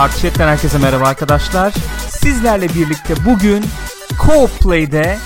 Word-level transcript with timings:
Parti 0.00 0.22
Chat'ten 0.22 0.48
herkese 0.48 0.78
merhaba 0.78 1.04
arkadaşlar. 1.04 1.74
Sizlerle 2.08 2.68
birlikte 2.68 3.14
bugün 3.26 3.64
Co-Play'de 4.18 5.16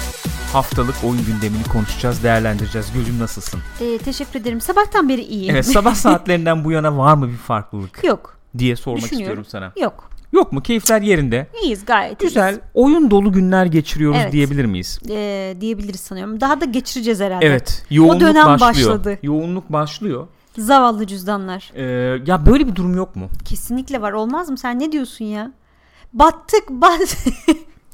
haftalık 0.53 0.95
oyun 1.05 1.27
gündemini 1.27 1.63
konuşacağız, 1.73 2.23
değerlendireceğiz. 2.23 2.93
Gözüm 2.95 3.19
nasılsın? 3.19 3.61
Ee, 3.81 3.99
teşekkür 3.99 4.41
ederim. 4.41 4.61
Sabahtan 4.61 5.09
beri 5.09 5.21
iyiyim. 5.23 5.55
Evet, 5.55 5.67
sabah 5.67 5.95
saatlerinden 5.95 6.65
bu 6.65 6.73
yana 6.73 6.99
var 6.99 7.15
mı 7.15 7.29
bir 7.29 7.37
farklılık 7.37 8.05
Yok. 8.05 8.37
diye 8.59 8.77
sormak 8.77 9.13
istiyorum 9.13 9.45
sana. 9.49 9.73
Yok. 9.81 10.11
Yok 10.33 10.53
mu? 10.53 10.63
Keyifler 10.63 11.03
yerinde. 11.03 11.47
İyiyiz 11.63 11.85
gayet 11.85 12.21
Güzel. 12.21 12.53
iyiyiz. 12.53 12.61
Oyun 12.75 13.11
dolu 13.11 13.33
günler 13.33 13.67
geçiriyoruz 13.67 14.21
Evet. 14.23 14.33
diyebilir 14.33 14.65
miyiz? 14.65 14.99
Ee, 15.11 15.57
diyebiliriz 15.61 16.01
sanıyorum. 16.01 16.41
Daha 16.41 16.61
da 16.61 16.65
geçireceğiz 16.65 17.21
herhalde. 17.21 17.47
Evet. 17.47 17.85
Yoğunluk 17.91 18.21
dönem 18.21 18.47
başlıyor. 18.47 18.71
başladı. 18.71 19.19
Yoğunluk 19.23 19.73
başlıyor. 19.73 20.27
Zavallı 20.59 21.07
cüzdanlar. 21.07 21.73
Ee, 21.75 21.83
ya 22.27 22.47
böyle 22.47 22.67
bir 22.67 22.77
durum 22.77 22.97
yok 22.97 23.17
mu? 23.17 23.29
Kesinlikle 23.45 24.03
var. 24.03 24.13
Olmaz 24.13 24.51
mı? 24.51 24.59
Sen 24.59 24.81
ne 24.81 24.93
diyorsun 24.93 25.25
ya? 25.25 25.53
Battık. 26.13 26.71
Bat 26.71 27.17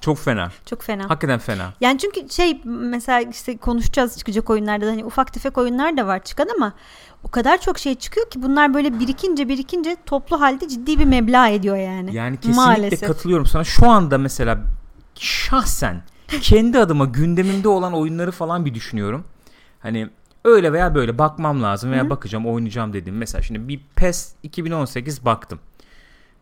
Çok 0.01 0.19
fena. 0.19 0.51
Çok 0.67 0.83
fena. 0.83 1.11
Hakikaten 1.11 1.39
fena. 1.39 1.73
Yani 1.81 1.99
çünkü 1.99 2.29
şey 2.31 2.61
mesela 2.65 3.21
işte 3.21 3.57
konuşacağız 3.57 4.19
çıkacak 4.19 4.51
oyunlarda 4.51 4.87
da 4.87 4.91
hani 4.91 5.05
ufak 5.05 5.33
tefek 5.33 5.59
oyunlar 5.59 5.97
da 5.97 6.07
var 6.07 6.25
çıkan 6.25 6.49
ama 6.57 6.73
o 7.25 7.29
kadar 7.29 7.61
çok 7.61 7.79
şey 7.79 7.95
çıkıyor 7.95 8.31
ki 8.31 8.43
bunlar 8.43 8.75
böyle 8.75 9.01
birikince 9.01 9.49
birikince 9.49 9.97
toplu 10.07 10.41
halde 10.41 10.69
ciddi 10.69 10.99
bir 10.99 11.05
meblağ 11.05 11.49
ediyor 11.49 11.77
yani. 11.77 12.15
Yani 12.15 12.37
kesinlikle 12.37 12.63
Maalesef. 12.63 13.09
katılıyorum 13.09 13.47
sana. 13.47 13.65
Şu 13.65 13.89
anda 13.89 14.19
mesela 14.19 14.59
şahsen 15.15 16.03
kendi 16.41 16.79
adıma 16.79 17.05
gündemimde 17.05 17.69
olan 17.69 17.93
oyunları 17.93 18.33
falan 18.33 18.65
bir 18.65 18.75
düşünüyorum. 18.75 19.25
Hani 19.81 20.11
öyle 20.45 20.73
veya 20.73 20.95
böyle 20.95 21.19
bakmam 21.19 21.63
lazım 21.63 21.93
veya 21.93 22.11
bakacağım 22.11 22.47
oynayacağım 22.47 22.93
dedim. 22.93 23.17
Mesela 23.17 23.43
şimdi 23.43 23.69
bir 23.69 23.81
PES 23.97 24.35
2018 24.43 25.25
baktım. 25.25 25.61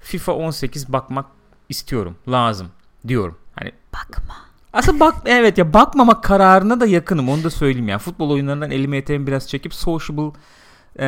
FIFA 0.01 0.33
18 0.33 0.93
bakmak 0.93 1.27
istiyorum. 1.69 2.17
Lazım 2.29 2.69
diyorum. 3.09 3.39
Hani 3.55 3.73
Bakma. 3.93 4.35
aslında 4.73 5.01
bak 5.01 5.15
evet 5.25 5.59
ya 5.59 5.73
bakmamak 5.73 6.25
kararına 6.25 6.81
da 6.81 6.87
yakınım 6.87 7.29
onu 7.29 7.45
da 7.45 7.51
söyleyeyim 7.51 7.89
ya. 7.89 7.99
Futbol 7.99 8.31
oyunlarından 8.31 8.71
elimi 8.71 8.97
eteğimi 8.97 9.27
biraz 9.27 9.49
çekip 9.49 9.75
sociable 9.75 10.33
e, 10.99 11.07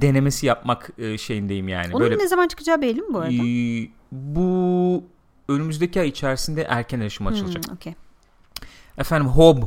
denemesi 0.00 0.46
yapmak 0.46 0.90
e, 0.98 1.18
şeyindeyim 1.18 1.68
yani. 1.68 1.88
Onun 1.94 2.00
Böyle 2.00 2.18
ne 2.18 2.28
zaman 2.28 2.48
çıkacağı 2.48 2.82
belli 2.82 3.00
mi 3.00 3.14
bu 3.14 3.18
arada? 3.18 3.32
ee, 3.32 3.88
bu 4.12 5.04
önümüzdeki 5.48 6.00
ay 6.00 6.08
içerisinde 6.08 6.62
erken 6.62 7.00
erişim 7.00 7.26
açılacak. 7.26 7.66
Hmm, 7.66 7.74
okey. 7.74 7.94
Efendim 8.98 9.28
Hob 9.28 9.62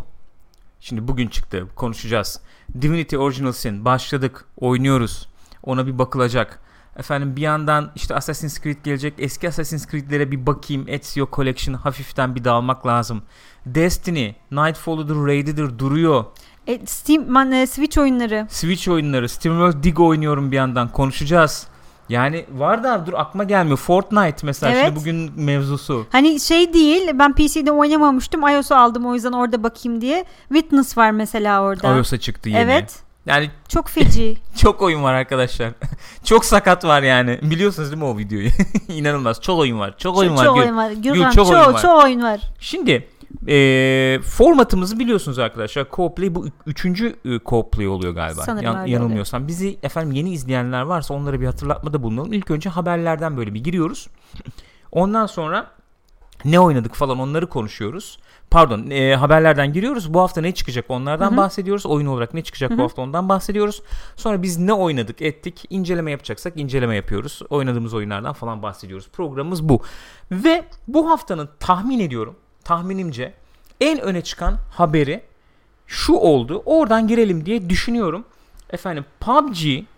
şimdi 0.84 1.08
bugün 1.08 1.28
çıktı 1.28 1.68
konuşacağız. 1.76 2.40
Divinity 2.82 3.18
Original 3.18 3.52
Sin 3.52 3.86
başladık 3.86 4.46
oynuyoruz. 4.58 5.30
Ona 5.64 5.88
bir 5.88 6.00
bakılacak. 6.00 6.60
Efendim 6.98 7.36
bir 7.36 7.42
yandan 7.42 7.92
işte 7.96 8.16
Assassin's 8.16 8.62
Creed 8.62 8.78
gelecek. 8.84 9.14
Eski 9.18 9.48
Assassin's 9.48 9.88
Creed'lere 9.88 10.32
bir 10.32 10.46
bakayım. 10.46 10.86
Ezio 10.88 11.28
Collection 11.34 11.76
hafiften 11.76 12.36
bir 12.36 12.44
dalmak 12.44 12.88
lazım. 12.88 13.24
Destiny, 13.66 14.32
Nightfall'udur, 14.52 15.28
Raid'idir 15.28 15.80
duruyor. 15.80 16.26
E, 16.68 16.86
Steam, 16.86 17.32
man, 17.32 17.52
e, 17.52 17.68
Switch 17.68 17.98
oyunları. 17.98 18.48
Switch 18.50 18.90
oyunları, 18.90 19.30
SteamWorld 19.30 19.84
Dig 19.84 20.00
oynuyorum 20.00 20.52
bir 20.52 20.56
yandan. 20.56 20.92
Konuşacağız. 20.92 21.68
Yani 22.10 22.46
var 22.52 22.84
da 22.84 23.06
dur 23.06 23.14
aklıma 23.14 23.44
gelmiyor. 23.44 23.78
Fortnite 23.78 24.38
mesela 24.44 24.72
Evet. 24.72 24.86
şimdi 24.86 25.00
bugün 25.00 25.32
mevzusu. 25.36 26.06
Hani 26.12 26.40
şey 26.40 26.74
değil 26.74 27.10
ben 27.14 27.34
PC'de 27.34 27.72
oynamamıştım 27.72 28.42
iOS'u 28.42 28.76
aldım 28.76 29.06
o 29.06 29.14
yüzden 29.14 29.32
orada 29.32 29.64
bakayım 29.64 30.02
diye. 30.02 30.26
Witness 30.48 30.98
var 30.98 31.12
mesela 31.12 31.62
orada. 31.62 31.98
iOS'a 31.98 32.20
çıktı 32.20 32.50
yeni. 32.50 32.60
Evet. 32.60 33.00
Yani 33.26 33.52
Çok 33.68 33.90
feci. 33.90 34.38
çok 34.58 34.82
oyun 34.82 35.04
var 35.04 35.14
arkadaşlar. 35.14 35.72
çok 36.24 36.46
sakat 36.46 36.86
var 36.86 37.04
yani. 37.04 37.40
Biliyorsunuz 37.42 37.92
değil 37.92 38.04
mi 38.04 38.10
o 38.10 38.18
videoyu? 38.18 38.50
İnanılmaz. 38.88 39.42
Çok 39.42 39.60
oyun 39.60 39.80
var. 39.80 39.96
Çok 39.98 40.18
oyun 40.18 40.38
var. 40.38 40.46
çok 40.46 40.56
Gül. 40.56 40.64
oyun 40.64 40.78
var. 40.78 40.92
Gürkan, 40.92 41.32
çok 41.32 41.48
çok, 41.48 41.56
oyun 41.56 41.64
çok, 41.64 41.84
var. 41.84 42.04
oyun 42.04 42.24
var. 42.24 42.40
Şimdi 42.60 43.08
e, 43.48 44.20
formatımızı 44.24 45.00
biliyorsunuz 45.00 45.40
arkadaşlar. 45.40 45.84
Co-play 45.84 46.36
bu 46.36 46.48
üçüncü 46.66 47.16
e, 47.26 47.30
co-play 47.30 47.88
oluyor 47.88 48.14
galiba. 48.14 48.42
Sanırım 48.42 48.76
öyle 48.76 48.92
yanılmıyorsam. 48.92 49.48
Bizi 49.48 49.80
efendim 49.84 50.12
yeni 50.12 50.34
izleyenler 50.34 50.82
varsa 50.82 51.14
onlara 51.14 51.42
bir 51.42 51.46
hatırlatmada 51.46 52.04
bulunalım. 52.04 52.34
İlk 52.34 52.52
önce 52.52 52.70
haberlerden 52.70 53.38
böyle 53.38 53.54
bir 53.54 53.64
giriyoruz. 53.64 54.08
Ondan 54.92 55.26
sonra 55.26 55.68
ne 56.46 56.60
oynadık 56.60 56.96
falan 56.96 57.20
onları 57.20 57.50
konuşuyoruz. 57.50 58.20
Pardon 58.52 58.90
e, 58.90 59.16
haberlerden 59.16 59.74
giriyoruz. 59.74 60.14
Bu 60.14 60.20
hafta 60.20 60.42
ne 60.42 60.52
çıkacak 60.52 60.86
onlardan 60.90 61.30
Hı 61.30 61.34
hı. 61.34 61.38
bahsediyoruz. 61.38 61.86
Oyun 61.86 62.08
olarak 62.08 62.34
ne 62.34 62.44
çıkacak 62.44 62.72
Hı 62.72 62.78
bu 62.78 62.84
hafta 62.84 63.02
ondan 63.02 63.30
bahsediyoruz. 63.30 63.82
Sonra 64.16 64.42
biz 64.42 64.58
ne 64.58 64.74
oynadık 64.74 65.22
ettik. 65.22 65.66
inceleme 65.70 66.12
yapacaksak 66.12 66.54
inceleme 66.58 66.96
yapıyoruz. 66.96 67.42
Oynadığımız 67.50 67.94
oyunlardan 67.94 68.34
falan 68.34 68.64
bahsediyoruz. 68.64 69.10
Programımız 69.10 69.70
bu. 69.70 69.82
Ve 70.32 70.66
bu 70.88 71.10
haftanın 71.10 71.50
tahmin 71.60 72.00
ediyorum 72.00 72.36
tahminimce 72.64 73.34
en 73.82 74.00
öne 74.02 74.22
çıkan 74.22 74.58
haberi 74.72 75.24
şu 75.88 76.14
oldu. 76.14 76.64
Oradan 76.66 77.08
girelim 77.08 77.46
diye 77.46 77.70
düşünüyorum. 77.70 78.26
Efendim 78.70 79.06
PUBG 79.20 79.58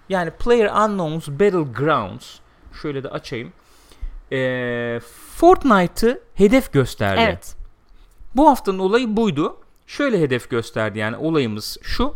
yani 0.09 0.31
Player 0.31 0.65
Unknown's 0.65 1.29
Battlegrounds 1.39 2.35
şöyle 2.81 3.03
de 3.03 3.09
açayım. 3.09 3.53
Ee, 4.31 4.99
Fortnite'ı 5.35 6.21
hedef 6.33 6.73
gösterdi. 6.73 7.21
Evet. 7.23 7.55
Bu 8.35 8.49
haftanın 8.49 8.79
olayı 8.79 9.17
buydu. 9.17 9.57
Şöyle 9.87 10.21
hedef 10.21 10.49
gösterdi 10.49 10.99
yani 10.99 11.17
olayımız 11.17 11.77
şu. 11.81 12.13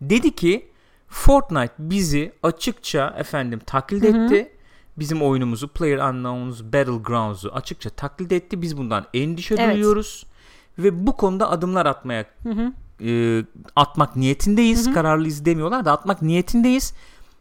Dedi 0.00 0.34
ki 0.34 0.68
Fortnite 1.08 1.72
bizi 1.78 2.32
açıkça 2.42 3.14
efendim 3.18 3.60
taklit 3.66 4.02
Hı 4.02 4.08
hı. 4.08 4.24
etti. 4.24 4.52
Bizim 4.98 5.22
oyunumuzu 5.22 5.68
Player 5.68 5.98
Unknown's 5.98 6.62
Battlegrounds'u 6.62 7.48
açıkça 7.48 7.90
taklit 7.90 8.32
etti. 8.32 8.62
Biz 8.62 8.76
bundan 8.76 9.06
endişe 9.14 9.54
Evet. 9.58 9.74
duyuyoruz. 9.74 10.26
Ve 10.78 11.06
bu 11.06 11.16
konuda 11.16 11.50
adımlar 11.50 11.86
atmaya 11.86 12.24
Hı 12.42 12.50
hı. 12.50 12.72
e, 13.08 13.44
atmak 13.76 14.16
niyetindeyiz. 14.16 14.86
Hı 14.86 14.90
hı. 14.90 14.94
Kararlıyız 14.94 15.44
demiyorlar 15.44 15.84
da 15.84 15.92
atmak 15.92 16.22
niyetindeyiz. 16.22 16.94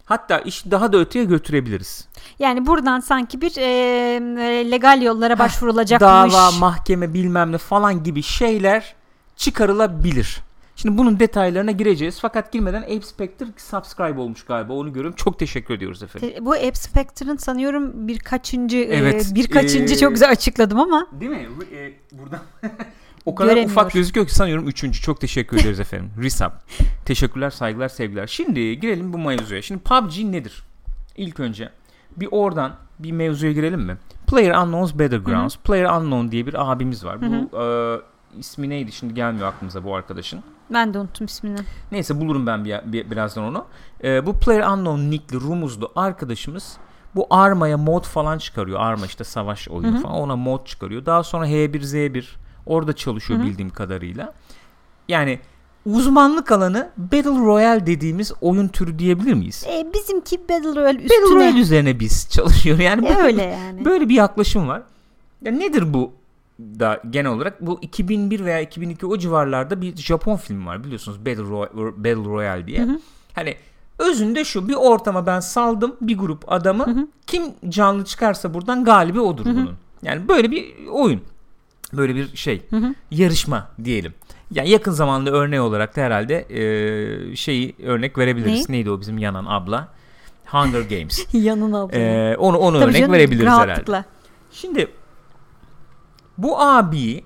Hatta 0.05 0.39
işi 0.39 0.71
daha 0.71 0.93
da 0.93 0.97
öteye 0.97 1.25
götürebiliriz. 1.25 2.07
Yani 2.39 2.65
buradan 2.67 2.99
sanki 2.99 3.41
bir 3.41 3.57
e, 3.57 3.63
e, 3.63 4.71
legal 4.71 5.01
yollara 5.01 5.39
başvurulacakmış. 5.39 6.33
Dava, 6.33 6.51
mahkeme 6.51 7.13
bilmem 7.13 7.51
ne 7.51 7.57
falan 7.57 8.03
gibi 8.03 8.23
şeyler 8.23 8.95
çıkarılabilir. 9.35 10.41
Şimdi 10.81 10.97
bunun 10.97 11.19
detaylarına 11.19 11.71
gireceğiz. 11.71 12.19
Fakat 12.21 12.51
girmeden 12.51 12.81
Ape 12.81 13.01
Spectre 13.01 13.45
subscribe 13.57 14.19
olmuş 14.19 14.43
galiba. 14.45 14.73
Onu 14.73 14.93
görüyorum. 14.93 15.15
Çok 15.15 15.39
teşekkür 15.39 15.73
ediyoruz 15.73 16.03
efendim. 16.03 16.45
Bu 16.45 16.53
App 16.53 16.77
Spectre'ın 16.77 17.37
sanıyorum 17.37 18.07
birkaçıncı 18.07 18.77
e, 18.77 18.81
Evet, 18.81 19.31
birkaçıncı 19.35 19.93
e, 19.93 19.97
çok 19.97 20.11
güzel 20.11 20.31
açıkladım 20.31 20.79
ama 20.79 21.07
Değil 21.11 21.31
mi? 21.31 21.47
E, 21.73 21.93
buradan 22.11 22.39
o 23.25 23.35
kadar 23.35 23.57
ufak 23.57 23.91
gözüküyor 23.91 24.27
ki 24.27 24.35
sanıyorum 24.35 24.67
üçüncü. 24.67 25.01
Çok 25.01 25.21
teşekkür 25.21 25.59
ederiz 25.59 25.79
efendim. 25.79 26.11
Risap. 26.21 26.63
Teşekkürler, 27.05 27.49
saygılar, 27.49 27.89
sevgiler. 27.89 28.27
Şimdi 28.27 28.79
girelim 28.79 29.13
bu 29.13 29.17
mevzuya. 29.17 29.61
Şimdi 29.61 29.81
PUBG 29.83 30.17
nedir? 30.23 30.63
İlk 31.17 31.39
önce 31.39 31.69
bir 32.17 32.27
oradan 32.31 32.75
bir 32.99 33.11
mevzuya 33.11 33.51
girelim 33.51 33.81
mi? 33.81 33.97
Player 34.27 34.55
Unknown's 34.55 34.99
Battlegrounds. 34.99 35.57
Player 35.57 35.85
Unknown 35.85 36.31
diye 36.31 36.47
bir 36.47 36.71
abimiz 36.71 37.05
var. 37.05 37.17
Bu 37.21 37.61
e, 37.61 37.65
ismi 38.39 38.69
neydi 38.69 38.91
şimdi 38.91 39.13
gelmiyor 39.13 39.47
aklımıza 39.47 39.83
bu 39.83 39.95
arkadaşın. 39.95 40.43
Ben 40.73 40.93
de 40.93 40.99
unuttum 40.99 41.25
ismini. 41.25 41.57
Neyse 41.91 42.21
bulurum 42.21 42.47
ben 42.47 42.65
bir, 42.65 42.79
bir- 42.85 43.11
birazdan 43.11 43.43
onu. 43.43 43.65
Ee, 44.03 44.25
bu 44.25 44.33
Player 44.33 44.67
Unknown 44.67 45.11
nickli 45.11 45.39
rumuzlu 45.41 45.91
arkadaşımız 45.95 46.77
bu 47.15 47.27
Arma'ya 47.29 47.77
mod 47.77 48.03
falan 48.05 48.37
çıkarıyor. 48.37 48.79
Arma 48.79 49.05
işte 49.05 49.23
savaş 49.23 49.67
oyunu 49.69 49.93
Hı 49.93 49.97
hı. 49.97 50.01
falan 50.01 50.15
ona 50.15 50.35
mod 50.35 50.65
çıkarıyor. 50.65 51.05
Daha 51.05 51.23
sonra 51.23 51.47
H1Z1 51.47 52.23
orada 52.65 52.93
çalışıyor 52.93 53.39
Hı 53.39 53.43
hı. 53.43 53.47
bildiğim 53.47 53.69
kadarıyla. 53.69 54.33
Yani 55.07 55.39
uzmanlık 55.85 56.51
alanı 56.51 56.89
Battle 56.97 57.29
Royale 57.45 57.85
dediğimiz 57.85 58.31
oyun 58.41 58.67
türü 58.67 58.99
diyebilir 58.99 59.33
miyiz? 59.33 59.65
E, 59.69 59.93
bizimki 59.93 60.39
Battle 60.49 60.75
Royale 60.75 60.99
Battle 61.03 61.05
üstüne. 61.15 61.35
Royale 61.35 61.59
üzerine 61.59 61.99
biz 61.99 62.29
çalışıyor. 62.29 62.79
Yani 62.79 63.07
E, 63.07 63.15
böyle, 63.15 63.21
öyle 63.23 63.43
yani. 63.43 63.85
böyle 63.85 64.09
bir 64.09 64.15
yaklaşım 64.15 64.67
var. 64.67 64.81
Ya 65.41 65.51
nedir 65.51 65.93
bu 65.93 66.11
da 66.79 67.01
genel 67.09 67.31
olarak? 67.31 67.61
Bu 67.65 67.79
2001 67.81 68.45
veya 68.45 68.59
2002 68.61 69.05
o 69.05 69.17
civarlarda 69.17 69.81
bir 69.81 69.95
Japon 69.97 70.35
filmi 70.37 70.65
var 70.65 70.83
biliyorsunuz 70.83 71.19
Battle, 71.19 71.43
Roy- 71.43 71.93
Battle 71.97 72.29
Royale 72.31 72.67
diye. 72.67 72.79
Hı 72.79 72.83
hı. 72.91 72.99
Hani 73.33 73.55
özünde 73.99 74.45
şu 74.45 74.67
bir 74.67 74.73
ortama 74.75 75.25
ben 75.25 75.39
saldım 75.39 75.95
bir 76.01 76.17
grup 76.17 76.51
adamı. 76.51 76.85
Hı 76.87 76.91
hı. 76.91 77.07
Kim 77.27 77.43
canlı 77.69 78.05
çıkarsa 78.05 78.53
buradan 78.53 78.83
galibi 78.83 79.19
odur 79.19 79.45
Hı 79.45 79.49
hı. 79.49 79.55
bunun. 79.55 79.73
Yani 80.03 80.27
böyle 80.27 80.51
bir 80.51 80.87
oyun. 80.91 81.21
Böyle 81.93 82.15
bir 82.15 82.37
şey. 82.37 82.61
Hı 82.69 82.75
hı. 82.77 82.93
Yarışma 83.11 83.67
diyelim. 83.83 84.13
Yani 84.51 84.69
yakın 84.69 84.91
zamanda 84.91 85.31
örneği 85.31 85.61
olarak 85.61 85.95
da 85.95 86.01
herhalde 86.01 86.45
e, 86.49 87.35
şeyi 87.35 87.75
örnek 87.83 88.17
verebiliriz. 88.17 88.69
Neyi? 88.69 88.79
Neydi 88.79 88.91
o 88.91 88.99
bizim 88.99 89.17
yanan 89.17 89.45
abla? 89.47 89.87
Hunger 90.45 90.81
Games. 90.97 91.25
Yanına 91.33 91.77
aldım. 91.79 91.99
E, 91.99 92.35
onu 92.37 92.57
onu 92.57 92.79
Tabii 92.79 92.89
örnek 92.89 92.99
canım, 92.99 93.13
verebiliriz 93.13 93.47
herhalde. 93.47 93.67
rahatlıkla. 93.67 94.05
Şimdi 94.51 94.87
bu 96.43 96.61
abiyi 96.61 97.23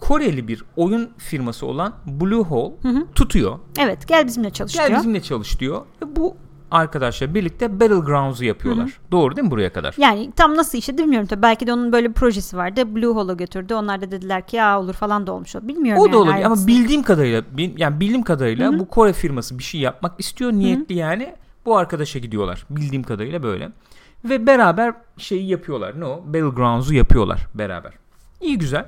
Koreli 0.00 0.48
bir 0.48 0.64
oyun 0.76 1.10
firması 1.18 1.66
olan 1.66 1.92
Bluehole 2.06 2.74
Hı 2.82 2.88
hı. 2.88 3.06
tutuyor. 3.14 3.58
Evet 3.78 4.08
gel 4.08 4.26
bizimle 4.26 4.50
çalış 4.50 4.74
Gel 4.74 4.88
diyor. 4.88 4.98
bizimle 4.98 5.22
çalış 5.22 5.60
diyor. 5.60 5.80
Ve 6.02 6.16
bu 6.16 6.36
arkadaşlar 6.70 7.34
birlikte 7.34 7.80
Battlegrounds'u 7.80 8.44
yapıyorlar. 8.44 8.98
Doğru 9.12 9.36
değil 9.36 9.44
mi 9.44 9.50
buraya 9.50 9.72
kadar? 9.72 9.94
Yani 9.98 10.32
tam 10.36 10.56
nasıl 10.56 10.78
işte 10.78 10.98
bilmiyorum 10.98 11.26
tabii. 11.26 11.42
Belki 11.42 11.66
de 11.66 11.72
onun 11.72 11.92
böyle 11.92 12.08
bir 12.08 12.14
projesi 12.14 12.56
vardı. 12.56 12.94
Blue 12.94 13.14
Hole 13.14 13.34
götürdü. 13.34 13.74
Onlar 13.74 14.00
da 14.00 14.10
dediler 14.10 14.46
ki 14.46 14.56
ya 14.56 14.80
olur 14.80 14.92
falan 14.94 15.26
da 15.26 15.32
olmuş. 15.32 15.56
o. 15.56 15.68
Bilmiyorum 15.68 16.02
O 16.02 16.06
yani 16.06 16.12
da 16.12 16.18
olabilir 16.18 16.44
ama 16.44 16.66
bildiğim 16.66 17.02
kadarıyla 17.02 17.42
yani 17.76 18.00
bildiğim 18.00 18.22
kadarıyla 18.22 18.68
Hı 18.72 18.74
hı. 18.74 18.78
bu 18.78 18.88
Kore 18.88 19.12
firması 19.12 19.58
bir 19.58 19.64
şey 19.64 19.80
yapmak 19.80 20.20
istiyor 20.20 20.52
niyetli 20.52 20.94
yani 20.94 21.34
bu 21.66 21.76
arkadaşa 21.76 22.18
gidiyorlar. 22.18 22.66
Bildiğim 22.70 23.02
kadarıyla 23.02 23.42
böyle. 23.42 23.68
Ve 24.24 24.46
beraber 24.46 24.94
şeyi 25.18 25.48
yapıyorlar. 25.48 26.00
Ne 26.00 26.04
o? 26.04 26.24
Battlegrounds'u 26.26 26.94
yapıyorlar 26.94 27.46
beraber. 27.54 27.92
İyi 28.40 28.58
güzel. 28.58 28.86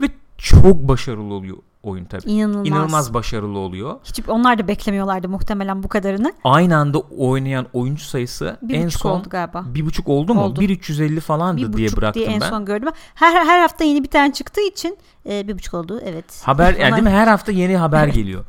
Ve 0.00 0.06
çok 0.38 0.88
başarılı 0.88 1.34
oluyor 1.34 1.56
oyun 1.82 2.04
tabii. 2.04 2.30
İnanılmaz. 2.30 2.66
İnanılmaz 2.66 3.14
başarılı 3.14 3.58
oluyor. 3.58 3.96
Hiç 4.04 4.20
onlar 4.28 4.58
da 4.58 4.68
beklemiyorlardı 4.68 5.28
muhtemelen 5.28 5.82
bu 5.82 5.88
kadarını. 5.88 6.32
Aynı 6.44 6.76
anda 6.76 6.98
oynayan 6.98 7.66
oyuncu 7.72 8.04
sayısı 8.04 8.56
Bir 8.62 8.74
en 8.74 8.88
son 8.88 9.10
oldu 9.10 9.28
galiba. 9.28 9.64
bir 9.66 9.86
buçuk 9.86 10.08
oldu 10.08 10.34
mu? 10.34 10.42
Oldu. 10.42 10.62
1.350 10.62 11.20
falandı 11.20 11.72
Bir 11.72 11.76
diye 11.76 11.88
bıraktım 11.96 12.22
diye 12.22 12.34
en 12.34 12.40
ben. 12.40 12.48
son 12.50 12.64
gördüm. 12.64 12.88
Her 13.14 13.46
her 13.46 13.60
hafta 13.60 13.84
yeni 13.84 14.02
bir 14.02 14.08
tane 14.10 14.32
çıktığı 14.32 14.60
için 14.60 14.98
e, 15.28 15.48
bir 15.48 15.54
buçuk 15.58 15.74
oldu 15.74 16.00
evet. 16.04 16.42
Haber 16.44 16.74
yani 16.74 16.92
değil 16.92 17.02
mi? 17.02 17.10
Her 17.10 17.26
hafta 17.26 17.52
yeni 17.52 17.76
haber 17.76 18.08
geliyor. 18.08 18.44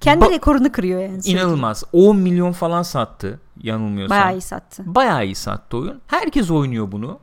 Kendi 0.00 0.24
Ba- 0.24 0.30
rekorunu 0.30 0.72
kırıyor 0.72 1.00
yani. 1.00 1.22
sürekli. 1.22 1.40
İnanılmaz. 1.40 1.84
10 1.92 2.16
milyon 2.16 2.52
falan 2.52 2.82
sattı 2.82 3.40
yanılmıyorsam. 3.62 4.18
Bayağı 4.18 4.36
iyi 4.36 4.40
sattı. 4.40 4.82
Bayağı 4.86 5.24
iyi 5.24 5.34
sattı 5.34 5.76
oyun. 5.76 6.00
Herkes 6.06 6.50
oynuyor 6.50 6.92
bunu. 6.92 7.18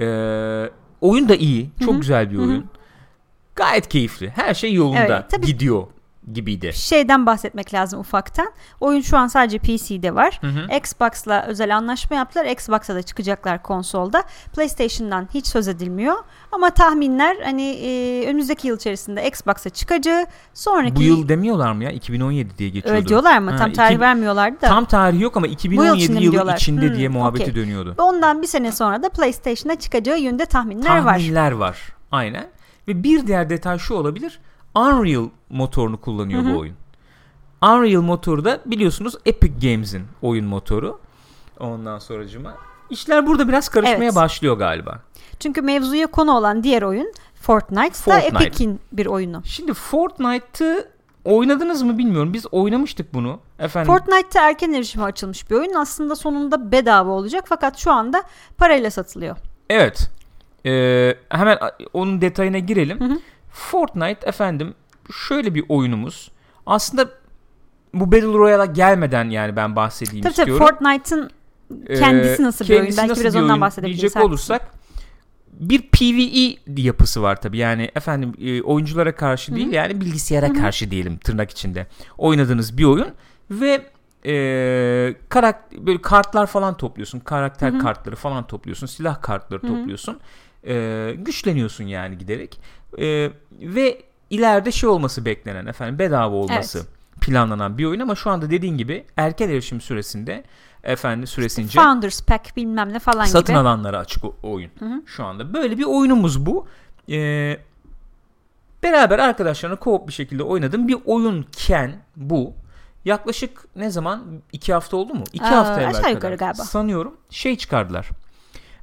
Ee, 0.00 0.70
oyun 1.00 1.28
da 1.28 1.36
iyi. 1.36 1.70
Çok 1.80 1.88
Hı 1.92 1.96
hı. 1.96 2.00
güzel 2.00 2.30
bir 2.30 2.38
oyun. 2.38 2.66
Gayet 3.56 3.88
keyifli. 3.88 4.30
Her 4.30 4.54
şey 4.54 4.72
yolunda 4.74 4.98
Evet, 4.98 5.30
tabii. 5.30 5.46
gidiyor 5.46 5.86
gibiydi. 6.32 6.72
Şeyden 6.74 7.26
bahsetmek 7.26 7.74
lazım 7.74 8.00
ufaktan. 8.00 8.52
Oyun 8.80 9.00
şu 9.00 9.16
an 9.16 9.26
sadece 9.26 9.58
PC'de 9.58 10.14
var. 10.14 10.38
Hı 10.40 10.46
hı. 10.46 10.76
Xbox'la 10.76 11.44
özel 11.46 11.76
anlaşma 11.76 12.16
yaptılar. 12.16 12.44
Xbox'a 12.44 12.94
da 12.94 13.02
çıkacaklar 13.02 13.62
konsolda. 13.62 14.22
PlayStation'dan 14.54 15.28
hiç 15.34 15.46
söz 15.46 15.68
edilmiyor. 15.68 16.14
Ama 16.52 16.70
tahminler 16.70 17.36
hani 17.44 17.62
e, 17.62 18.24
önümüzdeki 18.26 18.68
yıl 18.68 18.76
içerisinde 18.76 19.28
Xbox'a 19.28 19.70
çıkacağı 19.70 20.26
sonraki 20.54 20.96
Bu 20.96 21.02
yıl 21.02 21.28
demiyorlar 21.28 21.72
mı 21.72 21.84
ya? 21.84 21.90
2017 21.90 22.58
diye 22.58 22.68
geçiyordu. 22.68 22.96
öyle 22.98 23.08
diyorlar 23.08 23.38
mı? 23.38 23.50
Ha, 23.50 23.56
Tam 23.56 23.72
tarih 23.72 23.90
iki- 23.94 24.00
vermiyorlardı 24.00 24.60
da. 24.62 24.66
Tam 24.66 24.84
tarihi 24.84 25.22
yok 25.22 25.36
ama 25.36 25.46
2017 25.46 25.98
içinde 26.02 26.18
mi 26.18 26.24
yılı 26.24 26.32
diyorlar? 26.32 26.56
içinde 26.56 26.88
Hmm, 26.88 26.96
diye 26.96 27.08
muhabbeti 27.08 27.42
okey. 27.42 27.54
dönüyordu. 27.54 27.94
Ondan 27.98 28.42
bir 28.42 28.46
sene 28.46 28.72
sonra 28.72 29.02
da 29.02 29.08
PlayStation'a 29.08 29.74
çıkacağı 29.78 30.18
yönde 30.20 30.46
tahminler 30.46 30.98
var. 31.02 31.12
Tahminler 31.18 31.52
var. 31.52 31.78
Aynen. 32.12 32.46
Ve 32.88 33.02
bir 33.02 33.26
diğer 33.26 33.50
detay 33.50 33.78
şu 33.78 33.94
olabilir. 33.94 34.40
Unreal 34.76 35.28
motorunu 35.50 36.00
kullanıyor 36.00 36.42
Hı 36.44 36.48
hı. 36.48 36.54
bu 36.54 36.58
oyun. 36.58 36.74
Unreal 37.62 38.02
motoru 38.02 38.44
da 38.44 38.60
biliyorsunuz 38.66 39.14
Epic 39.26 39.68
Games'in 39.70 40.02
oyun 40.22 40.44
motoru. 40.46 40.98
Ondan 41.60 41.98
sonracıma. 41.98 42.54
İşler 42.90 43.26
burada 43.26 43.48
biraz 43.48 43.68
karışmaya 43.68 44.04
Evet. 44.04 44.14
başlıyor 44.14 44.56
galiba. 44.58 45.00
Çünkü 45.40 45.62
mevzuya 45.62 46.06
konu 46.06 46.36
olan 46.36 46.62
diğer 46.62 46.82
oyun 46.82 47.12
Fortnite, 47.34 47.90
Fortnite. 47.90 48.34
da 48.34 48.44
Epic'in 48.44 48.80
bir 48.92 49.06
oyunu. 49.06 49.42
Şimdi 49.44 49.74
Fortnite'ı 49.74 50.88
oynadınız 51.24 51.82
mı 51.82 51.98
bilmiyorum. 51.98 52.32
Biz 52.32 52.46
oynamıştık 52.52 53.14
bunu. 53.14 53.38
Efendim 53.58 53.92
Fortnite'ta 53.92 54.48
erken 54.48 54.72
erişime 54.72 55.04
açılmış 55.04 55.50
bir 55.50 55.56
oyun. 55.56 55.74
Aslında 55.74 56.16
sonunda 56.16 56.72
bedava 56.72 57.10
olacak 57.10 57.44
fakat 57.48 57.78
şu 57.78 57.92
anda 57.92 58.22
parayla 58.58 58.90
satılıyor. 58.90 59.36
Evet. 59.70 60.10
Ee, 60.66 61.14
hemen 61.28 61.58
onun 61.92 62.20
detayına 62.20 62.58
girelim. 62.58 63.00
Hı 63.00 63.04
hı. 63.04 63.18
Fortnite 63.56 64.28
efendim 64.28 64.74
şöyle 65.12 65.54
bir 65.54 65.64
oyunumuz. 65.68 66.30
Aslında 66.66 67.08
bu 67.94 68.12
Battle 68.12 68.26
Royale'a 68.26 68.64
gelmeden 68.64 69.30
yani 69.30 69.56
ben 69.56 69.76
bahsedeyim 69.76 70.22
Tabii 70.22 70.34
tabii 70.34 70.50
istiyorum. 70.50 70.66
Fortnite'ın 70.66 71.30
kendisi 71.98 72.42
nasıl 72.42 72.64
bir 72.64 72.70
oyun? 72.70 72.80
kendisi 72.80 72.98
Belki 72.98 73.10
nasıl 73.10 73.22
biraz 73.22 73.34
bir 73.34 73.38
ondan 73.38 73.50
oyun 73.50 73.60
bahsedebiliriz. 73.60 74.00
Diyecek 74.00 74.22
olursak 74.22 74.70
bir 75.52 75.82
PvE 75.82 76.82
yapısı 76.82 77.22
var 77.22 77.40
tabii. 77.40 77.58
Yani 77.58 77.90
efendim 77.94 78.32
e, 78.40 78.62
oyunculara 78.62 79.14
karşı 79.14 79.54
değil 79.56 79.72
yani 79.72 80.00
bilgisayara 80.00 80.52
karşı 80.52 80.90
diyelim 80.90 81.18
tırnak 81.18 81.50
içinde. 81.50 81.86
Oynadığınız 82.18 82.78
bir 82.78 82.84
oyun 82.84 83.08
ve 83.50 83.82
e, 84.26 85.14
karak 85.28 85.72
böyle 85.72 86.02
kartlar 86.02 86.46
falan 86.46 86.76
topluyorsun. 86.76 87.20
Karakter 87.20 87.78
kartları 87.78 88.16
falan 88.16 88.46
topluyorsun. 88.46 88.86
Silah 88.86 89.22
kartları 89.22 89.60
topluyorsun. 89.60 90.20
E, 90.66 91.14
güçleniyorsun 91.18 91.84
yani 91.84 92.18
giderek. 92.18 92.60
E, 92.98 93.30
ve 93.60 94.02
ileride 94.30 94.72
şey 94.72 94.88
olması 94.88 95.24
beklenen 95.24 95.66
efendim 95.66 95.98
bedava 95.98 96.34
olması 96.36 96.86
planlanan 97.20 97.78
bir 97.78 97.84
oyun 97.84 98.00
ama 98.00 98.14
şu 98.14 98.30
anda 98.30 98.50
dediğin 98.50 98.76
gibi 98.76 99.04
erken 99.16 99.48
erişim 99.48 99.80
süresinde 99.80 100.44
efendim 100.84 101.26
süresince 101.26 101.80
Founders 101.80 102.22
Pack 102.22 102.56
bilmem 102.56 102.92
ne 102.92 102.98
falan 102.98 103.24
satın 103.24 103.54
gibi. 103.54 103.58
alanlara 103.60 103.98
açık 103.98 104.24
o- 104.24 104.34
oyun 104.42 104.70
şu 105.06 105.24
anda. 105.24 105.54
Böyle 105.54 105.78
bir 105.78 105.84
oyunumuz 105.84 106.46
bu. 106.46 106.66
Ee, 107.10 107.58
beraber 108.82 109.18
arkadaşlarına 109.18 109.76
co-op 109.76 110.08
bir 110.08 110.12
şekilde 110.12 110.42
oynadığım 110.42 110.88
bir 110.88 110.96
oyunken 111.04 111.92
bu. 112.16 112.54
Yaklaşık 113.04 113.64
ne 113.76 113.90
zaman? 113.90 114.24
iki 114.52 114.72
hafta 114.72 114.96
oldu 114.96 115.14
mu? 115.14 115.24
İki 115.32 115.44
Aa, 115.44 115.56
hafta 115.56 115.80
evvel 115.82 116.14
kadar. 116.20 116.32
galiba. 116.32 116.64
Sanıyorum 116.64 117.16
şey 117.30 117.56
çıkardılar. 117.56 118.08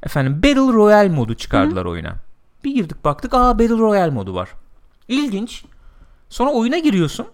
Efendim 0.03 0.38
Battle 0.44 0.73
Royale 0.73 1.09
modu 1.09 1.35
çıkardılar 1.35 1.85
oyuna. 1.85 2.15
Bir 2.63 2.74
girdik 2.74 3.06
baktık 3.06 3.33
aa 3.33 3.60
Battle 3.60 3.77
Royale 3.77 4.12
modu 4.12 4.36
var. 4.36 4.50
İlginç. 5.07 5.65
Sonra 6.30 6.51
oyuna 6.51 6.77
giriyorsun. 6.77 7.27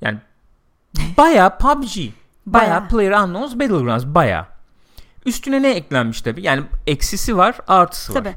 Yani 0.00 0.18
baya 1.16 1.56
PUBG. 1.58 1.96
Baya 1.96 2.12
Bayağı. 2.46 2.88
PlayerUnknown's 2.88 3.54
Battlegrounds 3.54 4.04
baya. 4.06 4.48
Üstüne 5.26 5.62
ne 5.62 5.70
eklenmiş 5.70 6.22
tabi? 6.22 6.42
Yani 6.42 6.62
eksisi 6.86 7.36
var, 7.36 7.56
artısı 7.68 8.14
var. 8.14 8.18
Tabii. 8.18 8.34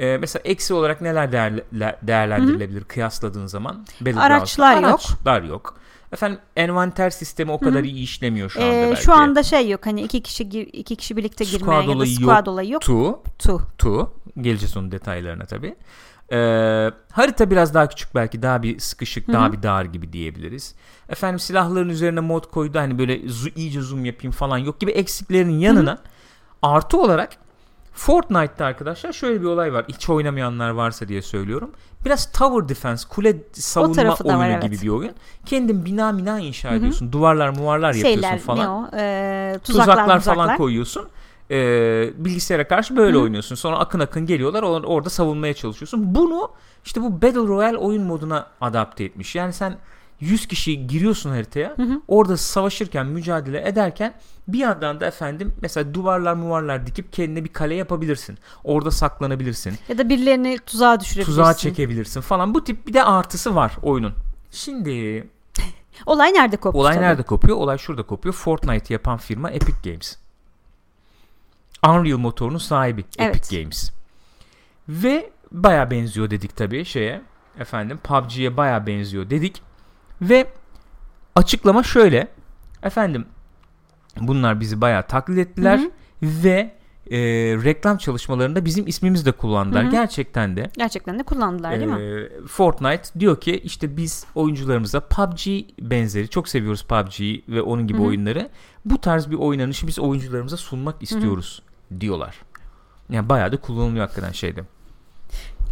Ee, 0.00 0.16
mesela 0.18 0.42
eksi 0.44 0.74
olarak 0.74 1.00
neler 1.00 1.32
değerle- 1.32 1.96
değerlendirilebilir 2.02 2.84
kıyasladığın 2.84 3.46
zaman? 3.46 3.86
Araçlar 4.16 4.74
yok. 4.74 4.84
Araçlar 4.84 5.42
yok. 5.42 5.76
Efendim 6.12 6.38
envanter 6.56 7.10
sistemi 7.10 7.52
o 7.52 7.58
kadar 7.60 7.84
iyi 7.84 8.02
işlemiyor 8.02 8.50
şu 8.50 8.62
anda 8.62 8.74
Ee, 8.74 8.86
belki. 8.90 9.02
şu 9.02 9.12
anda 9.12 9.42
şey 9.42 9.68
yok 9.70 9.86
hani 9.86 10.02
iki 10.02 10.22
kişi 10.22 10.42
iki 10.60 10.96
kişi 10.96 11.16
birlikte 11.16 11.44
Squad 11.44 11.60
girmeye 11.60 11.90
ya 11.90 12.00
da 12.00 12.06
squad 12.06 12.38
yok. 12.46 12.48
olayı 12.48 12.70
yok. 12.70 12.82
Tu, 12.82 13.18
Tu. 13.38 13.60
tu. 13.78 14.12
Geleceğiz 14.40 14.76
onun 14.76 14.92
detaylarına 14.92 15.44
tabi. 15.44 15.76
Ee, 16.32 16.90
harita 17.12 17.50
biraz 17.50 17.74
daha 17.74 17.88
küçük 17.88 18.14
belki 18.14 18.42
daha 18.42 18.62
bir 18.62 18.78
sıkışık 18.78 19.28
daha 19.32 19.52
bir 19.52 19.62
dar 19.62 19.84
gibi 19.84 20.12
diyebiliriz. 20.12 20.74
Efendim 21.08 21.38
silahların 21.38 21.88
üzerine 21.88 22.20
mod 22.20 22.44
koydu 22.44 22.78
hani 22.78 22.98
böyle 22.98 23.20
zu- 23.20 23.52
iyice 23.56 23.80
zoom 23.80 24.04
yapayım 24.04 24.32
falan 24.32 24.58
yok 24.58 24.80
gibi 24.80 24.90
eksiklerinin 24.90 25.58
yanına 25.58 25.98
artı 26.62 27.00
olarak 27.00 27.36
Fortnite'ta 27.92 28.64
arkadaşlar 28.64 29.12
şöyle 29.12 29.40
bir 29.40 29.46
olay 29.46 29.72
var. 29.72 29.84
Hiç 29.88 30.08
oynamayanlar 30.08 30.70
varsa 30.70 31.08
diye 31.08 31.22
söylüyorum. 31.22 31.70
Biraz 32.04 32.32
tower 32.32 32.68
defense, 32.68 33.08
kule 33.08 33.36
savunma 33.52 34.02
oyunu 34.02 34.38
var, 34.38 34.50
evet. 34.50 34.62
gibi 34.62 34.80
bir 34.82 34.88
oyun. 34.88 35.12
Kendin 35.46 35.84
bina 35.84 36.18
bina 36.18 36.40
inşa 36.40 36.74
ediyorsun. 36.74 37.12
Duvarlar 37.12 37.48
muvarlar 37.48 37.92
Şeyler 37.92 38.08
yapıyorsun 38.08 38.46
falan 38.46 38.64
ne 38.64 38.70
o? 38.70 38.88
Ee, 38.96 39.58
tuzaklar, 39.64 39.94
tuzaklar, 39.94 40.20
falan 40.20 40.56
koyuyorsun. 40.56 41.08
Ee, 41.50 42.10
bilgisayara 42.16 42.68
karşı 42.68 42.96
böyle 42.96 43.18
oynuyorsun. 43.18 43.54
Sonra 43.54 43.78
akın 43.78 44.00
akın 44.00 44.26
geliyorlar. 44.26 44.62
or- 44.62 44.86
Orada 44.86 45.10
savunmaya 45.10 45.54
çalışıyorsun. 45.54 46.14
Bunu 46.14 46.50
işte 46.84 47.02
bu 47.02 47.22
Battle 47.22 47.40
Royale 47.40 47.76
oyun 47.76 48.02
moduna 48.02 48.46
adapte 48.60 49.04
etmiş. 49.04 49.34
Yani 49.34 49.52
sen 49.52 49.76
100 50.20 50.46
kişi 50.48 50.86
giriyorsun 50.86 51.30
haritaya. 51.30 51.76
Orada 52.08 52.36
savaşırken, 52.36 53.06
mücadele 53.06 53.68
ederken 53.68 54.14
bir 54.48 54.58
yandan 54.58 55.00
da 55.00 55.06
efendim 55.06 55.54
mesela 55.62 55.94
duvarlar 55.94 56.34
muvarlar 56.34 56.86
dikip 56.86 57.12
kendine 57.12 57.44
bir 57.44 57.52
kale 57.52 57.74
yapabilirsin. 57.74 58.38
Orada 58.64 58.90
saklanabilirsin. 58.90 59.74
Ya 59.88 59.98
da 59.98 60.08
birilerini 60.08 60.58
tuzağa 60.66 61.00
düşürebilirsin. 61.00 61.32
Tuzağa 61.32 61.54
çekebilirsin 61.54 62.20
falan. 62.20 62.54
Bu 62.54 62.64
tip 62.64 62.86
bir 62.86 62.92
de 62.94 63.04
artısı 63.04 63.54
var 63.54 63.72
oyunun. 63.82 64.12
Şimdi 64.50 65.26
Olay 66.06 66.32
nerede 66.34 66.56
koptu? 66.56 66.78
Olay 66.80 66.94
tabii. 66.94 67.04
nerede 67.04 67.22
kopuyor? 67.22 67.56
Olay 67.56 67.78
şurada 67.78 68.02
kopuyor. 68.02 68.34
Fortnite 68.34 68.94
yapan 68.94 69.18
firma 69.18 69.50
Epic 69.50 69.76
Games. 69.84 70.16
Unreal 71.88 72.18
motorunun 72.18 72.58
sahibi 72.58 73.04
Evet. 73.18 73.36
Epic 73.36 73.60
Games. 73.62 73.90
Ve 74.88 75.30
baya 75.52 75.90
benziyor 75.90 76.30
dedik 76.30 76.56
tabii 76.56 76.84
şeye. 76.84 77.22
Efendim 77.58 77.98
PUBG'ye 78.04 78.56
baya 78.56 78.86
benziyor 78.86 79.30
dedik. 79.30 79.62
Ve 80.22 80.46
açıklama 81.34 81.82
şöyle. 81.82 82.28
Efendim 82.82 83.26
bunlar 84.20 84.60
bizi 84.60 84.80
baya 84.80 85.02
taklit 85.02 85.38
ettiler 85.38 85.78
Hı 85.78 85.82
hı. 85.82 85.90
ve 86.22 86.76
e, 87.10 87.18
reklam 87.64 87.96
çalışmalarında 87.96 88.64
bizim 88.64 88.86
ismimizi 88.86 89.26
de 89.26 89.32
kullandılar. 89.32 89.84
Hı 89.84 89.88
hı. 89.88 89.90
Gerçekten 89.90 90.56
de 90.56 90.70
Gerçekten 90.76 91.18
de 91.18 91.22
kullandılar 91.22 91.80
değil 91.80 91.90
mi? 91.90 92.02
ee, 92.02 92.46
Fortnite 92.46 93.20
diyor 93.20 93.40
ki 93.40 93.58
işte 93.58 93.96
biz 93.96 94.26
oyuncularımıza 94.34 95.00
PUBG 95.00 95.46
benzeri 95.80 96.28
çok 96.28 96.48
seviyoruz 96.48 96.84
PUBG'yi 96.84 97.44
ve 97.48 97.62
onun 97.62 97.86
gibi 97.86 97.98
Hı 97.98 98.02
hı. 98.02 98.06
oyunları. 98.06 98.48
Bu 98.84 99.00
tarz 99.00 99.30
bir 99.30 99.36
oynanışı 99.36 99.86
biz 99.86 99.98
oyuncularımıza 99.98 100.56
sunmak 100.56 101.02
istiyoruz 101.02 101.62
diyorlar. 102.00 102.36
Yani 103.10 103.28
bayağı 103.28 103.52
da 103.52 103.56
kullanılıyor 103.56 104.04
hakikaten 104.04 104.32
şeyde. 104.32 104.64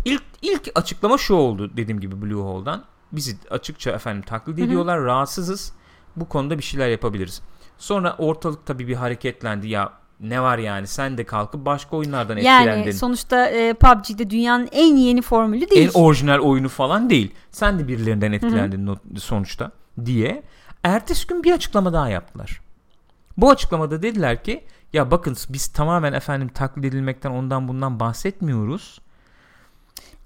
İlk 0.05 0.23
ilk 0.43 0.69
açıklama 0.75 1.19
şu 1.19 1.35
oldu 1.35 1.77
dediğim 1.77 2.01
gibi 2.01 2.23
Bluehole'dan. 2.23 2.85
Bizi 3.13 3.37
açıkça 3.51 3.91
efendim 3.91 4.23
taklit 4.23 4.59
ediyorlar. 4.59 5.01
Rahatsızız. 5.03 5.73
Bu 6.17 6.29
konuda 6.29 6.59
bir 6.59 6.63
şeyler 6.63 6.89
yapabiliriz. 6.89 7.43
Sonra 7.79 8.15
ortalık 8.19 8.67
tabii 8.67 8.89
bir 8.89 8.95
hareketlendi 8.95 9.69
ya 9.69 9.93
ne 10.21 10.41
var 10.43 10.59
yani 10.59 10.87
sen 10.87 11.19
de 11.19 11.25
kalkıp 11.25 11.67
başka 11.67 11.97
oyunlardan 11.97 12.37
Yani 12.37 12.69
etkilendin. 12.69 12.91
sonuçta 12.91 13.47
e, 13.49 13.73
PUBG'de 13.75 14.31
dünyanın 14.31 14.69
en 14.73 14.97
yeni 14.97 15.23
formülü 15.23 15.71
değil. 15.71 15.89
en 15.95 16.01
orijinal 16.01 16.39
oyunu 16.39 16.69
falan 16.69 17.11
değil. 17.11 17.35
Sen 17.51 17.79
de 17.79 17.89
birilerinden 17.89 18.33
etkilendin 18.33 18.87
no- 18.87 18.99
sonuçta 19.19 19.71
diye. 20.05 20.43
Ertesi 20.83 21.27
gün 21.27 21.45
bir 21.45 21.53
açıklama 21.53 21.93
daha 21.93 22.09
yaptılar. 22.09 22.61
Bu 23.37 23.51
açıklamada 23.51 24.03
dediler 24.03 24.45
ki 24.45 24.65
ya 24.95 25.11
bakın 25.11 25.37
biz 25.49 25.67
tamamen 25.67 26.13
efendim 26.13 26.49
taklit 26.49 26.85
edilmekten 26.85 27.31
ondan 27.31 27.69
bundan 27.69 28.01
bahsetmiyoruz. 28.01 29.01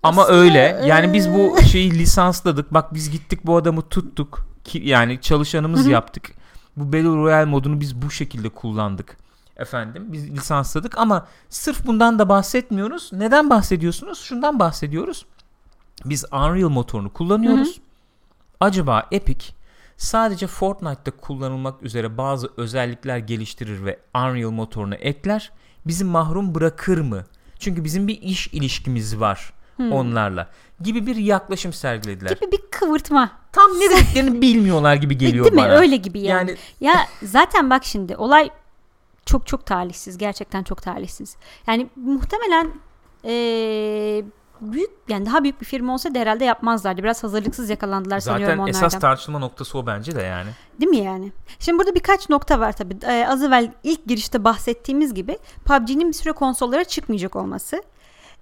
Ama 0.02 0.22
Aslında, 0.22 0.38
öyle. 0.38 0.80
Yani 0.84 1.12
biz 1.12 1.30
bu 1.30 1.58
eee, 1.58 1.66
şeyi 1.66 1.90
lisansladık. 1.98 2.74
Bak 2.74 2.94
biz 2.94 3.10
gittik 3.10 3.46
bu 3.46 3.56
adamı 3.56 3.82
tuttuk. 3.82 4.46
Ki, 4.64 4.82
yani 4.84 5.20
çalışanımız 5.20 5.86
yaptık. 5.86 6.30
Bu 6.76 6.86
Battle 6.86 7.16
Royale 7.16 7.44
modunu 7.44 7.80
biz 7.80 8.02
bu 8.02 8.10
şekilde 8.10 8.48
kullandık. 8.48 9.16
Efendim 9.56 10.12
biz 10.12 10.30
lisansladık 10.30 10.98
ama 10.98 11.26
sırf 11.48 11.86
bundan 11.86 12.18
da 12.18 12.28
bahsetmiyoruz. 12.28 13.10
Neden 13.12 13.50
bahsediyorsunuz? 13.50 14.18
Şundan 14.18 14.58
bahsediyoruz. 14.58 15.26
Biz 16.04 16.24
Unreal 16.32 16.68
motorunu 16.68 17.12
kullanıyoruz. 17.12 17.80
Acaba 18.60 19.06
Epic 19.12 19.52
sadece 19.98 20.46
Fortnite'da 20.46 21.10
kullanılmak 21.10 21.82
üzere 21.82 22.18
bazı 22.18 22.50
özellikler 22.56 23.18
geliştirir 23.18 23.84
ve 23.84 23.98
Unreal 24.14 24.50
motoruna 24.50 24.94
ekler. 24.94 25.52
Bizi 25.86 26.04
mahrum 26.04 26.54
bırakır 26.54 26.98
mı? 27.00 27.24
Çünkü 27.58 27.84
bizim 27.84 28.08
bir 28.08 28.22
iş 28.22 28.46
ilişkimiz 28.48 29.20
var 29.20 29.52
Hmm. 29.76 29.92
onlarla 29.92 30.48
gibi 30.80 31.06
bir 31.06 31.16
yaklaşım 31.16 31.72
sergilediler. 31.72 32.30
gibi 32.30 32.52
bir 32.52 32.60
kıvırtma. 32.70 33.30
Tam 33.52 33.70
ne 33.70 33.90
dediklerini 33.90 34.40
bilmiyorlar 34.42 34.94
gibi 34.94 35.18
geliyor 35.18 35.44
Değil 35.44 35.54
mi? 35.54 35.60
bana. 35.62 35.72
Öyle 35.72 35.96
gibi 35.96 36.20
yani. 36.20 36.50
Yani 36.50 36.58
Ya 36.80 37.06
zaten 37.22 37.70
bak 37.70 37.84
şimdi 37.84 38.16
olay 38.16 38.50
çok 39.26 39.46
çok 39.46 39.66
talihsiz. 39.66 40.18
Gerçekten 40.18 40.62
çok 40.62 40.82
talihsiz. 40.82 41.36
Yani 41.66 41.86
muhtemelen 41.96 42.72
eee, 43.24 44.24
büyük 44.60 44.90
yani 45.08 45.26
daha 45.26 45.42
büyük 45.42 45.60
bir 45.60 45.66
firma 45.66 45.94
olsaydı 45.94 46.18
herhalde 46.18 46.44
yapmazlardı. 46.44 47.02
Biraz 47.02 47.22
hazırlıksız 47.24 47.70
yakalandılar 47.70 48.20
sanıyorum 48.20 48.46
zaten 48.56 48.58
onlardan. 48.62 48.86
esas 48.86 49.00
tartışma 49.00 49.38
noktası 49.38 49.78
o 49.78 49.86
bence 49.86 50.16
de 50.16 50.22
yani. 50.22 50.48
Değil 50.80 50.90
mi 50.90 50.96
yani? 50.96 51.32
Şimdi 51.58 51.78
burada 51.78 51.94
birkaç 51.94 52.28
nokta 52.28 52.60
var 52.60 52.72
tabii. 52.72 52.96
Ee, 53.06 53.26
az 53.28 53.42
evvel 53.42 53.72
ilk 53.84 54.06
girişte 54.06 54.44
bahsettiğimiz 54.44 55.14
gibi 55.14 55.38
PUBG'nin 55.64 56.08
bir 56.08 56.12
süre 56.12 56.32
konsollara 56.32 56.84
çıkmayacak 56.84 57.36
olması. 57.36 57.82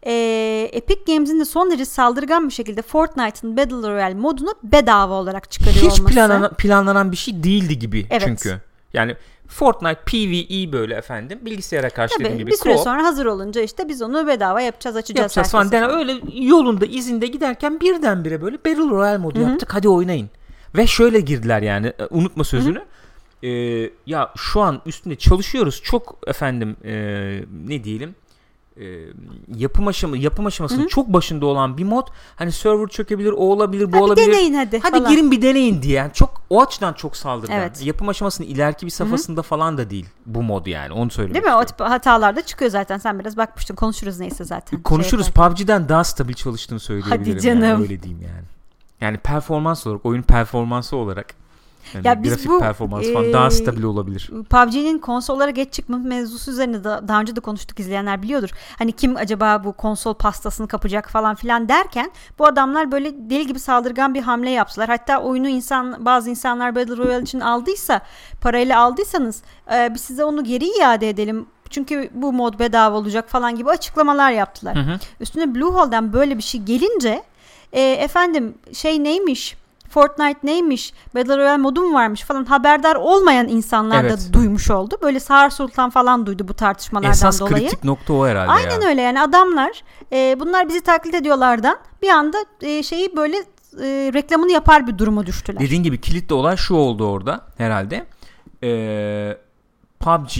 Ee, 0.06 0.68
Epic 0.72 1.00
Games'in 1.14 1.40
de 1.40 1.44
son 1.44 1.70
derece 1.70 1.84
saldırgan 1.84 2.48
bir 2.48 2.52
şekilde 2.52 2.82
Fortnite'ın 2.82 3.56
Battle 3.56 3.90
Royale 3.92 4.14
modunu 4.14 4.54
bedava 4.62 5.14
olarak 5.14 5.50
çıkarıyor 5.50 5.76
Hiç 5.76 6.00
olması. 6.00 6.14
planlanan, 6.14 6.54
planlanan 6.54 7.12
bir 7.12 7.16
şey 7.16 7.42
değildi 7.42 7.78
gibi 7.78 8.06
Evet. 8.10 8.22
çünkü. 8.24 8.60
Yani 8.92 9.16
Fortnite 9.48 10.00
PvE 10.06 10.72
böyle 10.72 10.94
efendim 10.94 11.38
bilgisayara 11.42 11.90
karşı 11.90 12.14
dediğim 12.14 12.32
Tabii 12.32 12.38
gibi 12.38 12.50
bir 12.50 12.56
süre 12.56 12.72
co-op 12.72 12.84
sonra 12.84 13.04
hazır 13.04 13.26
olunca 13.26 13.60
işte 13.60 13.88
biz 13.88 14.02
onu 14.02 14.26
bedava 14.26 14.60
yapacağız 14.60 14.96
açacağız. 14.96 15.36
yapacağız 15.36 15.50
falan. 15.50 15.70
Yani 15.72 15.92
öyle 15.92 16.14
yolunda 16.34 16.86
izinde 16.86 17.26
giderken 17.26 17.80
birdenbire 17.80 18.42
böyle 18.42 18.56
Battle 18.56 18.90
Royale 18.90 19.18
modu 19.18 19.38
Hı 19.38 19.44
hı. 19.44 19.48
yaptık 19.48 19.74
hadi 19.74 19.88
oynayın. 19.88 20.30
Ve 20.76 20.86
şöyle 20.86 21.20
girdiler 21.20 21.62
yani 21.62 21.86
e, 21.86 22.04
unutma 22.10 22.44
sözünü. 22.44 22.82
Ee, 23.42 23.90
ya 24.06 24.32
şu 24.36 24.60
an 24.60 24.82
üstünde 24.86 25.16
çalışıyoruz. 25.16 25.80
Çok 25.84 26.18
efendim 26.26 26.76
e, 26.84 26.94
ne 27.66 27.84
diyelim 27.84 28.14
e, 28.80 28.84
yapım 29.56 29.88
aşama 29.88 30.16
yapım 30.16 30.46
aşamasının 30.46 30.80
Hı 30.80 30.84
hı. 30.84 30.88
çok 30.88 31.08
başında 31.08 31.46
olan 31.46 31.78
bir 31.78 31.84
mod. 31.84 32.06
Hani 32.36 32.52
server 32.52 32.88
çökebilir, 32.88 33.32
o 33.32 33.36
olabilir, 33.36 33.92
bu 33.92 33.96
Hadi 33.96 34.02
olabilir. 34.02 34.26
deneyin 34.26 34.54
hadi. 34.54 34.80
Hadi 34.80 34.98
falan. 34.98 35.10
girin 35.10 35.30
bir 35.30 35.42
deneyin 35.42 35.82
diye. 35.82 35.94
Yani 35.94 36.12
çok 36.12 36.42
o 36.50 36.62
açıdan 36.62 36.92
çok 36.92 37.16
saldırgan. 37.16 37.56
Evet. 37.56 37.86
Yapım 37.86 38.08
aşamasının 38.08 38.48
ileriki 38.48 38.86
bir 38.86 38.90
safhasında 38.90 39.42
falan 39.42 39.78
da 39.78 39.90
değil 39.90 40.06
bu 40.26 40.42
mod 40.42 40.66
yani. 40.66 40.92
Onu 40.92 41.10
söylemek 41.10 41.34
Değil 41.34 41.54
mi? 41.54 41.60
O 41.60 41.64
tip 41.64 41.80
hatalar 41.80 42.36
da 42.36 42.42
çıkıyor 42.42 42.70
zaten. 42.70 42.98
Sen 42.98 43.18
biraz 43.18 43.36
bakmıştın. 43.36 43.74
Konuşuruz 43.74 44.20
neyse 44.20 44.44
zaten. 44.44 44.82
Konuşuruz. 44.82 45.24
Şey. 45.24 45.32
PUBG'den 45.32 45.88
daha 45.88 46.04
stabil 46.04 46.34
çalıştığını 46.34 46.80
söyleyebilirim. 46.80 47.32
Hadi 47.32 47.40
canım. 47.40 47.62
Yani, 47.62 47.82
öyle 47.82 48.02
diyeyim 48.02 48.22
yani. 48.22 48.44
Yani 49.00 49.18
performans 49.18 49.86
olarak, 49.86 50.06
oyun 50.06 50.22
performansı 50.22 50.96
olarak 50.96 51.34
yani 51.94 52.06
Ya 52.06 52.14
grafik 52.14 52.50
bu, 52.50 52.58
performans 52.58 53.12
falan 53.12 53.24
eee, 53.24 53.32
daha 53.32 53.50
stabil 53.50 53.82
olabilir. 53.82 54.30
PUBG'nin 54.50 54.98
konsollara 54.98 55.50
geç 55.50 55.72
çıkma 55.72 55.98
mevzusu 55.98 56.50
üzerine 56.50 56.84
da, 56.84 57.08
daha 57.08 57.20
önce 57.20 57.36
de 57.36 57.40
konuştuk 57.40 57.80
izleyenler 57.80 58.22
biliyordur. 58.22 58.50
Hani 58.78 58.92
kim 58.92 59.16
acaba 59.16 59.64
bu 59.64 59.72
konsol 59.72 60.14
pastasını 60.14 60.68
kapacak 60.68 61.10
falan 61.10 61.34
filan 61.34 61.68
derken 61.68 62.10
bu 62.38 62.46
adamlar 62.46 62.92
böyle 62.92 63.30
deli 63.30 63.46
gibi 63.46 63.58
saldırgan 63.58 64.14
bir 64.14 64.22
hamle 64.22 64.50
yaptılar. 64.50 64.88
Hatta 64.88 65.18
oyunu 65.22 65.48
insan 65.48 66.04
bazı 66.04 66.30
insanlar 66.30 66.74
Battle 66.76 66.96
Royale 66.96 67.22
için 67.22 67.40
aldıysa 67.40 68.00
parayla 68.40 68.80
aldıysanız 68.80 69.42
e, 69.74 69.94
biz 69.94 70.00
size 70.00 70.24
onu 70.24 70.44
geri 70.44 70.64
iade 70.64 71.08
edelim. 71.08 71.46
Çünkü 71.70 72.10
bu 72.14 72.32
mod 72.32 72.58
bedava 72.58 72.96
olacak 72.96 73.28
falan 73.28 73.56
gibi 73.56 73.70
açıklamalar 73.70 74.30
yaptılar. 74.30 74.76
Hı 74.76 74.80
hı. 74.80 74.98
Üstüne 75.20 75.54
Bluehole'dan 75.54 76.12
böyle 76.12 76.36
bir 76.38 76.42
şey 76.42 76.60
gelince 76.62 77.22
e, 77.72 77.82
efendim 77.82 78.54
şey 78.72 79.04
neymiş 79.04 79.56
Fortnite 79.90 80.38
neymiş 80.42 80.92
Battle 81.14 81.36
Royale 81.36 81.56
modu 81.62 81.80
mu 81.82 81.94
varmış 81.94 82.22
falan 82.22 82.44
haberdar 82.44 82.96
olmayan 82.96 83.48
insanlar 83.48 84.04
Evet. 84.04 84.12
da 84.12 84.32
duymuş 84.32 84.70
oldu. 84.70 84.94
Böyle 85.02 85.20
Sağır 85.20 85.50
Sultan 85.50 85.90
falan 85.90 86.26
duydu 86.26 86.48
bu 86.48 86.54
tartışmalardan 86.54 87.10
Esas 87.10 87.40
dolayı. 87.40 87.54
kritik 87.54 87.84
nokta 87.84 88.12
o 88.12 88.26
herhalde 88.26 88.50
Aynen 88.52 88.80
ya. 88.80 88.88
öyle 88.88 89.02
yani 89.02 89.20
adamlar 89.20 89.82
e, 90.12 90.36
bunlar 90.40 90.68
bizi 90.68 90.80
taklit 90.80 91.14
ediyorlardan 91.14 91.78
bir 92.02 92.08
anda 92.08 92.38
e, 92.62 92.82
şeyi 92.82 93.16
böyle 93.16 93.36
e, 93.82 94.10
reklamını 94.14 94.52
yapar 94.52 94.86
bir 94.86 94.98
duruma 94.98 95.26
düştüler. 95.26 95.60
Dediğin 95.60 95.82
gibi 95.82 96.00
kilit 96.00 96.32
olay 96.32 96.56
şu 96.56 96.74
oldu 96.74 97.06
orada 97.10 97.40
herhalde. 97.58 98.06
Ee, 98.62 99.36
PUBG 100.00 100.32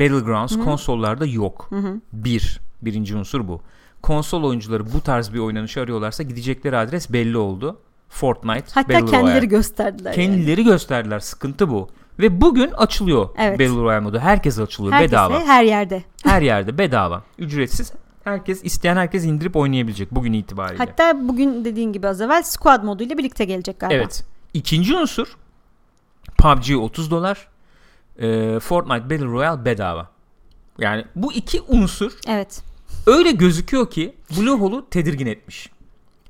Battlegrounds 0.00 0.56
Hı 0.56 0.60
hı. 0.60 0.64
konsollarda 0.64 1.26
yok. 1.26 1.66
Hı 1.70 1.76
hı. 1.76 2.00
Bir. 2.12 2.60
Birinci 2.82 3.16
unsur 3.16 3.48
bu. 3.48 3.60
Konsol 4.02 4.42
oyuncuları 4.44 4.92
bu 4.92 5.00
tarz 5.00 5.32
bir 5.34 5.38
oynanışı 5.38 5.80
arıyorlarsa 5.80 6.22
gidecekleri 6.22 6.76
adres 6.76 7.12
belli 7.12 7.36
oldu. 7.36 7.80
Fortnite, 8.08 8.64
Hatta 8.74 8.88
Battle 8.94 9.10
kendileri 9.10 9.22
Royale. 9.32 9.46
gösterdiler. 9.46 10.14
yani. 10.14 10.26
Kendileri 10.26 10.64
gösterdiler. 10.64 11.20
Sıkıntı 11.20 11.70
bu. 11.70 11.88
Ve 12.18 12.40
bugün 12.40 12.70
açılıyor 12.70 13.28
Evet. 13.38 13.60
Battle 13.60 13.82
Royale 13.82 14.00
modu. 14.00 14.18
Herkes 14.18 14.58
açılıyor 14.58 14.92
Herkese, 14.92 15.12
bedava. 15.12 15.40
her 15.44 15.64
yerde. 15.64 16.02
Her 16.24 16.42
yerde 16.42 16.78
bedava. 16.78 17.22
Ücretsiz. 17.38 17.92
Herkes 18.24 18.64
isteyen 18.64 18.96
herkes 18.96 19.24
indirip 19.24 19.56
oynayabilecek 19.56 20.10
bugün 20.10 20.32
itibariyle. 20.32 20.78
Hatta 20.84 21.28
bugün 21.28 21.64
dediğin 21.64 21.92
gibi 21.92 22.08
az 22.08 22.20
evvel 22.20 22.42
squad 22.42 22.82
moduyla 22.84 23.18
birlikte 23.18 23.44
gelecek 23.44 23.80
galiba. 23.80 23.94
Evet. 23.96 24.24
İkinci 24.54 24.96
unsur 24.96 25.36
PUBG 26.38 26.70
30 26.76 27.10
dolar. 27.10 27.48
e, 28.18 28.60
Fortnite 28.60 29.04
Battle 29.10 29.24
Royale 29.26 29.64
bedava. 29.64 30.08
Yani 30.78 31.04
bu 31.14 31.32
iki 31.32 31.60
unsur 31.68 32.12
Evet. 32.28 32.62
öyle 33.06 33.30
gözüküyor 33.30 33.90
ki 33.90 34.14
Bluehole'u 34.38 34.86
tedirgin 34.90 35.26
etmiş. 35.26 35.70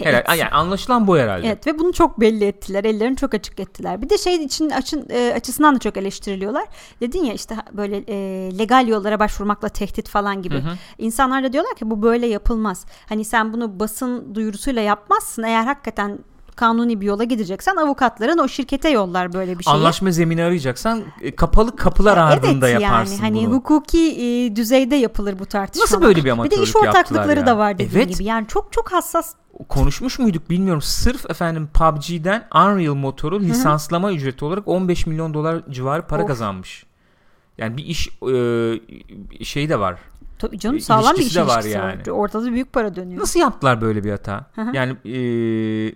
Herhalde, 0.03 0.25
Evet. 0.29 0.41
yani 0.41 0.51
anlaşılan 0.51 1.07
bu 1.07 1.19
herhalde. 1.19 1.47
Evet 1.47 1.67
ve 1.67 1.79
bunu 1.79 1.93
çok 1.93 2.21
belli 2.21 2.45
ettiler. 2.45 2.85
Ellerini 2.85 3.17
çok 3.17 3.35
açık 3.35 3.61
ettiler. 3.61 4.03
Bir 4.03 4.09
de 4.11 4.19
şey 4.19 4.35
için 4.35 4.71
açın, 4.71 5.07
e, 5.11 5.33
açısından 5.37 5.75
da 5.75 5.79
çok 5.79 5.97
eleştiriliyorlar. 5.97 6.65
Dedin 7.01 7.25
ya 7.25 7.35
işte 7.35 7.57
böyle 7.73 7.97
e, 8.09 8.15
legal 8.59 8.89
yollara 8.89 9.21
başvurmakla 9.21 9.69
tehdit 9.69 10.09
falan 10.09 10.43
gibi. 10.43 10.55
Hı 10.55 10.59
hı. 10.59 10.77
İnsanlar 10.99 11.45
da 11.45 11.53
diyorlar 11.53 11.75
ki 11.75 11.91
bu 11.91 12.03
böyle 12.03 12.27
yapılmaz. 12.27 12.87
Hani 13.09 13.25
sen 13.25 13.53
bunu 13.53 13.81
basın 13.81 14.35
duyurusuyla 14.35 14.83
yapmazsın. 14.83 15.43
Eğer 15.43 15.65
hakikaten 15.65 16.19
kanuni 16.57 17.01
bir 17.01 17.07
yola 17.07 17.25
gideceksen 17.25 17.77
avukatların 17.77 18.39
o 18.39 18.49
şirkete 18.49 18.89
yollar 18.89 19.33
böyle 19.33 19.59
bir 19.59 19.65
şeyi. 19.65 19.75
Anlaşma 19.75 20.11
zemini 20.11 20.45
arayacaksan 20.45 21.03
e, 21.21 21.37
kapalı 21.37 21.77
kapılar 21.77 22.17
Ya 22.17 22.25
ardında 22.25 22.69
evet 22.69 22.81
yaparsın 22.83 23.13
yani 23.15 23.23
hani 23.39 23.47
bunu. 23.47 23.55
hukuki 23.57 23.99
e, 24.23 24.57
düzeyde 24.57 24.97
yapılır 24.97 25.39
bu 25.39 25.47
tartışmalar. 25.47 25.85
Nasıl 25.87 26.03
böyle 26.03 26.17
bir 26.19 26.25
Bir 26.25 26.29
de 26.29 26.33
amatörlük 26.33 26.69
iş 26.69 26.77
ortaklıkları 26.77 27.41
ya? 27.41 27.47
da 27.47 27.59
var 27.59 27.79
dediğin 27.79 27.91
Evet. 28.07 28.15
gibi. 28.19 28.25
Yani 28.25 28.47
çok 28.49 28.73
çok 28.73 28.93
hassas. 28.93 29.35
Konuşmuş 29.69 30.19
muyduk 30.19 30.51
bilmiyorum. 30.51 30.83
Sırf 30.83 31.31
efendim 31.31 31.69
PUBG'den 31.75 32.45
Unreal 32.55 32.95
motoru 32.95 33.41
lisanslama 33.41 34.13
ücreti 34.13 34.45
olarak 34.45 34.69
15 34.69 35.07
milyon 35.07 35.35
dolar 35.35 35.63
civarı 35.71 36.03
para 36.03 36.23
Of. 36.23 36.29
kazanmış. 36.29 36.87
Yani 37.59 37.77
bir 37.77 37.85
iş 37.85 38.09
e, 38.09 39.45
şey 39.45 39.69
de 39.69 39.79
var. 39.81 39.99
Tabii 40.39 40.59
canım 40.59 40.77
E, 40.77 40.81
sağlam 40.81 41.15
bir 41.15 41.19
iş 41.19 41.25
ilişkisi 41.25 41.41
de 41.41 41.47
var 41.47 41.55
ilişkisi 41.63 41.79
var. 41.79 41.89
yani. 42.07 42.13
Ortada 42.13 42.53
büyük 42.53 42.73
para 42.73 42.97
dönüyor. 42.97 43.21
Nasıl 43.21 43.41
yaptılar 43.41 43.81
böyle 43.81 44.05
bir 44.05 44.11
hata? 44.11 44.47
Yani 44.73 44.97
e, 45.05 45.87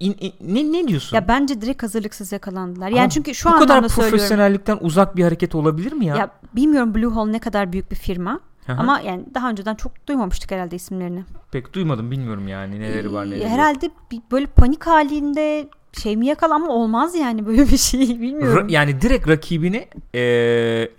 in- 0.00 0.16
in- 0.20 0.32
ne 0.40 0.72
ne 0.72 0.88
diyorsun? 0.88 1.16
Ya 1.16 1.28
bence 1.28 1.60
direkt 1.60 1.82
hazırlıksız 1.82 2.32
yakalandılar. 2.32 2.88
Yani 2.88 3.00
Ama 3.00 3.08
çünkü 3.08 3.34
şu 3.34 3.48
bu 3.50 3.58
kadar 3.58 3.88
profesyonellikten 3.88 4.78
uzak 4.80 5.16
bir 5.16 5.24
hareket 5.24 5.54
olabilir 5.54 5.92
mi 5.92 6.06
ya? 6.06 6.16
Ya 6.16 6.30
bilmiyorum 6.56 6.94
Bluehole 6.94 7.32
ne 7.32 7.38
kadar 7.38 7.72
büyük 7.72 7.90
bir 7.90 7.96
firma 7.96 8.40
ama 8.68 9.00
yani 9.00 9.24
daha 9.34 9.50
önceden 9.50 9.74
çok 9.74 10.06
duymamıştık 10.08 10.50
herhalde 10.50 10.76
isimlerini. 10.76 11.24
Pek 11.52 11.72
duymadım 11.74 12.10
bilmiyorum 12.10 12.48
yani 12.48 12.80
neleri 12.80 13.12
var 13.12 13.24
Ee, 13.26 13.30
neleri 13.30 13.40
yok. 13.40 13.48
Herhalde 13.50 13.90
bir, 14.10 14.20
böyle 14.32 14.46
panik 14.46 14.86
halinde 14.86 15.68
şey 16.02 16.16
mi 16.16 16.26
yakalanma 16.26 16.68
olmaz 16.72 17.14
yani 17.14 17.46
böyle 17.46 17.62
bir 17.70 17.76
şey 17.76 18.00
bilmiyorum. 18.20 18.68
Ra- 18.68 18.72
yani 18.72 19.00
direkt 19.00 19.28
rakibini 19.28 19.88
e, 20.14 20.20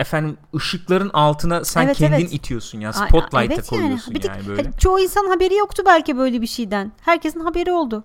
efendim 0.00 0.36
ışıkların 0.56 1.10
altına 1.12 1.64
sen 1.64 1.84
Evet, 1.86 1.96
kendin 1.98 2.16
evet. 2.16 2.32
itiyorsun 2.32 2.80
ya. 2.80 2.90
Aa, 2.90 2.92
Spotlight'a 2.92 3.42
evet 3.54 3.72
yani. 3.72 3.80
koyuyorsun 3.82 4.14
Bir 4.14 4.22
de- 4.22 4.26
yani 4.26 4.46
böyle. 4.48 4.62
Hani 4.62 4.72
çoğu 4.78 5.00
insan 5.00 5.26
haberi 5.26 5.54
yoktu 5.54 5.82
belki 5.86 6.16
böyle 6.16 6.40
bir 6.42 6.46
şeyden. 6.46 6.92
Herkesin 7.00 7.40
haberi 7.40 7.72
oldu. 7.72 8.04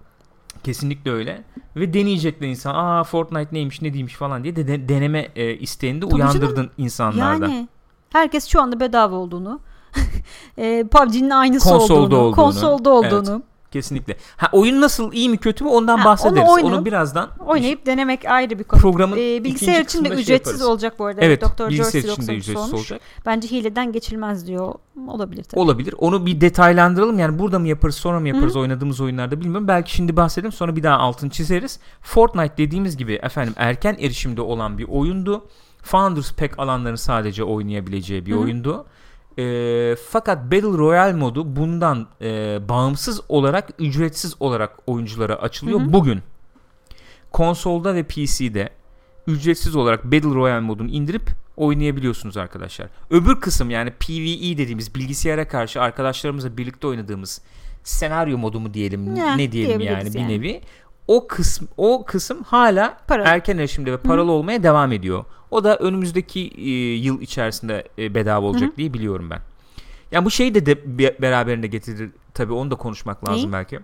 Kesinlikle 0.63 1.11
öyle. 1.11 1.43
Ve 1.75 1.93
deneyecekler 1.93 2.47
insan. 2.47 2.75
Aa 2.75 3.03
Fortnite 3.03 3.49
neymiş 3.51 3.81
ne 3.81 3.93
değilmiş 3.93 4.13
falan 4.15 4.43
diye 4.43 4.55
de, 4.55 4.67
de- 4.67 4.89
deneme 4.89 5.27
e, 5.35 5.53
isteğini 5.53 6.01
de 6.01 6.05
Tabii 6.05 6.15
uyandırdın 6.15 6.55
canım. 6.55 6.69
insanlarda. 6.77 7.45
Yani 7.47 7.67
herkes 8.09 8.47
şu 8.47 8.61
anda 8.61 8.79
bedava 8.79 9.15
olduğunu, 9.15 9.59
e, 10.57 10.83
PUBG'nin 10.91 11.29
aynısı 11.29 11.69
Konsolda 11.69 11.99
olduğunu, 12.01 12.19
olduğunu. 12.19 12.35
konsolda 12.35 12.89
olduğunu 12.89 13.43
Kesinlikle. 13.71 14.17
Ha 14.37 14.49
oyun 14.51 14.81
nasıl 14.81 15.13
iyi 15.13 15.29
mi 15.29 15.37
kötü 15.37 15.63
mü 15.63 15.69
ondan 15.69 15.97
Ha, 15.97 16.05
bahsederiz. 16.05 16.49
onu 16.49 16.65
Onu, 16.75 16.85
birazdan 16.85 17.29
oynayıp 17.45 17.85
denemek 17.85 18.25
ayrı 18.25 18.59
bir 18.59 18.63
konu. 18.63 18.81
programın 18.81 19.17
E, 19.17 19.43
bilgisayar 19.43 19.81
için 19.81 20.05
de 20.05 20.09
şey 20.09 20.21
ücretsiz 20.21 20.53
yaparız. 20.53 20.61
olacak 20.71 20.99
bu 20.99 21.05
arada. 21.05 21.21
Evet, 21.21 21.41
Doktor 21.41 21.69
bilgisayar 21.69 21.91
Jersey 21.91 22.11
için 22.13 22.21
de 22.21 22.31
93 22.31 22.43
ücretsiz 22.43 22.73
olmuş. 22.73 22.73
olacak. 22.91 23.01
Bence 23.25 23.47
hileden 23.47 23.91
geçilmez 23.91 24.47
diyor. 24.47 24.73
Olabilir 25.07 25.43
tabii. 25.43 25.59
Olabilir. 25.59 25.95
Onu 25.97 26.25
bir 26.25 26.41
detaylandıralım. 26.41 27.19
Yani 27.19 27.39
burada 27.39 27.59
mı 27.59 27.67
yaparız, 27.67 27.95
sonra 27.95 28.19
mı 28.19 28.27
yaparız 28.27 28.55
oynadığımız 28.55 29.01
oyunlarda 29.01 29.39
bilmiyorum. 29.41 29.67
Belki 29.67 29.91
şimdi 29.95 30.15
bahsedelim 30.15 30.51
sonra 30.51 30.75
bir 30.75 30.83
daha 30.83 30.97
altını 30.97 31.29
çizeriz. 31.29 31.79
Fortnite 32.01 32.57
dediğimiz 32.57 32.97
gibi 32.97 33.13
efendim 33.13 33.53
erken 33.57 33.93
erişimde 33.99 34.41
olan 34.41 34.77
bir 34.77 34.87
oyundu. 34.87 35.45
Founders 35.83 36.33
Pack 36.33 36.59
alanların 36.59 36.95
sadece 36.95 37.43
oynayabileceği 37.43 38.25
bir 38.25 38.31
Hı 38.31 38.35
hı. 38.35 38.39
oyundu. 38.39 38.85
Ee, 39.39 39.95
fakat 40.09 40.43
Battle 40.45 40.77
Royale 40.77 41.13
modu 41.13 41.55
bundan 41.55 42.07
e, 42.21 42.59
bağımsız 42.69 43.21
olarak 43.29 43.69
ücretsiz 43.79 44.35
olarak 44.39 44.77
oyunculara 44.87 45.35
açılıyor 45.35 45.79
Hı 45.79 45.83
hı. 45.83 45.93
bugün. 45.93 46.21
Konsolda 47.31 47.95
ve 47.95 48.03
PC'de 48.03 48.69
ücretsiz 49.27 49.75
olarak 49.75 50.05
Battle 50.05 50.35
Royale 50.35 50.59
modunu 50.59 50.89
indirip 50.89 51.29
oynayabiliyorsunuz 51.57 52.37
arkadaşlar. 52.37 52.89
Öbür 53.09 53.39
kısım 53.39 53.69
yani 53.69 53.91
PvE 53.91 54.57
dediğimiz 54.57 54.95
bilgisayara 54.95 55.47
karşı 55.47 55.81
arkadaşlarımızla 55.81 56.57
birlikte 56.57 56.87
oynadığımız 56.87 57.41
senaryo 57.83 58.37
modu 58.37 58.59
mu 58.59 58.73
diyelim 58.73 59.15
Ya, 59.15 59.35
ne 59.35 59.51
diyelim 59.51 59.71
yani, 59.71 59.81
diyebiliriz 59.81 60.15
bir 60.15 60.19
yani. 60.19 60.33
nevi. 60.33 60.61
O 61.07 61.27
kısım 61.27 61.67
o 61.77 62.03
kısım 62.05 62.43
hala 62.43 62.97
Paralı. 63.07 63.27
erken 63.27 63.57
erişimde 63.57 63.91
ve 63.91 63.97
paralı 63.97 64.31
olmaya 64.31 64.63
devam 64.63 64.91
ediyor. 64.91 65.25
O 65.51 65.63
da 65.63 65.77
önümüzdeki 65.77 66.39
e, 66.57 66.69
yıl 66.95 67.21
içerisinde 67.21 67.87
e, 67.97 68.15
bedava 68.15 68.45
olacak 68.45 68.77
diye 68.77 68.93
biliyorum 68.93 69.29
ben. 69.29 69.39
Yani 70.11 70.25
bu 70.25 70.31
şeyi 70.31 70.55
de, 70.55 70.65
de 70.65 70.97
be- 70.99 71.17
beraberinde 71.21 71.67
getirir 71.67 72.09
tabii 72.33 72.53
onu 72.53 72.71
da 72.71 72.75
konuşmak 72.75 73.29
lazım 73.29 73.43
Neyi? 73.51 73.53
belki. 73.53 73.79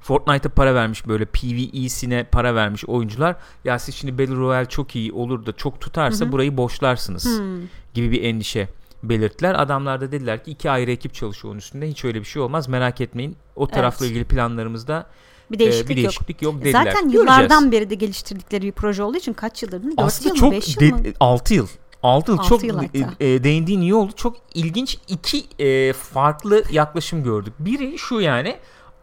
Fortnite'a 0.00 0.50
para 0.52 0.74
vermiş 0.74 1.06
böyle 1.08 1.24
PvE'sine 1.24 2.24
para 2.24 2.54
vermiş 2.54 2.84
oyuncular 2.84 3.36
ya 3.64 3.78
siz 3.78 3.94
şimdi 3.94 4.18
Battle 4.18 4.36
Royale 4.36 4.68
çok 4.68 4.96
iyi 4.96 5.12
olur 5.12 5.46
da 5.46 5.52
çok 5.52 5.80
tutarsa 5.80 6.32
burayı 6.32 6.56
boşlarsınız 6.56 7.38
Hmm. 7.38 7.60
gibi 7.94 8.10
bir 8.10 8.22
endişe 8.24 8.68
belirttiler. 9.02 9.62
Adamlar 9.62 10.00
da 10.00 10.12
dediler 10.12 10.44
ki 10.44 10.50
iki 10.50 10.70
ayrı 10.70 10.90
ekip 10.90 11.14
çalışıyor 11.14 11.52
onun 11.52 11.58
üstünde 11.58 11.88
hiç 11.88 12.04
öyle 12.04 12.20
bir 12.20 12.24
şey 12.24 12.42
olmaz 12.42 12.68
merak 12.68 13.00
etmeyin. 13.00 13.36
O 13.56 13.66
tarafla 13.66 14.06
Evet. 14.06 14.10
ilgili 14.12 14.24
planlarımızda 14.24 15.06
Bir 15.50 15.56
e, 15.56 15.58
değişiklik, 15.58 15.88
bir 15.88 15.96
yok. 15.96 16.04
değişiklik 16.04 16.42
yok, 16.42 16.54
dediler. 16.60 16.72
Zaten 16.72 16.92
Göreceğiz. 16.92 17.14
yıllardan 17.14 17.72
beri 17.72 17.90
de 17.90 17.94
geliştirdikleri 17.94 18.62
bir 18.62 18.72
proje 18.72 19.02
olduğu 19.02 19.16
için 19.16 19.32
kaç 19.32 19.62
yıldır 19.62 19.82
değil 19.82 19.92
mi? 19.92 19.98
4 19.98 20.06
Aslında 20.06 20.34
yıl 20.34 20.44
mı 20.44 20.50
5 20.52 20.76
yıl 20.76 20.90
mı? 20.90 21.02
6 21.20 21.54
yıl. 21.54 21.66
6 22.02 22.30
yıl 22.30 22.38
Altı 22.38 22.48
çok 22.48 22.64
yıl 22.64 22.82
e, 22.82 22.88
e, 23.20 23.44
değindiğin 23.44 23.80
iyi 23.80 23.94
oldu. 23.94 24.12
Çok 24.16 24.36
ilginç 24.54 24.98
iki 25.08 25.44
e, 25.58 25.92
farklı 25.92 26.64
yaklaşım 26.70 27.24
gördük. 27.24 27.54
Biri 27.58 27.98
şu 27.98 28.20
yani 28.20 28.56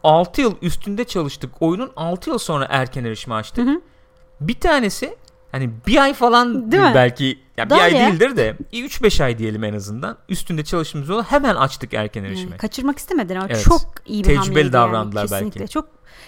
6 0.03 0.41
yıl 0.41 0.55
üstünde 0.61 1.03
çalıştık. 1.03 1.51
Oyunun 1.59 1.91
6 1.95 2.29
yıl 2.29 2.37
sonra 2.37 2.67
erken 2.69 3.03
erişime 3.03 3.35
açtık. 3.35 3.65
Hı 3.65 3.71
hı. 3.71 3.81
Bir 4.41 4.59
tanesi 4.59 5.15
hani 5.51 5.69
bir 5.87 5.97
ay 5.97 6.13
falan 6.13 6.71
Değil 6.71 6.83
mi? 6.83 6.91
belki 6.95 7.39
ya 7.57 7.65
bir 7.65 7.69
Daha 7.69 7.81
ay 7.81 7.93
ya. 7.93 8.07
değildir 8.11 8.37
de 8.37 8.55
3-5 8.73 9.23
ay 9.23 9.37
diyelim 9.37 9.63
en 9.63 9.73
azından. 9.73 10.17
Üstünde 10.29 10.63
çalıştığımız 10.63 11.09
oldu. 11.09 11.25
Hemen 11.29 11.55
açtık 11.55 11.93
erken 11.93 12.23
erişime. 12.23 12.49
Yani 12.49 12.57
kaçırmak 12.57 12.97
istemediler 12.97 13.35
ama 13.35 13.47
Evet. 13.49 13.63
çok 13.63 13.81
iyi 14.05 14.19
bir 14.19 14.23
Tecrübeli 14.23 14.45
hamleydi 14.47 14.73
davrandılar 14.73 15.27
yani. 15.31 15.51
belki. 15.55 15.71
Çok 15.71 15.85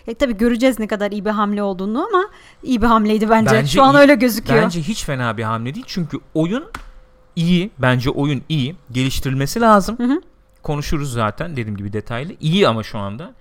ya, 0.08 0.13
tabii 0.13 0.38
göreceğiz 0.38 0.79
ne 0.79 0.88
kadar 0.88 1.12
iyi 1.12 1.25
bir 1.25 1.29
hamle 1.29 1.63
olduğunu 1.63 2.05
ama 2.08 2.25
iyi 2.63 2.82
bir 2.82 2.88
hamleydi 2.88 3.29
bence. 3.29 3.51
Bence 3.55 3.67
Şu 3.71 3.84
an 3.84 3.95
iyi- 3.95 3.97
öyle 3.97 4.15
gözüküyor. 4.15 4.62
Bence 4.63 4.82
hiç 4.82 5.03
fena 5.05 5.38
bir 5.38 5.43
hamle 5.43 5.73
değil. 5.75 5.86
Çünkü 5.88 6.17
oyun 6.34 6.63
iyi. 7.36 7.71
Bence 7.79 8.10
oyun 8.10 8.41
iyi. 8.49 8.75
Geliştirilmesi 8.91 9.62
lazım. 9.62 9.97
Hı 9.99 10.03
hı. 10.03 10.21
Konuşuruz 10.63 11.12
zaten 11.13 11.51
dediğim 11.51 11.77
gibi 11.77 11.93
detaylı. 11.93 12.34
İyi 12.41 12.67
ama 12.67 12.84
şu 12.84 12.97
anda. 12.99 13.34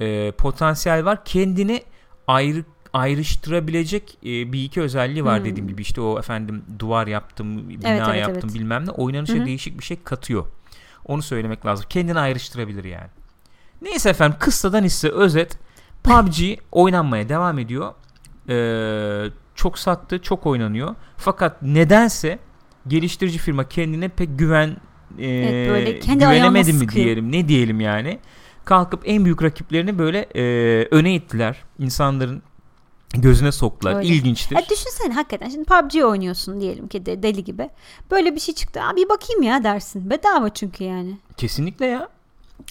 Ee, 0.00 0.32
potansiyel 0.38 1.04
var. 1.04 1.24
Kendini 1.24 1.82
ayrı 2.26 2.64
ayrıştırabilecek 2.92 4.18
e, 4.24 4.52
bir 4.52 4.64
iki 4.64 4.80
özelliği 4.80 5.24
var 5.24 5.38
Hmm. 5.38 5.44
dediğim 5.44 5.68
gibi. 5.68 5.82
İşte 5.82 6.00
o 6.00 6.18
efendim 6.18 6.64
duvar 6.78 7.06
yaptım, 7.06 7.68
bina 7.68 7.88
Evet, 7.88 8.02
evet, 8.08 8.20
yaptım 8.20 8.40
evet. 8.50 8.54
bilmem 8.54 8.86
ne. 8.86 8.90
Oynanışa 8.90 9.34
Hı 9.34 9.38
hı. 9.42 9.46
değişik 9.46 9.78
bir 9.78 9.84
şey 9.84 9.96
katıyor. 10.04 10.46
Onu 11.04 11.22
söylemek 11.22 11.66
lazım. 11.66 11.86
Kendini 11.88 12.18
ayrıştırabilir 12.18 12.84
yani. 12.84 13.08
Neyse 13.82 14.10
efendim 14.10 14.36
kıssadan 14.40 14.84
hisse 14.84 15.08
özet. 15.08 15.58
PUBG 16.04 16.58
oynanmaya 16.72 17.28
devam 17.28 17.58
ediyor. 17.58 17.92
Ee, 18.48 19.30
çok 19.54 19.78
sattı, 19.78 20.22
çok 20.22 20.46
oynanıyor. 20.46 20.94
Fakat 21.16 21.62
nedense 21.62 22.38
geliştirici 22.88 23.38
firma 23.38 23.68
kendine 23.68 24.08
pek 24.08 24.38
güven 24.38 24.76
e, 25.18 25.26
Evet, 25.26 25.70
böyle 25.70 25.98
kendi 25.98 26.18
güvenemedi 26.18 26.72
mi 26.72 26.78
sıkıyor. 26.78 27.04
diyelim, 27.04 27.32
ne 27.32 27.48
diyelim 27.48 27.80
yani. 27.80 28.18
Kalkıp 28.64 29.02
en 29.04 29.24
büyük 29.24 29.42
rakiplerini 29.42 29.98
böyle 29.98 30.18
e, 30.34 30.42
öne 30.90 31.14
ittiler. 31.14 31.56
İnsanların 31.78 32.42
gözüne 33.14 33.52
soktular. 33.52 33.94
Öyle. 33.94 34.08
İlginçtir. 34.08 34.56
Ya 34.56 34.62
düşünsene 34.70 35.14
hakikaten 35.14 35.48
şimdi 35.48 35.64
PUBG 35.64 36.04
oynuyorsun 36.04 36.60
diyelim 36.60 36.88
ki 36.88 37.06
de 37.06 37.22
deli 37.22 37.44
gibi. 37.44 37.70
Böyle 38.10 38.34
bir 38.34 38.40
şey 38.40 38.54
çıktı. 38.54 38.82
Abi 38.82 38.96
bir 38.96 39.08
bakayım 39.08 39.42
ya 39.42 39.64
dersin. 39.64 40.10
Bedava 40.10 40.48
çünkü 40.48 40.84
yani. 40.84 41.18
Kesinlikle 41.36 41.86
ya. 41.86 42.08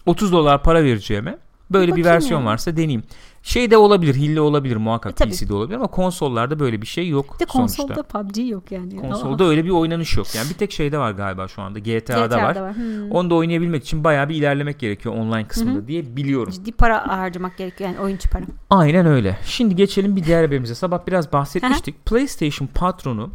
30 0.05 0.31
dolar 0.31 0.63
para 0.63 0.83
vereceğime 0.83 1.37
böyle 1.71 1.87
bir 1.87 1.91
bakayım 1.91 2.15
versiyon 2.15 2.39
yani. 2.39 2.47
varsa 2.47 2.71
deneyeyim. 2.71 3.03
Şey 3.43 3.71
de 3.71 3.77
olabilir, 3.77 4.15
hille 4.15 4.41
olabilir 4.41 4.75
muhakkak 4.75 5.11
E, 5.11 5.15
tabii. 5.15 5.31
PC'de 5.31 5.53
olabilir 5.53 5.75
ama 5.75 5.87
konsollarda 5.87 6.59
böyle 6.59 6.81
bir 6.81 6.87
şey 6.87 7.09
yok 7.09 7.35
Bir 7.35 7.45
de 7.45 7.51
sonuçta. 7.51 7.83
konsolda 7.83 8.03
PUBG 8.03 8.49
yok 8.49 8.71
yani. 8.71 8.95
Konsolda 8.95 9.43
öyle 9.43 9.65
bir 9.65 9.69
oynanış 9.69 10.17
yok. 10.17 10.27
Yani 10.35 10.49
bir 10.49 10.53
tek 10.53 10.71
şeyde 10.71 10.97
var 10.97 11.11
galiba 11.11 11.47
şu 11.47 11.61
anda. 11.61 11.79
GTA'da, 11.79 12.37
var. 12.37 12.55
var. 12.55 12.75
Hmm. 12.75 13.11
Onu 13.11 13.29
da 13.29 13.35
oynayabilmek 13.35 13.83
için 13.83 14.03
bayağı 14.03 14.29
bir 14.29 14.35
ilerlemek 14.35 14.79
gerekiyor 14.79 15.15
online 15.15 15.47
kısmında 15.47 15.87
diye 15.87 16.15
biliyorum. 16.15 16.53
Ciddi 16.53 16.71
para 16.71 17.07
harcamak 17.17 17.57
gerekiyor 17.57 17.89
yani 17.89 17.99
oyuncu 17.99 18.29
para. 18.29 18.43
Aynen 18.69 19.05
öyle. 19.05 19.37
Şimdi 19.45 19.75
geçelim 19.75 20.15
bir 20.15 20.23
diğer 20.23 20.43
haberimize. 20.43 20.75
Sabah 20.75 21.07
biraz 21.07 21.33
bahsetmiştik. 21.33 22.05
PlayStation 22.05 22.67
patronu 22.67 23.29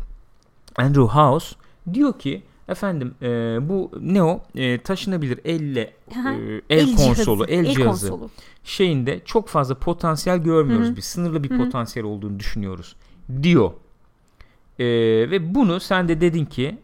Andrew 0.77 1.21
House 1.21 1.57
diyor 1.95 2.19
ki 2.19 2.43
efendim 2.69 3.15
e, 3.23 3.29
bu 3.69 3.91
ne 4.01 4.23
o 4.23 4.41
E, 4.55 4.79
taşınabilir 4.79 5.41
elle 5.45 5.93
Aha. 6.21 6.33
e, 6.35 6.61
el, 6.71 6.97
konsolu, 6.97 7.45
el, 7.45 7.65
cihazı 7.75 8.09
konsolu. 8.11 8.31
şeyinde 8.65 9.21
çok 9.25 9.49
fazla 9.49 9.75
potansiyel 9.75 10.39
görmüyoruz 10.39 10.87
Hı 10.89 10.93
hı. 10.93 10.97
biz. 10.97 11.05
Sınırlı 11.05 11.45
bir 11.45 11.51
Hı 11.51 11.55
hı. 11.55 11.59
potansiyel 11.59 12.07
olduğunu 12.07 12.39
düşünüyoruz 12.41 12.97
diyor. 13.43 13.71
E, 14.79 14.85
ve 15.31 15.55
bunu 15.55 15.81
sen 15.81 16.09
de 16.09 16.21
dedin 16.21 16.45
ki 16.45 16.79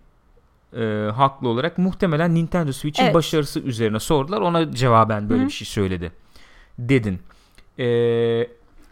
e, 0.77 1.09
haklı 1.15 1.49
olarak 1.49 1.79
muhtemelen 1.79 2.35
Nintendo 2.35 2.73
Switch'in 2.73 3.05
Evet. 3.05 3.15
başarısı 3.15 3.61
üzerine 3.61 4.01
sordular. 4.01 4.41
Ona 4.41 4.73
cevaben 4.75 5.29
böyle 5.31 5.41
Hı 5.41 5.45
hı. 5.45 5.49
bir 5.49 5.53
şey 5.53 5.67
söyledi. 5.67 6.13
Dedin. 6.79 7.19
E, 7.79 7.87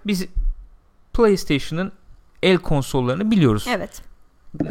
biz 0.07 0.27
PlayStation'ın 1.13 1.93
el 2.43 2.57
konsollarını 2.59 3.31
biliyoruz. 3.31 3.67
Evet. 3.69 4.03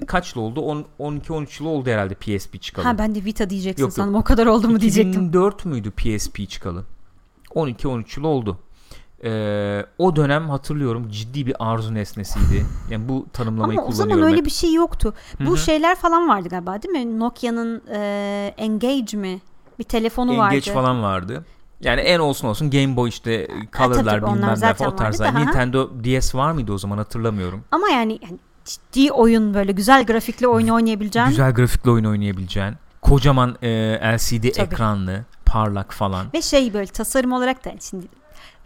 Kaçlı 0.07 0.41
oldu? 0.41 0.61
10 0.61 0.85
12 0.99 1.33
13 1.33 1.59
yıl 1.59 1.67
oldu 1.67 1.89
herhalde 1.89 2.15
PSP 2.15 2.61
çıkalı. 2.61 2.85
Ha 2.85 2.97
ben 2.97 3.15
de 3.15 3.25
Vita 3.25 3.49
diyeceksin 3.49 3.83
Yok, 3.83 3.89
yok. 3.89 3.95
sandım. 3.95 4.15
O 4.15 4.23
kadar 4.23 4.45
oldu 4.45 4.69
mu 4.69 4.81
diyecektim. 4.81 5.23
2004 5.23 5.65
müydü 5.65 5.91
PSP 5.91 6.49
çıkalı? 6.49 6.85
12-13 7.55 8.19
yıl 8.19 8.23
oldu. 8.23 8.59
Ee, 9.23 9.85
o 9.97 10.15
dönem 10.15 10.49
hatırlıyorum 10.49 11.09
ciddi 11.09 11.45
bir 11.45 11.55
arzu 11.59 11.93
nesnesiydi. 11.93 12.65
Yani 12.89 13.09
bu 13.09 13.25
tanımlamayı 13.33 13.79
Ama 13.79 13.87
o 13.87 13.91
kullanıyorum. 13.91 14.19
zaman 14.19 14.31
öyle 14.33 14.45
bir 14.45 14.49
şey 14.49 14.73
yoktu. 14.73 15.13
Hı 15.37 15.45
Bu 15.45 15.57
şeyler 15.57 15.95
falan 15.95 16.29
vardı 16.29 16.49
galiba 16.49 16.81
değil 16.81 17.05
mi? 17.05 17.19
Nokia'nın 17.19 17.81
e, 17.91 18.53
Engage 18.57 19.17
mi? 19.17 19.39
Bir 19.79 19.83
telefonu 19.83 20.37
vardı. 20.37 20.55
Engage 20.55 20.73
falan 20.73 21.03
vardı. 21.03 21.45
Yani 21.81 22.01
en 22.01 22.19
olsun 22.19 22.47
olsun 22.47 22.69
Game 22.69 22.95
Boy 22.95 23.09
işte 23.09 23.47
color'lar 23.77 24.03
tabii, 24.03 24.25
onlar 24.25 24.55
bilmem 24.55 24.75
ne 24.79 24.87
o 24.87 24.95
tarzlar. 24.95 25.35
Nintendo 25.35 25.89
DS 26.03 26.35
var 26.35 26.51
mıydı 26.51 26.73
o 26.73 26.77
zaman 26.77 26.97
hatırlamıyorum. 26.97 27.63
Ama 27.71 27.89
yani, 27.89 28.19
yani 28.23 28.39
ciddi 28.69 29.11
oyun 29.11 29.53
böyle 29.53 29.71
güzel 29.71 30.05
grafikli 30.05 30.47
oyun 30.47 30.67
oynayabileceğin 30.67 31.27
Güzel 31.27 31.53
grafikli 31.53 31.89
oyun 31.91 32.05
oynayabileceğin. 32.05 32.73
Kocaman 33.01 33.55
e, 33.61 33.69
LCD 34.15 34.51
Tabii. 34.51 34.65
ekranlı, 34.65 35.25
parlak 35.45 35.91
falan. 35.93 36.25
ve 36.33 36.41
şey 36.41 36.73
böyle 36.73 36.87
tasarım 36.87 37.31
olarak 37.31 37.65
da 37.65 37.71
şimdi 37.89 38.05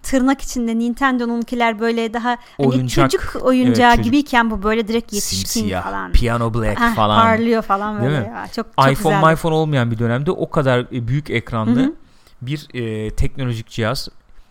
tırnak 0.03 0.41
içinde 0.41 0.79
Nintendo'nunkiler 0.79 1.79
böyle 1.79 2.13
daha 2.13 2.29
hani 2.57 2.67
Oyuncak. 2.67 3.11
çocuk 3.11 3.35
oyuncağı 3.45 3.91
çocuk. 3.91 4.05
gibiyken 4.05 4.51
bu 4.51 4.63
böyle 4.63 4.87
direkt 4.87 5.13
yetişkin 5.13 5.37
Simsiyah, 5.47 5.83
falan. 5.83 6.11
piano 6.11 6.53
black 6.53 6.81
Ah, 6.81 6.95
falan. 6.95 7.21
Parlıyor 7.21 7.61
falan 7.61 8.01
böyle 8.01 8.09
Değil 8.09 8.21
mi? 8.21 8.27
ya. 8.27 8.47
Çok, 8.47 8.65
çok 8.77 8.91
iPhone, 8.91 9.15
güzeldi. 9.15 9.33
iPhone 9.33 9.55
olmayan 9.55 9.91
bir 9.91 9.99
dönemde 9.99 10.31
o 10.31 10.49
kadar 10.49 10.79
e, 10.79 11.07
büyük 11.07 11.29
ekranlı 11.29 11.79
Hı 11.79 11.83
hı. 11.85 11.93
bir 12.41 12.67
e, 12.73 13.09
teknolojik 13.09 13.67
cihaz. 13.69 14.07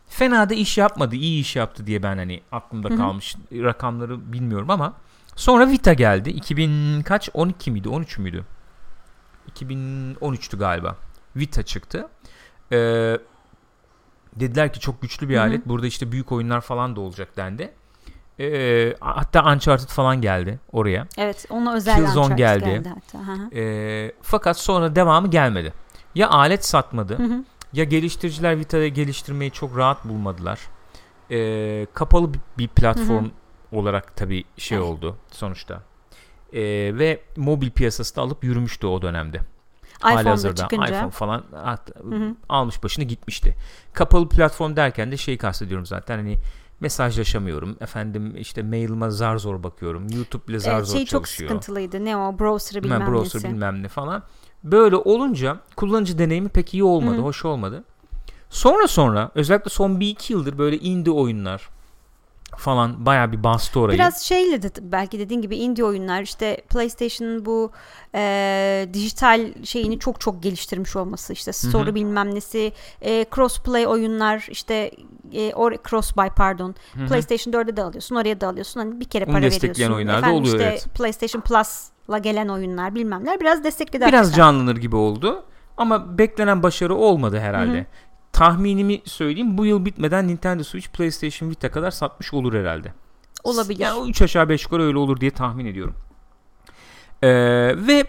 Fena 0.08 0.50
da 0.50 0.54
iş 0.54 0.78
yapmadı, 0.78 1.14
iyi 1.16 1.40
iş 1.40 1.56
yaptı 1.56 1.86
diye 1.86 2.02
ben 2.02 2.16
hani 2.16 2.40
aklımda 2.52 2.88
Hı 2.88 2.92
hı. 2.92 2.96
kalmış. 2.96 3.36
Rakamları 3.52 4.32
bilmiyorum 4.32 4.70
ama 4.70 4.92
sonra 5.36 5.68
Vita 5.68 5.92
geldi. 5.92 6.30
2000 6.30 7.02
kaç? 7.02 7.28
12 7.34 7.70
miydi? 7.70 7.88
13 7.88 8.18
müydü? 8.18 8.44
2013'tü 9.54 10.58
galiba. 10.58 10.96
Vita 11.36 11.62
çıktı. 11.62 12.08
Ee, 12.72 13.18
dediler 14.36 14.72
ki 14.72 14.80
çok 14.80 15.02
güçlü 15.02 15.28
bir 15.28 15.34
Hı 15.34 15.38
hı. 15.38 15.42
alet. 15.42 15.66
Burada 15.66 15.86
işte 15.86 16.12
büyük 16.12 16.32
oyunlar 16.32 16.60
falan 16.60 16.96
da 16.96 17.00
olacak 17.00 17.36
dendi. 17.36 17.72
Ee, 18.40 18.94
hatta 19.00 19.52
Uncharted 19.52 19.88
falan 19.88 20.20
geldi 20.20 20.58
oraya. 20.72 21.06
Evet 21.18 21.46
ona 21.50 21.74
özel 21.74 21.96
Killzone 21.96 22.34
Uncharted 22.34 22.38
geldi. 22.38 22.64
geldi 22.64 22.88
hatta. 22.88 23.56
Ee, 23.56 24.12
fakat 24.22 24.58
sonra 24.58 24.96
devamı 24.96 25.30
gelmedi. 25.30 25.72
Ya 26.14 26.30
alet 26.30 26.64
satmadı 26.66 27.18
Hı 27.18 27.22
hı. 27.22 27.44
ya 27.72 27.84
geliştiriciler 27.84 28.58
Vita'da 28.58 28.88
geliştirmeyi 28.88 29.50
çok 29.50 29.76
rahat 29.76 30.04
bulmadılar. 30.04 30.58
Ee, 31.30 31.86
kapalı 31.94 32.34
bir- 32.34 32.40
bir 32.58 32.68
platform 32.68 33.26
olarak 33.72 34.16
tabii 34.16 34.44
şey 34.58 34.78
oldu 34.78 35.16
sonuçta. 35.30 35.82
Ee, 36.52 36.60
ve 36.94 37.20
mobil 37.36 37.70
piyasası 37.70 38.16
da 38.16 38.20
alıp 38.22 38.44
yürümüştü 38.44 38.86
o 38.86 39.02
dönemde. 39.02 39.40
iPhone'da 40.12 40.54
çıkınca. 40.54 40.86
iPhone 40.98 41.10
falan 41.10 41.44
at- 41.64 41.90
almış 42.48 42.82
başını 42.82 43.04
gitmişti. 43.04 43.54
Kapalı 43.92 44.28
platform 44.28 44.76
derken 44.76 45.12
de 45.12 45.16
şeyi 45.16 45.38
kastediyorum 45.38 45.86
zaten 45.86 46.16
hani 46.16 46.36
mesajlaşamıyorum. 46.80 47.76
Efendim 47.80 48.36
işte 48.36 48.62
mailime 48.62 49.10
zar 49.10 49.36
zor 49.36 49.62
bakıyorum. 49.62 50.06
YouTube 50.14 50.48
bile 50.48 50.58
zar 50.58 50.76
Evet, 50.76 50.86
zor 50.86 50.94
şey 50.96 51.04
çok 51.04 51.10
çalışıyor. 51.10 51.50
sıkıntılıydı. 51.50 52.04
Ne 52.04 52.16
o 52.16 52.38
browser'ı 52.38 52.82
bilmem 52.82 53.00
Bilmem, 53.00 53.14
browser 53.14 53.38
nesi. 53.38 53.48
bilmem 53.48 53.82
ne 53.82 53.88
falan. 53.88 54.22
Böyle 54.64 54.96
olunca 54.96 55.56
kullanıcı 55.76 56.18
deneyimi 56.18 56.48
pek 56.48 56.74
iyi 56.74 56.84
olmadı, 56.84 57.16
Hı 57.16 57.20
hı. 57.20 57.22
hoş 57.24 57.44
olmadı. 57.44 57.84
Sonra 58.50 58.88
sonra 58.88 59.30
özellikle 59.34 59.70
son 59.70 60.00
bir 60.00 60.08
iki 60.08 60.32
yıldır 60.32 60.58
böyle 60.58 60.78
indie 60.78 61.12
oyunlar 61.12 61.68
falan 62.56 63.06
bayağı 63.06 63.32
bir 63.32 63.44
bastı 63.44 63.80
orayı. 63.80 63.98
Biraz 63.98 64.22
şeyle 64.22 64.62
de 64.62 64.70
belki 64.82 65.18
dediğin 65.18 65.42
gibi 65.42 65.56
indie 65.56 65.84
oyunlar 65.84 66.22
işte 66.22 66.56
PlayStation'ın 66.68 67.46
bu 67.46 67.70
e, 68.14 68.88
dijital 68.92 69.64
şeyini 69.64 69.98
çok 69.98 70.20
çok 70.20 70.42
geliştirmiş 70.42 70.96
olması 70.96 71.32
işte 71.32 71.52
story 71.52 71.90
hı. 71.90 71.94
bilmem 71.94 72.34
nesi 72.34 72.72
e, 73.02 73.26
crossplay 73.34 73.86
oyunlar 73.86 74.46
işte 74.50 74.90
e, 75.32 75.54
or, 75.54 75.72
cross 75.90 76.16
buy 76.16 76.28
pardon 76.36 76.74
Hı 76.94 77.00
hı. 77.00 77.06
PlayStation 77.06 77.52
4'e 77.52 77.76
de 77.76 77.82
alıyorsun 77.82 78.16
oraya 78.16 78.40
da 78.40 78.48
alıyorsun 78.48 78.80
hani 78.80 79.00
bir 79.00 79.04
kere 79.04 79.24
Onu 79.24 79.32
para 79.32 79.42
destekleyen 79.42 79.74
veriyorsun. 79.76 79.94
oyunlar 79.96 80.14
da 80.14 80.18
Efendim 80.18 80.40
oluyor, 80.40 80.54
işte 80.54 80.68
evet. 80.68 80.86
PlayStation 80.94 81.42
Plus'la 81.42 82.18
gelen 82.18 82.48
oyunlar 82.48 82.94
bilmemler 82.94 83.40
biraz 83.40 83.64
destekledi 83.64 84.06
Biraz 84.06 84.12
hakikaten. 84.12 84.36
canlanır 84.36 84.76
gibi 84.76 84.96
oldu 84.96 85.44
ama 85.76 86.18
beklenen 86.18 86.62
başarı 86.62 86.94
olmadı 86.94 87.40
herhalde. 87.40 87.76
Hı 87.76 87.80
hı. 87.80 87.86
Tahminimi 88.32 89.00
söyleyeyim 89.04 89.58
bu 89.58 89.66
yıl 89.66 89.84
bitmeden 89.84 90.28
Nintendo 90.28 90.64
Switch 90.64 90.88
PlayStation 90.88 91.50
Vita 91.50 91.70
kadar 91.70 91.90
satmış 91.90 92.34
olur 92.34 92.54
herhalde. 92.54 92.92
Olabilir. 93.44 93.80
Yani 93.80 94.00
o 94.00 94.06
3 94.06 94.22
aşağı 94.22 94.48
5 94.48 94.64
yukarı 94.64 94.82
öyle 94.82 94.98
olur 94.98 95.20
diye 95.20 95.30
tahmin 95.30 95.66
ediyorum. 95.66 95.94
Ee, 97.22 97.28
ve 97.76 98.04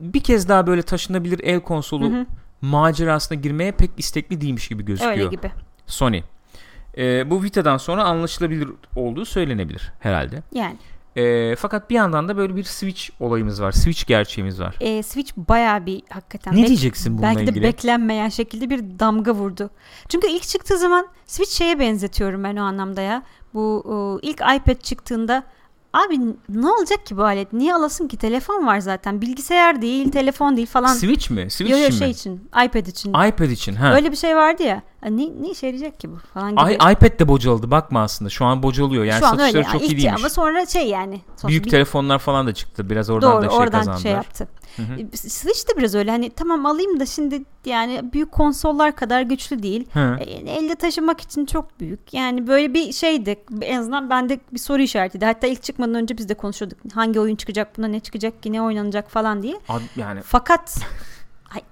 bir 0.00 0.20
kez 0.20 0.48
daha 0.48 0.66
böyle 0.66 0.82
taşınabilir 0.82 1.40
el 1.42 1.60
konsolu 1.60 2.10
Hı 2.10 2.20
hı. 2.20 2.26
macerasına 2.60 3.38
girmeye 3.38 3.72
pek 3.72 3.90
istekli 3.96 4.40
değilmiş 4.40 4.68
gibi 4.68 4.84
gözüküyor. 4.84 5.12
Öyle 5.12 5.26
gibi. 5.26 5.50
Sony. 5.86 6.22
Ee, 6.96 7.30
bu 7.30 7.42
Vita'dan 7.42 7.76
sonra 7.76 8.04
anlaşılabilir 8.04 8.68
olduğu 8.96 9.24
söylenebilir 9.24 9.92
herhalde. 10.00 10.42
Yani 10.52 10.76
Ee, 11.16 11.56
fakat 11.58 11.90
bir 11.90 11.94
yandan 11.94 12.28
da 12.28 12.36
böyle 12.36 12.56
bir 12.56 12.64
Switch 12.64 13.10
olayımız 13.20 13.62
var. 13.62 13.72
Switch 13.72 14.06
gerçeğimiz 14.06 14.60
var. 14.60 14.76
e, 14.80 15.02
Switch 15.02 15.32
bayağı 15.36 15.86
bir 15.86 16.02
hakikaten 16.10 16.56
Ne 16.56 16.60
bek- 16.62 16.66
diyeceksin 16.66 17.12
bununla 17.18 17.26
belki 17.28 17.46
de 17.46 17.50
ilgili? 17.50 17.62
beklenmeyen 17.62 18.28
şekilde 18.28 18.70
bir 18.70 18.98
damga 18.98 19.34
vurdu. 19.34 19.70
Çünkü 20.08 20.26
ilk 20.28 20.42
çıktığı 20.42 20.78
zaman 20.78 21.06
Switch 21.26 21.52
şeye 21.52 21.78
benzetiyorum 21.78 22.44
ben 22.44 22.56
o 22.56 22.62
anlamda 22.62 23.00
ya. 23.00 23.22
Bu 23.54 23.84
e, 24.22 24.26
ilk 24.28 24.40
iPad 24.40 24.80
çıktığında 24.80 25.42
abi 25.92 26.18
ne 26.48 26.68
olacak 26.70 27.06
ki 27.06 27.16
bu 27.16 27.24
alet? 27.24 27.52
Niye 27.52 27.74
alasın 27.74 28.08
ki? 28.08 28.16
Telefon 28.16 28.66
var 28.66 28.78
zaten. 28.80 29.20
Bilgisayar 29.20 29.82
değil, 29.82 30.10
telefon 30.10 30.56
değil 30.56 30.66
falan. 30.66 30.94
Switch 30.94 31.30
mi? 31.30 31.50
Switch 31.50 31.70
Yo 31.72 31.78
yo 31.78 31.86
için 31.86 31.98
şey 31.98 32.06
mi? 32.08 32.12
için, 32.12 32.48
iPad 32.64 32.86
için. 32.86 33.10
iPad 33.10 33.50
için. 33.50 33.74
Ha. 33.74 33.94
Öyle 33.94 34.10
bir 34.12 34.16
şey 34.16 34.36
vardı 34.36 34.62
ya. 34.62 34.82
Ne, 35.10 35.28
ne 35.42 35.50
işe 35.50 35.66
yarayacak 35.66 36.00
ki 36.00 36.10
bu 36.10 36.16
falan 36.34 36.50
gibi. 36.50 36.60
Ay, 36.60 36.74
iPad 36.74 37.18
de 37.20 37.28
bocaladı 37.28 37.70
bakma 37.70 38.02
aslında. 38.02 38.30
Şu 38.30 38.44
an 38.44 38.62
bocalıyor. 38.62 39.04
Yani 39.04 39.20
Şu 39.20 39.26
an 39.26 39.30
satışları 39.30 39.56
öyle. 39.64 39.72
çok 39.72 39.82
İlk 39.82 39.90
iyi 39.92 39.96
değilmiş. 40.02 40.20
Ama 40.20 40.28
sonra 40.30 40.66
şey 40.66 40.88
yani. 40.88 41.20
Büyük 41.48 41.64
bir- 41.64 41.70
telefonlar 41.70 42.18
falan 42.18 42.46
da 42.46 42.54
çıktı. 42.54 42.90
Biraz 42.90 43.10
oradan 43.10 43.32
Doğru 43.32 43.42
da 43.42 43.48
şey 43.50 43.58
oradan 43.58 43.78
kazandılar. 43.78 44.02
şey 44.02 44.12
yaptı. 44.12 44.48
Hı 44.76 44.82
hı. 44.82 45.00
E, 45.12 45.16
Switch 45.16 45.68
de 45.68 45.78
biraz 45.78 45.94
öyle 45.94 46.10
hani 46.10 46.30
tamam 46.30 46.66
alayım 46.66 47.00
da 47.00 47.06
şimdi 47.06 47.42
yani 47.64 48.12
büyük 48.12 48.32
konsollar 48.32 48.96
kadar 48.96 49.22
güçlü 49.22 49.62
değil. 49.62 49.86
Hı. 49.92 50.16
E, 50.20 50.24
elde 50.52 50.74
taşımak 50.74 51.20
için 51.20 51.46
çok 51.46 51.80
büyük. 51.80 52.14
Yani 52.14 52.46
böyle 52.46 52.74
bir 52.74 52.92
şeydi. 52.92 53.36
En 53.62 53.78
azından 53.78 54.10
bende 54.10 54.40
bir 54.52 54.58
soru 54.58 54.82
işaretiydi. 54.82 55.24
Hatta 55.24 55.46
ilk 55.46 55.62
çıkmadan 55.62 55.94
önce 55.94 56.18
biz 56.18 56.28
de 56.28 56.34
konuşuyorduk. 56.34 56.78
Hangi 56.94 57.20
oyun 57.20 57.36
çıkacak 57.36 57.78
buna 57.78 57.86
ne 57.86 58.00
çıkacak 58.00 58.42
ki 58.42 58.52
ne 58.52 58.62
oynanacak 58.62 59.10
falan 59.10 59.42
diye. 59.42 59.60
Ad- 59.68 59.80
yani 59.96 60.20
Fakat 60.24 60.78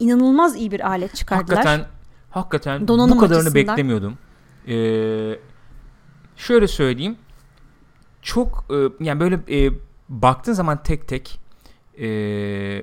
inanılmaz 0.00 0.56
iyi 0.56 0.70
bir 0.70 0.88
alet 0.88 1.14
çıkardılar. 1.14 1.56
hakikaten 1.56 1.86
hakikaten 2.30 2.88
Donanım 2.88 3.16
bu 3.16 3.20
kadarını 3.20 3.42
açısından. 3.42 3.66
beklemiyordum. 3.76 4.18
Ee, 4.68 5.38
şöyle 6.36 6.68
söyleyeyim. 6.68 7.16
Çok 8.22 8.64
e, 8.70 9.04
yani 9.04 9.20
böyle 9.20 9.66
e, 9.66 9.70
baktığın 10.08 10.52
zaman 10.52 10.82
tek 10.82 11.08
tek 11.08 11.40
e, 12.00 12.82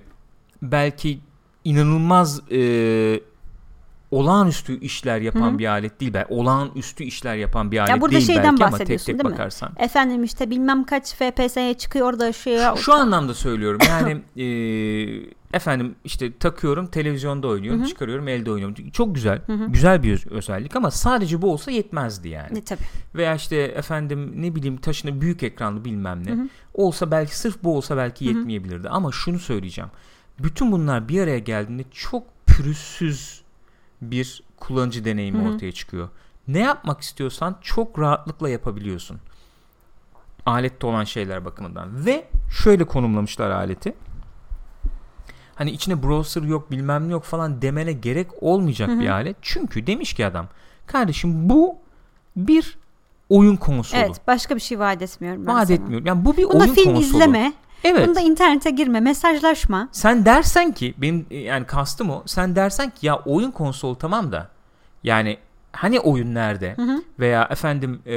belki 0.61 1.19
inanılmaz 1.63 2.51
e, 2.51 3.19
olağanüstü 4.11 4.79
işler 4.79 5.21
yapan 5.21 5.49
Hı 5.49 5.53
hı. 5.53 5.59
bir 5.59 5.65
alet 5.65 5.99
değil. 5.99 6.13
Belki 6.13 6.33
olağanüstü 6.33 7.03
işler 7.03 7.35
yapan 7.35 7.71
bir 7.71 7.79
alet 7.79 7.89
Ya 7.89 8.01
burada 8.01 8.15
değil 8.15 8.25
şeyden 8.27 8.43
belki 8.43 8.63
ama 8.63 8.77
tek 8.77 8.79
bahsediyorsun, 8.79 9.05
tek 9.05 9.15
değil 9.15 9.25
mi? 9.25 9.31
bakarsan. 9.31 9.71
Efendim 9.77 10.23
işte 10.23 10.49
bilmem 10.49 10.83
kaç 10.83 11.13
FPS'ye 11.15 11.73
çıkıyor 11.73 12.19
da 12.19 12.33
şey 12.33 12.57
Şu, 12.77 12.83
şu 12.83 12.93
anlamda 12.93 13.33
söylüyorum. 13.33 13.79
Yani 13.89 14.11
e, 14.37 14.45
efendim 15.55 15.95
işte 16.03 16.37
takıyorum 16.37 16.87
televizyonda 16.87 17.47
oynuyorum, 17.47 17.79
Hı 17.81 17.83
hı. 17.83 17.87
çıkarıyorum 17.89 18.27
elde 18.27 18.51
oynuyorum. 18.51 18.89
Çok 18.89 19.15
güzel. 19.15 19.41
Hı 19.45 19.53
hı. 19.53 19.65
Güzel 19.67 20.03
bir 20.03 20.13
öz- 20.13 20.27
özellik 20.27 20.75
ama 20.75 20.91
sadece 20.91 21.41
bu 21.41 21.51
olsa 21.53 21.71
yetmezdi 21.71 22.29
yani. 22.29 22.57
ne 22.57 22.63
tabii. 22.63 22.79
Veya 23.15 23.35
işte 23.35 23.55
efendim 23.57 24.33
ne 24.35 24.55
bileyim 24.55 24.77
taşına 24.77 25.21
büyük 25.21 25.43
ekranlı 25.43 25.85
bilmem 25.85 26.25
ne. 26.25 26.31
Hı 26.31 26.35
hı. 26.35 26.47
Olsa 26.73 27.11
belki 27.11 27.37
sırf 27.37 27.63
bu 27.63 27.77
olsa 27.77 27.97
belki 27.97 28.25
yetmeyebilirdi. 28.25 28.89
Ama 28.89 29.11
şunu 29.11 29.39
söyleyeceğim. 29.39 29.89
Bütün 30.39 30.71
bunlar 30.71 31.09
bir 31.09 31.21
araya 31.21 31.39
geldiğinde 31.39 31.83
çok 31.91 32.23
pürüzsüz 32.45 33.41
bir 34.01 34.43
kullanıcı 34.57 35.05
deneyimi 35.05 35.43
Hı 35.43 35.49
hı. 35.49 35.53
ortaya 35.53 35.71
çıkıyor. 35.71 36.09
Ne 36.47 36.59
yapmak 36.59 37.01
istiyorsan 37.01 37.57
çok 37.61 37.99
rahatlıkla 37.99 38.49
yapabiliyorsun. 38.49 39.17
Alette 40.45 40.87
olan 40.87 41.03
şeyler 41.03 41.45
bakımından. 41.45 42.05
Ve 42.05 42.27
şöyle 42.63 42.83
konumlamışlar 42.83 43.49
aleti. 43.49 43.93
Hani 45.55 45.71
içine 45.71 46.03
browser 46.03 46.41
yok 46.41 46.71
bilmem 46.71 47.07
ne 47.07 47.11
yok 47.11 47.23
falan 47.23 47.61
demene 47.61 47.91
gerek 47.93 48.27
olmayacak 48.41 48.89
Hı 48.89 48.93
hı. 48.93 48.99
bir 48.99 49.09
alet. 49.09 49.37
Çünkü 49.41 49.87
demiş 49.87 50.13
ki 50.13 50.25
adam 50.25 50.47
kardeşim 50.87 51.49
bu 51.49 51.75
bir 52.35 52.77
oyun 53.29 53.55
konsolu. 53.55 54.01
Evet 54.01 54.21
başka 54.27 54.55
bir 54.55 54.59
şey 54.61 54.79
vaat 54.79 55.01
etmiyorum 55.01 55.47
ben 55.47 55.55
Vaat 55.55 55.67
sana. 55.67 55.75
etmiyorum. 55.75 56.07
Yani 56.07 56.25
bu 56.25 56.37
bir 56.37 56.43
Bunda 56.43 56.57
oyun 56.57 56.73
film 56.73 56.85
konsolu. 56.93 57.01
izleme. 57.15 57.53
Evet. 57.83 58.07
Bunda 58.07 58.19
internete 58.19 58.69
girme. 58.71 58.99
Mesajlaşma. 58.99 59.89
Sen 59.91 60.25
dersen 60.25 60.71
ki 60.71 60.93
benim 60.97 61.25
e, 61.31 61.37
yani 61.37 61.65
kastım 61.65 62.09
o. 62.09 62.23
Sen 62.25 62.55
dersen 62.55 62.89
ki 62.89 63.05
ya 63.07 63.15
oyun 63.19 63.51
konsolu 63.51 63.95
tamam 63.97 64.31
da 64.31 64.49
yani 65.03 65.37
hani 65.71 65.99
oyun 65.99 66.35
nerede? 66.35 66.73
Hı 66.75 66.81
hı. 66.81 67.03
Veya 67.19 67.47
efendim 67.51 68.01
e, 68.07 68.15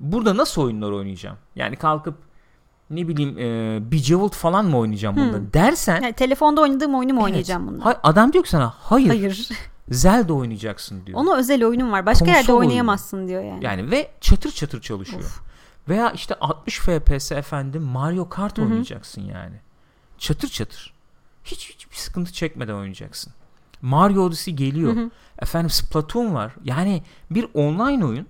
burada 0.00 0.36
nasıl 0.36 0.62
oyunlar 0.62 0.90
oynayacağım? 0.90 1.36
Yani 1.56 1.76
kalkıp 1.76 2.14
ne 2.90 3.08
bileyim 3.08 3.38
e, 3.38 3.78
Bejeweled 3.92 4.32
falan 4.32 4.64
mı 4.66 4.78
oynayacağım 4.78 5.16
bunda 5.16 5.36
Hmm. 5.36 5.52
dersen 5.52 6.00
Yani 6.02 6.12
telefonda 6.12 6.60
oynadığım 6.60 6.94
oyunu 6.94 7.12
mu 7.12 7.18
evet. 7.20 7.24
oynayacağım 7.26 7.66
bunda? 7.66 7.84
Ha- 7.84 8.00
adam 8.02 8.32
diyor 8.32 8.44
ki 8.44 8.50
sana 8.50 8.74
hayır, 8.78 9.08
Hayır. 9.08 9.48
Zelda 9.90 10.34
oynayacaksın 10.34 11.06
diyor. 11.06 11.18
Ona 11.18 11.36
özel 11.36 11.64
oyunum 11.64 11.92
var. 11.92 12.06
Başka 12.06 12.24
Konsol 12.24 12.36
yerde 12.38 12.52
oyunu. 12.52 12.66
oynayamazsın 12.68 13.28
diyor 13.28 13.42
yani. 13.42 13.64
Yani 13.64 13.90
ve 13.90 14.10
çatır 14.20 14.50
çatır 14.50 14.80
çalışıyor. 14.80 15.22
Of. 15.22 15.40
Veya 15.88 16.10
işte 16.10 16.34
60 16.40 16.78
FPS 16.80 17.32
efendim 17.32 17.82
Mario 17.82 18.28
Kart 18.28 18.58
Hı 18.58 18.62
hı. 18.62 18.66
oynayacaksın 18.66 19.22
yani. 19.22 19.56
Çatır 20.18 20.48
çatır. 20.48 20.92
Hiç 21.44 21.70
hiçbir 21.70 21.96
sıkıntı 21.96 22.32
çekmeden 22.32 22.74
oynayacaksın. 22.74 23.32
Mario 23.82 24.22
Odyssey 24.22 24.54
geliyor. 24.54 24.96
Hı 24.96 25.00
hı. 25.00 25.10
Efendim 25.38 25.70
Splatoon 25.70 26.34
var. 26.34 26.52
Yani 26.64 27.02
bir 27.30 27.46
online 27.54 28.04
oyun 28.04 28.26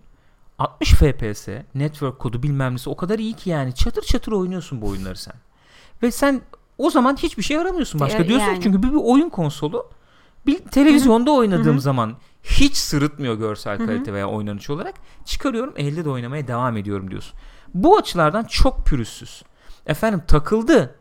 60 0.59 0.90
FPS 0.92 1.49
network 1.75 2.19
kodu 2.19 2.42
bilmem 2.42 2.75
nesi 2.75 2.90
o 2.90 2.97
kadar 2.97 3.19
iyi 3.19 3.33
ki 3.35 3.51
yani 3.51 3.75
çatır 3.75 4.03
çatır 4.03 4.33
oynuyorsun 4.33 4.81
bu 4.83 4.88
oyunları 4.88 5.16
sen. 5.16 5.35
Ve 6.03 6.11
sen 6.11 6.40
o 6.79 6.90
zaman 6.90 7.16
hiçbir 7.16 7.42
şey 7.42 7.59
aramıyorsun 7.59 8.01
başka. 8.01 8.19
Ya- 8.19 8.29
Diyorsun 8.29 8.47
yani. 8.47 8.62
çünkü 8.62 8.83
bir, 8.83 8.88
bir 8.88 9.01
oyun 9.03 9.29
konsolu 9.29 9.90
bir 10.47 10.59
televizyonda 10.59 11.31
oynadığım 11.31 11.73
Hı 11.73 11.77
hı. 11.77 11.81
zaman 11.81 12.16
hiç 12.42 12.77
sırıtmıyor 12.77 13.35
görsel 13.35 13.79
Hı 13.79 13.83
hı. 13.83 13.87
kalite 13.87 14.12
veya 14.12 14.29
oynanış 14.29 14.71
olarak. 14.71 14.95
Çıkarıyorum 15.25 15.75
elde 15.77 16.05
de 16.05 16.11
oynamaya 16.11 16.49
devam 16.49 16.77
ediyorum 16.77 17.11
diyorsun. 17.11 17.38
Bu 17.75 17.97
açılardan 17.97 18.45
çok 18.45 18.87
pürüzsüz. 18.87 19.42
Efendim 19.87 20.23
takıldı. 20.29 20.95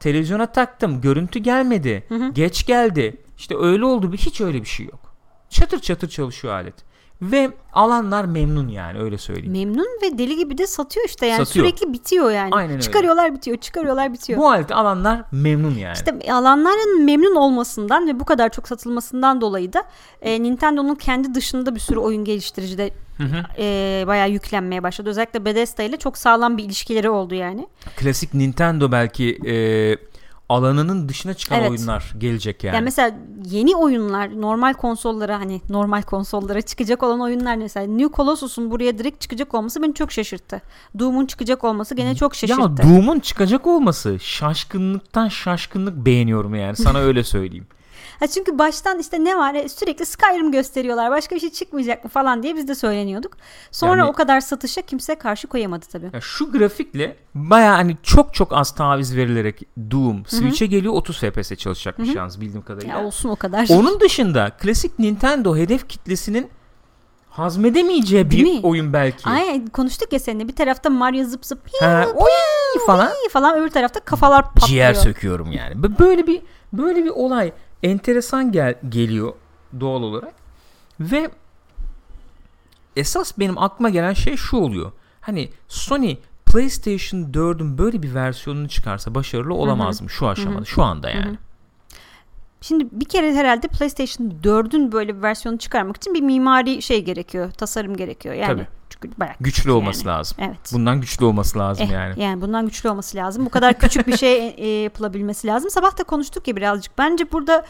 Televizyona 0.00 0.46
taktım. 0.52 1.00
Görüntü 1.00 1.38
gelmedi. 1.38 2.04
Hı 2.08 2.14
hı. 2.14 2.28
Geç 2.32 2.66
geldi. 2.66 3.22
İşte 3.38 3.56
öyle 3.58 3.84
oldu. 3.84 4.12
bir 4.12 4.18
Hiç 4.18 4.40
öyle 4.40 4.60
bir 4.60 4.68
şey 4.68 4.86
yok. 4.86 5.14
Çatır 5.50 5.80
çatır 5.80 6.08
çalışıyor 6.08 6.54
alet. 6.54 6.74
Ve 7.22 7.50
alanlar 7.72 8.24
memnun 8.24 8.68
yani 8.68 8.98
öyle 8.98 9.18
söyleyeyim. 9.18 9.52
Memnun 9.52 9.86
ve 10.02 10.18
deli 10.18 10.36
gibi 10.36 10.58
de 10.58 10.66
satıyor 10.66 11.06
işte 11.06 11.26
yani 11.26 11.46
Satıyor. 11.46 11.66
sürekli 11.66 11.92
bitiyor 11.92 12.30
yani. 12.30 12.48
Aynen 12.52 12.70
öyle. 12.72 12.82
çıkarıyorlar 12.82 13.34
bitiyor, 13.34 13.56
çıkarıyorlar 13.56 14.12
bitiyor. 14.12 14.38
Bu 14.38 14.50
halde 14.50 14.74
alanlar 14.74 15.22
memnun 15.32 15.74
yani. 15.74 15.94
İşte 15.94 16.32
alanların 16.32 17.04
memnun 17.04 17.34
olmasından 17.34 18.08
ve 18.08 18.20
bu 18.20 18.24
kadar 18.24 18.48
çok 18.48 18.68
satılmasından 18.68 19.40
dolayı 19.40 19.72
da 19.72 19.84
e, 20.22 20.42
Nintendo'nun 20.42 20.94
kendi 20.94 21.34
dışında 21.34 21.74
bir 21.74 21.80
sürü 21.80 21.98
oyun 21.98 22.24
geliştirici 22.24 22.78
de 22.78 22.90
Hı 23.16 23.24
hı. 23.24 23.44
e, 23.58 24.04
bayağı 24.06 24.30
yüklenmeye 24.30 24.82
başladı. 24.82 25.10
Özellikle 25.10 25.44
Bethesda 25.44 25.82
ile 25.82 25.96
çok 25.96 26.18
sağlam 26.18 26.56
bir 26.58 26.64
ilişkileri 26.64 27.10
oldu 27.10 27.34
yani. 27.34 27.66
Klasik 27.96 28.34
Nintendo 28.34 28.92
belki 28.92 29.38
e, 29.46 29.54
alanının 30.48 31.08
dışına 31.08 31.34
çıkan 31.34 31.60
Evet. 31.60 31.70
oyunlar 31.70 32.12
gelecek 32.18 32.64
yani. 32.64 32.74
Yani. 32.74 32.84
mesela 32.84 33.16
yeni 33.44 33.76
oyunlar 33.76 34.40
normal 34.40 34.74
konsollara 34.74 35.40
hani 35.40 35.60
normal 35.68 36.02
konsollara 36.02 36.62
çıkacak 36.62 37.02
olan 37.02 37.20
oyunlar 37.20 37.56
mesela 37.56 37.86
New 37.86 38.16
Colossus'un 38.16 38.70
buraya 38.70 38.98
direkt 38.98 39.20
çıkacak 39.20 39.54
olması 39.54 39.82
beni 39.82 39.94
çok 39.94 40.12
şaşırttı. 40.12 40.62
Doom'un 40.98 41.26
çıkacak 41.26 41.64
olması 41.64 41.94
gene 41.94 42.14
çok 42.14 42.34
şaşırttı. 42.34 42.60
ya 42.60 42.76
Doom'un 42.76 43.20
çıkacak 43.20 43.66
olması 43.66 44.18
şaşkınlıktan 44.20 45.28
şaşkınlık 45.28 45.96
beğeniyorum 45.96 46.54
yani 46.54 46.76
sana 46.76 46.98
öyle 47.08 47.24
söyleyeyim. 47.24 47.66
Ha 48.20 48.26
çünkü 48.26 48.58
baştan 48.58 48.98
işte 48.98 49.24
ne 49.24 49.36
var 49.36 49.54
E, 49.54 49.68
sürekli 49.68 50.06
Skyrim 50.06 50.52
gösteriyorlar 50.52 51.10
başka 51.10 51.34
bir 51.34 51.40
şey 51.40 51.50
çıkmayacak 51.50 52.04
mı 52.04 52.10
falan 52.10 52.42
diye 52.42 52.56
biz 52.56 52.68
de 52.68 52.74
söyleniyorduk. 52.74 53.32
Sonra 53.70 54.00
Yani- 54.00 54.10
o 54.10 54.12
kadar 54.12 54.40
satışa 54.40 54.82
kimse 54.82 55.14
karşı 55.14 55.46
koyamadı 55.46 55.86
tabii. 55.92 56.10
Ya 56.12 56.20
şu 56.20 56.52
grafikle 56.52 57.16
baya 57.34 57.72
hani 57.72 57.96
çok 58.02 58.34
çok 58.34 58.52
az 58.52 58.74
taviz 58.74 59.16
verilerek 59.16 59.62
Doom 59.90 60.24
Switch'e 60.26 60.66
geliyor 60.66 60.94
30 60.94 61.18
FPS'e 61.20 61.56
çalışacakmış 61.56 62.14
yalnız 62.14 62.40
bildiğim 62.40 62.62
kadarıyla. 62.62 62.98
Ya 62.98 63.04
olsun 63.06 63.28
o 63.28 63.36
kadar. 63.36 63.66
Onun 63.70 64.00
dışında 64.00 64.50
klasik 64.50 64.98
Nintendo 64.98 65.56
hedef 65.56 65.88
kitlesinin 65.88 66.48
hazmedemeyeceği 67.30 68.30
Değil 68.30 68.44
bir 68.44 68.52
mi? 68.54 68.60
oyun 68.62 68.92
belki. 68.92 69.28
Ay 69.28 69.64
konuştuk 69.66 70.12
ya 70.12 70.18
seninle 70.18 70.48
bir 70.48 70.56
tarafta 70.56 70.90
Mario 70.90 71.24
zıp 71.24 71.46
zıp 71.46 71.60
Ha, 71.80 72.06
oy 72.14 72.28
falan 72.86 73.06
"Hii" 73.08 73.28
falan 73.30 73.58
öbür 73.58 73.68
tarafta 73.68 74.00
kafalar 74.00 74.42
patlıyor. 74.44 74.68
ciğer 74.68 74.94
söküyorum 74.94 75.52
yani. 75.52 75.74
Böyle 75.98 76.26
bir 76.26 76.42
böyle 76.72 77.04
bir 77.04 77.10
olay 77.10 77.52
enteresan 77.82 78.52
gel 78.52 78.74
geliyor 78.88 79.32
doğal 79.80 80.02
olarak. 80.02 80.34
Ve 81.00 81.30
esas 82.96 83.38
benim 83.38 83.58
aklıma 83.58 83.88
gelen 83.88 84.12
şey 84.12 84.36
şu 84.36 84.56
oluyor. 84.56 84.92
Hani 85.20 85.50
Sony 85.68 86.16
PlayStation 86.46 87.20
4'ün 87.20 87.78
böyle 87.78 88.02
bir 88.02 88.14
versiyonunu 88.14 88.68
çıkarsa 88.68 89.14
başarılı 89.14 89.54
olamaz 89.54 90.02
mı 90.02 90.10
şu 90.10 90.28
aşamada, 90.28 90.64
şu 90.64 90.82
anda 90.82 91.10
yani. 91.10 91.38
Şimdi 92.60 92.88
bir 92.92 93.04
kere 93.04 93.34
herhalde 93.34 93.68
PlayStation 93.68 94.30
4'ün 94.42 94.92
böyle 94.92 95.16
bir 95.16 95.22
versiyonu 95.22 95.58
çıkarmak 95.58 95.96
için 95.96 96.14
bir 96.14 96.20
mimari 96.20 96.82
şey 96.82 97.04
gerekiyor, 97.04 97.50
tasarım 97.50 97.96
gerekiyor. 97.96 98.34
Yani 98.34 98.46
Tabii. 98.46 98.66
Bayağı 99.18 99.34
Güçlü 99.40 99.70
olması 99.70 100.06
yani. 100.06 100.16
lazım. 100.16 100.38
Evet. 100.40 100.70
Bundan 100.72 101.00
güçlü 101.00 101.24
olması 101.24 101.58
lazım 101.58 101.86
Eh, 101.86 101.92
yani. 101.92 102.22
yani 102.22 102.40
bundan 102.40 102.66
güçlü 102.66 102.88
olması 102.90 103.16
lazım. 103.16 103.46
Bu 103.46 103.50
kadar 103.50 103.78
küçük 103.78 104.06
bir 104.06 104.16
şey 104.16 104.54
e, 104.56 104.66
yapılabilmesi 104.66 105.46
lazım. 105.46 105.70
Sabah 105.70 105.98
da 105.98 106.04
konuştuk 106.04 106.48
ya 106.48 106.56
birazcık. 106.56 106.98
Bence 106.98 107.32
burada 107.32 107.64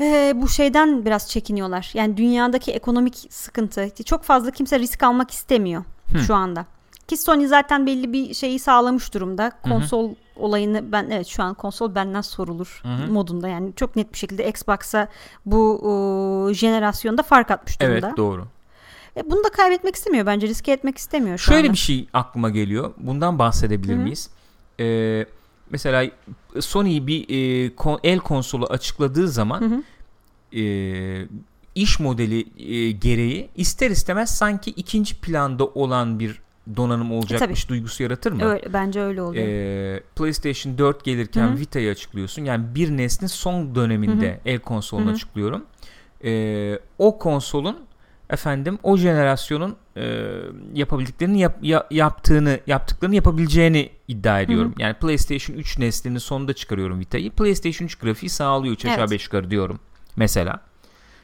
e, 0.00 0.32
bu 0.36 0.48
şeyden 0.48 1.04
biraz 1.04 1.28
çekiniyorlar. 1.30 1.90
Yani 1.94 2.16
dünyadaki 2.16 2.72
ekonomik 2.72 3.26
sıkıntı. 3.30 3.90
Çok 4.04 4.22
fazla 4.24 4.50
kimse 4.50 4.78
risk 4.78 5.02
almak 5.02 5.30
istemiyor 5.30 5.84
Hı. 6.12 6.18
şu 6.18 6.34
anda. 6.34 6.66
Ki 7.08 7.16
Sony 7.16 7.46
zaten 7.46 7.86
belli 7.86 8.12
bir 8.12 8.34
şeyi 8.34 8.58
sağlamış 8.58 9.14
durumda. 9.14 9.52
Konsol 9.62 10.14
olayını 10.36 10.92
ben 10.92 11.10
evet 11.10 11.26
şu 11.26 11.42
an 11.42 11.54
konsol 11.54 11.94
benden 11.94 12.20
sorulur 12.20 12.80
Hı 12.82 12.88
hı. 12.88 13.12
modunda. 13.12 13.48
Yani 13.48 13.72
çok 13.76 13.96
net 13.96 14.12
bir 14.12 14.18
şekilde 14.18 14.48
Xbox'a 14.48 15.08
bu 15.46 15.78
o, 15.82 16.52
jenerasyonda 16.52 17.22
fark 17.22 17.50
atmış 17.50 17.80
durumda. 17.80 18.06
Evet 18.06 18.16
doğru. 18.16 18.46
E, 19.16 19.30
bunu 19.30 19.44
da 19.44 19.48
kaybetmek 19.48 19.94
istemiyor 19.96 20.26
bence. 20.26 20.48
Riske 20.48 20.72
etmek 20.72 20.98
istemiyor 20.98 21.38
şu 21.38 21.44
Şöyle 21.44 21.60
anda. 21.60 21.72
bir 21.72 21.78
şey 21.78 22.08
aklıma 22.12 22.50
geliyor. 22.50 22.94
Bundan 22.96 23.38
bahsedebilir 23.38 23.92
Hı 23.94 23.98
hı. 23.98 24.02
miyiz? 24.02 24.30
Ee, 24.80 25.26
mesela 25.70 26.10
Sony 26.60 27.06
bir 27.06 27.22
e, 27.28 27.74
kon- 27.76 28.00
el 28.04 28.18
konsolu 28.18 28.66
açıkladığı 28.66 29.28
zaman 29.28 29.84
e, 30.56 30.62
iş 31.74 32.00
modeli 32.00 32.46
e, 32.74 32.90
gereği 32.90 33.48
ister 33.56 33.90
istemez 33.90 34.30
sanki 34.30 34.70
ikinci 34.70 35.20
planda 35.20 35.64
olan 35.66 36.18
bir 36.18 36.40
donanım 36.76 37.12
olacakmış 37.12 37.68
duygusu 37.68 38.02
yaratır 38.02 38.32
mı? 38.32 38.44
Öyle, 38.44 38.72
bence 38.72 39.00
öyle 39.00 39.22
oluyor. 39.22 39.46
Ee, 39.48 40.02
PlayStation 40.16 40.78
4 40.78 41.04
gelirken 41.04 41.48
Hı 41.48 41.52
hı. 41.52 41.58
Vita'yı 41.58 41.90
açıklıyorsun. 41.90 42.44
Yani 42.44 42.74
bir 42.74 42.90
neslin 42.96 43.26
son 43.26 43.74
döneminde 43.74 44.40
el 44.44 44.58
konsolunu 44.58 45.06
Hı 45.06 45.10
hı. 45.10 45.14
açıklıyorum. 45.14 45.64
Ee, 46.24 46.78
o 46.98 47.18
konsolun 47.18 47.76
efendim 48.30 48.78
o 48.82 48.96
jenerasyonun 48.96 49.76
e, 49.96 50.32
yapabildiklerini 50.74 51.40
yap- 51.40 51.58
ya- 51.62 51.86
yaptığını 51.90 52.60
yaptıklarını 52.66 53.14
yapabileceğini 53.14 53.90
iddia 54.08 54.40
ediyorum. 54.40 54.74
Yani 54.78 54.94
PlayStation 54.94 55.56
3 55.56 55.78
neslinin 55.78 56.18
sonunda 56.18 56.52
çıkarıyorum 56.52 57.00
Vita'yı. 57.00 57.30
PlayStation 57.30 57.86
3 57.86 57.94
grafiği 57.94 58.30
sağlıyor 58.30 58.74
3 58.74 58.84
aşağı 58.84 58.98
Evet. 58.98 59.10
5 59.10 59.24
yukarı 59.24 59.50
diyorum 59.50 59.80
mesela. 60.16 60.60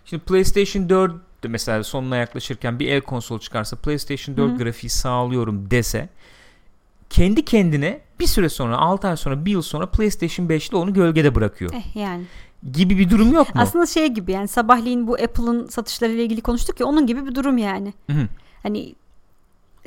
Şimdi 0.04 0.22
PlayStation 0.24 0.88
4 0.88 1.12
de 1.42 1.48
mesela 1.48 1.84
sonuna 1.84 2.16
yaklaşırken 2.16 2.78
bir 2.78 2.88
el 2.88 3.00
konsol 3.00 3.38
çıkarsa 3.38 3.76
PlayStation 3.76 4.36
4 4.36 4.50
Hı 4.50 4.54
hı. 4.54 4.58
grafiği 4.58 4.90
sağlıyorum 4.90 5.70
dese 5.70 6.08
kendi 7.10 7.44
kendine 7.44 8.00
bir 8.20 8.26
süre 8.26 8.48
sonra 8.48 8.78
6 8.78 9.08
ay 9.08 9.16
sonra 9.16 9.44
bir 9.44 9.50
yıl 9.50 9.62
sonra 9.62 9.86
PlayStation 9.86 10.46
5'te 10.46 10.76
onu 10.76 10.92
gölgede 10.94 11.34
bırakıyor 11.34 11.70
Eh 11.74 11.96
yani. 11.96 12.24
Gibi 12.72 12.98
bir 12.98 13.11
durum 13.11 13.33
yok 13.33 13.55
mu? 13.55 13.61
Aslında 13.61 13.87
şey 13.87 14.07
gibi 14.09 14.33
yani 14.33 14.48
sabahleyin 14.48 15.07
bu 15.07 15.14
Apple'ın 15.14 15.66
satışlarıyla 15.66 16.22
ilgili 16.22 16.40
konuştuk 16.40 16.81
ya 16.81 16.87
onun 16.87 17.07
gibi 17.07 17.27
bir 17.27 17.35
durum 17.35 17.59
yani. 17.59 17.94
Hı 18.11 18.12
hı. 18.12 18.27
Hani 18.62 18.94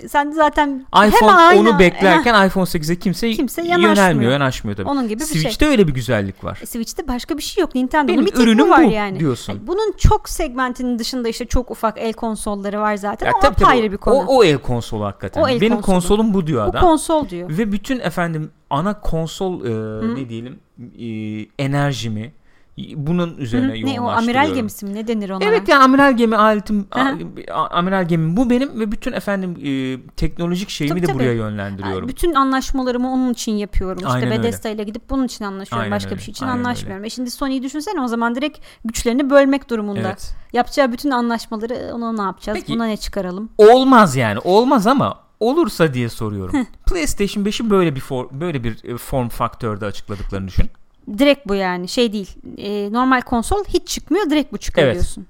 sen 0.08 0.32
zaten 0.32 0.86
iPhone 1.08 1.32
aynı- 1.32 1.70
10'u 1.70 1.80
beklerken 1.80 2.48
iPhone 2.48 2.66
8'e 2.66 2.96
kimse, 2.96 3.32
Kimse 3.32 3.62
yönelmiyor, 3.62 3.96
yanaşmıyor. 3.98 4.32
yanaşmıyor 4.32 4.78
tabii. 4.78 4.90
onun 4.90 5.08
gibi 5.08 5.20
bir 5.20 5.26
şey. 5.26 5.42
Switch'te 5.42 5.66
öyle 5.68 5.88
bir 5.88 5.94
güzellik 5.94 6.44
var. 6.44 6.60
E, 6.62 6.66
Switch'te 6.66 7.08
başka 7.08 7.38
bir 7.38 7.44
şey 7.44 7.62
yok. 7.62 7.76
Nintendo'nun 7.76 8.18
Benim 8.26 8.26
bir 8.36 8.40
ürünüm 8.44 8.66
bu 8.66 8.70
var 8.70 8.86
bu 8.88 8.92
yani. 8.92 9.20
diyorsun. 9.20 9.54
Hani 9.54 9.68
bunun 9.68 9.94
çok 9.98 10.30
segmentinin 10.30 11.00
dışında 11.00 11.30
işte 11.30 11.46
çok 11.46 11.72
ufak 11.72 11.98
el 11.98 12.14
konsolları 12.14 12.80
var 12.80 12.96
zaten. 12.96 13.26
Ya 13.26 13.32
ama 13.32 13.42
tabii 13.42 13.54
o 13.54 13.56
tabii, 13.56 13.70
ayrı 13.70 13.92
bir 13.92 13.98
konu. 13.98 14.16
O, 14.16 14.38
o 14.38 14.44
el 14.44 14.58
konsolu 14.58 15.06
hakikaten. 15.06 15.42
O 15.42 15.48
el 15.48 15.62
Benim 15.62 15.76
konsolu. 15.76 15.94
konsolum 15.94 16.34
bu 16.34 16.48
diyor 16.48 16.66
bu 16.66 16.70
adam. 16.70 16.82
konsol 16.82 17.30
diyor. 17.30 17.50
Ve 17.58 17.72
bütün 17.72 18.00
efendim 18.00 18.52
ana 18.70 19.02
konsol 19.02 19.66
e, 19.66 20.16
ne 20.16 20.30
diyelim 20.30 20.60
e, 21.00 21.64
enerjimi 21.64 22.34
bunun 22.78 23.38
üzerine 23.38 23.66
Hı, 23.66 23.70
ne 23.70 23.74
o 23.74 23.78
yoğunlaştırıyorum. 23.96 24.42
amiral 24.42 24.56
gemisi 24.56 24.86
mi 24.86 24.94
ne 24.94 25.08
denir 25.08 25.30
ona? 25.30 25.44
Evet 25.44 25.68
yani 25.68 25.84
amiral 25.84 26.18
gemi 26.18 26.36
aletim 26.38 26.88
amiral 27.72 28.08
gemim 28.08 28.38
bu 28.38 28.50
benim 28.50 28.80
ve 28.80 28.92
bütün 28.92 29.14
efendim 29.14 29.58
e, 29.64 29.98
teknolojik 30.16 30.70
şeyimi 30.70 30.90
Tabii, 30.90 31.02
de 31.02 31.06
tabii. 31.06 31.16
buraya 31.16 31.34
yönlendiriyorum. 31.34 32.08
Bütün 32.08 32.34
anlaşmalarımı 32.34 33.12
onun 33.14 33.34
için 33.34 33.52
yapıyorum. 33.52 34.04
Aynen 34.06 34.18
işte 34.18 34.30
öyle. 34.30 34.44
Bethesda 34.44 34.70
ile 34.70 34.84
gidip 34.84 35.10
bunun 35.10 35.26
için 35.26 35.46
anlaşıyorum. 35.46 35.84
Aynen 35.84 35.96
Başka 35.96 36.10
öyle, 36.10 36.18
bir 36.18 36.24
şey 36.24 36.32
için 36.32 36.46
aynen 36.46 36.58
anlaşmıyorum. 36.58 37.06
E 37.06 37.10
şimdi 37.10 37.32
Sony'yi 37.32 37.64
düşünsene 37.64 38.02
o 38.02 38.08
zaman 38.08 38.36
direkt 38.36 38.58
güçlerini 38.86 39.30
bölmek 39.30 39.70
durumunda. 39.70 40.00
Evet. 40.00 40.36
Yapacağı 40.54 40.92
bütün 40.92 41.12
anlaşmaları 41.12 41.92
ona 41.94 42.12
ne 42.12 42.22
yapacağız? 42.22 42.60
Peki. 42.60 42.74
Buna 42.74 42.86
ne 42.86 42.98
çıkaralım? 42.98 43.50
Olmaz 43.58 44.16
yani. 44.16 44.40
Olmaz 44.40 44.88
ama 44.88 45.20
olursa 45.40 45.94
diye 45.94 46.10
soruyorum. 46.10 46.68
PlayStation 46.86 47.44
5'i 47.44 47.70
böyle 47.70 47.96
bir 47.96 48.02
for, 48.02 48.28
böyle 48.32 48.64
bir 48.64 48.84
e, 48.84 48.98
form 48.98 49.30
faktörde 49.30 49.86
açıkladıklarını 49.86 50.48
düşün. 50.48 50.70
Direkt 51.18 51.48
bu 51.48 51.56
yani 51.56 51.88
şey 51.88 52.13
değil. 52.13 52.36
E, 52.58 52.91
normal 52.94 53.22
konsol 53.22 53.63
hiç 53.65 53.88
çıkmıyor. 53.88 54.30
Direkt 54.30 54.54
bu 54.54 54.58
çıkıyor 54.58 54.88
Evet. 54.88 54.96
diyorsun. 54.96 55.28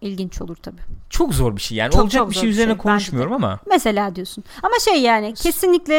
İlginç 0.00 0.40
olur 0.42 0.56
tabii. 0.56 0.80
Çok 1.10 1.34
zor 1.34 1.56
bir 1.56 1.60
şey 1.60 1.78
yani. 1.78 1.92
Çok, 1.92 2.02
Olacak 2.02 2.20
çok 2.20 2.30
bir 2.30 2.34
zor 2.34 2.40
şey 2.40 2.48
bir 2.48 2.52
üzerine 2.52 2.68
şey, 2.72 2.78
bence 2.78 2.82
konuşmuyorum 2.82 3.32
ama 3.32 3.58
Mesela 3.66 4.16
diyorsun. 4.16 4.44
Ama 4.62 4.74
şey 4.84 5.02
yani 5.02 5.34
kesinlikle 5.34 5.96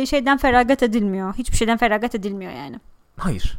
e, 0.00 0.06
şeyden 0.06 0.38
feragat 0.38 0.82
edilmiyor. 0.82 1.34
Hiçbir 1.34 1.56
şeyden 1.56 1.76
feragat 1.76 2.14
edilmiyor 2.14 2.52
yani. 2.52 2.80
hayır. 3.18 3.58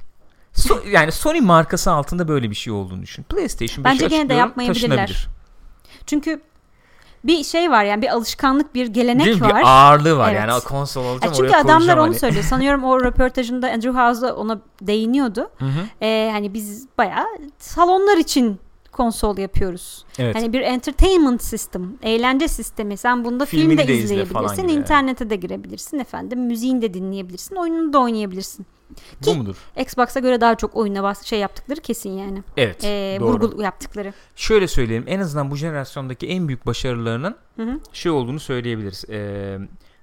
So- 0.54 0.90
yani 0.92 1.12
Sony 1.12 1.40
markası 1.42 1.92
altında 1.92 2.28
böyle 2.28 2.50
bir 2.50 2.56
şey 2.56 2.74
olduğunu 2.74 3.02
düşün. 3.02 3.24
PlayStation 3.24 3.84
5'i 3.84 3.86
Bence 3.86 4.08
gene 4.08 4.30
de 4.30 4.34
yapmayabilirler. 4.34 5.28
Çünkü 6.06 6.42
bir 7.24 7.44
şey 7.44 7.72
var 7.72 7.84
yani 7.84 8.02
bir 8.02 8.08
alışkanlık, 8.08 8.76
bir 8.76 8.88
gelenek 8.88 9.26
Değil 9.26 9.42
mi? 9.42 9.48
var. 9.50 9.60
Bir 9.62 9.66
ağırlığı 9.68 10.18
var 10.18 10.30
Evet. 10.32 10.40
yani 10.40 10.54
o 10.54 10.60
konsol 10.68 11.04
Ya 11.04 11.10
alacağım 11.12 11.34
çünkü 11.38 11.56
adamlar 11.56 11.98
onu 11.98 12.04
hani. 12.04 12.20
söylüyor. 12.20 12.44
Sanıyorum 12.44 12.84
o 12.84 13.02
röportajında 13.04 13.68
Andrew 13.72 14.02
House 14.02 14.22
da 14.22 14.36
ona 14.36 14.62
değiniyordu. 14.82 15.50
Hı 15.58 15.66
hı. 15.66 16.06
Ee, 16.06 16.30
hani 16.34 16.54
biz 16.54 16.88
bayağı 16.98 17.26
salonlar 17.58 18.18
için 18.18 18.60
konsol 18.92 19.38
yapıyoruz. 19.38 20.06
Evet. 20.20 20.36
Hani 20.36 20.54
bir 20.54 20.62
entertainment 20.62 21.44
system, 21.44 21.94
eğlence 22.04 22.48
sistemi. 22.48 22.98
Sen 22.98 23.26
bunda 23.26 23.46
film 23.46 23.62
Filmini 23.62 23.78
de 23.78 23.88
de 23.88 23.96
izleyebilirsin, 23.98 24.68
internete 24.68 25.30
de 25.30 25.36
girebilirsin 25.36 26.00
efendim, 26.00 26.40
müziğini 26.40 26.82
de 26.82 26.94
dinleyebilirsin, 26.94 27.56
oyununu 27.56 27.94
da 27.94 28.00
oynayabilirsin. 28.00 28.66
Bu 29.26 29.36
mudur? 29.36 29.56
Xbox'a 29.78 30.20
göre 30.20 30.42
daha 30.42 30.56
çok 30.56 30.76
oyuna 30.76 31.04
bas 31.04 31.24
şey 31.26 31.40
yaptıkları 31.40 31.82
kesin 31.82 32.10
yani. 32.10 32.44
Evet. 32.58 32.84
Ee, 32.84 33.18
doğru. 33.20 33.30
vurgu 33.30 33.62
yaptıkları. 33.62 34.14
Şöyle 34.36 34.68
söyleyelim. 34.68 35.06
En 35.08 35.20
azından 35.20 35.52
bu 35.52 35.56
jenerasyondaki 35.56 36.28
en 36.28 36.48
büyük 36.48 36.66
başarılarının 36.66 37.36
Hı 37.56 37.64
hı. 37.64 37.80
şey 37.94 38.12
olduğunu 38.12 38.40
söyleyebiliriz. 38.40 39.06
Ee, 39.10 39.58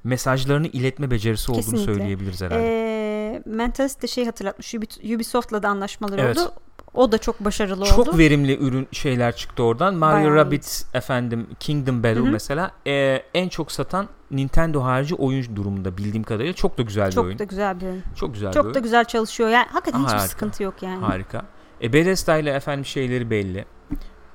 mesajlarını 0.04 0.66
iletme 0.66 1.10
becerisi 1.10 1.52
olduğunu 1.52 1.62
Kesinlikle. 1.62 1.94
söyleyebiliriz 1.94 2.42
herhalde. 2.42 2.64
Ee, 2.64 3.07
Mentalist 3.46 4.02
de 4.02 4.06
şey 4.06 4.24
hatırlatmış. 4.24 4.74
Ubi- 4.74 5.14
Ubisoft'la 5.16 5.62
da 5.62 5.68
anlaşmaları 5.68 6.20
Evet. 6.20 6.38
oldu. 6.38 6.52
O 6.94 7.12
da 7.12 7.18
çok 7.18 7.40
başarılı 7.44 7.84
Çok 7.84 7.98
oldu. 8.08 8.18
verimli 8.18 8.58
ürün 8.58 8.88
şeyler 8.92 9.36
çıktı 9.36 9.62
oradan. 9.62 9.94
Mario 9.94 10.16
Bayağı 10.16 10.34
Rabbids 10.34 10.84
efendim 10.94 11.46
Kingdom 11.60 12.02
Battle 12.02 12.20
Hı 12.20 12.24
hı. 12.24 12.30
mesela 12.30 12.70
e, 12.86 13.22
en 13.34 13.48
çok 13.48 13.72
satan 13.72 14.08
Nintendo 14.30 14.82
harici 14.84 15.14
oyun 15.14 15.56
durumunda 15.56 15.96
bildiğim 15.96 16.22
kadarıyla 16.24 16.52
çok 16.52 16.78
da 16.78 16.82
güzel 16.82 17.12
bir 17.12 17.16
oyun. 17.16 17.30
çok 17.30 17.38
da 17.38 17.44
güzel 17.44 17.80
bir 17.80 17.86
oyun. 17.86 18.02
çok 18.16 18.34
güzel 18.34 18.48
bir 18.48 18.54
Çok 18.54 18.64
oyun. 18.64 18.74
da 18.74 18.78
güzel 18.78 19.04
çalışıyor. 19.04 19.48
Yani 19.50 19.66
hakikaten 19.72 19.98
hiçbir 19.98 20.12
Harika. 20.12 20.28
sıkıntı 20.28 20.62
yok 20.62 20.82
yani. 20.82 21.04
Harika. 21.04 21.44
E, 21.82 21.92
Bethesda 21.92 22.36
ile 22.38 22.50
efendim 22.50 22.84
şeyleri 22.84 23.30
belli. 23.30 23.64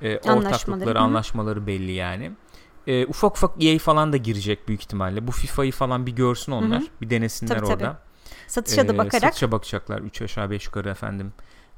E, 0.02 0.18
Anlaşmaları, 0.18 0.46
ortaklıkları, 0.48 1.00
anlaşmaları 1.00 1.66
belli 1.66 1.92
yani. 1.92 2.32
E, 2.86 3.06
ufak 3.06 3.36
ufak 3.36 3.64
EA 3.64 3.78
falan 3.78 4.12
da 4.12 4.16
girecek 4.16 4.68
büyük 4.68 4.80
ihtimalle. 4.82 5.26
Bu 5.26 5.32
FIFA'yı 5.32 5.72
falan 5.72 6.06
bir 6.06 6.12
görsün 6.12 6.52
onlar. 6.52 6.80
Hı 6.80 6.84
hı. 6.84 6.88
Bir 7.00 7.10
denesinler 7.10 7.58
Tabii, 7.58 7.66
tabii. 7.68 7.96
Satışa 8.46 8.88
da 8.88 8.92
Ee, 8.92 8.98
bakarak 8.98 9.22
Satışa 9.22 9.52
bakacaklar 9.52 9.98
3 10.00 10.22
aşağı 10.22 10.50
5 10.50 10.66
yukarı 10.66 10.88
efendim. 10.88 11.32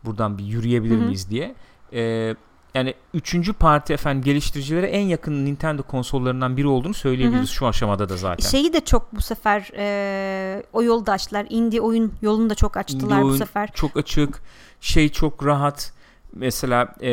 Buradan 0.05 0.39
bir 0.39 0.45
yürüyebilir 0.45 0.97
Hı 0.97 1.01
hı. 1.01 1.05
miyiz 1.05 1.31
diye. 1.31 1.55
Ee, 1.93 2.35
yani 2.75 2.95
üçüncü 3.15 3.53
parti 3.53 3.93
efendim 3.93 4.23
geliştiricilere 4.23 4.87
en 4.87 5.03
yakın 5.03 5.45
Nintendo 5.45 5.83
konsollarından 5.83 6.57
biri 6.57 6.67
olduğunu 6.67 6.95
söyleyebiliriz 6.95 7.51
şu 7.51 7.67
aşamada 7.67 8.09
da 8.09 8.17
zaten. 8.17 8.49
şeyi 8.49 8.73
de 8.73 8.81
çok 8.81 9.15
bu 9.17 9.21
sefer 9.21 9.71
e, 9.77 10.63
o 10.73 10.83
yolu 10.83 11.07
da 11.07 11.13
açtılar. 11.13 11.47
Indie 11.51 11.81
oyun 11.81 12.13
yolunu 12.23 12.51
da 12.51 12.55
çok 12.55 12.77
açtılar 12.77 13.17
Indie 13.17 13.23
bu 13.23 13.27
oyun 13.27 13.37
sefer. 13.39 13.71
Çok 13.75 13.97
açık, 13.97 14.43
şey 14.81 15.09
çok 15.09 15.47
rahat. 15.47 15.93
Mesela 16.33 16.95
e, 17.03 17.09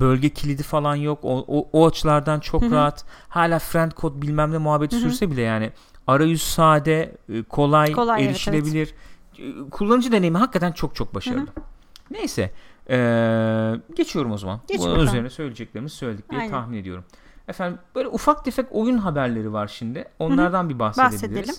bölge 0.00 0.28
kilidi 0.28 0.62
falan 0.62 0.94
yok. 0.94 1.18
O, 1.22 1.44
o, 1.48 1.68
o 1.72 1.86
açılardan 1.86 2.40
çok 2.40 2.62
Hı 2.62 2.66
hı. 2.66 2.70
rahat. 2.70 3.04
Hala 3.28 3.58
friend 3.58 3.92
code 3.92 4.22
bilmem 4.22 4.52
ne 4.52 4.58
muhabbeti 4.58 4.96
Hı 4.96 5.00
hı. 5.00 5.02
sürse 5.02 5.30
bile 5.30 5.42
yani 5.42 5.70
arayüz 6.08 6.42
sade, 6.42 7.16
e, 7.32 7.42
kolay, 7.42 7.92
Kolay, 7.92 8.20
evet, 8.24 8.30
erişilebilir. 8.30 8.94
E, 9.38 9.70
Kullanıcı 9.70 10.12
deneyimi 10.12 10.38
hakikaten 10.38 10.72
çok 10.72 10.94
çok 10.94 11.14
başarılı. 11.14 11.46
Neyse. 12.10 12.52
e, 12.90 12.96
geçiyorum 13.96 14.32
o 14.32 14.38
zaman. 14.38 14.60
Geç 14.68 14.78
Bunun 14.78 14.90
bakalım. 14.90 15.08
üzerine 15.08 15.30
söyleyeceklerimizi 15.30 15.96
söyledik 15.96 16.30
diye 16.30 16.40
Aynen. 16.40 16.50
tahmin 16.52 16.76
ediyorum. 16.78 17.04
Efendim 17.48 17.78
böyle 17.94 18.08
ufak 18.08 18.44
tefek 18.44 18.66
oyun 18.70 18.98
haberleri 18.98 19.52
var 19.52 19.68
şimdi. 19.68 20.04
Onlardan 20.18 20.68
bir 20.68 20.78
bahsedebiliriz. 20.78 21.48
Bahsedelim. 21.48 21.54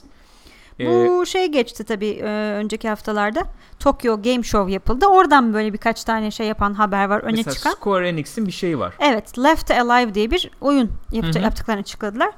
E, 0.80 0.86
Bu 1.10 1.26
şey 1.26 1.48
geçti 1.52 1.84
tabii 1.84 2.10
e, 2.10 2.54
önceki 2.56 2.90
haftalarda. 2.90 3.44
Tokyo 3.80 4.22
Game 4.22 4.44
Show 4.44 4.72
yapıldı. 4.74 5.06
Oradan 5.06 5.54
böyle 5.54 5.74
birkaç 5.74 6.04
tane 6.04 6.32
şey 6.32 6.48
yapan 6.48 6.74
haber 6.74 7.06
var 7.10 7.20
öne 7.20 7.32
mesela 7.36 7.54
çıkan. 7.54 7.72
Square 7.72 8.10
Enix'in 8.10 8.46
bir 8.48 8.52
şeyi 8.52 8.80
var. 8.80 8.94
Evet, 9.00 9.40
Left 9.40 9.72
Alive 9.72 10.14
diye 10.14 10.32
bir 10.32 10.52
oyun 10.62 10.92
yaptı, 11.12 11.40
yaptıklarını 11.40 11.82
açıkladılar. 11.82 12.30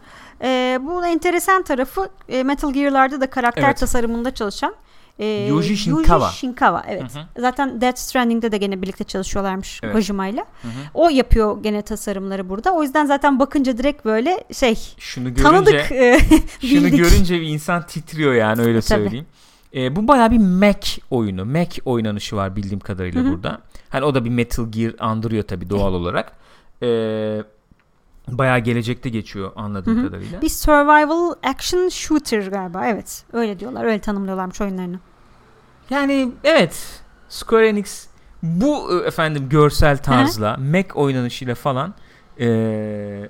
Ee, 0.44 0.80
bu 0.82 1.06
enteresan 1.06 1.64
tarafı 1.64 2.10
e, 2.30 2.44
Metal 2.44 2.74
Gear'larda 2.74 3.22
da 3.22 3.30
karakter 3.30 3.64
Evet. 3.64 3.78
tasarımında 3.78 4.34
çalışan 4.34 4.76
e, 5.20 5.26
Yuji 5.26 5.78
Shinkawa. 5.78 6.30
Shinkawa, 6.30 6.84
evet. 6.88 7.16
Hı 7.16 7.42
Zaten 7.42 7.82
Death 7.82 7.98
Stranding'de 7.98 8.52
de 8.52 8.58
gene 8.58 8.82
birlikte 8.82 9.04
çalışıyorlarmış 9.04 9.80
Evet. 9.84 9.94
Kojima'yla. 9.94 10.46
Hı 10.62 10.68
hı. 10.68 10.72
O 10.94 11.10
yapıyor 11.10 11.64
gene 11.64 11.82
tasarımları 11.82 12.50
burada. 12.50 12.72
O 12.74 12.84
yüzden 12.84 13.06
zaten 13.06 13.40
bakınca 13.40 13.78
direkt 13.78 14.06
böyle 14.06 14.44
şey 14.54 14.76
Şunu 14.98 15.24
görünce 15.24 15.44
tanıdık 15.44 15.92
e, 15.92 16.20
şunu 16.62 16.90
görünce 16.90 17.42
bir 17.42 17.48
insan 17.48 17.88
titriyor 17.88 18.34
yani 18.34 18.62
öyle 18.62 18.82
Tabii. 18.82 19.02
söyleyeyim. 19.04 19.26
E, 19.76 19.96
bu 19.96 20.08
baya 20.08 20.32
bir 20.32 20.38
Mac 20.38 21.02
oyunu. 21.10 21.46
Mac 21.46 21.82
oynanışı 21.86 22.36
var 22.36 22.56
bildiğim 22.56 22.80
kadarıyla 22.80 23.22
Hı 23.22 23.28
hı. 23.28 23.32
burada. 23.32 23.62
Hani 23.90 24.06
o 24.06 24.16
da 24.16 24.26
bir 24.26 24.30
Metal 24.30 24.72
Gear 24.72 24.94
andırıyor 25.00 25.44
tabii 25.44 25.70
doğal 25.70 25.94
olarak. 25.94 26.32
E, 26.84 26.88
bayağı 28.28 28.60
gelecekte 28.60 29.10
geçiyor 29.10 29.52
anladığım 29.56 29.98
Hı 29.98 30.02
hı. 30.02 30.06
kadarıyla. 30.06 30.42
Bir 30.42 30.50
survival 30.50 31.34
action 31.44 31.90
shooter 31.90 32.48
galiba. 32.48 32.86
Evet. 32.88 33.24
Öyle 33.34 33.60
diyorlar. 33.60 33.86
Öyle 33.86 34.00
tanımlıyorlarmış 34.00 34.62
oyunlarını. 34.62 35.00
Yani 35.90 36.32
evet 36.44 37.02
Square 37.30 37.68
Enix 37.70 38.08
bu 38.44 39.02
e, 39.04 39.08
efendim 39.08 39.50
görsel 39.50 39.98
tarzla 39.98 40.58
Mac 40.58 40.88
oynanışıyla 40.96 41.56
falan 41.56 41.94
e, 42.40 43.30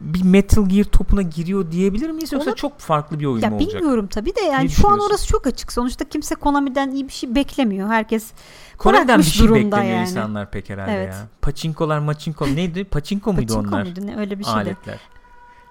bir 0.00 0.22
Metal 0.22 0.68
Gear 0.68 0.84
topuna 0.84 1.22
giriyor 1.22 1.70
diyebilir 1.70 2.10
miyiz 2.10 2.32
yoksa 2.32 2.50
Onu- 2.50 2.56
çok 2.56 2.78
farklı 2.80 3.20
bir 3.20 3.24
oyun 3.26 3.42
Ya 3.42 3.50
mu 3.50 3.56
olacak? 3.56 3.74
bilmiyorum 3.74 4.06
tabii 4.06 4.36
de 4.36 4.40
yani 4.40 4.64
Ne 4.64 4.68
şu 4.68 4.88
an 4.88 4.98
orası 4.98 5.26
çok 5.28 5.46
açık. 5.46 5.72
Sonuçta 5.72 6.04
kimse 6.04 6.34
Konami'den 6.34 6.90
iyi 6.90 7.08
bir 7.08 7.12
şey 7.12 7.34
beklemiyor. 7.34 7.88
Herkes 7.88 8.30
Konami'den 8.78 9.18
bir 9.18 9.24
şey 9.24 9.48
beklemiyor 9.48 9.82
yani. 9.94 10.02
insanlar 10.08 10.50
pek 10.50 10.70
herhalde 10.70 10.92
Evet. 10.92 11.12
ya. 11.14 11.26
Paçinkolar 11.42 11.98
maçinko 11.98 12.46
neydi? 12.46 12.84
Paçinko 12.84 13.32
muydu 13.32 13.46
Pachinko 13.54 13.68
onlar? 13.68 13.82
muydu 13.82 14.00
ne 14.06 14.16
öyle 14.16 14.38
bir 14.38 14.44
şeydi. 14.44 14.56
Aletler. 14.56 15.00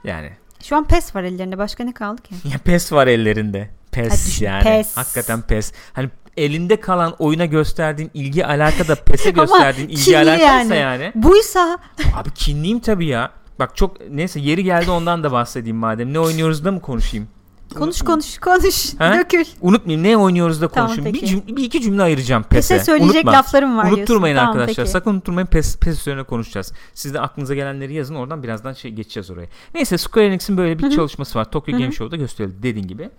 Yani 0.04 0.32
Şu 0.64 0.76
an 0.76 0.84
PES 0.88 1.16
var 1.16 1.24
ellerinde. 1.24 1.58
Başka 1.58 1.84
ne 1.84 1.94
kaldı 1.94 2.22
ki? 2.22 2.36
ya 2.52 2.58
PES 2.58 2.92
var 2.92 3.08
ellerinde. 3.08 3.70
PES 3.92 4.12
Ha, 4.12 4.28
düşün, 4.28 4.46
yani. 4.46 4.64
PES. 4.64 4.98
Hakikaten 4.98 5.42
PES. 5.42 5.72
Hani 5.94 6.10
elinde 6.38 6.80
kalan 6.80 7.16
oyuna 7.20 7.46
gösterdiğin 7.46 8.12
ilgi 8.14 8.46
alaka 8.46 8.88
da 8.88 8.96
PES'e 8.96 9.32
gösterdiğin 9.42 9.90
ilgi 9.90 10.18
alakaysa 10.18 10.76
yani. 10.76 11.04
yani. 11.04 11.12
Buysa 11.16 11.78
Abi 12.16 12.32
kinliyim 12.32 12.80
tabii 12.80 13.06
ya. 13.06 13.32
Bak 13.60 13.78
çok 13.78 14.10
neyse 14.10 14.40
yeri 14.40 14.64
geldi 14.64 14.92
ondan 14.92 15.24
da 15.24 15.32
bahsedeyim 15.32 15.78
madem. 15.78 16.14
Ne 16.14 16.20
oynuyoruz 16.20 16.66
da 16.66 16.72
mı 16.72 16.82
konuşayım? 16.82 17.28
konuş 17.76 18.02
konuş 18.02 18.38
konuş. 18.38 18.94
Ha? 19.00 19.14
Dökül. 19.18 19.46
Unutmayayım 19.62 20.04
ne 20.08 20.18
oynuyoruz 20.18 20.62
da 20.62 20.68
Tamam, 20.68 20.88
konuşayım. 20.90 21.14
bir, 21.14 21.20
peki. 21.22 21.34
cüm- 21.36 21.58
bir 21.58 21.64
iki 21.64 21.82
cümle 21.82 22.04
ayıracağım 22.04 22.44
PES'e. 22.44 22.74
PES'e 22.76 22.86
söyleyecek 22.86 23.16
Unutma. 23.16 23.32
laflarım 23.32 23.78
var 23.78 23.92
Unutturmayın 23.92 24.36
diyorsun. 24.36 24.36
Tamam, 24.36 24.60
arkadaşlar. 24.62 24.84
peki. 24.86 24.92
Sakın 24.92 25.12
unutturmayın. 25.12 25.48
PES, 25.48 25.78
PES 25.78 26.02
üzerine 26.02 26.24
konuşacağız. 26.24 26.74
Siz 26.94 27.14
de 27.14 27.20
aklınıza 27.22 27.56
gelenleri 27.56 27.94
yazın. 27.94 28.16
Oradan 28.16 28.44
birazdan 28.44 28.74
şey 28.74 28.92
geçeceğiz 28.92 29.30
oraya. 29.30 29.48
Neyse 29.76 29.98
Square 29.98 30.26
Enix'in 30.28 30.58
böyle 30.58 30.78
bir 30.80 30.84
Hı 30.84 30.88
hı. 30.88 30.92
çalışması 30.92 31.40
var. 31.40 31.52
Tokyo 31.52 31.74
Hı 31.74 31.78
hı. 31.78 31.82
Game 31.82 31.92
Show'da 31.92 32.16
gösterildi 32.16 32.64
dediğin 32.64 32.88
gibi. 32.88 33.10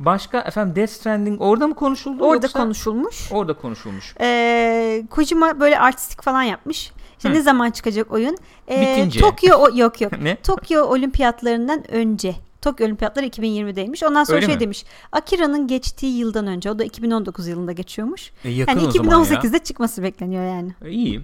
Başka 0.00 0.40
efendim 0.40 0.76
Death 0.76 0.90
Stranding 0.92 1.40
orada 1.42 1.66
mı 1.66 1.74
konuşuldu 1.74 2.24
Orada 2.24 2.46
yoksa? 2.46 2.58
konuşulmuş. 2.62 3.32
Orada 3.32 3.52
konuşulmuş. 3.54 4.14
Ee, 4.20 5.02
Kojima 5.10 5.60
böyle 5.60 5.78
artistik 5.78 6.22
falan 6.22 6.42
yapmış. 6.42 6.92
İşte 7.16 7.28
Hı. 7.28 7.32
ne 7.34 7.40
zaman 7.42 7.70
çıkacak 7.70 8.12
oyun? 8.12 8.36
Ee, 8.70 8.80
Bitince. 8.80 9.20
Tokyo 9.20 9.56
o, 9.58 9.68
yok 9.76 10.00
yok. 10.00 10.12
ne? 10.22 10.36
Tokyo 10.36 10.84
olimpiyatlarından 10.84 11.90
önce. 11.92 12.34
Tokyo 12.62 12.86
olimpiyatları 12.86 13.26
2020'deymiş. 13.26 14.06
Ondan 14.06 14.24
sonra 14.24 14.36
Öyle 14.36 14.46
şey 14.46 14.54
mi? 14.54 14.60
demiş. 14.60 14.84
Akira'nın 15.12 15.66
geçtiği 15.66 16.18
yıldan 16.18 16.46
önce. 16.46 16.70
O 16.70 16.78
da 16.78 16.84
2019 16.84 17.46
yılında 17.48 17.72
geçiyormuş. 17.72 18.30
E, 18.44 18.50
yakın 18.50 18.72
Yani 18.80 18.88
o 18.88 18.90
zaman 18.90 19.18
ya. 19.24 19.24
2018'de 19.24 19.58
çıkması 19.58 20.02
bekleniyor 20.02 20.44
yani. 20.44 20.72
E, 20.84 20.90
İyi. 20.90 21.20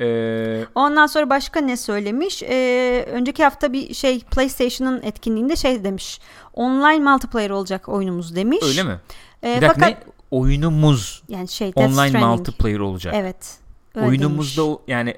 Ee, 0.00 0.64
Ondan 0.74 1.06
sonra 1.06 1.30
başka 1.30 1.60
ne 1.60 1.76
söylemiş? 1.76 2.42
Ee, 2.42 3.06
önceki 3.12 3.44
hafta 3.44 3.72
bir 3.72 3.94
şey 3.94 4.20
PlayStation'ın 4.20 5.02
etkinliğinde 5.02 5.56
şey 5.56 5.84
demiş. 5.84 6.20
Online 6.54 7.10
multiplayer 7.10 7.50
olacak 7.50 7.88
oyunumuz 7.88 8.36
demiş. 8.36 8.58
öyle 8.62 8.82
mi? 8.82 9.00
Ee, 9.44 9.56
bir 9.56 9.62
dakika 9.62 9.74
fakat 9.74 10.06
ne? 10.06 10.12
Oyunumuz 10.30 11.22
yani 11.28 11.48
şey 11.48 11.72
online 11.76 12.18
multiplayer 12.18 12.78
olacak. 12.78 13.14
Evet. 13.16 13.58
Oyunumuzda 13.96 14.62
demiş. 14.62 14.78
yani 14.88 15.14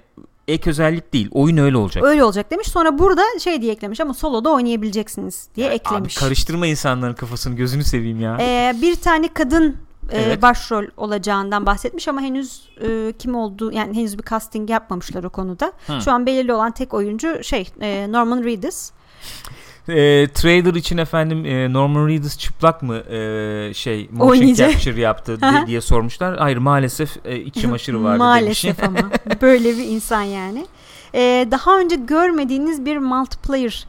ek 0.49 0.71
özellik 0.71 1.13
değil. 1.13 1.29
Oyun 1.33 1.57
öyle 1.57 1.77
olacak. 1.77 2.05
öyle 2.05 2.25
olacak 2.25 2.51
demiş. 2.51 2.69
Sonra 2.69 2.99
burada 2.99 3.23
şey 3.41 3.63
diye 3.63 3.73
eklemiş 3.73 4.01
ama 4.01 4.15
soloda 4.15 4.51
oynayabileceksiniz 4.51 5.49
diye 5.57 5.69
Abi 5.69 5.75
eklemiş. 5.75 6.15
karıştırma 6.15 6.67
insanların 6.67 7.15
kafasını 7.15 7.57
gözünü 7.57 7.85
seveyim 7.85 8.21
ya. 8.21 8.39
Ee, 8.41 8.75
bir 8.83 8.95
tane 8.97 9.29
kadın 9.29 9.77
e, 10.11 10.23
Evet. 10.23 10.43
başrol 10.43 10.85
olacağından 10.97 11.67
bahsetmiş 11.67 12.09
ama 12.09 12.21
henüz 12.21 12.69
e, 12.81 13.13
kim 13.19 13.35
olduğu 13.35 13.73
yani 13.73 13.97
henüz 13.97 14.19
bir 14.19 14.23
casting 14.25 14.71
yapmamışlar 14.71 15.25
o 15.25 15.31
konuda. 15.31 15.73
Hı. 15.87 16.01
Şu 16.05 16.13
an 16.13 16.27
belirli 16.27 16.53
olan 16.53 16.71
tek 16.73 16.95
oyuncu 16.95 17.45
şey 17.45 17.69
e, 17.81 18.07
Norman 18.13 18.45
Reedus. 18.45 18.91
e, 19.89 20.29
trailer 20.35 20.75
için 20.75 20.99
efendim 20.99 21.45
e, 21.47 21.73
Norman 21.73 22.09
Reedus 22.09 22.39
çıplak 22.39 22.83
mı 22.83 22.97
e, 22.97 23.75
şey 23.75 24.09
motion 24.13 24.55
capture 24.55 25.01
yaptı 25.01 25.41
de- 25.41 25.67
diye 25.67 25.81
sormuşlar. 25.81 26.39
Hayır 26.39 26.57
maalesef 26.57 27.17
e, 27.27 27.37
iç 27.41 27.61
çamaşırı 27.63 28.05
vardı 28.05 28.19
Maalesef 28.19 28.83
demiş. 28.83 29.01
ama 29.05 29.11
böyle 29.43 29.69
bir 29.79 29.85
insan 29.85 30.23
yani. 30.23 30.67
Ee, 31.17 31.49
daha 31.51 31.79
önce 31.79 31.97
görmediğiniz 31.97 32.85
bir 32.85 32.99
multiplayer 32.99 33.87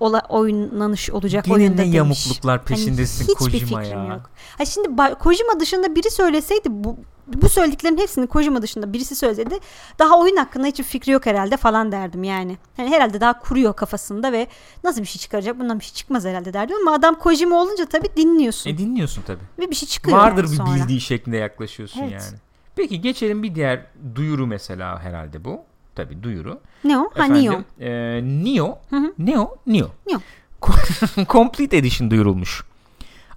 ola, 0.00 0.22
oynanış 0.28 1.10
olacak 1.10 1.44
Gene 1.44 1.54
oyunda 1.54 1.74
ne 1.74 1.78
demiş. 1.78 1.96
yamukluklar 1.96 2.64
peşindesin 2.64 3.26
hani 3.26 3.34
Kojima 3.34 3.82
ya. 3.84 4.04
yok. 4.04 4.30
Ha 4.58 4.64
şimdi 4.64 4.88
Kojima 5.18 5.60
dışında 5.60 5.94
biri 5.96 6.10
söyleseydi 6.10 6.68
bu 6.70 6.96
bu 7.26 7.48
söylediklerin 7.48 7.96
hepsini 7.98 8.26
Kojima 8.26 8.62
dışında 8.62 8.92
birisi 8.92 9.14
söyleseydi 9.16 9.58
daha 9.98 10.18
oyun 10.20 10.36
hakkında 10.36 10.66
hiçbir 10.66 10.84
fikri 10.84 11.12
yok 11.12 11.26
herhalde 11.26 11.56
falan 11.56 11.92
derdim 11.92 12.24
yani. 12.24 12.56
Hani 12.76 12.90
herhalde 12.90 13.20
daha 13.20 13.38
kuruyor 13.40 13.74
kafasında 13.76 14.32
ve 14.32 14.46
nasıl 14.84 15.00
bir 15.00 15.06
şey 15.06 15.20
çıkaracak 15.20 15.58
bundan 15.60 15.78
bir 15.80 15.84
şey 15.84 15.94
çıkmaz 15.94 16.24
herhalde 16.24 16.52
derdim 16.52 16.76
ama 16.82 16.92
adam 16.92 17.14
Kojima 17.14 17.62
olunca 17.62 17.86
tabii 17.86 18.08
dinliyorsun 18.16 18.70
E 18.70 18.78
dinliyorsun 18.78 19.22
tabii. 19.26 19.42
ve 19.58 19.70
bir 19.70 19.74
şey 19.76 19.88
çıkıyor 19.88 20.18
Vardır 20.18 20.42
yani 20.44 20.52
bir 20.52 20.56
sonra. 20.56 20.74
bildiği 20.74 21.00
şeklinde 21.00 21.36
yaklaşıyorsun 21.36 22.00
Evet. 22.00 22.12
yani. 22.12 22.38
Peki 22.76 23.00
geçelim 23.00 23.42
bir 23.42 23.54
diğer 23.54 23.86
duyuru 24.14 24.46
mesela 24.46 25.00
herhalde 25.00 25.44
bu. 25.44 25.60
Tabii 25.96 26.22
duyuru. 26.22 26.60
Ne 26.84 26.98
o? 26.98 27.02
Ha 27.02 27.24
Efendim, 27.24 27.42
Neo. 27.42 27.62
E, 27.80 28.20
Neo. 28.22 28.78
Hı 28.90 28.96
hı. 28.96 29.12
Neo. 29.18 29.56
Neo. 29.66 29.90
Neo. 30.06 30.18
Complete 31.28 31.76
Edition 31.76 32.10
duyurulmuş. 32.10 32.64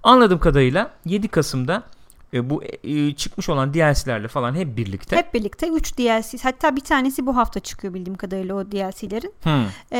Anladığım 0.02 0.38
kadarıyla 0.38 0.90
7 1.04 1.28
Kasım'da 1.28 1.82
e, 2.34 2.50
bu 2.50 2.62
e, 2.84 3.14
çıkmış 3.14 3.48
olan 3.48 3.74
DLC'lerle 3.74 4.28
falan 4.28 4.54
hep 4.54 4.76
birlikte. 4.76 5.16
Hep 5.16 5.34
birlikte 5.34 5.68
3 5.68 5.98
DLC 5.98 6.38
hatta 6.42 6.76
bir 6.76 6.80
tanesi 6.80 7.26
bu 7.26 7.36
hafta 7.36 7.60
çıkıyor 7.60 7.94
bildiğim 7.94 8.16
kadarıyla 8.16 8.54
o 8.54 8.64
DLC'lerin. 8.72 9.32
Hmm. 9.42 9.66
Ee, 9.92 9.98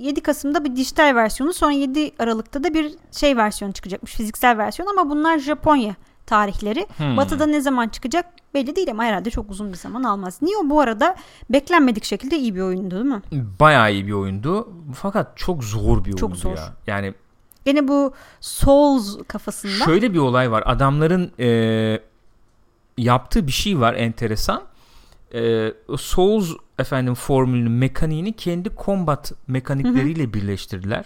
7 0.00 0.20
Kasım'da 0.20 0.64
bir 0.64 0.76
dijital 0.76 1.14
versiyonu 1.14 1.52
sonra 1.52 1.72
7 1.72 2.12
Aralık'ta 2.18 2.64
da 2.64 2.74
bir 2.74 2.94
şey 3.12 3.36
versiyonu 3.36 3.72
çıkacakmış 3.74 4.12
fiziksel 4.12 4.58
versiyon 4.58 4.88
ama 4.88 5.10
bunlar 5.10 5.38
Japonya 5.38 5.94
tarihleri. 6.32 6.86
Hmm. 6.96 7.16
Batı'da 7.16 7.46
ne 7.46 7.60
zaman 7.60 7.88
çıkacak 7.88 8.26
belli 8.54 8.76
değil 8.76 8.90
ama 8.90 9.04
herhalde 9.04 9.30
çok 9.30 9.50
uzun 9.50 9.72
bir 9.72 9.76
zaman 9.78 10.02
almaz. 10.02 10.42
Nioh 10.42 10.70
bu 10.70 10.80
arada 10.80 11.16
beklenmedik 11.50 12.04
şekilde 12.04 12.36
iyi 12.38 12.54
bir 12.54 12.60
oyundu 12.60 12.94
değil 12.94 13.04
mi? 13.04 13.22
Bayağı 13.60 13.92
iyi 13.92 14.06
bir 14.06 14.12
oyundu. 14.12 14.68
Fakat 14.94 15.36
çok 15.36 15.64
zor 15.64 16.04
bir 16.04 16.12
Çok 16.12 16.30
oyundu 16.30 16.40
zor. 16.40 16.56
ya. 16.56 16.72
Yani 16.86 17.14
Gene 17.64 17.88
bu 17.88 18.12
Souls 18.40 19.16
kafasında. 19.28 19.84
şöyle 19.84 20.12
bir 20.14 20.18
olay 20.18 20.50
var. 20.50 20.62
Adamların 20.66 21.32
e, 21.38 22.00
yaptığı 22.98 23.46
bir 23.46 23.52
şey 23.52 23.80
var 23.80 23.94
enteresan. 23.94 24.62
E, 25.34 25.72
Souls 25.98 26.50
efendim 26.78 27.14
formülünün 27.14 27.72
mekaniğini 27.72 28.32
kendi 28.32 28.70
combat 28.84 29.32
mekanikleriyle 29.46 30.34
birleştirdiler. 30.34 31.04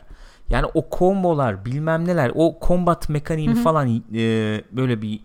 Yani 0.50 0.66
o 0.74 0.88
kombolar 0.88 1.64
bilmem 1.64 2.06
neler 2.08 2.32
o 2.34 2.58
combat 2.66 3.08
mekaniğini 3.08 3.54
Hı 3.54 3.58
hı. 3.58 3.62
falan 3.62 3.88
e, 4.14 4.62
böyle 4.72 5.02
bir 5.02 5.20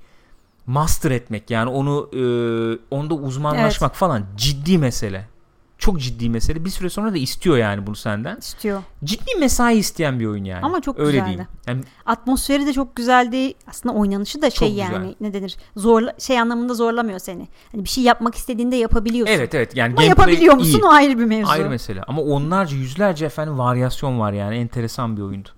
master 0.66 1.12
etmek 1.12 1.52
yani 1.52 1.70
onu 1.70 2.10
e, 2.14 2.24
onda 2.92 3.14
uzmanlaşmak 3.14 3.96
falan 3.96 4.26
ciddi 4.38 4.78
mesele. 4.78 5.31
Çok 5.82 6.00
ciddi 6.00 6.30
mesele. 6.30 6.66
Bir 6.66 6.70
süre 6.70 6.90
sonra 6.90 7.14
da 7.14 7.18
istiyor 7.18 7.58
yani 7.58 7.88
bunu 7.88 7.96
senden. 7.96 8.38
istiyor. 8.38 8.82
Ciddi 9.04 9.36
mesai 9.40 9.78
isteyen 9.78 10.20
bir 10.20 10.26
oyun 10.26 10.44
yani. 10.44 10.66
Ama 10.66 10.82
çok 10.82 11.00
Öyle 11.00 11.12
güzeldi. 11.12 11.26
diyeyim. 11.28 11.48
Yani 11.68 11.82
Atmosferi 12.06 12.66
de 12.66 12.74
çok 12.74 12.96
güzeldi. 12.96 13.54
Aslında 13.68 13.96
oynanışı 13.96 14.42
da 14.42 14.50
şey 14.50 14.68
Çok 14.68 14.70
güzel. 14.70 14.92
yani 14.94 15.16
ne 15.22 15.34
denir? 15.34 15.58
Zorla 15.76 16.14
şey 16.20 16.40
anlamında 16.40 16.74
zorlamıyor 16.74 17.20
seni. 17.20 17.48
Hani 17.72 17.84
bir 17.84 17.90
şey 17.90 18.04
yapmak 18.04 18.36
istediğinde 18.36 18.76
yapabiliyorsun. 18.76 19.34
evet 19.34 19.56
evet 19.56 19.76
yani 19.78 19.94
Ama 19.98 20.04
yapabiliyor 20.04 20.54
musun 20.56 20.80
iyi. 20.80 20.84
o 20.84 20.90
ayrı 20.90 21.20
bir 21.20 21.26
mevzu. 21.26 21.52
Ayrı 21.52 21.70
mesele. 21.70 22.04
Ama 22.04 22.22
onlarca 22.22 22.78
yüzlerce 22.78 23.26
efendim 23.26 23.58
varyasyon 23.58 24.20
var 24.20 24.34
yani. 24.34 24.56
Enteresan 24.56 25.18
bir 25.18 25.22
oyundu. 25.22 25.50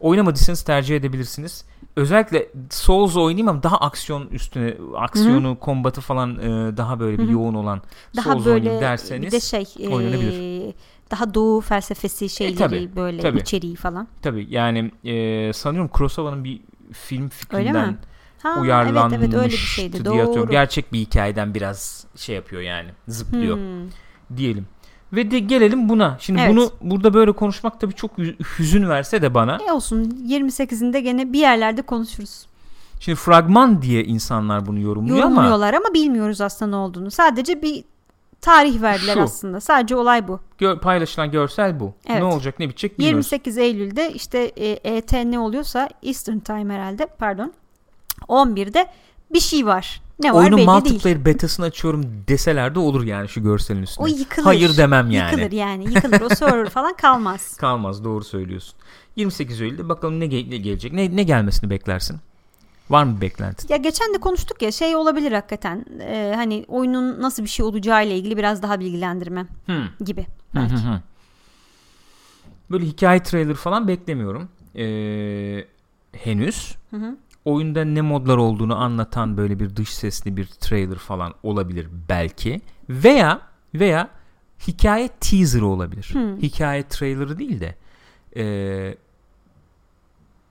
Oynamadıysanız 0.00 0.62
tercih 0.62 0.96
edebilirsiniz. 0.96 1.64
Özellikle 1.98 2.48
Souls 2.70 3.16
oynayayım 3.16 3.48
ama 3.48 3.62
daha 3.62 3.76
aksiyon 3.78 4.26
üstüne 4.26 4.74
aksiyonu, 4.96 5.58
kombatı 5.60 6.00
falan 6.00 6.38
e, 6.38 6.76
daha 6.76 7.00
böyle 7.00 7.18
bir 7.18 7.22
Hı 7.22 7.26
hı. 7.26 7.32
yoğun 7.32 7.54
olan 7.54 7.82
daha 8.16 8.32
Souls 8.32 8.46
böyle 8.46 8.80
derseniz 8.80 9.26
bir 9.26 9.32
de 9.32 9.40
şey 9.40 9.64
e, 9.80 9.88
oynanabilir. 9.88 10.74
daha 11.10 11.34
doğu 11.34 11.60
felsefesi 11.60 12.28
şeyleri 12.28 12.56
tabii, 12.58 12.96
böyle 12.96 13.22
tabii. 13.22 13.38
içeriği 13.38 13.76
falan. 13.76 14.08
tabii 14.22 14.46
yani 14.50 14.90
e, 15.04 15.52
sanıyorum 15.52 15.88
Kurosawa'nın 15.88 16.44
bir 16.44 16.60
film 16.92 17.28
fikrinden? 17.28 17.98
Ha, 18.42 18.60
uyarlanmıştı 18.60 19.16
evet 19.16 19.34
evet 19.34 19.44
öyle 19.44 19.52
bir 19.52 19.56
şeydi. 19.56 20.04
diye 20.04 20.04
Doğru. 20.04 20.50
Gerçek 20.50 20.92
bir 20.92 20.98
hikayeden 20.98 21.54
biraz 21.54 22.06
şey 22.16 22.36
yapıyor 22.36 22.62
yani 22.62 22.90
zıplıyor 23.08 23.56
Hmm. 23.56 23.90
diyelim. 24.36 24.66
Ve 25.12 25.30
de 25.30 25.38
gelelim 25.38 25.88
buna. 25.88 26.16
Şimdi 26.20 26.40
Evet. 26.40 26.50
bunu 26.50 26.70
burada 26.80 27.14
böyle 27.14 27.32
konuşmak 27.32 27.80
tabii 27.80 27.94
çok 27.94 28.10
hü- 28.18 28.36
hüzün 28.58 28.88
verse 28.88 29.22
de 29.22 29.34
bana. 29.34 29.58
E 29.68 29.72
olsun 29.72 30.04
28'inde 30.28 30.98
gene 30.98 31.32
bir 31.32 31.38
yerlerde 31.38 31.82
konuşuruz. 31.82 32.46
Şimdi 33.00 33.16
fragman 33.16 33.82
diye 33.82 34.04
insanlar 34.04 34.66
bunu 34.66 34.80
yorumluyor 34.80 35.18
ama 35.18 35.30
Yorumluyorlar 35.30 35.74
ama 35.74 35.94
bilmiyoruz 35.94 36.40
aslında 36.40 36.70
ne 36.70 36.76
olduğunu. 36.76 37.10
Sadece 37.10 37.62
bir 37.62 37.84
tarih 38.40 38.82
verdiler 38.82 39.14
Şu. 39.14 39.20
aslında. 39.22 39.60
Sadece 39.60 39.96
olay 39.96 40.28
bu. 40.28 40.40
gö- 40.60 40.80
paylaşılan 40.80 41.30
görsel 41.30 41.80
bu. 41.80 41.92
Evet. 42.08 42.18
Ne 42.18 42.24
olacak 42.24 42.58
ne 42.58 42.68
bitecek 42.68 42.98
bilmiyoruz. 42.98 43.26
28 43.26 43.58
Eylül'de 43.58 44.12
işte 44.12 44.38
e, 44.56 44.96
ET 44.96 45.12
ne 45.12 45.38
oluyorsa 45.38 45.88
Eastern 46.02 46.38
Time 46.38 46.74
herhalde 46.74 47.06
pardon. 47.18 47.52
11'de 48.28 48.86
bir 49.32 49.40
şey 49.40 49.66
var. 49.66 50.00
Ne 50.20 50.34
var 50.34 50.38
Oyunun 50.40 50.56
belli 50.58 50.66
değil. 50.66 50.68
multiplayer 50.78 51.24
betasını 51.24 51.66
açıyorum 51.66 52.04
deseler 52.28 52.74
de 52.74 52.78
olur 52.78 53.04
yani 53.04 53.28
şu 53.28 53.42
görselin 53.42 53.82
üstüne. 53.82 54.04
O 54.04 54.08
yıkılır. 54.08 54.44
Hayır 54.44 54.76
demem 54.76 55.10
yani. 55.10 55.30
Yıkılır 55.32 55.52
yani. 55.52 55.94
Yıkılır. 55.94 56.20
O 56.20 56.28
server 56.28 56.68
falan 56.70 56.96
kalmaz. 56.96 57.56
Kalmaz 57.56 58.04
doğru 58.04 58.24
söylüyorsun. 58.24 58.74
28 59.16 59.60
Eylül'de 59.60 59.88
bakalım 59.88 60.20
ne, 60.20 60.24
ge- 60.24 60.50
ne 60.50 60.56
gelecek. 60.56 60.92
Ne, 60.92 61.16
ne 61.16 61.22
gelmesini 61.22 61.70
beklersin? 61.70 62.16
Var 62.90 63.04
mı 63.04 63.16
bir 63.16 63.20
beklentin? 63.20 63.68
Ya 63.68 63.76
geçen 63.76 64.14
de 64.14 64.18
konuştuk 64.18 64.62
ya 64.62 64.72
şey 64.72 64.96
olabilir 64.96 65.32
hakikaten. 65.32 65.84
Ee, 66.00 66.32
hani 66.36 66.64
oyunun 66.68 67.22
nasıl 67.22 67.42
bir 67.42 67.48
şey 67.48 67.66
olacağı 67.66 68.06
ile 68.06 68.16
ilgili 68.16 68.36
biraz 68.36 68.62
daha 68.62 68.80
bilgilendirme 68.80 69.46
Hmm. 69.66 69.84
gibi. 70.04 70.20
Hı 70.52 70.58
hı 70.58 70.62
Belki. 70.62 70.74
hı. 70.74 71.00
Böyle 72.70 72.84
hikaye 72.86 73.22
trailer 73.22 73.54
falan 73.54 73.88
beklemiyorum. 73.88 74.48
Ee, 74.76 75.64
henüz. 76.12 76.74
Hı 76.90 76.96
hı. 76.96 77.16
Oyunda 77.48 77.84
ne 77.84 78.00
modlar 78.00 78.36
olduğunu 78.36 78.76
anlatan 78.82 79.36
böyle 79.36 79.60
bir 79.60 79.76
dış 79.76 79.94
sesli 79.94 80.36
bir 80.36 80.46
trailer 80.46 80.98
falan 80.98 81.34
olabilir 81.42 81.88
belki. 82.08 82.60
Veya 82.90 83.40
veya 83.74 84.08
hikaye 84.68 85.08
teaserı 85.20 85.66
olabilir. 85.66 86.08
Hmm. 86.12 86.36
Hikaye 86.36 86.88
trailerı 86.88 87.38
değil 87.38 87.60
de 87.60 87.74
ee, 88.36 88.96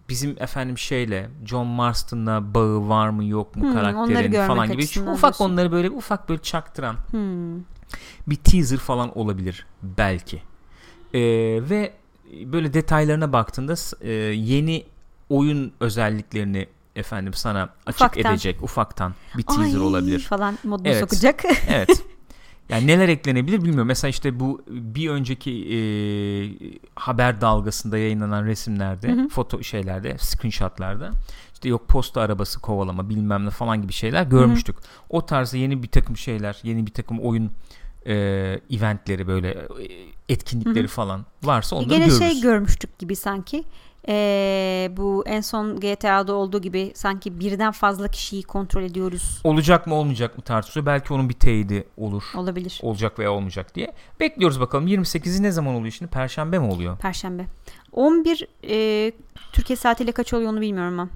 bizim 0.09 0.35
efendim 0.39 0.77
şeyle 0.77 1.29
John 1.45 1.67
Marston'la 1.67 2.53
bağı 2.53 2.89
var 2.89 3.09
mı 3.09 3.25
yok 3.25 3.55
mu 3.55 3.63
Hmm, 3.63 3.73
karakterin 3.73 4.47
falan 4.47 4.67
gibi 4.71 4.77
açısından 4.83 5.13
ufak 5.13 5.39
diyorsun. 5.39 5.53
onları 5.53 5.71
böyle 5.71 5.89
ufak 5.89 6.29
böyle 6.29 6.41
çaktıran 6.41 6.95
Hmm. 7.11 7.59
bir 8.27 8.35
teaser 8.35 8.77
falan 8.77 9.17
olabilir 9.17 9.65
belki. 9.83 10.41
Ee, 11.13 11.19
ve 11.69 11.93
böyle 12.45 12.73
detaylarına 12.73 13.33
baktığında 13.33 13.75
e, 14.01 14.11
yeni 14.33 14.83
oyun 15.29 15.71
özelliklerini 15.79 16.67
efendim 16.97 17.33
sana 17.33 17.69
açık 17.85 18.01
Ufaktan. 18.01 18.31
edecek 18.33 18.63
ufaktan 18.63 19.13
bir 19.37 19.43
teaser 19.43 19.63
Ay 19.79 19.79
olabilir. 19.79 20.19
falan 20.19 20.57
moduna 20.63 20.87
Evet. 20.87 20.99
sokacak. 20.99 21.43
Evet. 21.69 22.03
Yani 22.69 22.87
neler 22.87 23.09
eklenebilir 23.09 23.57
bilmiyorum. 23.63 23.87
Mesela 23.87 24.09
işte 24.09 24.39
bu 24.39 24.61
bir 24.69 25.09
önceki 25.09 25.51
e, 25.51 25.77
haber 26.95 27.41
dalgasında 27.41 27.97
yayınlanan 27.97 28.45
resimlerde, 28.45 29.07
Hı 29.07 29.21
hı. 29.21 29.27
foto 29.29 29.63
şeylerde, 29.63 30.17
screenshotlarda 30.17 31.11
işte 31.53 31.69
yok 31.69 31.87
posta 31.87 32.21
arabası 32.21 32.59
kovalama 32.61 33.09
bilmem 33.09 33.45
ne 33.45 33.49
falan 33.49 33.81
gibi 33.81 33.93
şeyler 33.93 34.23
görmüştük. 34.23 34.75
O 35.09 35.25
tarzda 35.25 35.57
yeni 35.57 35.83
bir 35.83 35.87
takım 35.87 36.17
şeyler, 36.17 36.59
yeni 36.63 36.85
bir 36.87 36.93
takım 36.93 37.19
oyun 37.19 37.51
e, 38.07 38.13
eventleri 38.71 39.27
böyle 39.27 39.49
e, 39.49 39.67
etkinlikleri 40.29 40.79
Hı 40.79 40.83
hı. 40.83 40.87
falan 40.87 41.25
varsa 41.43 41.75
onları 41.75 41.89
Gene 41.89 42.05
görürüz. 42.05 42.19
şey 42.19 42.41
görmüştük 42.41 42.99
gibi 42.99 43.15
sanki. 43.15 43.63
Ee, 44.09 44.89
bu 44.97 45.23
en 45.27 45.41
son 45.41 45.79
GTA'da 45.79 46.33
olduğu 46.33 46.61
gibi 46.61 46.91
sanki 46.95 47.39
birden 47.39 47.71
fazla 47.71 48.07
kişiyi 48.07 48.43
kontrol 48.43 48.83
ediyoruz 48.83 49.41
Olacak 49.43 49.87
mı 49.87 49.95
olmayacak 49.95 50.37
mı 50.37 50.43
tartışıyor. 50.43 50.85
Belki 50.85 51.13
onun 51.13 51.29
bir 51.29 51.33
teyidi 51.33 51.87
olur. 51.97 52.23
olabilir. 52.35 52.79
Olacak 52.83 53.19
veya 53.19 53.31
olmayacak 53.31 53.75
diye. 53.75 53.93
Bekliyoruz 54.19 54.59
bakalım. 54.59 54.87
28'i 54.87 55.43
ne 55.43 55.51
zaman 55.51 55.75
oluyor 55.75 55.91
şimdi? 55.91 56.11
Perşembe 56.11 56.59
mi 56.59 56.65
oluyor? 56.65 56.97
Perşembe. 56.97 57.45
11 57.91 58.47
e, 58.69 59.11
Türkiye 59.53 59.77
saatiyle 59.77 60.11
kaç 60.11 60.33
oluyor 60.33 60.51
onu 60.51 60.61
bilmiyorum 60.61 60.99
ama. 60.99 61.09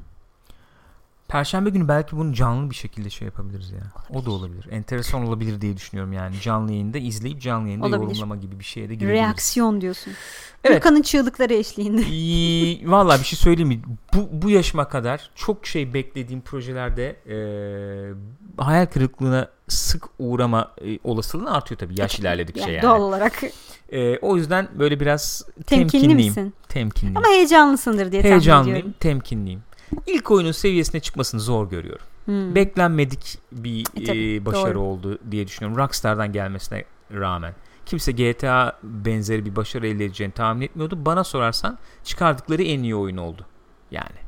Perşembe 1.31 1.69
günü 1.69 1.87
belki 1.87 2.17
bunu 2.17 2.33
canlı 2.33 2.69
bir 2.69 2.75
şekilde 2.75 3.09
şey 3.09 3.25
yapabiliriz 3.25 3.71
ya. 3.71 3.79
O 4.09 4.25
da 4.25 4.31
olabilir. 4.31 4.67
Enteresan 4.71 5.27
olabilir 5.27 5.61
diye 5.61 5.77
düşünüyorum 5.77 6.13
yani. 6.13 6.35
Canlı 6.41 6.71
yayında 6.71 6.97
izleyip 6.97 7.41
canlı 7.41 7.67
yayında 7.67 7.85
Olabilir. 7.85 8.07
yorumlama 8.07 8.35
gibi 8.35 8.59
bir 8.59 8.63
şeye 8.63 8.89
de 8.89 8.95
girebiliriz. 8.95 9.21
Reaksiyon 9.25 9.81
diyorsun. 9.81 10.13
Evet. 10.63 10.75
Gürkan'ın 10.83 11.01
çığlıkları 11.01 11.53
eşliğinde. 11.53 12.01
İyi, 12.01 12.91
Vallahi 12.91 13.19
bir 13.19 13.25
şey 13.25 13.39
söyleyeyim 13.39 13.67
mi? 13.69 13.81
Bu, 14.13 14.29
bu 14.31 14.49
yaşıma 14.49 14.87
kadar 14.87 15.29
çok 15.35 15.67
şey 15.67 15.93
beklediğim 15.93 16.41
projelerde 16.41 17.15
eee, 17.25 18.13
hayal 18.57 18.85
kırıklığına 18.85 19.47
sık 19.67 20.03
uğrama 20.19 20.71
e, 20.85 20.99
olasılığın 21.03 21.45
artıyor 21.45 21.79
tabii. 21.79 21.99
Yaş 22.01 22.19
ilerledikçe 22.19 22.61
Yani 22.61 22.73
yani. 22.73 22.81
Doğal 22.83 23.01
olarak. 23.01 23.43
Eee, 23.91 24.19
o 24.21 24.37
yüzden 24.37 24.67
böyle 24.79 24.99
biraz 24.99 25.45
Temkinli 25.67 25.91
temkinliyim. 25.91 26.29
misin? 26.29 26.53
Temkinliyim. 26.69 27.17
Ama 27.17 27.27
heyecanlısındır 27.27 28.11
diye 28.11 28.21
tahmin 28.21 28.31
Heyecanlıyım, 28.35 28.77
ediyorum. 28.77 28.95
temkinliyim. 28.99 29.63
İlk 30.07 30.31
oyunun 30.31 30.51
seviyesine 30.51 31.01
çıkmasını 31.01 31.41
zor 31.41 31.69
görüyorum. 31.69 32.05
Hmm. 32.25 32.55
Beklenmedik 32.55 33.37
bir 33.51 33.85
E, 33.95 34.03
tabii, 34.03 34.35
e, 34.35 34.45
başarı 34.45 34.75
doğru. 34.75 34.79
oldu 34.83 35.17
diye 35.31 35.47
düşünüyorum. 35.47 35.77
Rockstar'dan 35.83 36.31
gelmesine 36.33 36.85
rağmen. 37.13 37.53
Kimse 37.85 38.11
GTA 38.11 38.79
benzeri 38.83 39.45
bir 39.45 39.55
başarı 39.55 39.87
elde 39.87 40.05
edeceğini 40.05 40.33
tahmin 40.33 40.61
etmiyordu. 40.61 41.05
Bana 41.05 41.23
sorarsan 41.23 41.77
çıkardıkları 42.03 42.63
en 42.63 42.83
iyi 42.83 42.95
oyun 42.95 43.17
oldu. 43.17 43.45
Yani. 43.91 44.21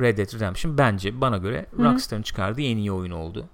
Red 0.00 0.18
Dead 0.18 0.34
Redemption 0.34 0.78
bence 0.78 1.20
bana 1.20 1.36
göre. 1.38 1.66
Rockstar'ın 1.78 2.22
çıkardığı 2.22 2.62
en 2.62 2.76
iyi 2.76 2.92
oyun 2.92 3.10
oldu. 3.10 3.44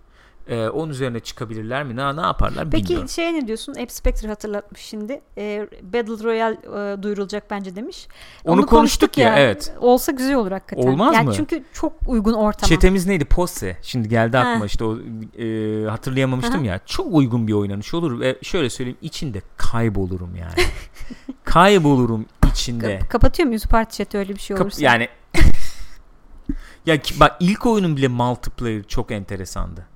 Ee, 0.49 0.69
onun 0.69 0.91
üzerine 0.91 1.21
çıkabilirler 1.21 1.85
mi? 1.85 1.97
Ne, 1.97 2.17
ne 2.17 2.21
yaparlar 2.21 2.71
Peki 2.71 2.85
bilmiyorum. 2.85 3.09
şey 3.09 3.35
ne 3.35 3.47
diyorsun? 3.47 3.75
App 3.75 3.93
Spectre 3.93 4.29
hatırlatmış 4.29 4.81
şimdi. 4.81 5.21
E, 5.39 5.67
Battle 5.83 6.25
Royale 6.25 6.55
e, 6.55 7.03
duyurulacak 7.03 7.51
bence 7.51 7.77
demiş. 7.77 8.09
Onu, 8.45 8.67
konuştuk, 8.67 9.19
ya, 9.19 9.39
evet. 9.39 9.75
Olsa 9.81 10.13
güzel 10.13 10.35
olur 10.35 10.53
hakikaten. 10.53 10.89
Olmaz 10.89 11.15
yani 11.15 11.27
mı? 11.27 11.35
Çünkü 11.37 11.65
çok 11.73 11.93
uygun 12.07 12.33
ortama. 12.33 12.69
Çetemiz 12.69 13.07
neydi? 13.07 13.25
Posse. 13.25 13.77
Şimdi 13.83 14.09
geldi 14.09 14.39
aklıma 14.39 14.61
Ha. 14.61 14.67
işte 14.67 14.85
o 14.85 14.99
e, 15.39 15.85
hatırlayamamıştım 15.91 16.61
Aha. 16.61 16.65
ya. 16.65 16.81
Çok 16.87 17.07
uygun 17.15 17.47
bir 17.49 17.53
oynanış 17.53 17.95
olur 17.95 18.21
ve 18.21 18.39
şöyle 18.43 18.71
söyleyeyim 18.71 18.99
içinde 19.03 19.43
kaybolurum 19.57 20.37
yani. 20.37 20.53
kaybolurum 21.45 22.27
içinde. 22.53 22.99
Ka- 22.99 23.09
kapatıyor 23.09 23.47
muyuz 23.47 23.65
parti 23.65 23.97
chat'i 23.97 24.19
öyle 24.19 24.35
bir 24.35 24.41
şey 24.41 24.57
Kap- 24.57 24.65
olursa? 24.65 24.85
yani 24.85 25.09
Ya 26.87 26.97
ki, 27.03 27.21
bak 27.21 27.37
ilk 27.41 27.67
oyunun 27.67 27.97
bile 27.97 28.09
multiplayer 28.09 28.83
çok 28.83 29.11
enteresandı. 29.11 29.87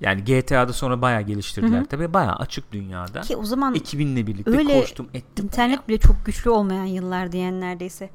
Yani 0.00 0.24
GTA'da 0.24 0.72
sonra 0.72 1.02
bayağı 1.02 1.22
geliştirdiler. 1.22 1.84
Tabii 1.84 2.12
bayağı 2.14 2.34
açık 2.36 2.72
dünyada. 2.72 3.20
Ki 3.20 3.36
o 3.36 3.44
zaman 3.44 3.74
Ekibinle 3.74 4.26
birlikte 4.26 4.50
öyle 4.50 4.80
koştum 4.80 5.08
ettim. 5.14 5.44
internet 5.44 5.88
bile 5.88 5.98
çok 5.98 6.26
güçlü 6.26 6.50
olmayan 6.50 6.84
yıllar 6.84 7.32
diyen 7.32 7.60
neredeyse. 7.60 8.10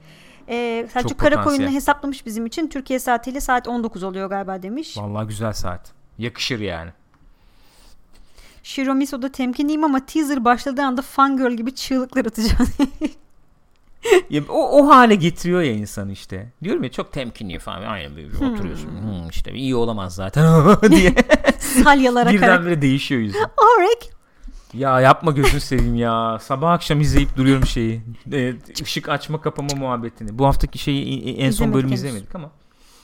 Ee, 0.50 0.88
Selçuk 0.94 1.10
Çok 1.10 1.20
potansiyel. 1.20 1.72
hesaplamış 1.72 2.26
bizim 2.26 2.46
için. 2.46 2.68
Türkiye 2.68 3.00
saatiyle 3.00 3.42
saat 3.42 3.68
19 3.68 4.04
oluyor 4.04 4.30
galiba 4.30 4.62
demiş. 4.62 4.98
Vallahi 4.98 5.28
güzel 5.28 5.54
saat. 5.54 5.92
Yakışır 6.18 6.60
yani. 6.60 6.92
Shiro 8.64 8.96
Miso'da 8.96 9.32
temkinliyim 9.32 9.84
ama 9.84 10.06
teaser 10.06 10.46
başladığı 10.46 10.82
anda 10.82 11.02
fangirl 11.02 11.54
gibi 11.54 11.76
çığlıklar 11.76 12.26
atacağım. 12.26 12.68
Ya, 14.30 14.42
o, 14.50 14.80
o 14.80 14.88
hale 14.90 15.16
getiriyor 15.16 15.62
ya 15.62 15.72
insan 15.74 16.10
işte. 16.10 16.52
Diyorum 16.64 16.84
ya 16.84 16.92
çok 16.92 17.12
temkinli 17.14 17.60
falan. 17.60 17.82
Aynen 17.84 18.16
böyle 18.16 18.28
Hmm. 18.40 18.54
oturuyorsun. 18.54 18.88
Hmm, 18.90 19.30
işte 19.30 19.52
iyi 19.54 19.76
olamaz 19.76 20.16
zaten 20.16 20.66
diye. 20.92 21.14
Salyalara. 21.60 22.32
Birdenbire 22.32 22.82
değişiyor 22.82 23.22
yüzün. 23.22 23.40
Orek. 23.40 24.12
Ya 24.74 25.02
yapma 25.02 25.32
gözünü 25.32 25.60
seveyim 25.62 25.96
ya. 25.96 26.40
Sabah 26.42 26.72
akşam 26.72 27.02
izleyip 27.02 27.38
duruyorum 27.38 27.66
şeyi. 27.68 28.02
Ee, 28.34 28.54
ışık 28.82 29.10
açma 29.10 29.42
kapama 29.42 29.70
muhabbetini. 29.78 30.40
Bu 30.40 30.46
haftaki 30.46 30.78
şeyi 30.78 31.36
en 31.38 31.52
son 31.52 31.74
bölümü 31.74 31.90
henüz. 31.92 32.04
izlemedik 32.04 32.36
ama. 32.36 32.52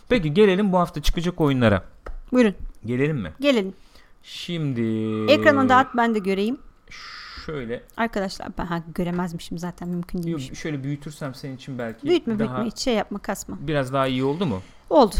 Peki 0.10 0.34
gelelim 0.34 0.72
bu 0.74 0.78
hafta 0.80 1.02
çıkacak 1.02 1.42
oyunlara. 1.42 1.84
Buyurun 2.32 2.54
Gelelim 2.86 3.18
mi? 3.18 3.32
gelin. 3.40 3.76
Şimdi 4.24 4.82
Ekrana 5.32 5.70
dağıt 5.70 5.88
ben 5.98 6.16
de 6.16 6.20
göreyim. 6.20 6.58
Şöyle 7.46 7.84
Arkadaşlar 7.98 8.48
ben 8.58 8.66
ha, 8.66 8.82
göremezmişim 8.96 9.58
zaten 9.58 9.88
mümkün 9.90 10.18
yok, 10.18 10.26
değilmiş. 10.40 10.60
şöyle 10.60 10.84
büyütürsem 10.84 11.36
senin 11.36 11.56
için 11.56 11.78
belki 11.80 12.08
Büyütme 12.08 12.40
daha 12.40 12.48
büyütme 12.48 12.66
hiç 12.66 12.78
şey 12.80 12.94
yapma 12.94 13.20
kasma. 13.20 13.58
biraz 13.60 13.94
daha 13.94 14.08
iyi 14.08 14.24
oldu 14.24 14.46
mu? 14.46 14.62
Oldu. 14.90 15.16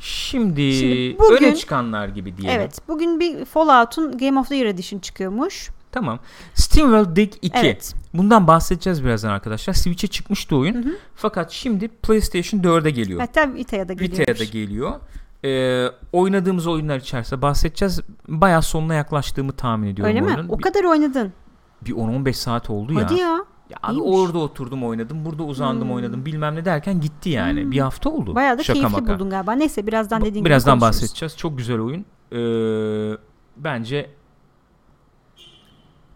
Şimdi, 0.00 0.72
Şimdi 0.72 1.18
bugün- 1.18 1.36
öne 1.46 1.56
çıkanlar 1.56 2.08
gibi 2.08 2.36
diyelim. 2.36 2.60
Evet 2.60 2.80
bugün 2.88 3.20
bir 3.20 3.44
Fallout'un 3.44 4.18
Game 4.18 4.40
of 4.40 4.48
the 4.48 4.56
Year 4.56 4.66
Edition 4.66 5.00
çıkıyormuş. 5.00 5.70
Tamam. 5.92 6.18
SteamWorld 6.54 7.16
Dig 7.16 7.32
2. 7.42 7.58
Evet. 7.58 7.94
Bundan 8.14 8.46
bahsedeceğiz 8.46 9.04
birazdan 9.04 9.30
arkadaşlar. 9.30 9.74
Switch'e 9.74 10.06
çıkmıştı 10.06 10.56
oyun. 10.56 10.74
Hı 10.74 10.88
hı. 10.88 10.92
Fakat 11.14 11.50
şimdi 11.50 11.88
PlayStation 11.88 12.60
4'e 12.60 12.90
geliyor. 12.90 13.20
Hatta 13.20 13.54
Vita'ya 13.54 13.88
da 13.88 13.92
geliyormuş. 13.92 14.18
Vita'ya 14.20 14.38
da 14.38 14.44
geliyor. 14.44 15.00
Ee, 15.44 15.86
oynadığımız 16.12 16.66
oyunlar 16.66 16.96
içerisinde 16.96 17.42
bahsedeceğiz. 17.42 18.00
Bayağı 18.28 18.62
sonuna 18.62 18.94
yaklaştığımı 18.94 19.52
tahmin 19.52 19.88
ediyorum 19.88 20.08
Öyle 20.14 20.20
mi? 20.20 20.26
oyunun. 20.26 20.48
O 20.48 20.58
kadar 20.58 20.84
oynadın. 20.84 21.32
Bir 21.82 21.92
10-15 21.92 22.32
saat 22.32 22.70
oldu 22.70 22.92
ya. 22.92 23.04
Hadi 23.04 23.14
ya. 23.14 23.44
Ya 23.70 23.76
abi 23.82 23.94
İyiymiş. 23.96 24.18
orada 24.18 24.38
oturdum 24.38 24.84
oynadım. 24.84 25.24
Burada 25.24 25.42
uzandım 25.42 25.88
Hmm. 25.88 25.94
oynadım. 25.94 26.24
Bilmem 26.26 26.54
ne 26.54 26.64
derken 26.64 27.00
gitti 27.00 27.28
yani. 27.30 27.62
Hmm. 27.62 27.70
Bir 27.70 27.78
hafta 27.80 28.10
oldu. 28.10 28.34
Bayağı 28.34 28.58
da 28.58 28.62
Şaka 28.62 28.78
keyifli 28.80 29.00
maka. 29.00 29.14
buldun 29.14 29.30
galiba. 29.30 29.52
Neyse 29.52 29.86
birazdan 29.86 30.20
Ba- 30.20 30.24
dediğin 30.24 30.34
gibi 30.44 30.48
Birazdan 30.50 30.80
bahsedeceğiz. 30.80 31.36
Çok 31.36 31.58
güzel 31.58 31.80
oyun. 31.80 32.04
Ee, 32.32 33.16
bence 33.56 34.10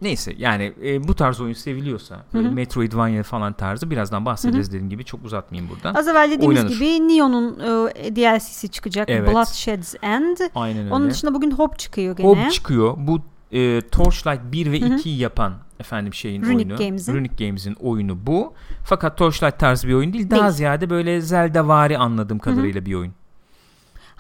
neyse 0.03 0.35
yani 0.39 0.73
e, 0.85 1.09
bu 1.09 1.15
tarz 1.15 1.41
oyun 1.41 1.53
seviliyorsa 1.53 2.17
böyle 2.35 2.47
Hı 2.49 2.51
hı. 2.51 2.55
Metroidvania 2.55 3.23
falan 3.23 3.53
tarzı 3.53 3.91
birazdan 3.91 4.25
bahsedeceğiz 4.25 4.69
dediğim 4.69 4.91
gibi 4.91 5.05
çok 5.05 5.25
uzatmayayım 5.25 5.71
buradan. 5.75 5.95
Az 5.95 6.09
evvel 6.09 6.31
dediğimiz 6.31 6.59
Oynanır. 6.59 6.75
gibi 6.75 7.09
Neo'nun 7.09 7.59
e, 7.95 8.17
DLC'si 8.17 8.69
çıkacak. 8.69 9.11
Evet. 9.11 9.33
Bloodshed's 9.35 9.95
End. 10.03 10.37
Aynen 10.55 10.85
öyle. 10.85 10.95
Onun 10.95 11.11
dışında 11.11 11.35
bugün 11.35 11.51
Hope 11.51 11.77
çıkıyor 11.77 12.17
gene. 12.17 12.27
Hob 12.29 12.51
çıkıyor. 12.51 12.95
Bu 12.99 13.21
e, 13.53 13.81
Torchlight 13.81 14.41
1 14.53 14.73
ve 14.73 14.81
Hı 14.81 14.85
hı. 14.85 14.89
2'yi 14.89 15.19
yapan 15.19 15.55
efendim 15.81 16.15
şeyin 16.15 16.43
Runic 16.43 16.57
oyunu. 16.57 16.77
Games'in. 16.77 17.15
Runic 17.15 17.45
Games'in 17.47 17.75
oyunu 17.75 18.27
bu. 18.27 18.55
Fakat 18.85 19.19
Torchlight 19.19 19.59
tarzı 19.59 19.89
bir 19.89 19.95
oyun 19.95 20.13
değil. 20.13 20.31
Daha 20.31 20.41
Değil. 20.41 20.53
ziyade 20.53 20.91
böyle 20.91 21.21
Zelda-vari 21.21 21.97
anladığım 21.99 22.39
kadarıyla 22.39 22.87
bir 22.87 22.95
oyun. 22.95 23.13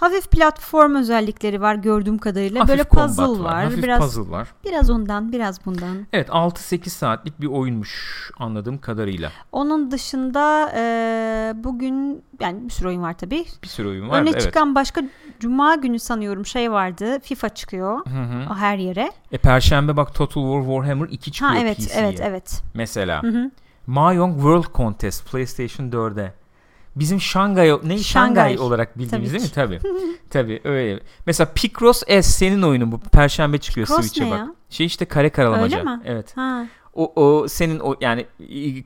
Hafif 0.01 0.31
platform 0.31 0.95
özellikleri 0.95 1.61
var 1.61 1.75
gördüğüm 1.75 2.19
kadarıyla. 2.19 2.61
Hafif 2.61 2.71
Böyle 2.71 2.85
puzzle 2.85 3.45
var. 3.45 3.65
Hafif 3.65 3.83
biraz 3.83 4.01
puzzle 4.01 4.31
var. 4.31 4.49
biraz 4.65 4.91
ondan, 4.91 5.33
biraz 5.33 5.67
bundan. 5.67 6.07
Evet 6.13 6.29
6-8 6.29 6.89
saatlik 6.89 7.41
bir 7.41 7.47
oyunmuş 7.47 8.31
anladığım 8.39 8.79
kadarıyla. 8.79 9.33
Onun 9.53 9.91
dışında 9.91 10.73
e, 10.77 10.83
bugün 11.65 12.23
yani 12.41 12.65
bir 12.65 12.73
sürü 12.73 12.89
oyun 12.89 13.03
var 13.03 13.19
tabii. 13.19 13.45
Bir 13.63 13.69
sürü 13.69 13.89
oyun 13.89 14.09
var. 14.09 14.23
Öne 14.23 14.31
evet. 14.31 14.43
çıkan 14.43 14.75
başka 14.75 15.03
cuma 15.41 15.75
günü 15.75 15.99
sanıyorum 15.99 16.47
şey 16.47 16.73
vardı. 16.73 17.21
FIFA 17.23 17.49
çıkıyor. 17.49 18.07
Hı 18.07 18.23
hı. 18.23 18.55
Her 18.55 18.79
yere. 18.79 19.13
E, 19.33 19.39
Perşembe 19.39 19.97
bak 19.97 20.15
Total 20.15 20.43
War 20.43 20.61
Warhammer 20.61 21.09
2 21.09 21.33
çıkıyor 21.33 21.51
Ha 21.53 21.59
evet 21.59 21.77
PC'ye. 21.77 22.01
evet 22.01 22.21
evet. 22.23 22.63
Mesela. 22.75 23.23
Hı 23.23 23.27
hı. 23.27 23.51
Mahjong 23.87 24.35
World 24.35 24.75
Contest 24.75 25.31
PlayStation 25.31 25.91
4'e. 25.91 26.40
Bizim 26.97 27.21
Şangay 27.21 27.79
ne 27.85 27.99
Şangay, 27.99 28.59
olarak 28.59 28.99
bildiğimiz 28.99 29.31
Tabii 29.31 29.39
değil 29.39 29.51
mi? 29.51 29.55
Tabii. 29.55 29.81
Tabii 30.31 30.61
öyle. 30.65 31.01
Mesela 31.27 31.51
Picross 31.55 32.03
S 32.09 32.23
senin 32.23 32.63
oyunun 32.63 32.93
bu. 32.93 32.99
Perşembe 33.01 33.59
çıkıyor 33.59 33.87
Cross 33.87 34.01
Switch'e 34.01 34.31
bak. 34.31 34.39
ya? 34.39 34.55
Şey 34.71 34.87
işte 34.87 35.05
kare 35.05 35.31
karalamaca. 35.31 35.79
Öyle 35.79 35.91
mi? 35.91 36.01
Evet. 36.05 36.37
Ha. 36.37 36.67
O, 36.95 37.13
o 37.23 37.49
senin 37.49 37.81
o 37.81 37.95
yani 38.01 38.27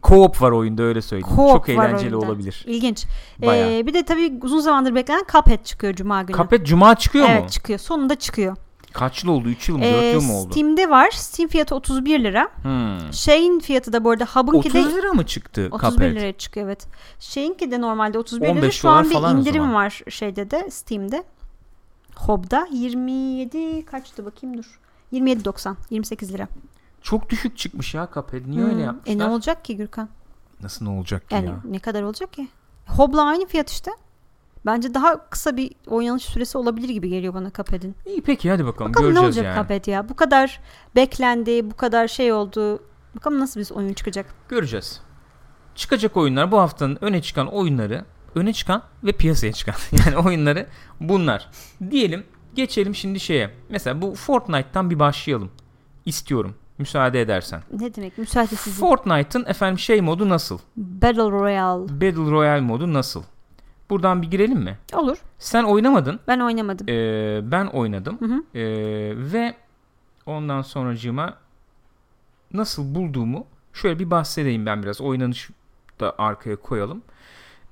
co-op 0.03 0.41
var 0.43 0.51
oyunda 0.51 0.83
öyle 0.83 1.03
söyleyeyim. 1.03 1.37
Co-op 1.37 1.53
Çok 1.53 1.69
eğlenceli 1.69 2.17
oyunda. 2.17 2.19
olabilir. 2.33 2.65
İlginç. 2.69 3.05
Bayağı. 3.47 3.71
Ee, 3.73 3.87
bir 3.87 3.95
de 3.95 4.03
tabii 4.05 4.33
uzun 4.43 4.61
zamandır 4.61 4.95
beklenen 4.95 5.25
Cuphead 5.33 5.65
çıkıyor 5.65 5.95
cuma 5.95 6.23
günü. 6.23 6.37
Cuphead 6.37 6.65
Cuma 6.65 6.95
çıkıyor 6.95 7.27
evet 7.29 7.43
mu? 7.43 7.49
çıkıyor. 7.49 7.79
Sonunda 7.79 8.15
çıkıyor. 8.15 8.57
Kaç 8.95 9.25
yıl 9.25 9.31
oldu? 9.31 9.49
3 9.49 9.69
yıl 9.69 9.77
mı? 9.77 9.85
4 9.85 9.93
Ee, 9.93 10.07
yıl 10.07 10.23
mı 10.23 10.37
oldu? 10.39 10.51
Steam'de 10.53 10.91
var. 10.91 11.11
Steam 11.11 11.49
fiyatı 11.49 11.75
31 11.75 12.25
lira. 12.25 12.49
Hmm. 12.63 13.13
Şeyin 13.13 13.61
fiyatı 13.61 13.93
da 13.93 14.05
bu 14.05 14.11
arada 14.11 14.25
Hub'ınki 14.25 14.69
30 14.69 14.75
de 14.75 14.79
lira 14.97 15.13
mı 15.13 15.27
çıktı 15.27 15.69
31 15.71 15.91
Cuphead? 15.91 16.11
liraya 16.17 16.33
çıkıyor 16.33 16.67
evet. 16.67 16.87
Şeyinki 17.21 17.71
de 17.71 17.81
normalde 17.81 18.19
31 18.19 18.45
lira. 18.47 18.53
15 18.53 18.75
Şu 18.75 18.89
an 18.89 19.11
bir 19.11 19.39
indirim 19.39 19.75
var 19.75 20.01
şeyde 20.09 20.51
de 20.51 20.71
Steam'de. 20.71 21.25
Hob'da 22.17 22.69
27 22.73 23.85
kaçtı 23.85 24.25
bakayım 24.25 24.59
dur. 24.59 24.81
27.90 25.13 25.75
28 25.91 26.33
lira. 26.35 26.49
Çok 27.03 27.31
düşük 27.31 27.59
çıkmış 27.59 27.95
ya 27.95 28.09
Cuphead. 28.15 28.43
Niye 28.47 28.63
öyle 28.65 28.75
Hmm. 28.75 28.85
yapmışlar? 28.85 29.15
E 29.15 29.19
ne 29.19 29.25
olacak 29.25 29.65
ki 29.65 29.77
Gürkan? 29.77 30.09
Nasıl 30.63 30.85
ne 30.85 30.91
olacak 30.91 31.29
ki 31.29 31.35
Yani 31.35 31.47
ya? 31.47 31.57
ne 31.65 31.79
kadar 31.79 32.03
olacak 32.03 32.33
ki? 32.33 32.49
Hob'la 32.87 33.23
aynı 33.25 33.47
fiyat 33.47 33.71
işte. 33.71 33.91
Bence 34.67 34.95
daha 34.95 35.31
kısa 35.31 35.57
bir 35.57 35.71
oynanış 35.87 36.23
süresi 36.25 36.59
olabilir 36.59 36.89
gibi 36.89 37.09
geliyor 37.09 37.35
bana 37.35 37.51
Cuphead'in. 37.51 37.95
İyi 38.07 38.23
peki 38.23 38.51
hadi 38.51 38.67
bakalım, 38.67 38.93
Bakalım 38.93 39.09
ne 39.09 39.13
göreceğiz 39.13 39.37
olacak 39.37 39.57
yani. 39.57 39.63
Cuphead 39.63 39.87
ya. 39.87 40.09
Bu 40.09 40.17
kadar 40.17 40.61
beklendi, 40.97 41.71
bu 41.71 41.77
kadar 41.77 42.09
şey 42.09 42.33
oldu. 42.33 42.83
Bakalım 43.17 43.41
nasıl 43.41 43.61
bir 43.61 43.71
oyun 43.71 43.93
çıkacak. 43.93 44.27
Göreceğiz. 44.49 45.01
Çıkacak 45.75 46.17
oyunlar 46.17 46.53
bu 46.53 46.59
haftanın 46.59 46.99
öne 47.01 47.23
çıkan 47.23 47.47
oyunları, 47.47 48.05
öne 48.35 48.53
çıkan 48.53 48.83
ve 49.05 49.13
piyasaya 49.13 49.53
çıkan 49.53 49.75
yani 50.05 50.27
oyunları 50.29 50.67
bunlar. 51.01 51.51
Diyelim 51.91 52.25
geçelim 52.55 52.95
şimdi 52.95 53.21
şeye. 53.21 53.51
Mesela 53.69 54.03
bu 54.03 54.15
Fortnite'tan 54.15 54.91
bir 54.91 54.99
başlayalım. 54.99 55.51
İstiyorum. 56.05 56.55
Müsaade 56.79 57.21
edersen. 57.21 57.63
Ne 57.81 57.95
demek? 57.95 58.19
Müsaade 58.19 58.57
sizin. 58.57 58.81
Fortnite'ın 58.81 59.45
efendim 59.47 59.79
şey 59.79 60.01
modu 60.01 60.29
nasıl? 60.29 60.59
Battle 60.77 61.31
Royale. 61.31 61.83
Battle 61.83 62.31
Royale 62.31 62.61
modu 62.61 62.93
nasıl? 62.93 63.23
Buradan 63.91 64.23
bir 64.23 64.31
girelim 64.31 64.59
mi? 64.59 64.79
Olur. 64.95 65.17
Sen 65.39 65.65
oynamadın. 65.65 66.21
Ben 66.29 66.41
oynamadım. 66.41 66.87
Ee, 66.89 67.41
ben 67.51 67.67
oynadım. 67.67 68.19
Hı 68.21 68.25
hı. 68.27 68.59
Ee, 68.59 68.63
ve 69.33 69.55
ondan 70.27 70.63
sonracığıma 70.63 71.35
nasıl 72.53 72.95
bulduğumu 72.95 73.47
şöyle 73.73 73.99
bir 73.99 74.11
bahsedeyim 74.11 74.67
ben 74.67 74.83
biraz. 74.83 75.01
Oynanış 75.01 75.51
da 76.01 76.15
arkaya 76.19 76.57
koyalım. 76.57 77.03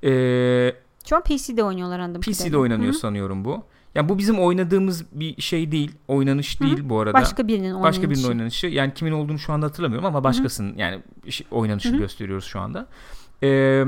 Ee, 0.04 0.74
Şu 1.06 1.16
an 1.16 1.22
PC'de 1.22 1.62
oynuyorlar 1.64 1.98
anladığım 1.98 2.20
PC'de 2.20 2.32
kadarıyla. 2.38 2.58
oynanıyor 2.58 2.92
Hı 2.92 2.96
hı. 2.96 3.00
sanıyorum 3.00 3.44
bu. 3.44 3.62
Yani 3.94 4.08
bu 4.08 4.18
bizim 4.18 4.38
oynadığımız 4.40 5.04
bir 5.12 5.42
şey 5.42 5.72
değil. 5.72 5.92
Oynanış 6.08 6.60
Hı 6.60 6.64
hı. 6.64 6.68
değil 6.68 6.88
bu 6.88 7.00
arada. 7.00 7.12
Başka 7.18 7.48
birinin 7.48 7.64
oynanışı. 7.72 7.82
Başka 7.82 8.10
birinin 8.10 8.28
oynanışı. 8.28 8.66
Yani 8.66 8.94
kimin 8.94 9.12
olduğunu 9.12 9.38
şu 9.38 9.52
anda 9.52 9.66
hatırlamıyorum 9.66 10.06
ama 10.06 10.24
başkasının 10.24 10.76
yani 10.78 11.02
şey- 11.28 11.46
oynanışı 11.50 11.88
Hı 11.90 11.94
hı. 11.94 11.98
gösteriyoruz 11.98 12.44
şu 12.44 12.60
anda. 12.60 12.86
Ee, 13.42 13.84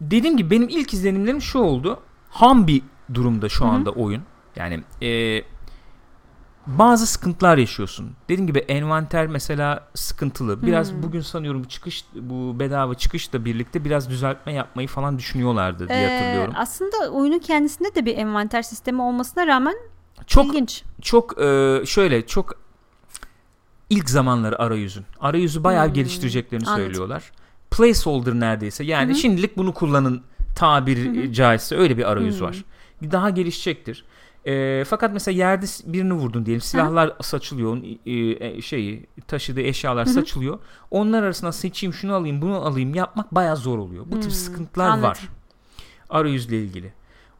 dediğim 0.00 0.36
gibi 0.36 0.50
benim 0.50 0.68
ilk 0.68 0.94
izlenimlerim 0.94 1.42
şu 1.42 1.58
oldu. 1.58 2.00
Ham 2.30 2.66
bir 2.66 2.82
durumda 3.14 3.48
şu 3.48 3.64
anda 3.66 3.90
oyun. 3.90 4.22
Yani 4.56 4.80
e, 5.02 5.42
bazı 6.66 7.06
sıkıntılar 7.06 7.58
yaşıyorsun. 7.58 8.12
Dediğim 8.28 8.46
gibi 8.46 8.58
envanter 8.58 9.26
mesela 9.26 9.88
sıkıntılı. 9.94 10.62
Biraz 10.62 10.92
Hmm. 10.92 11.02
bugün 11.02 11.20
sanıyorum 11.20 11.64
bu 11.64 11.68
çıkış 11.68 12.04
bu 12.14 12.60
bedava 12.60 12.94
çıkışla 12.94 13.44
birlikte 13.44 13.84
biraz 13.84 14.10
düzeltme 14.10 14.52
yapmayı 14.52 14.88
falan 14.88 15.18
düşünüyorlardı 15.18 15.88
diye 15.88 15.98
Ee, 15.98 16.10
hatırlıyorum. 16.12 16.54
aslında 16.56 17.10
oyunun 17.12 17.38
kendisinde 17.38 17.94
de 17.94 18.06
bir 18.06 18.16
envanter 18.18 18.62
sistemi 18.62 19.02
olmasına 19.02 19.46
rağmen 19.46 19.74
Çok 20.26 20.46
ilginç. 20.46 20.84
çok 21.02 21.40
e, 21.42 21.80
şöyle 21.86 22.26
çok 22.26 22.52
ilk 23.90 24.10
zamanları 24.10 24.58
arayüzün. 24.62 25.04
Arayüzü 25.20 25.64
bayağı 25.64 25.86
Hmm, 25.86 25.94
geliştireceklerini 25.94 26.66
anladım. 26.66 26.84
söylüyorlar. 26.84 27.32
Placeholder 27.76 28.34
neredeyse. 28.34 28.84
Yani 28.84 29.08
Hı 29.08 29.14
hı. 29.14 29.18
şimdilik 29.18 29.56
bunu 29.56 29.74
kullanın 29.74 30.22
tabiri 30.56 31.22
Hı 31.22 31.28
hı. 31.28 31.32
caizse 31.32 31.76
öyle 31.76 31.98
bir 31.98 32.10
arayüz 32.10 32.40
Hmm. 32.40 32.46
var. 32.46 32.64
Daha 33.02 33.30
gelişecektir. 33.30 34.04
E, 34.46 34.84
fakat 34.84 35.12
mesela 35.12 35.38
yerde 35.38 35.66
birini 35.92 36.12
vurdun 36.12 36.46
diyelim. 36.46 36.60
Silahlar 36.60 37.12
saçılıyor. 37.22 37.72
onun, 37.72 37.98
e, 38.56 38.62
şeyi 38.62 39.06
taşıdığı 39.28 39.60
eşyalar 39.60 40.06
Hı 40.06 40.10
hı. 40.10 40.14
saçılıyor. 40.14 40.58
Onlar 40.90 41.22
arasında 41.22 41.52
seçeyim 41.52 41.94
şunu 41.94 42.14
alayım 42.14 42.42
bunu 42.42 42.56
alayım 42.56 42.94
yapmak 42.94 43.34
bayağı 43.34 43.56
zor 43.56 43.78
oluyor. 43.78 44.04
Bu 44.06 44.14
tip 44.14 44.24
Hmm, 44.24 44.30
sıkıntılar 44.30 44.88
anladım. 44.88 45.08
var. 45.08 45.28
Arayüzle 46.10 46.58
ilgili. 46.58 46.92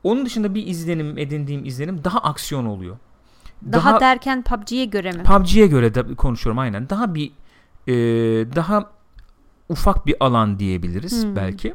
Onun 0.03 0.27
dışında 0.27 0.55
bir 0.55 0.67
izlenim 0.67 1.19
edindiğim 1.19 1.65
izlenim 1.65 2.05
daha 2.05 2.19
aksiyon 2.19 2.65
oluyor. 2.67 2.97
Daha, 3.73 4.01
derken 4.01 4.43
PUBG'ye 4.43 4.85
göre 4.85 5.13
mi? 5.13 5.23
PUBG'ye 5.23 5.67
göre 5.67 5.95
de 5.95 6.15
konuşuyorum 6.15 6.59
aynen. 6.59 6.91
Daha 6.91 7.15
bir 7.15 7.33
e, 7.87 7.93
daha 8.57 8.91
ufak 9.69 10.07
bir 10.07 10.17
alan 10.21 10.59
diyebiliriz 10.59 11.25
Hmm. 11.25 11.37
belki. 11.37 11.75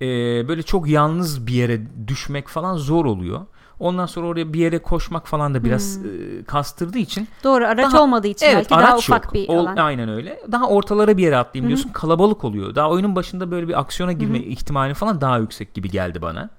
E, 0.00 0.06
böyle 0.48 0.62
çok 0.62 0.88
yalnız 0.88 1.46
bir 1.46 1.52
yere 1.54 1.80
düşmek 2.08 2.48
falan 2.48 2.76
zor 2.76 3.04
oluyor. 3.04 3.40
Ondan 3.80 4.06
sonra 4.06 4.26
oraya 4.26 4.52
bir 4.52 4.58
yere 4.60 4.78
koşmak 4.78 5.26
falan 5.28 5.54
da 5.54 5.64
biraz 5.64 5.96
Hmm. 5.98 6.04
e, 6.40 6.44
kastırdığı 6.44 6.98
için 6.98 7.28
Doğru 7.44 7.66
araç 7.66 7.92
Daha- 7.92 8.02
olmadığı 8.02 8.26
için 8.26 8.46
evet 8.46 8.56
belki 8.56 8.74
araç 8.74 8.88
daha 8.88 8.96
ufak 8.98 9.24
yok. 9.24 9.34
bir 9.34 9.48
Ol- 9.48 9.58
alan. 9.58 9.76
aynen 9.76 10.08
öyle. 10.08 10.40
Daha 10.52 10.66
ortalara 10.68 11.16
bir 11.16 11.22
yere 11.22 11.36
atlayayım 11.36 11.64
Hı 11.64 11.66
hı. 11.66 11.76
diyorsun. 11.76 11.92
Kalabalık 11.92 12.44
oluyor. 12.44 12.74
Daha 12.74 12.90
oyunun 12.90 13.16
başında 13.16 13.50
böyle 13.50 13.68
bir 13.68 13.80
aksiyona 13.80 14.12
girme 14.12 14.38
Hı 14.38 14.42
hı. 14.42 14.46
ihtimali 14.46 14.94
falan 14.94 15.20
daha 15.20 15.38
yüksek 15.38 15.74
gibi 15.74 15.90
geldi 15.90 16.22
bana. 16.22 16.50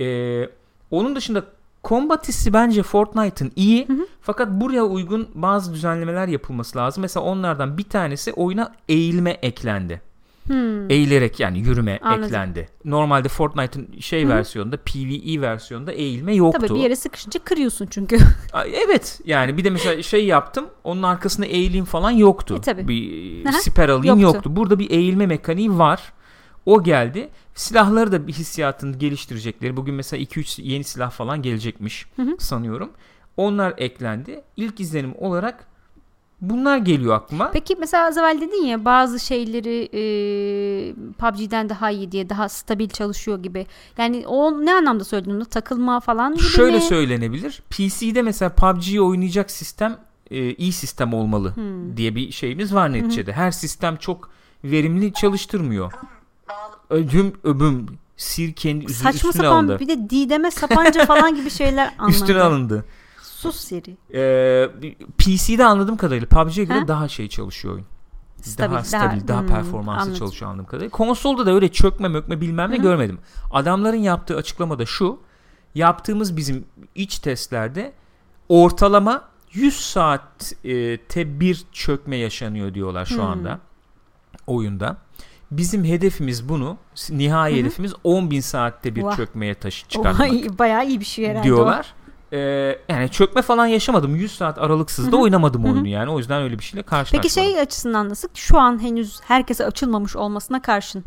Ee, 0.00 0.48
onun 0.90 1.16
dışında 1.16 1.44
combat 1.88 2.28
hissi 2.28 2.52
bence 2.52 2.82
Fortnite'ın 2.82 3.52
iyi. 3.56 3.88
Hı 3.88 3.92
hı. 3.92 4.06
Fakat 4.20 4.48
buraya 4.50 4.84
uygun 4.84 5.28
bazı 5.34 5.74
düzenlemeler 5.74 6.28
yapılması 6.28 6.78
lazım. 6.78 7.00
Mesela 7.02 7.24
onlardan 7.26 7.78
bir 7.78 7.84
tanesi 7.84 8.32
oyuna 8.32 8.72
eğilme 8.88 9.30
eklendi. 9.30 10.08
Hmm. 10.46 10.90
Eğilerek 10.90 11.40
yani 11.40 11.58
yürüme 11.58 11.98
Anladım. 12.02 12.24
eklendi. 12.24 12.68
Normalde 12.84 13.28
Fortnite'ın 13.28 14.00
şey 14.00 14.22
Hı 14.22 14.26
hı. 14.26 14.30
versiyonunda 14.30 14.76
PvE 14.76 15.40
versiyonunda 15.40 15.92
eğilme 15.92 16.34
yoktu. 16.34 16.60
Tabii 16.60 16.78
bir 16.78 16.82
yere 16.82 16.96
sıkışınca 16.96 17.40
kırıyorsun 17.44 17.86
çünkü. 17.90 18.18
Evet 18.86 19.20
yani 19.24 19.56
bir 19.56 19.64
de 19.64 19.70
mesela 19.70 20.02
şey 20.02 20.26
yaptım 20.26 20.66
onun 20.84 21.02
arkasına 21.02 21.46
eğileyim 21.46 21.84
falan 21.84 22.10
yoktu. 22.10 22.56
E, 22.58 22.60
tabii. 22.60 22.88
Bir 22.88 23.46
Aha, 23.46 23.58
siper 23.58 23.88
alayım 23.88 24.18
yoktu. 24.18 24.36
yoktu. 24.36 24.56
Burada 24.56 24.78
bir 24.78 24.90
eğilme 24.90 25.26
mekaniği 25.26 25.78
var. 25.78 26.12
O 26.68 26.82
geldi. 26.82 27.28
Silahları 27.54 28.12
da 28.12 28.26
bir 28.26 28.32
hissiyatını 28.32 28.96
geliştirecekleri. 28.98 29.76
Bugün 29.76 29.94
mesela 29.94 30.22
2-3 30.22 30.62
yeni 30.62 30.84
silah 30.84 31.10
falan 31.10 31.42
gelecekmiş 31.42 32.06
Hı 32.16 32.22
hı. 32.22 32.36
sanıyorum. 32.38 32.90
Onlar 33.36 33.74
eklendi. 33.76 34.40
İlk 34.56 34.80
izlenim 34.80 35.14
olarak 35.18 35.66
bunlar 36.40 36.78
geliyor 36.78 37.14
aklıma. 37.14 37.50
Peki 37.50 37.76
mesela 37.78 38.06
az 38.06 38.18
evvel 38.18 38.38
dedin 38.40 38.64
ya 38.66 38.84
bazı 38.84 39.20
şeyleri 39.20 39.88
e, 39.92 40.00
PUBG'den 41.18 41.68
daha 41.68 41.90
iyi 41.90 42.12
diye 42.12 42.28
daha 42.28 42.48
stabil 42.48 42.88
çalışıyor 42.88 43.42
gibi. 43.42 43.66
Yani 43.98 44.24
o 44.26 44.64
ne 44.66 44.74
anlamda 44.74 45.04
söyledin 45.04 45.30
onu? 45.30 45.44
Takılma 45.46 46.00
falan 46.00 46.34
gibi 46.34 46.42
Şöyle 46.44 46.76
mi? 46.76 46.82
söylenebilir. 46.82 47.62
PC'de 47.70 48.22
mesela 48.22 48.48
PUBG'yi 48.54 49.00
oynayacak 49.00 49.50
sistem 49.50 49.96
e, 50.30 50.52
iyi 50.54 50.72
sistem 50.72 51.14
olmalı 51.14 51.54
Hmm. 51.56 51.96
diye 51.96 52.14
bir 52.16 52.32
şeyimiz 52.32 52.74
var 52.74 52.92
neticede. 52.92 53.32
Her 53.32 53.50
sistem 53.50 53.96
çok 53.96 54.30
verimli 54.64 55.12
çalıştırmıyor. 55.12 55.92
Ödüm 56.90 57.32
öbüm 57.44 57.86
sirkenin 58.16 58.80
üstü- 58.80 58.92
Saçma 59.02 59.28
üstüne 59.28 59.32
sapan 59.32 59.56
alındı. 59.56 59.78
bir 59.80 59.88
de 59.88 60.10
Didem'e 60.10 60.50
sapanca 60.50 61.06
falan 61.06 61.34
gibi 61.34 61.50
şeyler 61.50 61.94
anladım. 61.98 62.14
Üstüne 62.22 62.40
alındı. 62.42 62.84
Sus 63.22 63.56
Siri. 63.56 63.96
Ee, 64.14 64.70
PC'de 65.18 65.64
anladığım 65.64 65.96
kadarıyla 65.96 66.28
PUBG'ye 66.28 66.64
göre 66.64 66.78
Ha? 66.78 66.88
daha 66.88 67.08
şey 67.08 67.28
çalışıyor 67.28 67.74
oyun. 67.74 67.86
Stabil, 68.42 68.74
daha 68.74 68.84
stabil, 68.84 69.28
daha, 69.28 69.40
Hmm, 69.40 69.46
performanslı 69.46 70.02
anladım. 70.02 70.18
çalışıyor 70.18 70.50
anladığım 70.50 70.66
kadarıyla. 70.66 70.90
Konsolda 70.90 71.46
da 71.46 71.52
öyle 71.52 71.68
çökme 71.68 72.08
mökme 72.08 72.40
bilmem 72.40 72.70
ne 72.70 72.76
görmedim. 72.76 73.18
Adamların 73.52 73.96
yaptığı 73.96 74.36
açıklamada 74.36 74.86
şu. 74.86 75.18
Yaptığımız 75.74 76.36
bizim 76.36 76.64
iç 76.94 77.18
testlerde 77.18 77.92
ortalama 78.48 79.24
100 79.52 79.76
saatte 79.80 81.40
bir 81.40 81.64
çökme 81.72 82.16
yaşanıyor 82.16 82.74
diyorlar 82.74 83.04
şu 83.06 83.16
Hmm. 83.16 83.24
anda 83.30 83.58
oyunda. 84.46 84.96
Bizim 85.50 85.84
hedefimiz 85.84 86.48
bunu, 86.48 86.76
nihai 87.10 87.56
hedefimiz 87.56 87.92
10.000 88.04 88.40
saatte 88.42 88.94
bir 88.96 89.02
Vah. 89.02 89.16
çökmeye 89.16 89.54
taşı 89.54 89.86
O 89.86 89.88
çıkartmak 89.88 90.58
bayağı- 90.58 90.86
iyi 90.86 91.00
bir 91.00 91.04
şey 91.04 91.26
herhalde 91.28 91.44
diyorlar. 91.44 91.94
Ee, 92.32 92.38
yani 92.88 93.08
çökme 93.10 93.42
falan 93.42 93.66
yaşamadım. 93.66 94.16
100 94.16 94.32
saat 94.32 94.58
aralıksız 94.58 95.12
da 95.12 95.16
oynamadım 95.16 95.64
oyunu 95.64 95.88
yani. 95.88 96.10
O 96.10 96.18
yüzden 96.18 96.42
öyle 96.42 96.58
bir 96.58 96.64
şeyle 96.64 96.82
o. 96.82 96.86
karşılaşmadım. 96.86 97.22
Peki 97.22 97.34
şey 97.34 97.60
açısından 97.60 98.08
nasıl? 98.08 98.28
Şu 98.34 98.58
an 98.58 98.82
henüz 98.82 99.20
herkese 99.20 99.66
açılmamış 99.66 100.16
olmasına 100.16 100.62
karşın 100.62 101.04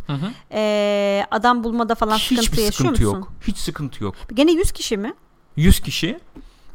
e, 0.52 1.26
adam 1.32 1.64
bulmada 1.64 1.96
falan 1.96 2.18
sıkıntı 2.18 2.42
Hiçbir 2.42 2.58
yaşıyor 2.58 2.74
sıkıntı 2.74 3.02
musun? 3.04 3.18
yok. 3.20 3.34
Hiç 3.48 3.58
sıkıntı 3.58 4.04
yok. 4.04 4.16
Gene 4.34 4.52
100 4.52 4.72
kişi 4.72 4.98
mi? 4.98 5.14
100 5.56 5.80
kişi 5.80 6.20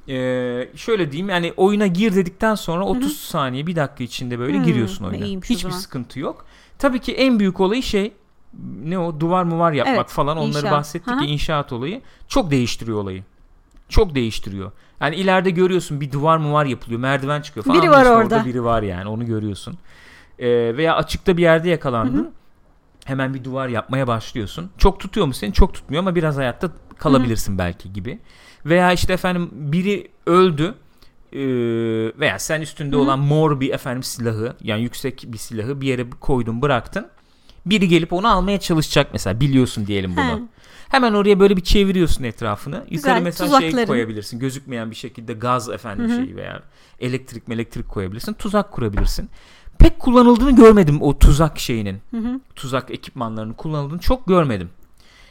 ee, 0.08 0.68
şöyle 0.76 1.12
diyeyim 1.12 1.28
yani 1.28 1.52
oyuna 1.56 1.86
gir 1.86 2.14
dedikten 2.14 2.54
sonra 2.54 2.84
30 2.84 3.20
saniye 3.20 3.66
bir 3.66 3.76
dakika 3.76 4.04
içinde 4.04 4.38
böyle 4.38 4.58
giriyorsun 4.58 5.04
oyuna. 5.04 5.24
iyiymiş 5.24 5.50
o 5.50 5.54
Hiçbir 5.54 5.70
sıkıntı 5.70 6.20
yok. 6.20 6.46
Tabii 6.78 6.98
ki 6.98 7.14
en 7.14 7.38
büyük 7.38 7.60
olayı 7.60 7.82
şey 7.82 8.12
ne 8.84 8.98
o 8.98 9.20
duvar 9.20 9.42
mu 9.44 9.58
var 9.58 9.72
yapmak 9.72 9.96
Evet, 9.96 10.08
falan 10.08 10.36
onları 10.36 10.58
inşaat. 10.58 10.72
bahsettik 10.72 11.14
hı. 11.14 11.24
ya 11.24 11.30
inşaat 11.30 11.72
olayı 11.72 12.00
çok 12.28 12.50
değiştiriyor 12.50 12.98
olayı. 12.98 13.24
Çok 13.88 14.14
değiştiriyor. 14.14 14.72
Yani 15.00 15.16
ileride 15.16 15.50
görüyorsun 15.50 16.00
bir 16.00 16.12
duvar 16.12 16.36
mı 16.36 16.52
var 16.52 16.64
yapılıyor 16.64 17.00
merdiven 17.00 17.40
çıkıyor 17.40 17.66
falan. 17.66 17.82
Biri 17.82 17.90
var 17.90 17.96
Anlıyorsun 17.96 18.20
orada. 18.22 18.44
Biri 18.44 18.64
var 18.64 18.82
yani 18.82 19.08
onu 19.08 19.26
görüyorsun. 19.26 19.78
Ee, 20.38 20.76
veya 20.76 20.96
açıkta 20.96 21.36
bir 21.36 21.42
yerde 21.42 21.68
yakalandın. 21.70 22.32
Hemen 23.04 23.34
bir 23.34 23.44
duvar 23.44 23.68
yapmaya 23.68 24.06
başlıyorsun. 24.06 24.70
Çok 24.78 25.00
tutuyor 25.00 25.26
mu 25.26 25.34
seni? 25.34 25.52
Çok 25.52 25.74
tutmuyor 25.74 26.02
ama 26.02 26.14
biraz 26.14 26.36
hayatta 26.36 26.70
kalabilirsin 26.98 27.58
belki 27.58 27.92
gibi. 27.92 28.18
Veya 28.66 28.92
işte 28.92 29.12
efendim 29.12 29.50
biri 29.52 30.08
öldü 30.26 30.74
ee, 31.32 31.38
veya 32.20 32.38
sen 32.38 32.60
üstünde 32.60 32.96
Hı 32.96 33.00
olan 33.00 33.18
mor 33.18 33.60
bir 33.60 33.70
efendim 33.72 34.02
silahı 34.02 34.56
yani 34.62 34.82
yüksek 34.82 35.24
bir 35.26 35.38
silahı 35.38 35.80
bir 35.80 35.86
yere 35.86 36.10
koydun 36.20 36.62
bıraktın. 36.62 37.06
Biri 37.66 37.88
gelip 37.88 38.12
onu 38.12 38.28
almaya 38.28 38.60
çalışacak 38.60 39.08
mesela 39.12 39.40
biliyorsun 39.40 39.86
diyelim 39.86 40.16
bunu. 40.16 40.24
He. 40.24 40.42
Hemen 40.88 41.12
oraya 41.12 41.40
böyle 41.40 41.56
bir 41.56 41.64
çeviriyorsun 41.64 42.24
etrafını. 42.24 42.76
Yukarı 42.76 42.90
Güzel, 42.90 43.22
mesela 43.22 43.60
şey 43.60 43.68
tuzakların. 43.70 43.86
koyabilirsin. 43.86 44.38
Gözükmeyen 44.38 44.90
bir 44.90 44.96
şekilde 44.96 45.32
gaz 45.32 45.68
efendim 45.68 46.10
Hı 46.10 46.16
şeyi 46.16 46.36
veya 46.36 46.62
elektrik 47.00 47.48
elektrik 47.48 47.88
koyabilirsin. 47.88 48.32
Tuzak 48.32 48.72
kurabilirsin. 48.72 49.30
Pek 49.78 49.98
kullanıldığını 49.98 50.56
görmedim 50.56 51.02
o 51.02 51.18
tuzak 51.18 51.58
şeyinin. 51.58 52.00
Hı. 52.10 52.40
Tuzak 52.54 52.90
ekipmanlarının 52.90 53.54
kullanıldığını 53.54 53.98
çok 53.98 54.26
görmedim. 54.26 54.70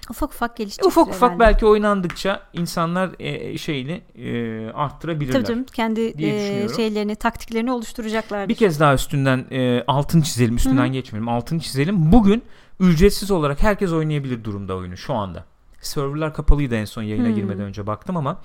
Ufak 0.10 0.30
ufak 0.30 0.58
gelişecek. 0.58 0.86
Ufak 0.86 1.08
ufak 1.08 1.22
herhalde. 1.32 1.40
belki 1.40 1.66
oynandıkça 1.66 2.42
insanlar 2.54 3.10
e, 3.20 3.58
şeyini 3.58 4.02
e, 4.16 4.70
arttırabilirler. 4.72 5.34
Tabii 5.34 5.46
canım 5.48 5.66
kendi 5.74 6.02
e, 6.02 6.68
şeylerini, 6.76 7.16
taktiklerini 7.16 7.72
oluşturacaklar. 7.72 8.50
Bir 8.50 8.56
kez 8.56 8.80
daha 8.80 8.94
üstünden 8.94 9.46
e, 9.52 9.84
altını 9.88 10.24
çizelim, 10.24 10.56
üstünden 10.56 10.84
Hı 10.86 10.88
hı. 10.90 10.92
geçmeyelim. 10.94 11.30
Altını 11.30 11.60
çizelim. 11.60 12.12
Bugün 12.12 12.44
ücretsiz 12.80 13.32
olarak 13.32 13.64
herkes 13.64 13.92
oynayabilir 13.92 14.44
durumda 14.44 14.76
oyunu 14.76 14.98
şu 14.98 15.14
anda. 15.14 15.46
Serverlar 15.82 16.34
kapalıydı 16.34 16.76
en 16.76 16.86
son 16.86 17.04
yayına 17.04 17.28
Hmm. 17.28 17.36
girmeden 17.36 17.62
önce 17.66 17.88
baktım 17.88 18.18
ama 18.18 18.42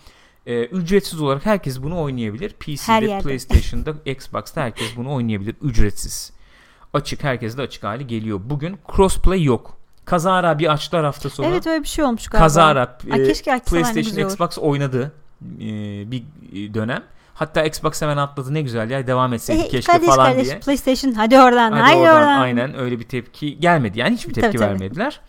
e, 0.47 0.65
ücretsiz 0.65 1.21
olarak 1.21 1.47
herkes 1.47 1.83
bunu 1.83 2.01
oynayabilir. 2.03 2.51
PC'de. 2.51 3.19
PlayStation'da, 3.23 3.95
Xbox'ta 4.11 4.61
herkes 4.63 4.97
bunu 4.97 5.13
oynayabilir 5.15 5.55
ücretsiz. 5.63 6.33
Açık 6.93 7.25
herkes 7.25 7.57
de 7.57 7.63
açık 7.63 7.85
hali 7.85 8.07
geliyor. 8.07 8.41
Bugün 8.45 8.79
crossplay 8.97 9.43
yok. 9.43 9.80
Kazara 10.05 10.59
bir 10.59 10.73
açtılar 10.73 11.05
hafta 11.05 11.31
sonu. 11.31 11.47
Evet 11.47 11.67
öyle 11.67 11.83
bir 11.83 11.89
şey 11.89 12.05
olmuş 12.05 12.27
galiba. 12.29 12.45
Kazara 12.45 12.99
Ay, 13.13 13.23
e, 13.23 13.25
keşke 13.25 13.61
PlayStation. 13.71 14.27
Xbox 14.29 14.59
oynadı 14.59 15.13
e, 15.61 15.65
bir 16.11 16.23
dönem. 16.75 17.03
Hatta 17.35 17.65
Xbox 17.65 18.03
hemen 18.03 18.17
atladı 18.17 18.55
ne 18.55 18.63
güzel 18.63 18.91
ya 18.91 19.07
devam 19.07 19.33
etseydik 19.33 19.65
E, 19.67 19.69
keşke 19.69 19.93
kardeş 19.93 20.09
falan 20.09 20.27
kardeş 20.27 20.47
diye. 20.47 20.59
PlayStation 20.61 21.13
hadi 21.13 21.39
oradan 21.39 21.73
Hadi 21.73 21.81
haydi 21.83 21.99
oradan, 22.01 22.17
oradan. 22.17 22.41
aynen 22.41 22.79
öyle 22.79 23.01
bir 23.01 23.05
tepki 23.05 23.61
gelmedi. 23.61 23.99
Yani 23.99 24.17
hiçbir 24.17 24.35
tepki 24.35 24.49
Tabii, 24.49 24.59
tabii. 24.59 24.71
vermediler. 24.71 25.21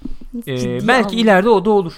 Ee, 0.47 0.87
belki 0.87 1.07
alın. 1.09 1.17
ileride 1.17 1.49
o 1.49 1.65
da 1.65 1.69
olur. 1.69 1.93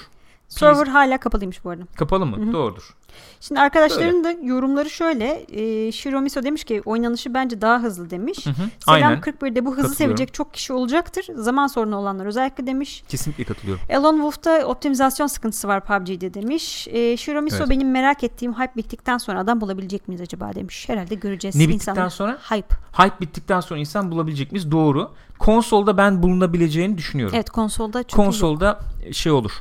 Server 0.48 0.88
hala 0.88 1.18
kapalıymış 1.18 1.64
bu 1.66 1.70
arada. 1.70 1.84
Kapalı 1.96 2.26
mı? 2.26 2.38
Hı 2.38 2.42
hı. 2.50 2.54
Doğrudur. 2.54 2.96
Şimdi 3.40 3.62
arkadaşların 3.62 4.24
da 4.24 4.32
yorumları 4.32 4.90
şöyle. 4.90 5.46
E, 5.52 5.92
Shiromiso 5.92 6.44
demiş 6.44 6.64
ki 6.64 6.82
oynanışı 6.86 7.34
bence 7.34 7.62
daha 7.62 7.80
hızlı 7.80 8.10
demiş. 8.10 8.46
Hı 8.46 8.50
hı. 8.50 8.54
Selam 8.86 9.04
Aynen. 9.04 9.20
41'de 9.20 9.66
bu 9.66 9.78
hızı 9.78 9.96
sevecek 9.96 10.34
çok 10.34 10.54
kişi 10.54 10.74
olacaktır. 10.74 11.26
Zaman 11.36 11.68
sorunu 11.68 11.96
olanlar 11.96 12.26
özellikle 12.26 12.68
demiş. 12.68 13.04
Kesinlikle 13.08 13.44
katılıyorum. 13.44 13.84
Elon 13.90 14.14
Wolf'ta 14.14 14.66
optimizasyon 14.66 15.28
sıkıntısı 15.28 15.68
var 15.68 15.86
PUBG'de 15.86 16.34
demiş. 16.34 16.88
E, 16.88 17.18
Shiromiso 17.18 17.58
Evet. 17.58 17.70
benim 17.70 17.92
merak 17.92 18.24
ettiğim 18.24 18.54
hype 18.54 18.76
bittikten 18.76 19.18
sonra 19.18 19.40
adam 19.40 19.62
bulabilecek 19.62 20.08
miyiz 20.08 20.22
acaba 20.22 20.56
demiş. 20.56 20.90
Herhalde 20.90 21.16
göreceğiz. 21.16 21.56
Ne 21.56 21.68
bittikten 21.68 21.92
insanlar. 21.92 22.10
sonra? 22.10 22.38
Hype. 22.50 22.76
Hype 22.98 23.20
bittikten 23.22 23.60
sonra 23.60 23.80
insan 23.80 24.12
bulabilecek 24.12 24.52
miyiz? 24.52 24.72
Doğru. 24.72 25.12
Konsolda 25.40 25.98
ben 25.98 26.24
bulunabileceğini 26.24 26.98
düşünüyorum. 26.98 27.36
Evet 27.36 27.50
konsolda 27.50 28.04
çok 28.04 28.12
iyi 28.12 28.16
Konsolda 28.16 28.80
şey 29.12 29.32
olur. 29.32 29.52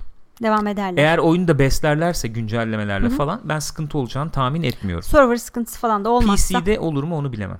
Devam 0.42 0.66
ederler. 0.66 1.02
Eğer 1.02 1.18
oyunu 1.18 1.48
da 1.48 1.58
beslerlerse 1.58 2.28
güncellemelerle 2.28 3.06
Hı 3.06 3.10
hı. 3.12 3.16
falan 3.16 3.40
ben 3.44 3.58
sıkıntı 3.58 3.98
olacağını 3.98 4.30
tahmin 4.30 4.62
etmiyorum. 4.62 5.02
Server 5.02 5.36
sıkıntısı 5.36 5.78
falan 5.78 6.04
da 6.04 6.10
olmazsa. 6.10 6.60
PC'de 6.60 6.78
olur 6.78 7.04
mu 7.04 7.16
onu 7.16 7.32
bilemem. 7.32 7.58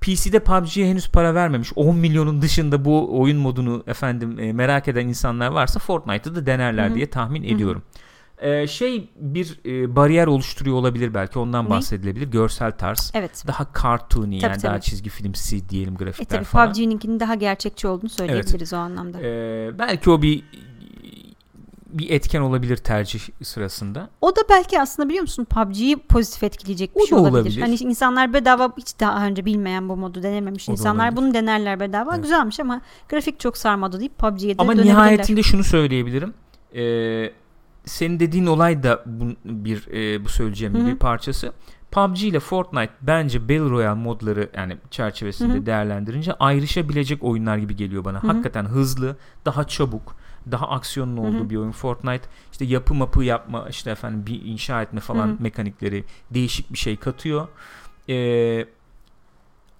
PC'de 0.00 0.38
PUBG'ye 0.40 0.88
henüz 0.90 1.08
para 1.08 1.34
vermemiş. 1.34 1.72
10 1.76 1.96
milyonun 1.96 2.42
dışında 2.42 2.84
bu 2.84 3.20
oyun 3.20 3.38
modunu 3.38 3.84
efendim 3.86 4.38
e, 4.38 4.52
merak 4.52 4.88
eden 4.88 5.08
insanlar 5.08 5.48
varsa 5.48 5.78
Fortnite'ı 5.78 6.34
da 6.34 6.46
denerler 6.46 6.86
Hı 6.88 6.90
hı. 6.90 6.94
diye 6.94 7.10
tahmin 7.10 7.42
hı. 7.42 7.46
ediyorum. 7.54 7.82
Ee, 8.38 8.66
şey 8.66 9.10
bir 9.16 9.60
e, 9.66 9.96
bariyer 9.96 10.26
oluşturuyor 10.26 10.76
olabilir 10.76 11.14
belki 11.14 11.38
ondan 11.38 11.64
Ne? 11.64 11.70
bahsedilebilir. 11.70 12.26
Görsel 12.30 12.72
tarz. 12.72 13.10
Evet. 13.14 13.44
Daha 13.46 13.66
cartoony 13.82 14.40
Tabii, 14.40 14.50
yani 14.52 14.62
daha 14.62 14.72
tabii. 14.72 14.82
çizgi 14.82 15.10
filmsi 15.10 15.68
diyelim 15.68 15.94
E 15.94 15.96
grafikler 15.96 16.36
tabii 16.38 16.44
falan. 16.44 16.72
PUBG'ninkinin 16.72 17.20
daha 17.20 17.34
gerçekçi 17.34 17.88
olduğunu 17.88 18.10
söyleyebiliriz 18.10 18.72
o 18.72 18.76
anlamda. 18.76 19.18
Ee, 19.22 19.70
belki 19.78 20.10
o 20.10 20.22
bir 20.22 20.44
bir 21.92 22.10
etken 22.10 22.40
olabilir 22.40 22.76
tercih 22.76 23.20
sırasında. 23.42 24.10
O 24.20 24.36
da 24.36 24.40
belki 24.50 24.80
aslında 24.80 25.08
biliyor 25.08 25.22
musun 25.22 25.44
PUBG'yi 25.44 25.96
pozitif 25.96 26.42
etkileyecek 26.42 26.96
bir 26.96 27.00
O 27.00 27.06
şey 27.06 27.18
olabilir. 27.18 27.40
olabilir. 27.40 27.60
Hani 27.60 27.74
insanlar 27.74 28.32
bedava 28.32 28.72
hiç 28.78 29.00
daha 29.00 29.26
önce 29.26 29.44
bilmeyen 29.44 29.88
bu 29.88 29.96
modu 29.96 30.22
denememiş 30.22 30.68
O 30.68 30.72
insanlar 30.72 31.16
bunu 31.16 31.34
denerler 31.34 31.80
bedava. 31.80 32.14
Evet. 32.14 32.22
Güzelmiş 32.22 32.60
ama 32.60 32.80
grafik 33.08 33.40
çok 33.40 33.56
sarmadı 33.56 34.00
deyip 34.00 34.18
PUBG'ye 34.18 34.58
de 34.58 34.62
Ama 34.62 34.74
nihayetinde 34.74 35.42
şunu 35.42 35.64
söyleyebilirim. 35.64 36.34
Ee, 36.74 37.32
senin 37.84 38.20
dediğin 38.20 38.46
olay 38.46 38.82
da 38.82 39.02
bu, 39.06 39.24
bir 39.44 39.86
e, 39.92 40.24
bu 40.24 40.28
söyleyeceğim 40.28 40.74
Hı 40.74 40.78
hı. 40.78 40.86
bir 40.86 40.96
parçası. 40.96 41.52
PUBG 41.92 42.22
ile 42.22 42.40
Fortnite 42.40 42.92
bence 43.02 43.42
Battle 43.42 43.70
Royale 43.70 44.00
modları 44.00 44.50
yani 44.56 44.76
çerçevesinde 44.90 45.52
Hı 45.52 45.58
hı. 45.58 45.66
değerlendirince 45.66 46.32
ayrışabilecek 46.32 47.24
oyunlar 47.24 47.56
gibi 47.56 47.76
geliyor 47.76 48.04
bana. 48.04 48.22
Hı 48.22 48.26
hı. 48.26 48.30
Hakikaten 48.30 48.64
hızlı, 48.64 49.16
daha 49.44 49.66
çabuk, 49.66 50.16
daha 50.50 50.68
aksiyonun 50.68 51.16
olduğu 51.16 51.38
Hı 51.38 51.44
hı. 51.44 51.50
bir 51.50 51.56
oyun. 51.56 51.72
Fortnite 51.72 52.28
işte 52.52 52.64
yapı 52.64 52.94
mapı 52.94 53.24
yapma, 53.24 53.66
işte 53.70 53.90
efendim 53.90 54.26
bir 54.26 54.42
inşa 54.44 54.82
etme 54.82 55.00
falan 55.00 55.26
Hı 55.26 55.32
hı. 55.32 55.36
mekanikleri 55.40 56.04
değişik 56.30 56.72
bir 56.72 56.78
şey 56.78 56.96
katıyor. 56.96 57.48
Ee, 58.08 58.66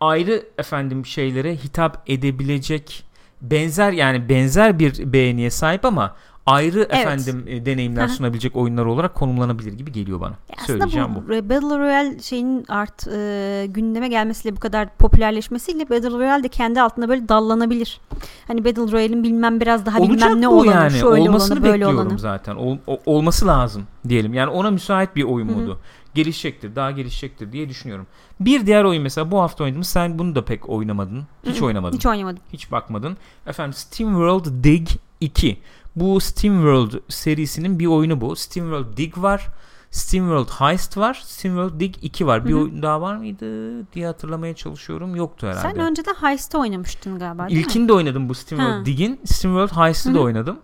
ayrı 0.00 0.46
efendim 0.58 1.06
şeylere 1.06 1.56
hitap 1.56 2.02
edebilecek 2.06 3.04
benzer 3.42 3.92
yani 3.92 4.28
benzer 4.28 4.78
bir 4.78 5.12
beğeniye 5.12 5.50
sahip 5.50 5.84
ama 5.84 6.16
ayrı 6.46 6.80
efendim 6.82 7.44
e, 7.46 7.66
deneyimler 7.66 8.08
sunabilecek 8.08 8.56
oyunlar 8.56 8.84
olarak 8.84 9.14
konumlanabilir 9.14 9.72
gibi 9.72 9.92
geliyor 9.92 10.20
bana. 10.20 10.30
Ya 10.30 10.36
Aslında 10.56 10.66
Söyleyeceğim 10.66 11.08
bu, 11.14 11.28
bu. 11.28 11.28
Battle 11.50 11.78
Royale 11.78 12.18
şeyin 12.18 12.64
art 12.68 13.06
e, 13.08 13.66
gündeme 13.70 14.08
gelmesiyle 14.08 14.56
bu 14.56 14.60
kadar 14.60 14.96
popülerleşmesiyle 14.96 15.90
Battle 15.90 16.10
Royale 16.10 16.42
de 16.44 16.48
kendi 16.48 16.80
altında 16.80 17.08
böyle 17.08 17.28
dallanabilir. 17.28 18.00
Hani 18.46 18.64
Battle 18.64 18.92
Royale'in 18.92 19.22
bilmem 19.22 19.60
biraz 19.60 19.86
daha 19.86 19.98
Olacak 19.98 20.16
bilmem 20.16 20.40
ne 20.40 20.48
olanı, 20.48 20.70
yani. 20.70 20.90
şöyle 20.92 21.22
Olmasını 21.22 21.54
olanı, 21.54 21.64
böyle 21.64 21.74
bekliyorum 21.84 22.06
olanı. 22.06 22.18
zaten. 22.18 22.54
Ol- 22.56 22.78
o- 22.86 23.00
olması 23.06 23.46
lazım 23.46 23.82
diyelim. 24.08 24.34
Yani 24.34 24.50
ona 24.50 24.70
müsait 24.70 25.16
bir 25.16 25.22
oyun 25.24 25.48
Hı 25.48 25.52
hı. 25.52 25.56
modu. 25.56 25.78
Gelişecektir, 26.14 26.76
daha 26.76 26.90
gelişecektir 26.90 27.52
diye 27.52 27.68
düşünüyorum. 27.68 28.06
Bir 28.40 28.66
diğer 28.66 28.84
oyun 28.84 29.02
mesela 29.02 29.30
bu 29.30 29.40
hafta 29.40 29.64
oynadığımız 29.64 29.88
sen 29.88 30.18
bunu 30.18 30.34
da 30.34 30.44
pek 30.44 30.68
oynamadın. 30.68 31.22
Hiç 31.46 31.56
Hı 31.56 31.60
hı, 31.60 31.64
oynamadın. 31.66 31.96
Hiç 31.96 32.06
oynamadım. 32.06 32.42
Hiç 32.52 32.72
bakmadın. 32.72 33.16
Efendim 33.46 33.72
Steam 33.72 34.10
World 34.10 34.64
Dig 34.64 34.88
2. 35.20 35.58
Bu 35.96 36.20
Steam 36.20 36.54
World 36.54 36.92
serisinin 37.08 37.78
bir 37.78 37.86
oyunu 37.86 38.20
bu. 38.20 38.36
Steam 38.36 38.66
World 38.66 38.96
Dig 38.96 39.18
var. 39.18 39.48
Steam 39.90 40.24
World 40.24 40.48
Heist 40.48 40.96
var. 40.96 41.22
Steam 41.24 41.54
World 41.54 41.80
Dig 41.80 41.94
2 42.02 42.26
var. 42.26 42.44
Bir 42.44 42.52
Hı 42.52 42.56
hı. 42.56 42.60
oyun 42.60 42.82
daha 42.82 43.00
var 43.00 43.16
mıydı 43.16 43.46
diye 43.92 44.06
hatırlamaya 44.06 44.54
çalışıyorum. 44.54 45.16
Yoktu 45.16 45.46
herhalde. 45.46 45.68
Sen 45.76 45.78
önceden 45.90 46.14
Heist'te 46.14 46.58
oynamıştın 46.58 47.18
galiba 47.18 47.48
değil 47.48 47.58
mi? 47.58 47.62
İlkini 47.62 47.88
de 47.88 47.92
oynadım 47.92 48.28
bu 48.28 48.34
Steam 48.34 48.60
Ha. 48.60 48.66
World 48.66 48.86
Dig'in. 48.86 49.20
Steam 49.24 49.54
World 49.66 49.86
Heist'ı 49.86 50.10
Hı 50.10 50.14
da 50.14 50.20
oynadım. 50.20 50.58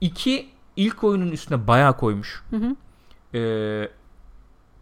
İki 0.00 0.48
ilk 0.76 1.04
oyunun 1.04 1.30
üstüne 1.30 1.66
bayağı 1.66 1.96
koymuş. 1.96 2.42
Ee, 3.34 3.88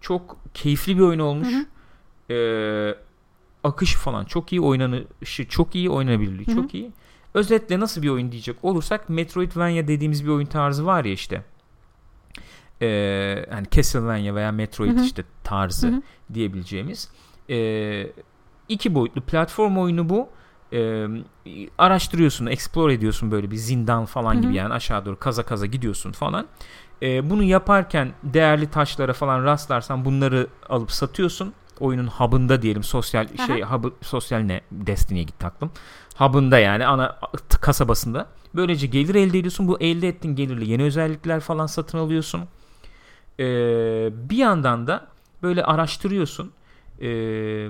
çok 0.01 0.37
keyifli 0.55 0.97
bir 0.97 1.03
oyun 1.03 1.19
olmuş. 1.19 1.49
Ee, 2.31 2.95
akışı 3.65 3.99
falan 3.99 4.25
çok 4.25 4.53
iyi, 4.53 4.61
oynanışı 4.61 5.49
çok 5.49 5.75
iyi, 5.75 5.91
oynanabilirliği 5.91 6.47
Hı 6.47 6.53
hı. 6.53 6.57
çok 6.57 6.75
iyi. 6.75 6.93
Özetle 7.35 7.81
nasıl 7.81 8.03
bir 8.03 8.09
oyun 8.09 8.33
diyecek 8.33 8.57
olursak 8.63 9.09
Metroidvania 9.09 9.89
dediğimiz 9.89 10.25
bir 10.25 10.31
oyun 10.31 10.47
tarzı 10.47 10.87
var 10.87 11.05
ya 11.05 11.13
işte. 11.13 11.45
Ee, 12.83 13.47
hani 13.51 13.67
Castlevania 13.71 14.35
veya 14.35 14.53
Metroid 14.53 14.97
Hı 14.97 15.01
hı. 15.01 15.05
işte 15.05 15.25
tarzı 15.45 15.89
Hı 15.89 15.93
hı. 15.97 16.03
diyebileceğimiz 16.35 17.09
ee, 17.51 18.07
iki 18.69 18.95
boyutlu 18.95 19.21
platform 19.21 19.79
oyunu 19.79 20.09
bu. 20.09 20.29
Ee, 20.73 21.07
araştırıyorsun, 21.79 22.47
explore 22.47 22.95
ediyorsun 22.95 23.31
böyle 23.31 23.51
bir 23.51 23.57
zindan 23.57 24.05
falan 24.05 24.35
Hı 24.35 24.39
hı. 24.39 24.43
gibi 24.43 24.55
yani 24.55 24.75
aşağı 24.75 25.05
doğru 25.05 25.19
kaza 25.19 25.43
kaza 25.43 25.67
gidiyorsun 25.67 26.13
falan. 26.13 26.47
Ee, 27.03 27.31
bunu 27.31 27.43
yaparken 27.43 28.13
değerli 28.23 28.71
taşlara 28.71 29.13
falan 29.13 29.45
rastlarsan 29.45 30.05
bunları 30.05 30.47
alıp 30.69 30.91
satıyorsun. 30.91 31.53
Oyunun 31.81 32.07
hub'ında 32.07 32.63
diyelim 32.63 32.83
sosyal 32.83 33.29
Aha. 33.39 33.47
şey 33.47 33.63
hub'ı 33.63 33.93
sosyal 34.03 34.41
ne 34.41 34.61
Destiny'ye 34.73 35.25
gitti 35.25 35.47
aklım. 35.47 35.71
Hub'ında 36.17 36.59
yani 36.59 36.87
ana 36.87 37.19
kasabasında. 37.61 38.27
Böylece 38.55 38.87
gelir 38.87 39.15
elde 39.15 39.39
ediyorsun. 39.39 39.69
Bu 39.69 39.81
elde 39.81 40.09
ettiğin 40.09 40.37
gelirle 40.37 40.65
yeni 40.65 40.83
özellikler 40.83 41.41
falan 41.41 41.67
satın 41.67 41.99
alıyorsun. 41.99 42.41
Ee, 43.41 43.45
bir 44.31 44.37
yandan 44.37 44.87
da 44.87 45.07
böyle 45.43 45.65
araştırıyorsun. 45.65 46.53
Ee, 47.03 47.69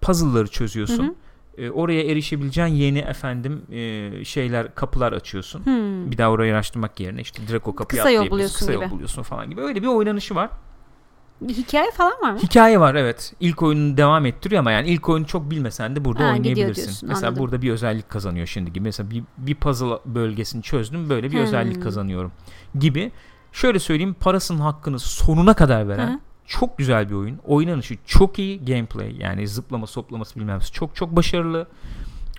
puzzle'ları 0.00 0.48
çözüyorsun. 0.48 1.04
Hı 1.04 1.08
hı. 1.08 1.14
Ee, 1.58 1.70
oraya 1.70 2.02
erişebileceğin 2.02 2.68
yeni 2.68 2.98
efendim 2.98 3.62
e, 3.72 4.24
şeyler 4.24 4.74
kapılar 4.74 5.12
açıyorsun. 5.12 5.66
Hmm. 5.66 6.10
Bir 6.10 6.18
daha 6.18 6.30
orayı 6.30 6.54
araştırmak 6.54 7.00
yerine 7.00 7.20
işte 7.20 7.48
direkt 7.48 7.68
o 7.68 7.74
kapıyı 7.74 8.02
Kısa 8.02 8.10
yol 8.10 8.30
buluyorsun 8.30 8.58
kısa 8.58 8.72
gibi. 8.72 8.84
yol 8.84 8.90
buluyorsun 8.90 9.22
falan 9.22 9.50
gibi. 9.50 9.60
Öyle 9.60 9.82
bir 9.82 9.86
oynanışı 9.86 10.34
var. 10.34 10.50
Bir 11.48 11.54
hikaye 11.54 11.90
falan 11.90 12.12
var 12.22 12.32
mı? 12.32 12.38
Hikaye 12.38 12.80
var 12.80 12.94
evet. 12.94 13.32
İlk 13.40 13.62
oyununu 13.62 13.96
devam 13.96 14.26
ettiriyor 14.26 14.60
ama 14.60 14.72
yani 14.72 14.88
ilk 14.88 15.08
oyunu 15.08 15.26
çok 15.26 15.50
bilmesen 15.50 15.96
de 15.96 16.04
burada 16.04 16.24
Ha, 16.24 16.32
oynayabilirsin. 16.32 16.82
diyorsun, 16.84 17.08
Mesela 17.08 17.28
anladım. 17.28 17.42
burada 17.42 17.62
bir 17.62 17.70
özellik 17.70 18.10
kazanıyor 18.10 18.46
şimdi 18.46 18.72
gibi. 18.72 18.84
Mesela 18.84 19.10
bir, 19.10 19.22
bir 19.38 19.54
puzzle 19.54 19.98
bölgesini 20.06 20.62
çözdüm 20.62 21.08
böyle 21.10 21.26
bir 21.30 21.36
Hmm. 21.36 21.42
özellik 21.44 21.82
kazanıyorum 21.82 22.32
gibi. 22.78 23.12
Şöyle 23.52 23.78
söyleyeyim 23.78 24.14
parasının 24.20 24.60
hakkını 24.60 24.98
sonuna 24.98 25.54
kadar 25.54 25.88
veren 25.88 26.08
Hı. 26.14 26.18
çok 26.46 26.78
güzel 26.78 27.08
bir 27.10 27.14
oyun. 27.14 27.38
Oynanışı 27.46 27.94
çok 28.06 28.38
iyi. 28.38 28.64
Gameplay 28.64 29.16
yani 29.18 29.48
zıplama 29.48 29.86
soplaması 29.86 30.40
bilmem 30.40 30.58
çok 30.72 30.96
çok 30.96 31.16
başarılı. 31.16 31.66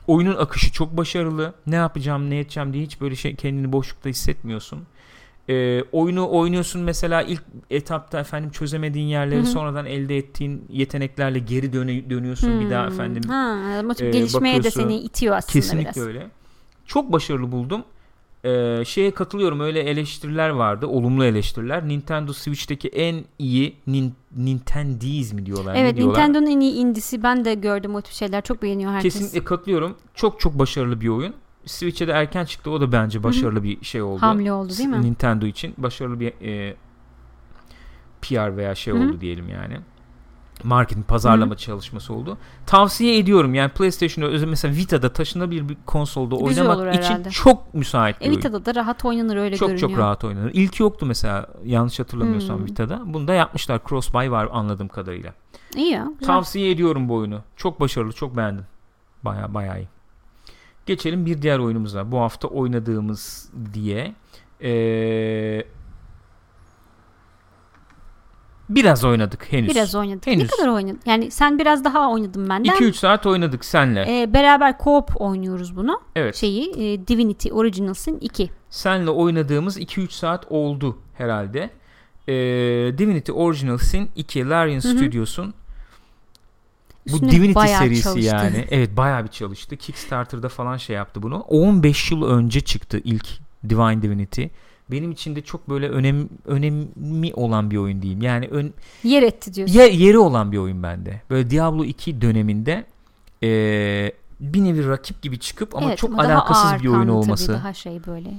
Oyunun 0.08 0.36
akışı 0.36 0.72
çok 0.72 0.98
başarılı. 0.98 1.54
Ne 1.68 1.76
yapacağım 1.76 2.30
ne 2.30 2.40
edeceğim 2.40 2.74
diye 2.74 2.84
hiç 2.84 3.02
böyle 3.02 3.16
şey 3.16 3.36
kendini 3.36 3.72
boşlukta 3.72 4.10
hissetmiyorsun. 4.10 4.80
Ee, 5.50 5.84
oyunu 5.92 6.30
oynuyorsun 6.32 6.82
mesela 6.82 7.22
ilk 7.22 7.44
etapta 7.70 8.20
efendim 8.20 8.50
çözemediğin 8.52 9.08
yerleri 9.08 9.40
Hı 9.40 9.44
hı. 9.44 9.48
sonradan 9.48 9.86
elde 9.86 10.18
ettiğin 10.18 10.66
yeteneklerle 10.70 11.40
geri 11.40 11.74
döne, 11.74 12.10
dönüyorsun 12.10 12.60
bir 12.60 12.70
daha 12.70 12.86
Hmm. 12.86 12.94
efendim. 12.94 13.24
Ha, 13.24 13.60
e, 14.00 14.10
gelişmeye 14.12 14.64
de 14.64 14.72
seni 14.72 14.96
itiyor 14.98 15.36
aslında 15.36 15.54
Kesinlikle 15.54 15.84
biraz. 15.96 16.08
öyle. 16.08 16.28
Çok 16.86 17.12
başarılı 17.12 17.52
buldum. 17.52 17.84
Ee, 18.46 18.84
şeye 18.86 19.12
katılıyorum 19.12 19.60
öyle 19.60 19.80
eleştiriler 19.80 20.50
vardı. 20.50 20.88
Olumlu 20.88 21.26
eleştiriler. 21.26 21.88
Nintendo 21.88 22.34
Switch'teki 22.34 22.88
en 22.88 23.26
iyi 23.40 23.76
nin, 23.88 24.14
Nintendiz 24.38 25.34
mi 25.34 25.46
diyorlar? 25.46 25.76
Evet? 25.76 25.98
Nintendo'nun 25.98 26.48
en 26.48 26.60
iyi 26.60 26.74
indisi 26.74 27.24
ben 27.24 27.46
de 27.46 27.54
gördüm 27.54 27.96
o 27.96 28.02
tip 28.02 28.14
şeyler 28.14 28.42
çok 28.42 28.62
beğeniyor 28.62 28.92
herkes. 28.92 29.14
Kesinlikle 29.14 29.44
katılıyorum. 29.44 29.98
Çok 30.14 30.40
çok 30.40 30.60
başarılı 30.60 31.02
bir 31.02 31.08
oyun. 31.08 31.34
Switch'e 31.66 32.08
de 32.08 32.12
erken 32.12 32.46
çıktı. 32.46 32.72
O 32.72 32.82
da 32.82 32.92
bence 32.92 33.24
başarılı 33.24 33.64
bir 33.64 33.86
şey 33.86 34.02
oldu. 34.02 34.22
Hamle 34.22 34.52
oldu 34.54 34.74
değil 34.78 34.90
mi? 34.90 35.02
Nintendo 35.02 35.46
için 35.46 35.74
başarılı 35.78 36.20
bir 36.20 36.34
e, 36.42 36.76
PR 38.22 38.58
veya 38.58 38.76
şey 38.76 38.94
Hı 38.94 38.98
hı. 38.98 39.04
oldu 39.04 39.22
diyelim 39.22 39.50
yani. 39.50 39.78
Marketing, 40.64 41.08
pazarlama 41.08 41.58
çalışması 41.58 42.14
oldu. 42.14 42.38
Tavsiye 42.66 43.18
ediyorum. 43.18 43.54
Yani 43.56 43.70
PlayStation'da 43.72 44.46
mesela 44.48 44.76
Vita'da 44.76 45.14
taşınabilir 45.14 45.70
bir 45.70 45.78
konsolda 45.86 46.48
Güzel 46.48 46.70
oynamak 46.70 46.94
için 46.96 47.04
herhalde. 47.04 47.30
çok 47.30 47.74
müsait 47.74 48.20
bir 48.22 48.26
oyun. 48.26 48.34
Evita'da 48.36 48.66
da 48.66 48.76
rahat 48.76 49.06
oynanır 49.06 49.36
öyle 49.38 49.58
Çok 49.58 49.70
görünüyor. 49.70 49.90
çok 49.90 49.98
rahat 50.00 50.24
oynanır. 50.24 50.52
İlk 50.54 50.80
yoktu 50.80 51.06
mesela 51.06 51.48
yanlış 51.66 52.00
hatırlamıyorsam 52.00 52.58
Hmm. 52.60 52.66
Vita'da. 52.66 53.02
Bunu 53.06 53.28
da 53.28 53.34
yapmışlar. 53.34 53.78
Cross-buy 53.80 54.32
var 54.32 54.50
anladığım 54.52 54.88
kadarıyla. 54.88 55.34
İyi 55.76 55.92
ya. 55.92 56.08
Güzel. 56.20 56.28
Tavsiye 56.34 56.72
ediyorum 56.72 57.10
bu 57.10 57.16
oyunu. 57.16 57.42
Çok 57.56 57.80
başarılı, 57.80 58.14
çok 58.14 58.38
beğendim. 58.38 58.66
Baya 59.24 59.54
baya 59.54 59.78
iyi. 59.78 59.88
Geçelim 60.86 61.26
bir 61.26 61.42
diğer 61.42 61.60
oyunumuza. 61.60 62.12
Bu 62.12 62.20
hafta 62.20 62.48
oynadığımız 62.48 63.50
diye. 63.74 64.16
Ee, 64.64 65.64
biraz 68.70 69.06
oynadık 69.06 69.54
henüz. 69.54 69.70
Biraz 69.70 69.96
oynadık. 69.96 70.28
Henüz. 70.28 70.44
Ne 70.44 70.48
kadar 70.58 70.68
oynadın? 70.68 71.00
Yani 71.06 71.32
sen 71.32 71.60
biraz 71.60 71.84
daha 71.84 72.12
oynadın 72.12 72.50
benden. 72.50 72.76
2-3 72.76 72.94
saat 72.94 73.26
oynadık 73.26 73.66
senle. 73.66 74.22
Ee, 74.22 74.34
beraber 74.34 74.72
co-op 74.78 75.16
oynuyoruz 75.16 75.76
bunu. 75.76 76.02
evet. 76.16 76.36
Şeyi 76.36 76.70
e, 76.72 77.08
Divinity 77.08 77.50
Original 77.52 77.94
Sin 77.94 78.18
2. 78.20 78.50
Senle 78.70 79.10
oynadığımız 79.10 79.80
2-3 79.80 80.10
saat 80.12 80.46
oldu 80.50 80.98
herhalde. 81.18 81.70
Ee, 82.28 82.34
Divinity 82.98 83.32
Original 83.32 83.78
Sin 83.78 84.10
2 84.16 84.50
Larian 84.50 84.80
Hı 84.80 84.98
bu 87.12 87.32
Divinity 87.32 87.60
serisi 87.68 88.04
çalıştı. 88.04 88.36
yani. 88.36 88.66
Evet 88.72 88.98
bayağı 88.98 89.24
bir 89.24 89.30
çalıştı. 89.30 89.78
Kickstarter'da 89.78 90.50
falan 90.50 90.78
şey 90.78 90.96
yaptı 90.96 91.24
bunu. 91.24 91.40
15 91.40 92.12
yıl 92.12 92.24
önce 92.24 92.62
çıktı 92.62 93.02
ilk 93.04 93.28
Divine 93.70 94.02
Divinity. 94.02 94.44
Benim 94.92 95.12
için 95.12 95.36
de 95.36 95.42
çok 95.42 95.70
böyle 95.70 95.90
önem 95.90 96.30
önemi 96.46 97.34
olan 97.34 97.72
bir 97.72 97.78
oyun 97.78 98.02
diyeyim. 98.02 98.22
Yani 98.22 98.48
ön, 98.48 98.74
Yer 99.04 99.24
etti 99.24 99.54
diyorsun. 99.54 99.76
yer, 99.76 99.92
yeri 99.92 100.18
olan 100.18 100.52
bir 100.52 100.58
oyun 100.58 100.84
bende. 100.84 101.22
Böyle 101.30 101.50
Diablo 101.50 101.84
2 101.84 102.22
döneminde 102.22 102.86
eee, 103.42 104.14
bir 104.40 104.64
nevi 104.64 104.88
rakip 104.88 105.22
gibi 105.22 105.40
çıkıp 105.40 105.76
ama 105.76 105.88
Evet, 105.88 105.98
çok 105.98 106.12
daha 106.18 106.28
alakasız 106.28 106.84
bir 106.84 106.88
oyun 106.88 107.02
tabii, 107.02 107.12
olması. 107.12 107.54
daha 107.54 107.74
şey 107.74 108.06
böyle. 108.08 108.30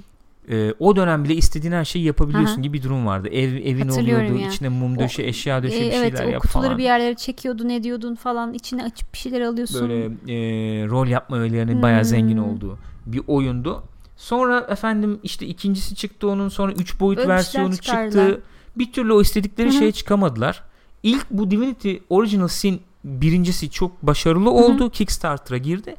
Eee, 0.48 0.74
o 0.78 0.96
dönem 0.96 1.24
bile 1.24 1.34
istediğin 1.34 1.72
her 1.72 1.84
şeyi 1.84 2.04
yapabiliyorsun 2.04 2.54
Aha. 2.54 2.60
gibi 2.62 2.78
bir 2.78 2.82
durum 2.82 3.06
vardı. 3.06 3.28
Ev 3.28 3.52
evin 3.54 3.88
oluyordu, 3.88 4.36
ya. 4.38 4.46
içine 4.48 4.68
mum 4.68 4.96
O- 4.96 5.00
döşe, 5.00 5.22
eşya 5.22 5.62
döşe 5.62 5.76
Ee, 5.76 5.80
bir 5.80 5.92
evet 5.92 6.16
şeyler 6.18 6.26
o 6.26 6.32
yap 6.32 6.42
kutuları 6.42 6.66
falan. 6.66 6.78
bir 6.78 6.82
yerlere 6.84 7.14
çekiyordun 7.14 7.68
ediyordun 7.68 8.14
falan 8.14 8.54
içine 8.54 8.84
açıp 8.84 9.12
bir 9.12 9.18
şeyler 9.18 9.40
alıyorsun. 9.40 9.88
Böyle 9.88 9.96
eee, 10.26 10.86
rol 10.88 11.06
yapma 11.06 11.38
öğelerinin 11.38 11.82
bayağı 11.82 11.98
Hmm. 12.00 12.04
zengin 12.04 12.36
olduğu 12.36 12.78
bir 13.06 13.20
oyundu. 13.26 13.82
Sonra 14.16 14.66
efendim 14.70 15.18
işte 15.22 15.46
ikincisi 15.46 15.94
çıktı 15.94 16.28
onun 16.28 16.48
sonra 16.48 16.72
3 16.72 17.00
boyut 17.00 17.18
Öyle 17.18 17.28
versiyonu 17.28 17.76
çıktı. 17.76 18.40
Bir 18.76 18.92
türlü 18.92 19.12
o 19.12 19.20
istedikleri 19.20 19.68
Hı 19.68 19.74
hı. 19.74 19.78
şeye 19.78 19.92
çıkamadılar. 19.92 20.62
İlk 21.02 21.30
bu 21.30 21.50
Divinity 21.50 21.94
Original 22.10 22.48
Sin 22.48 22.80
birincisi 23.04 23.70
çok 23.70 24.02
başarılı 24.02 24.50
oldu. 24.50 24.90
Kickstarter'a 24.90 25.58
girdi. 25.58 25.96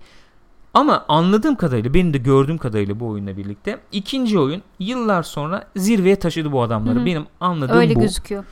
Ama 0.75 1.05
anladığım 1.07 1.55
kadarıyla 1.55 1.93
benim 1.93 2.13
de 2.13 2.17
gördüğüm 2.17 2.57
kadarıyla 2.57 2.99
bu 2.99 3.07
oyunla 3.07 3.37
birlikte 3.37 3.79
ikinci 3.91 4.39
oyun 4.39 4.63
yıllar 4.79 5.23
sonra 5.23 5.67
zirveye 5.75 6.15
taşıdı 6.15 6.51
bu 6.51 6.61
adamları. 6.61 6.95
Hı 6.95 7.01
hı. 7.01 7.05
Benim 7.05 7.25
anladığım 7.39 7.77
Öyle 7.77 7.95
bu. 7.95 7.99
gözüküyor. 7.99 8.43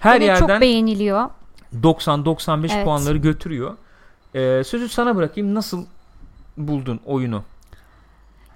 Her 0.00 0.16
evet, 0.16 0.26
yerden 0.26 0.46
çok 0.46 0.60
beğeniliyor. 0.60 1.30
90-95 1.82 2.72
Evet. 2.74 2.84
puanları 2.84 3.18
götürüyor. 3.18 3.76
Ee, 4.34 4.62
sözü 4.64 4.88
sana 4.88 5.16
bırakayım. 5.16 5.54
Nasıl 5.54 5.84
buldun 6.56 7.00
oyunu? 7.06 7.42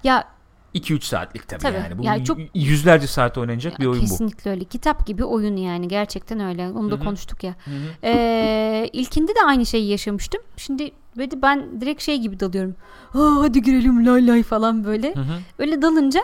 Ya 0.03 0.27
2-3 0.75 1.01
saatlik 1.05 1.47
tabii, 1.47 1.61
Tabii. 1.61 1.77
yani. 1.77 1.97
Bu 1.97 2.03
Yani 2.03 2.25
çok- 2.25 2.37
yüzlerce 2.55 3.07
saat 3.07 3.37
oynanacak 3.37 3.79
bir 3.79 3.85
oyun 3.85 4.01
bu. 4.03 4.05
kesinlikle 4.05 4.51
öyle. 4.51 4.63
Kitap 4.63 5.07
gibi 5.07 5.23
oyun 5.23 5.55
yani 5.55 5.87
gerçekten 5.87 6.39
öyle. 6.39 6.69
Onu 6.69 6.91
da 6.91 6.95
Hı 6.95 6.99
hı. 6.99 7.03
konuştuk 7.03 7.43
ya. 7.43 7.55
Hı 7.65 7.71
hı. 7.71 7.75
Ee, 8.03 8.89
ilkinde 8.93 9.31
de 9.35 9.39
aynı 9.47 9.65
şeyi 9.65 9.89
yaşamıştım. 9.89 10.41
Şimdi 10.57 10.91
böyle 11.17 11.41
ben 11.41 11.81
direkt 11.81 12.01
şey 12.01 12.17
gibi 12.19 12.39
dalıyorum. 12.39 12.75
Aa, 13.13 13.41
hadi 13.41 13.61
girelim 13.61 14.05
lay 14.05 14.27
lay 14.27 14.43
falan 14.43 14.83
böyle. 14.83 15.15
Hı 15.15 15.19
hı. 15.19 15.39
Öyle 15.59 15.81
dalınca 15.81 16.21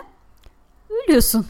ölüyorsun. 1.04 1.46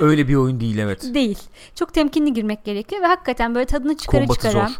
Öyle 0.00 0.28
bir 0.28 0.34
oyun 0.34 0.60
değil 0.60 0.78
evet. 0.78 1.14
Değil. 1.14 1.38
Çok 1.74 1.94
temkinli 1.94 2.32
girmek 2.32 2.64
gerekiyor 2.64 3.02
ve 3.02 3.06
hakikaten 3.06 3.54
böyle 3.54 3.66
tadını 3.66 3.96
çıkara 3.96 4.20
Kombatı 4.20 4.40
çıkara. 4.48 4.68
zor. 4.68 4.76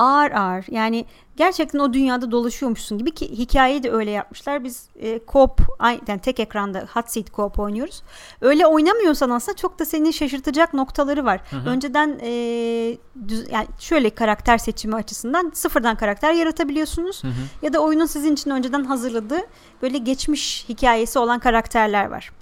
Ağır 0.00 0.30
ağır. 0.30 0.64
Yani 0.70 1.04
gerçekten 1.36 1.78
o 1.78 1.92
dünyada 1.92 2.30
dolaşıyormuşsun 2.30 2.98
gibi 2.98 3.10
ki 3.10 3.28
hikayeyi 3.30 3.82
de 3.82 3.90
öyle 3.90 4.10
yapmışlar. 4.10 4.64
Biz 4.64 4.88
e, 5.00 5.18
co-op 5.18 5.60
yani 6.08 6.20
tek 6.20 6.40
ekranda 6.40 6.86
hot 6.94 7.10
seat 7.10 7.26
co-op 7.30 7.62
oynuyoruz. 7.62 8.02
Öyle 8.40 8.66
oynamıyorsan 8.66 9.30
aslında 9.30 9.56
çok 9.56 9.78
da 9.78 9.84
seni 9.84 10.12
şaşırtacak 10.12 10.74
noktaları 10.74 11.24
var. 11.24 11.40
Hı 11.50 11.56
hı. 11.56 11.68
Önceden 11.70 12.18
e, 12.22 12.30
düz- 13.28 13.52
yani 13.52 13.66
şöyle 13.78 14.10
karakter 14.10 14.58
seçimi 14.58 14.94
açısından 14.94 15.50
sıfırdan 15.54 15.96
karakter 15.96 16.32
yaratabiliyorsunuz. 16.32 17.24
Hı 17.24 17.28
hı. 17.28 17.32
Ya 17.62 17.72
da 17.72 17.78
oyunun 17.78 18.06
sizin 18.06 18.32
için 18.32 18.50
önceden 18.50 18.84
hazırladığı 18.84 19.40
böyle 19.82 19.98
geçmiş 19.98 20.64
hikayesi 20.68 21.18
olan 21.18 21.38
karakterler 21.38 22.06
var. 22.06 22.32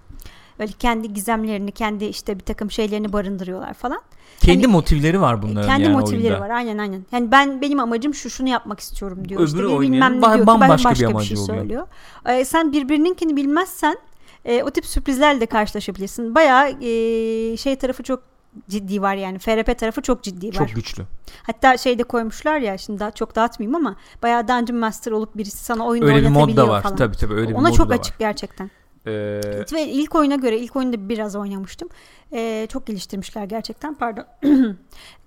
Böyle 0.59 0.72
kendi 0.72 1.14
gizemlerini, 1.14 1.72
kendi 1.72 2.04
işte 2.04 2.38
bir 2.38 2.44
takım 2.44 2.70
şeylerini 2.70 3.12
barındırıyorlar 3.12 3.74
falan. 3.74 4.00
Kendi 4.41 4.62
Hani, 4.62 4.72
motivleri 4.72 5.20
var 5.20 5.43
bunların 5.43 5.68
kendi 5.68 5.82
yani 5.82 5.97
motivleri 5.97 6.22
oyunda. 6.22 6.41
var. 6.41 6.51
Aynen 6.51 6.78
aynen. 6.78 7.05
Yani 7.12 7.32
ben 7.32 7.61
benim 7.61 7.80
amacım 7.80 8.14
şu 8.14 8.30
şunu 8.30 8.49
yapmak 8.49 8.80
istiyorum 8.80 9.28
diyor. 9.28 9.41
Öbürü 9.41 9.47
işte 9.51 9.66
oynayanın 9.66 10.16
bilmem 10.16 10.30
ne 10.32 10.34
diyor 10.34 10.47
bambaşka 10.47 10.76
bir 10.78 10.84
başka 10.84 11.09
bir, 11.09 11.11
amacı 11.14 11.26
şey 11.28 11.39
oluyor. 11.39 11.57
söylüyor. 11.59 11.86
Ee, 12.26 12.45
sen 12.45 12.72
birbirininkini 12.72 13.36
bilmezsen 13.36 13.97
e, 14.45 14.62
o 14.62 14.70
tip 14.70 14.86
sürprizlerle 14.86 15.41
de 15.41 15.47
karşılaşabilirsin. 15.47 16.34
Bayağı 16.34 16.68
e, 16.70 17.57
şey 17.57 17.76
tarafı 17.76 18.03
çok 18.03 18.22
ciddi 18.68 19.03
var 19.03 19.14
yani. 19.14 19.39
FRP 19.39 19.78
tarafı 19.78 20.03
çok 20.03 20.22
ciddi 20.22 20.47
var. 20.49 20.53
Çok 20.53 20.74
güçlü. 20.74 21.05
Hatta 21.43 21.76
şeyde 21.76 22.03
koymuşlar 22.03 22.59
ya 22.59 22.78
şimdi 22.78 23.01
daha 23.01 23.11
çok 23.11 23.36
dağıtmayayım 23.36 23.74
ama 23.76 23.97
bayağı 24.22 24.49
Dungeon 24.49 24.78
Master 24.78 25.12
olup 25.12 25.36
birisi 25.36 25.64
sana 25.64 25.86
oyunu 25.86 26.05
Öyle 26.05 26.16
bir 26.16 26.28
mod 26.28 26.34
oynatabiliyor 26.36 26.66
da 26.66 26.70
var. 26.70 26.82
falan. 26.82 26.97
Tabii 26.97 27.16
tabii 27.16 27.34
öyle 27.34 27.49
bir 27.49 27.55
Ona 27.55 27.72
çok 27.72 27.93
açık 27.93 28.18
gerçekten. 28.18 28.70
Ee, 29.09 29.64
Ve 29.72 29.86
ilk 29.88 30.14
oyuna 30.14 30.34
göre 30.34 30.59
ilk 30.59 30.76
oyunda 30.76 31.09
biraz 31.09 31.36
oynamıştım. 31.36 31.88
Ee, 32.32 32.66
çok 32.72 32.86
geliştirmişler 32.86 33.44
gerçekten. 33.44 33.94
Pardon. 33.94 34.24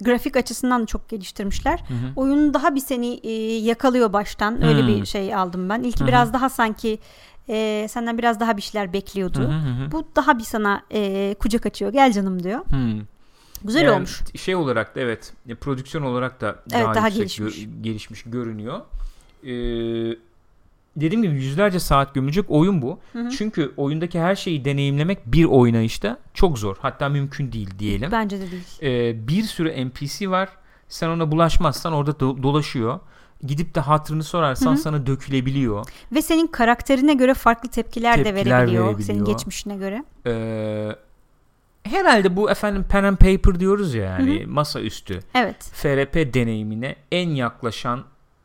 Grafik 0.02 0.38
açısından 0.38 0.82
da 0.82 0.86
çok 0.86 1.10
geliştirmişler. 1.10 1.80
hı 1.88 1.94
hı. 1.94 1.98
Oyun 2.16 2.54
daha 2.54 2.76
bir 2.76 2.80
seni 2.80 3.14
e, 3.24 3.32
yakalıyor 3.58 4.14
baştan. 4.14 4.64
Öyle 4.66 4.82
Hmm. 4.82 4.88
bir 4.88 5.06
şey 5.06 5.36
aldım 5.36 5.70
ben. 5.70 5.84
İlki 5.84 6.00
Hı 6.00 6.04
hı. 6.04 6.08
biraz 6.08 6.34
daha 6.34 6.50
sanki 6.50 7.00
e, 7.50 7.88
senden 7.90 8.18
biraz 8.18 8.40
daha 8.40 8.58
bir 8.58 8.62
şeyler 8.62 8.94
bekliyordu. 8.94 9.40
Hı 9.40 9.44
hı 9.44 9.48
hı 9.82 9.86
hı. 9.86 9.92
Bu 9.92 10.08
daha 10.16 10.38
bir 10.40 10.44
sana 10.44 10.84
e, 10.92 11.34
kucak 11.40 11.66
açıyor. 11.66 11.94
Gel 11.94 12.12
canım 12.12 12.44
diyor. 12.44 12.60
Hmm. 12.70 13.02
Güzel 13.64 13.84
Yani 13.84 13.96
olmuş. 13.96 14.22
Şey 14.36 14.56
olarak 14.56 14.96
da 14.96 15.00
evet 15.00 15.34
e, 15.50 15.56
prodüksiyon 15.56 16.04
olarak 16.04 16.42
da 16.42 16.56
Evet, 16.74 16.86
daha, 16.86 16.96
daha 16.96 17.08
yüksek 17.08 17.28
gö- 17.28 17.38
gelişmiş. 17.44 17.68
gelişmiş 17.82 18.24
görünüyor. 18.24 18.82
Ee, 19.44 20.16
dediğim 20.96 21.24
gibi 21.24 21.36
yüzlerce 21.36 21.80
saat 21.80 22.14
gömülecek 22.16 22.46
oyun 22.50 22.82
bu. 22.82 23.00
Hı 23.14 23.20
hı. 23.20 23.30
Çünkü 23.30 23.72
oyundaki 23.78 24.20
her 24.20 24.36
şeyi 24.36 24.66
deneyimlemek 24.66 25.26
bir 25.26 25.46
oynayışta 25.46 26.18
çok 26.34 26.60
zor. 26.60 26.76
Hatta 26.82 27.10
mümkün 27.10 27.52
değil 27.52 27.70
diyelim. 27.80 28.12
Bence 28.12 28.38
de 28.40 28.52
değil. 28.52 28.64
Ee, 28.82 29.28
bir 29.28 29.44
sürü 29.44 29.88
NPC 29.88 30.30
var. 30.30 30.50
Sen 30.88 31.10
ona 31.10 31.32
bulaşmazsan 31.32 31.94
orada 31.94 32.12
do- 32.12 32.44
dolaşıyor. 32.44 33.00
Gidip 33.48 33.76
de 33.76 33.80
hatırını 33.80 34.24
sorarsan 34.24 34.72
Hı 34.72 34.76
hı. 34.76 34.78
sana 34.78 35.06
dökülebiliyor. 35.08 35.86
Ve 36.12 36.22
senin 36.22 36.48
karakterine 36.48 37.14
göre 37.14 37.34
farklı 37.34 37.70
tepkiler, 37.70 38.18
de 38.20 38.24
Tepkiler 38.24 38.36
verebiliyor. 38.58 38.86
verebiliyor. 38.86 39.08
Senin 39.08 39.26
geçmişine 39.26 39.76
göre. 39.76 40.04
Ee, 40.28 40.90
herhalde 41.84 42.36
bu 42.36 42.52
efendim 42.52 42.86
pen 42.90 43.04
and 43.04 43.18
paper 43.18 43.60
diyoruz 43.60 43.96
ya 43.96 44.04
yani 44.06 44.46
masaüstü. 44.46 45.20
Evet. 45.36 45.56
FRP 45.74 46.34
deneyimine 46.34 46.96
en 47.12 47.30
yaklaşan 47.30 48.04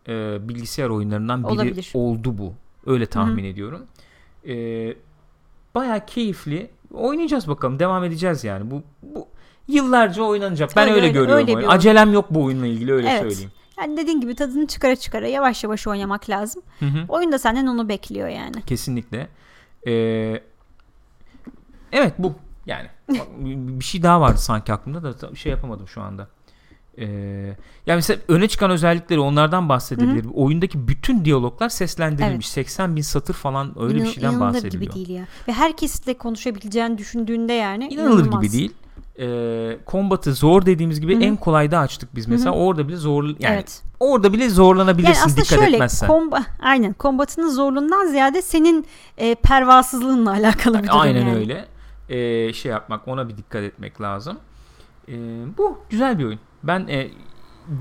e, 0.09 0.49
bilgisayar 0.49 0.89
oyunlarından 0.89 1.45
biri 1.45 1.53
Olabilir. 1.53 1.91
oldu 1.95 2.39
bu. 2.39 2.53
Öyle 2.87 3.07
tahmin 3.07 3.45
ediyorum. 3.45 3.87
E, 4.49 4.55
Baya 5.75 6.07
keyifli. 6.07 6.71
Oynayacağız 6.95 7.49
bakalım. 7.49 7.79
Devam 7.79 8.05
edeceğiz 8.05 8.45
yani. 8.45 8.71
Bu, 8.71 8.83
bu 9.03 9.29
yıllarca 9.69 10.23
oynanacak. 10.23 10.71
Ben 10.77 10.83
Öyle, 10.83 10.95
öyle, 10.95 11.07
öyle, 11.07 11.13
görüyorum. 11.13 11.47
öyle 11.47 11.57
oyun. 11.57 11.69
Acelem 11.69 12.13
yok 12.13 12.27
bu 12.31 12.45
oyunla 12.45 12.67
ilgili 12.67 12.93
öyle 12.93 13.09
Evet. 13.09 13.21
söyleyeyim. 13.21 13.51
Yani 13.79 13.97
dediğin 13.97 14.21
gibi 14.21 14.35
tadını 14.35 14.67
çıkara 14.67 14.97
çıkara 14.97 15.27
yavaş 15.27 15.65
yavaş 15.65 15.87
oynamak 15.87 16.31
lazım. 16.31 16.63
Hı 16.79 16.87
hı. 16.87 17.05
Oyun 17.09 17.33
da 17.33 17.39
senden 17.39 17.67
onu 17.67 17.89
bekliyor 17.89 18.29
yani. 18.29 18.63
Kesinlikle. 18.67 19.29
E, 19.87 19.93
evet 21.93 22.15
bu 22.19 22.35
yani 22.67 22.89
bir 23.79 23.85
şey 23.85 24.03
daha 24.03 24.21
vardı 24.21 24.39
sanki 24.39 24.73
aklımda 24.73 25.03
da 25.23 25.35
şey 25.35 25.53
yapamadım 25.53 25.89
şu 25.89 26.03
anda. 26.03 26.29
Ee, 26.99 27.05
yani 27.87 27.97
mesela 27.97 28.21
öne 28.29 28.49
çıkan 28.49 28.71
özellikleri 28.71 29.21
onlardan 29.21 29.69
bahsedebilirim. 29.69 30.31
Oyundaki 30.35 30.89
bütün 30.89 31.25
diyaloglar 31.25 31.69
seslendirilmiş. 31.69 32.49
80 32.49 32.97
bin 32.97 33.03
satır 33.03 33.35
falan 33.35 33.73
öyle 33.83 33.95
bir 33.95 34.01
İnan- 34.01 34.11
şeyden 34.11 34.29
inanılır 34.31 34.55
bahsediliyor. 34.55 34.83
gibi 34.83 34.95
değil 34.95 35.09
ya. 35.19 35.27
Ve 35.49 35.53
herkesle 35.53 36.15
konuşabileceğini 36.15 36.99
düşündüğünde 36.99 37.53
yani 37.53 37.89
İnanılır 37.89 38.21
inanılmaz. 38.25 38.43
gibi 38.43 38.53
değil. 38.53 38.73
Ee, 39.21 39.77
kombatı 39.87 40.35
zor 40.35 40.67
dediğimiz 40.67 41.01
gibi 41.01 41.15
Hı 41.15 41.19
hı. 41.19 41.23
en 41.25 41.37
kolayda 41.37 41.79
açtık 41.79 42.15
biz 42.17 42.27
mesela. 42.29 42.51
Orada 42.53 42.89
bile 42.89 42.97
zor 42.97 43.25
yani 43.25 43.37
evet. 43.41 43.83
orada 44.01 44.33
bile 44.33 44.43
Yani 44.43 44.53
zorlanabilirsin 44.53 45.13
aslında 45.25 45.37
dikkat 45.45 45.59
şöyle 45.59 45.73
etmezsen. 45.77 46.07
komba, 46.07 46.43
aynen 46.63 46.93
kombatının 46.93 47.49
zorluğundan 47.51 48.07
ziyade 48.07 48.43
senin 48.43 48.87
e, 49.19 49.35
pervasızlığınla 49.35 50.31
alakalı 50.31 50.83
bir 50.83 50.89
durum 50.89 51.01
Aynen 51.01 51.21
yani. 51.27 51.35
öyle. 51.35 51.65
Ee, 52.09 52.53
şey 52.53 52.73
yapmak 52.73 53.09
ona 53.09 53.29
bir 53.29 53.37
dikkat 53.37 53.63
etmek 53.63 54.01
lazım. 54.01 54.39
Ee, 55.09 55.13
bu 55.59 55.79
güzel 55.91 56.19
bir 56.19 56.25
oyun. 56.25 56.39
Ben 56.67 56.89
e, 56.89 57.09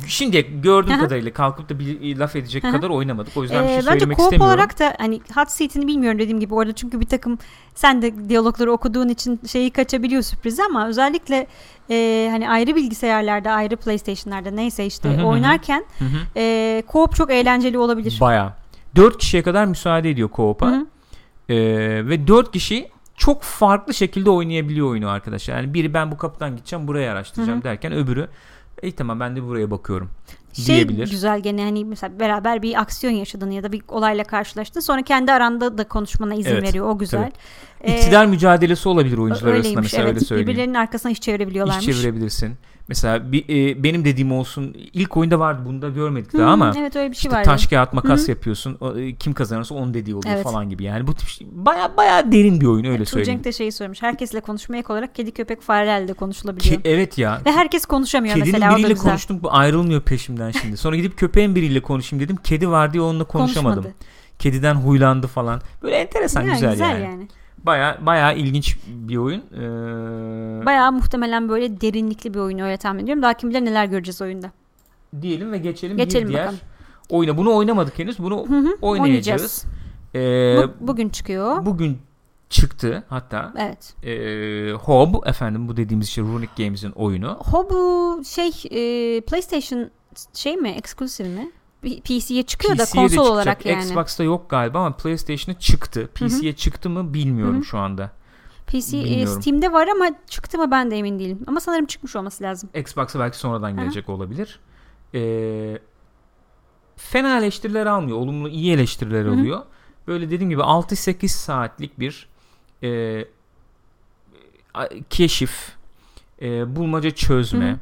şimdiye 0.07 0.41
gördüğüm 0.41 0.93
Aha. 0.93 1.01
kadarıyla 1.01 1.33
kalkıp 1.33 1.69
da 1.69 1.79
bir 1.79 2.17
laf 2.17 2.35
edecek 2.35 2.61
kadar 2.63 2.89
oynamadık. 2.89 3.37
O 3.37 3.41
yüzden 3.43 3.63
bir 3.63 3.67
Ee, 3.69 3.69
şey 3.69 3.77
bence 3.77 3.89
söylemek 3.89 4.17
co-op 4.17 4.23
istemiyorum. 4.23 4.47
olarak 4.53 4.79
da 4.79 4.95
hani 4.97 5.21
hot 5.35 5.49
seat'ini 5.51 5.87
bilmiyorum 5.87 6.19
dediğim 6.19 6.39
gibi 6.39 6.53
orada 6.53 6.73
çünkü 6.73 6.99
bir 6.99 7.05
takım 7.05 7.37
sen 7.75 8.01
de 8.01 8.29
diyalogları 8.29 8.71
okuduğun 8.71 9.09
için 9.09 9.39
şeyi 9.47 9.71
kaçabiliyor 9.71 10.21
sürprizi 10.21 10.63
ama 10.63 10.87
özellikle 10.87 11.47
e, 11.89 12.27
hani 12.31 12.49
ayrı 12.49 12.75
bilgisayarlarda 12.75 13.51
ayrı 13.51 13.75
PlayStation'larda 13.75 14.51
neyse 14.51 14.85
işte 14.85 15.09
Hı 15.09 15.13
hı 15.13 15.21
hı. 15.21 15.25
oynarken 15.25 15.85
Hı 15.99 16.05
hı. 16.05 16.17
e, 16.39 16.83
co-op 16.87 17.15
çok 17.15 17.31
eğlenceli 17.31 17.77
olabilir. 17.77 18.17
Bayağı. 18.21 18.53
4 18.95 19.17
kişiye 19.17 19.43
kadar 19.43 19.65
müsaade 19.65 20.09
ediyor 20.09 20.29
co-op'a. 20.29 20.85
Ee, 21.49 21.55
ve 22.09 22.27
4 22.27 22.51
kişi 22.51 22.89
çok 23.17 23.43
farklı 23.43 23.93
şekilde 23.93 24.29
oynayabiliyor 24.29 24.87
oyunu 24.89 25.09
arkadaşlar. 25.09 25.55
Yani 25.57 25.73
biri 25.73 25.93
ben 25.93 26.11
bu 26.11 26.17
kapıdan 26.17 26.55
gideceğim 26.55 26.87
burayı 26.87 27.11
araştıracağım 27.11 27.57
Hı 27.59 27.61
hı. 27.61 27.63
derken 27.63 27.93
öbürü 27.93 28.27
iyi 28.85 28.95
tamam 28.95 29.19
ben 29.19 29.35
de 29.35 29.43
buraya 29.43 29.71
bakıyorum 29.71 30.09
şey 30.63 30.75
diyebilir. 30.75 31.09
güzel 31.09 31.39
gene 31.39 31.63
hani 31.63 31.85
mesela 31.85 32.19
beraber 32.19 32.61
bir 32.61 32.81
aksiyon 32.81 33.13
yaşadın 33.13 33.51
ya 33.51 33.63
da 33.63 33.71
bir 33.71 33.81
olayla 33.87 34.23
karşılaştın 34.23 34.79
sonra 34.79 35.01
kendi 35.01 35.31
aranda 35.31 35.77
da 35.77 35.87
konuşmana 35.87 36.35
izin 36.35 36.51
Evet, 36.51 36.63
veriyor 36.63 36.89
o 36.89 36.97
güzel. 36.97 37.31
Ee, 37.81 37.97
İktidar 37.97 38.25
mücadelesi 38.25 38.89
olabilir 38.89 39.17
oyuncular 39.17 39.51
arasında 39.51 39.57
öyleymiş, 39.57 39.83
mesela 39.83 40.03
evet. 40.03 40.15
öyle 40.15 40.25
söyleyeyim. 40.25 40.47
Birbirlerinin 40.47 40.73
arkasına 40.73 41.11
iş 41.11 41.21
çevirebiliyorlarmış. 41.21 41.87
İş 41.87 41.95
çevirebilirsin. 41.95 42.57
Mesela 42.87 43.31
bir, 43.31 43.43
e, 43.49 43.83
benim 43.83 44.05
dediğim 44.05 44.31
olsun 44.31 44.75
ilk 44.93 45.17
oyunda 45.17 45.39
vardı 45.39 45.61
bunu 45.65 45.81
da 45.81 45.89
görmedik 45.89 46.33
daha 46.33 46.51
ama 46.51 46.73
evet 46.77 46.95
öyle 46.95 47.11
bir 47.11 47.15
şey 47.15 47.29
işte 47.29 47.37
var. 47.37 47.43
taş 47.43 47.67
kağıt 47.67 47.93
makas 47.93 48.21
Hı 48.21 48.25
hı. 48.25 48.31
yapıyorsun. 48.31 48.77
O, 48.81 48.97
e, 48.97 49.15
kim 49.15 49.33
kazanırsa 49.33 49.75
onun 49.75 49.93
dediği 49.93 50.15
oluyor 50.15 50.35
Evet. 50.35 50.43
falan 50.43 50.69
gibi. 50.69 50.83
Yani 50.83 51.07
bu 51.07 51.13
tip 51.13 51.29
şey, 51.29 51.47
baya 51.51 51.97
baya 51.97 52.31
derin 52.31 52.61
bir 52.61 52.65
oyun 52.65 52.85
öyle 52.85 53.05
söyleyeyim. 53.05 53.39
Tuğcenk 53.39 53.43
de 53.43 53.51
şeyi 53.57 53.71
söylemiş. 53.71 54.01
Herkesle 54.01 54.41
konuşmaya 54.41 54.77
ek 54.77 54.93
olarak 54.93 55.15
kedi 55.15 55.31
köpek 55.31 55.61
farelerle 55.61 56.07
de 56.07 56.13
konuşulabiliyor. 56.13 56.75
Ke- 56.75 56.81
evet 56.85 57.17
ya. 57.17 57.41
Ve 57.45 57.51
herkes 57.51 57.85
konuşamıyor 57.85 58.35
Kedinin 58.35 58.53
mesela 58.53 58.71
da 58.71 58.77
biriyle 58.77 58.95
konuştum 58.95 59.39
bu 59.43 59.53
ayrılmıyor 59.53 60.01
peşimden 60.01 60.44
şimdi. 60.51 60.77
Sonra 60.77 60.95
gidip 60.95 61.17
köpeğin 61.17 61.55
biriyle 61.55 61.79
konuşayım 61.81 62.25
dedim. 62.25 62.35
Kedi 62.43 62.69
var 62.69 62.93
diye 62.93 63.03
onunla 63.03 63.23
konuşamadım. 63.23 63.83
Konuşmadı. 63.83 64.05
Kediden 64.39 64.75
huylandı 64.75 65.27
falan. 65.27 65.61
Böyle 65.83 65.95
enteresan 65.95 66.45
güzel, 66.45 66.71
güzel 66.71 66.89
yani. 66.89 67.03
yani. 67.03 67.27
Baya 67.57 67.97
baya 68.01 68.33
ilginç 68.33 68.77
bir 68.87 69.17
oyun. 69.17 69.39
Ee, 69.53 70.65
Bayağı 70.65 70.91
muhtemelen 70.91 71.49
böyle 71.49 71.81
derinlikli 71.81 72.33
bir 72.33 72.39
oyun 72.39 72.59
öyle 72.59 72.77
tahmin 72.77 73.03
ediyorum. 73.03 73.23
Daha 73.23 73.33
kim 73.33 73.49
bilir 73.49 73.61
neler 73.65 73.85
göreceğiz 73.85 74.21
oyunda. 74.21 74.51
diyelim 75.21 75.51
ve 75.51 75.57
geçelim, 75.57 75.97
Geçelim 75.97 76.27
bir 76.27 76.33
diğer 76.33 76.43
bakalım. 76.45 76.59
oyuna. 77.09 77.37
Bunu 77.37 77.55
oynamadık 77.55 77.99
henüz. 77.99 78.19
Bunu 78.19 78.45
Hı 78.49 78.59
hı, 78.59 78.77
oynayacağız. 78.81 79.65
Ee, 80.15 80.19
Bu, 80.57 80.87
bugün 80.87 81.09
çıkıyor. 81.09 81.65
bugün 81.65 81.97
çıktı 82.49 83.03
hatta. 83.09 83.53
Evet. 83.57 83.93
Ee, 84.03 84.73
Hob 84.73 85.27
efendim 85.27 85.67
bu 85.67 85.77
dediğimiz 85.77 86.09
şey 86.09 86.23
Runic 86.23 86.49
Games'in 86.57 86.91
oyunu. 86.91 87.37
Hobu 87.39 88.21
şey 88.25 88.47
e, 88.71 89.21
PlayStation 89.21 89.89
şey 90.33 90.57
mi? 90.57 90.69
Exclusive 90.69 91.29
mi? 91.29 91.51
PC'ye 92.03 92.43
çıkıyor 92.43 92.77
da 92.77 92.85
PC'ye 92.85 92.95
de 92.95 93.01
konsol 93.01 93.07
çıkacak. 93.09 93.31
olarak 93.31 93.65
yani. 93.65 93.83
Xbox'ta 93.83 94.23
yok 94.23 94.49
galiba 94.49 94.79
ama 94.79 94.97
PlayStation'a 94.97 95.59
çıktı. 95.59 96.09
PC'ye 96.15 96.55
çıktı 96.55 96.89
mı 96.89 97.13
bilmiyorum 97.13 97.55
Hı 97.55 97.59
hı. 97.59 97.63
şu 97.63 97.77
anda. 97.77 98.11
PC 98.67 98.97
e, 98.97 99.03
Bilmiyorum. 99.03 99.41
Steam'de 99.41 99.71
var 99.71 99.87
ama 99.87 100.05
çıktı 100.27 100.57
mı 100.57 100.71
ben 100.71 100.91
de 100.91 100.97
emin 100.97 101.19
değilim. 101.19 101.39
Ama 101.47 101.59
sanırım 101.59 101.85
çıkmış 101.85 102.15
olması 102.15 102.43
lazım. 102.43 102.69
Xbox'a 102.75 103.19
belki 103.19 103.37
sonradan 103.37 103.73
Aha. 103.73 103.81
gelecek 103.81 104.09
olabilir. 104.09 104.59
Ee, 105.13 105.79
fena 106.95 107.37
eleştiriler 107.39 107.85
almıyor. 107.85 108.17
Olumlu 108.17 108.49
iyi 108.49 108.73
eleştiriler 108.73 109.25
Hı 109.25 109.29
hı. 109.29 109.33
alıyor. 109.33 109.61
Böyle 110.07 110.31
dediğim 110.31 110.49
gibi 110.49 110.61
6-8 110.61 111.27
saatlik 111.27 111.99
bir 111.99 112.29
e, 112.83 113.25
keşif, 115.09 115.75
e, 116.41 116.75
bulmaca 116.75 117.11
çözme, 117.11 117.69
Hı 117.69 117.73
hı. 117.73 117.79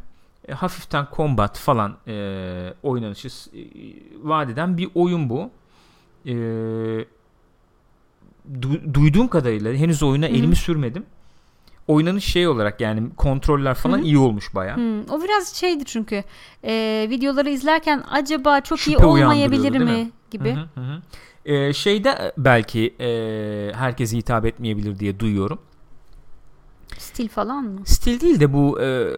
E, 0.48 0.54
hafiften 0.54 1.08
combat 1.16 1.58
falan 1.58 1.98
e, 2.08 2.74
oynanışı 2.84 3.28
e, 3.28 3.60
vaat 4.24 4.50
eden 4.50 4.78
bir 4.78 4.90
oyun 4.96 5.30
bu. 5.30 5.50
E, 6.26 6.34
du- 8.62 8.94
duyduğum 8.94 9.28
kadarıyla 9.28 9.74
henüz 9.74 10.04
oyuna 10.04 10.26
Hı 10.26 10.30
hı. 10.30 10.36
elimi 10.36 10.56
sürmedim. 10.56 11.06
Oynanış 11.88 12.26
şey 12.26 12.48
olarak 12.48 12.82
yani 12.82 13.10
kontroller 13.18 13.74
falan 13.76 13.98
Hı 13.98 14.02
hı. 14.02 14.06
iyi 14.06 14.18
olmuş 14.18 14.56
baya. 14.56 14.76
O 15.10 15.22
biraz 15.24 15.54
şeydi 15.56 15.86
çünkü 15.86 16.24
e, 16.64 17.08
videoları 17.10 17.50
izlerken 17.50 18.04
acaba 18.12 18.62
çok 18.62 18.80
iyi 18.80 18.82
Şüphe 18.82 19.06
olmayabilir 19.06 19.60
uyandırıyordu, 19.64 19.88
değil 19.88 20.00
mi 20.00 20.06
mi? 20.06 20.12
gibi. 20.32 20.54
Hı 20.54 20.82
hı 20.82 20.82
hı. 20.94 21.02
Ee, 21.46 21.74
şeyde 21.74 22.34
belki 22.38 22.96
e, 23.00 23.08
herkese 23.76 24.18
hitap 24.18 24.46
etmeyebilir 24.46 25.00
diye 25.00 25.20
duyuyorum. 25.20 25.60
Stil 26.98 27.28
falan 27.30 27.64
mı? 27.66 27.80
Stil 27.86 28.22
değil 28.22 28.40
de 28.40 28.54
bu 28.54 28.82
e, 28.82 29.18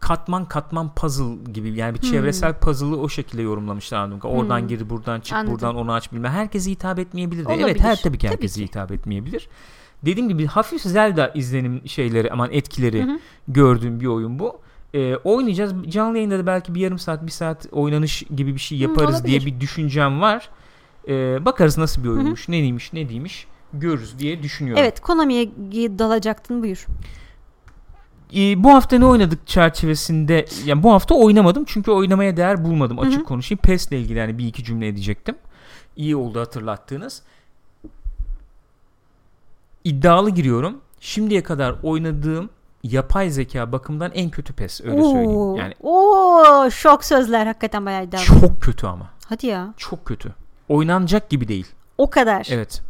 katman 0.00 0.44
katman 0.44 0.94
puzzle 0.94 1.52
gibi 1.52 1.72
yani 1.72 1.94
bir 1.94 2.02
Hmm. 2.02 2.10
çevresel 2.10 2.54
puzzle'ı 2.54 2.96
o 3.00 3.08
şekilde 3.08 3.42
yorumlamışlar 3.42 4.10
kadarıyla. 4.10 4.28
Oradan 4.40 4.60
Hmm. 4.60 4.68
gir 4.68 4.90
buradan 4.90 5.20
çık 5.20 5.32
Anladım. 5.36 5.52
buradan 5.54 5.76
onu 5.76 5.92
aç 5.92 6.12
bilmem. 6.12 6.32
Herkese 6.32 6.70
hitap 6.70 6.98
etmeyebilir 6.98 7.44
de. 7.46 7.52
Evet 7.52 7.64
Olabilir. 7.64 7.80
her 7.80 7.96
tabii 8.02 8.18
ki 8.18 8.26
Tabii 8.26 8.32
herkese 8.34 8.60
ki. 8.60 8.66
hitap 8.66 8.92
etmeyebilir. 8.92 9.48
Dediğim 10.04 10.28
gibi 10.28 10.46
hafif 10.46 10.82
Zelda 10.82 11.28
izlenim 11.34 11.82
şeyleri 11.88 12.32
aman 12.32 12.48
etkileri 12.52 13.02
Hı 13.04 13.10
hı. 13.12 13.18
gördüğüm 13.48 14.00
bir 14.00 14.06
oyun 14.06 14.38
bu. 14.38 14.60
Ee, 14.94 15.16
oynayacağız. 15.16 15.72
Canlı 15.88 16.16
yayında 16.16 16.38
da 16.38 16.46
belki 16.46 16.74
bir 16.74 16.80
yarım 16.80 16.98
saat 16.98 17.26
bir 17.26 17.30
saat 17.30 17.66
oynanış 17.72 18.22
gibi 18.36 18.54
bir 18.54 18.60
şey 18.60 18.78
Hı, 18.78 18.82
yaparız 18.82 19.24
diye 19.24 19.38
olabilir. 19.38 19.54
bir 19.56 19.60
düşüncem 19.60 20.20
var. 20.20 20.48
Ee, 21.08 21.44
bakarız 21.44 21.78
nasıl 21.78 22.04
bir 22.04 22.08
oyunmuş, 22.08 22.48
ne 22.48 22.62
neymiş, 22.62 22.92
ne 22.92 23.08
değilmiş 23.08 23.46
görürüz 23.72 24.18
diye 24.18 24.42
düşünüyorum. 24.42 24.82
Evet 24.82 25.00
Konami'ye 25.00 25.98
dalacaktın 25.98 26.62
buyur. 26.62 26.86
Ee, 28.36 28.64
bu 28.64 28.70
hafta 28.74 28.98
ne 28.98 29.06
oynadık 29.06 29.46
çerçevesinde 29.46 30.44
yani 30.64 30.82
bu 30.82 30.92
hafta 30.92 31.14
oynamadım 31.14 31.64
çünkü 31.64 31.90
oynamaya 31.90 32.36
değer 32.36 32.64
bulmadım 32.64 32.98
açık 32.98 33.14
Hı 33.18 33.20
hı. 33.20 33.24
konuşayım. 33.24 33.60
PES'le 33.62 33.92
ilgili 33.92 34.18
yani 34.18 34.38
bir 34.38 34.46
iki 34.46 34.64
cümle 34.64 34.88
edecektim. 34.88 35.34
İyi 35.96 36.16
oldu 36.16 36.40
hatırlattığınız. 36.40 37.22
İddialı 39.84 40.30
giriyorum. 40.30 40.80
Şimdiye 41.00 41.42
kadar 41.42 41.74
oynadığım 41.82 42.50
yapay 42.82 43.30
zeka 43.30 43.72
bakımından 43.72 44.10
en 44.14 44.30
kötü 44.30 44.52
PES 44.52 44.80
öyle 44.80 45.02
söyleyeyim. 45.02 45.30
Oo, 45.30 45.56
Yani 45.56 45.74
oo, 45.82 46.70
şok 46.70 47.04
sözler 47.04 47.46
hakikaten 47.46 47.86
bayağı 47.86 48.04
iddialı. 48.04 48.24
çok 48.24 48.62
kötü 48.62 48.86
ama. 48.86 49.10
Hadi 49.28 49.46
ya 49.46 49.74
Çok 49.76 50.04
kötü. 50.04 50.32
Oynanacak 50.68 51.30
gibi 51.30 51.48
değil. 51.48 51.66
o 51.98 52.10
kadar. 52.10 52.46
Evet. 52.50 52.82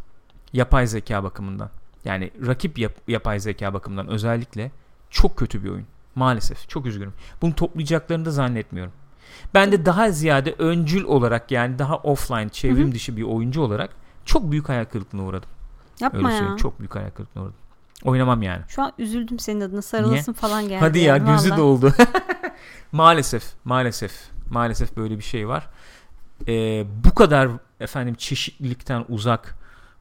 Yapay 0.53 0.87
zeka 0.87 1.23
bakımından. 1.23 1.69
Yani 2.05 2.31
rakip 2.47 2.79
yap- 2.79 3.01
yapay 3.07 3.39
zeka 3.39 3.73
bakımından 3.73 4.07
özellikle 4.07 4.71
çok 5.09 5.37
kötü 5.37 5.63
bir 5.63 5.69
oyun. 5.69 5.85
Maalesef. 6.15 6.69
Çok 6.69 6.85
üzgünüm. 6.85 7.13
Bunu 7.41 7.55
toplayacaklarını 7.55 8.25
da 8.25 8.31
zannetmiyorum. 8.31 8.93
Ben 9.53 9.71
de 9.71 9.85
daha 9.85 10.11
ziyade 10.11 10.55
öncül 10.57 11.03
olarak 11.03 11.51
yani 11.51 11.79
daha 11.79 11.97
offline 11.97 12.49
çevrim 12.49 12.85
Hı 12.85 12.87
hı. 12.87 12.91
dışı 12.91 13.17
bir 13.17 13.23
oyuncu 13.23 13.61
olarak 13.61 13.89
çok 14.25 14.51
büyük 14.51 14.69
hayal 14.69 14.85
kırıklığına 14.85 15.23
uğradım. 15.23 15.49
Yapma 15.99 16.19
Öyle 16.19 16.27
ya. 16.27 16.33
söyleyeyim. 16.33 16.57
Çok 16.57 16.79
büyük 16.79 16.95
hayal 16.95 17.09
kırıklığına 17.09 17.43
uğradım. 17.43 17.59
Oynamam 18.03 18.41
yani. 18.41 18.61
Şu 18.67 18.81
an 18.81 18.93
üzüldüm 18.97 19.39
senin 19.39 19.61
adına 19.61 19.81
sarılasın 19.81 20.33
falan 20.33 20.63
geldi. 20.63 20.79
Hadi 20.79 20.99
ya 20.99 21.05
yani, 21.05 21.31
gözü 21.31 21.49
vallahi. 21.49 21.59
doldu. 21.59 21.93
maalesef, 22.91 23.43
maalesef, 23.63 24.11
maalesef 24.49 24.97
böyle 24.97 25.17
bir 25.17 25.23
şey 25.23 25.47
var. 25.47 25.67
Ee, 26.47 26.85
bu 27.05 27.15
kadar 27.15 27.49
efendim 27.79 28.15
çeşitlilikten 28.15 29.05
uzak, 29.09 29.55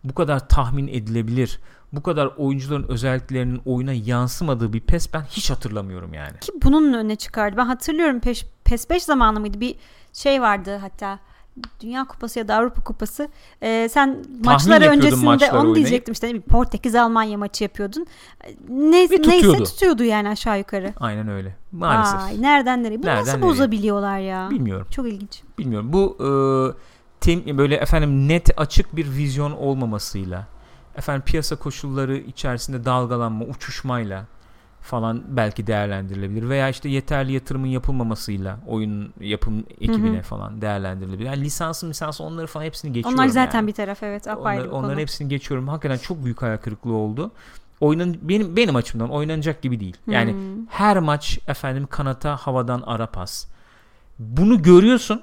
bu 0.05 0.15
kadar 0.15 0.49
tahmin 0.49 0.89
edilebilir, 0.89 1.61
bu 1.93 2.03
kadar 2.03 2.27
oyuncuların 2.37 2.89
özelliklerinin 2.89 3.61
oyuna 3.65 3.93
yansımadığı 3.93 4.73
bir 4.73 4.81
PES 4.81 5.15
ben 5.15 5.23
hiç 5.23 5.51
hatırlamıyorum 5.51 6.15
yani. 6.15 6.41
Ki 6.41 6.53
bunun 6.63 6.93
önüne 6.93 7.17
çıkardı. 7.17 7.57
Ben 7.57 7.67
hatırlıyorum 7.67 8.21
PES, 8.21 8.45
PES 8.65 8.91
5 8.91 9.03
zamanı 9.03 9.41
mıydı? 9.41 9.61
Bir 9.61 9.75
şey 10.13 10.43
vardı 10.43 10.77
hatta 10.81 11.19
Dünya 11.81 12.05
Kupası 12.05 12.39
ya 12.39 12.49
da 12.49 12.57
Avrupa 12.57 12.81
Kupası. 12.85 13.29
Ee, 13.63 13.89
sen 13.93 14.25
maçları 14.45 14.85
yapıyordun 14.85 14.99
öncesinde 15.07 15.25
maçları 15.27 15.53
onu 15.53 15.59
oynayıp. 15.59 15.77
diyecektim 15.77 16.13
işte 16.13 16.35
ne 16.35 16.41
Portekiz 16.41 16.95
Almanya 16.95 17.39
maçı 17.39 17.65
yapıyordun. 17.65 18.07
Ne, 18.69 18.97
Ve 19.11 19.17
tutuyordu. 19.17 19.29
neyse 19.29 19.65
tutuyordu 19.65 20.05
yani 20.05 20.29
aşağı 20.29 20.59
yukarı. 20.59 20.95
Aynen 21.01 21.29
öyle. 21.29 21.57
Maalesef. 21.73 22.21
Vay, 22.21 22.43
nereden 22.43 22.83
nereye? 22.85 23.03
Bu 23.03 23.07
Nereden 23.07 23.21
nasıl 23.21 23.33
nereye? 23.33 23.43
bozabiliyorlar 23.43 24.19
ya? 24.19 24.51
Bilmiyorum. 24.51 24.87
Çok 24.91 25.09
ilginç. 25.09 25.43
Bilmiyorum. 25.59 25.93
Bu 25.93 26.17
e, 26.21 26.29
tem, 27.21 27.59
böyle 27.59 27.75
efendim 27.77 28.29
net 28.29 28.61
açık 28.61 28.97
bir 28.97 29.07
vizyon 29.11 29.53
olmamasıyla 29.53 30.47
efendim 30.99 31.23
piyasa 31.27 31.57
koşulları 31.57 32.17
içerisinde 32.17 32.85
dalgalanma, 32.85 33.45
uçuşmayla 33.45 34.25
falan 34.81 35.23
belki 35.29 35.67
değerlendirilebilir 35.67 36.49
veya 36.49 36.69
işte 36.69 36.89
yeterli 36.89 37.33
yatırımın 37.33 37.67
yapılmamasıyla 37.67 38.59
oyun 38.67 39.13
yapım 39.21 39.65
ekibine 39.81 40.17
Hı 40.17 40.19
hı. 40.19 40.23
falan 40.23 40.61
değerlendirilebilir. 40.61 41.27
Yani 41.27 41.41
lisansı 41.41 41.89
lisansı 41.89 42.25
onları 42.25 42.47
falan 42.47 42.65
hepsini 42.65 42.93
geçiyorum. 42.93 43.19
Onlar 43.21 43.29
zaten 43.29 43.59
yani. 43.59 43.67
bir 43.69 43.73
taraf 43.73 44.03
evet 44.03 44.29
apayrı 44.29 44.61
Onlar- 44.61 44.65
bir 44.67 44.71
konu. 44.71 44.85
onların 44.87 44.99
hepsini 45.01 45.29
geçiyorum. 45.29 45.69
Hakikaten 45.69 45.99
çok 45.99 46.25
büyük 46.25 46.43
hayal 46.43 46.57
kırıklığı 46.57 46.95
oldu. 46.95 47.31
Oynan 47.81 48.17
benim 48.23 48.57
benim 48.57 48.77
açımdan 48.77 49.11
oynanacak 49.11 49.63
gibi 49.63 49.81
değil. 49.81 49.97
Yani 50.07 50.33
Hmm. 50.33 50.67
her 50.71 50.99
maç 50.99 51.39
efendim 51.49 51.87
kanata 51.91 52.37
havadan 52.37 52.83
ara 52.87 53.07
pas. 53.07 53.47
Bunu 54.19 54.63
görüyorsun. 54.63 55.23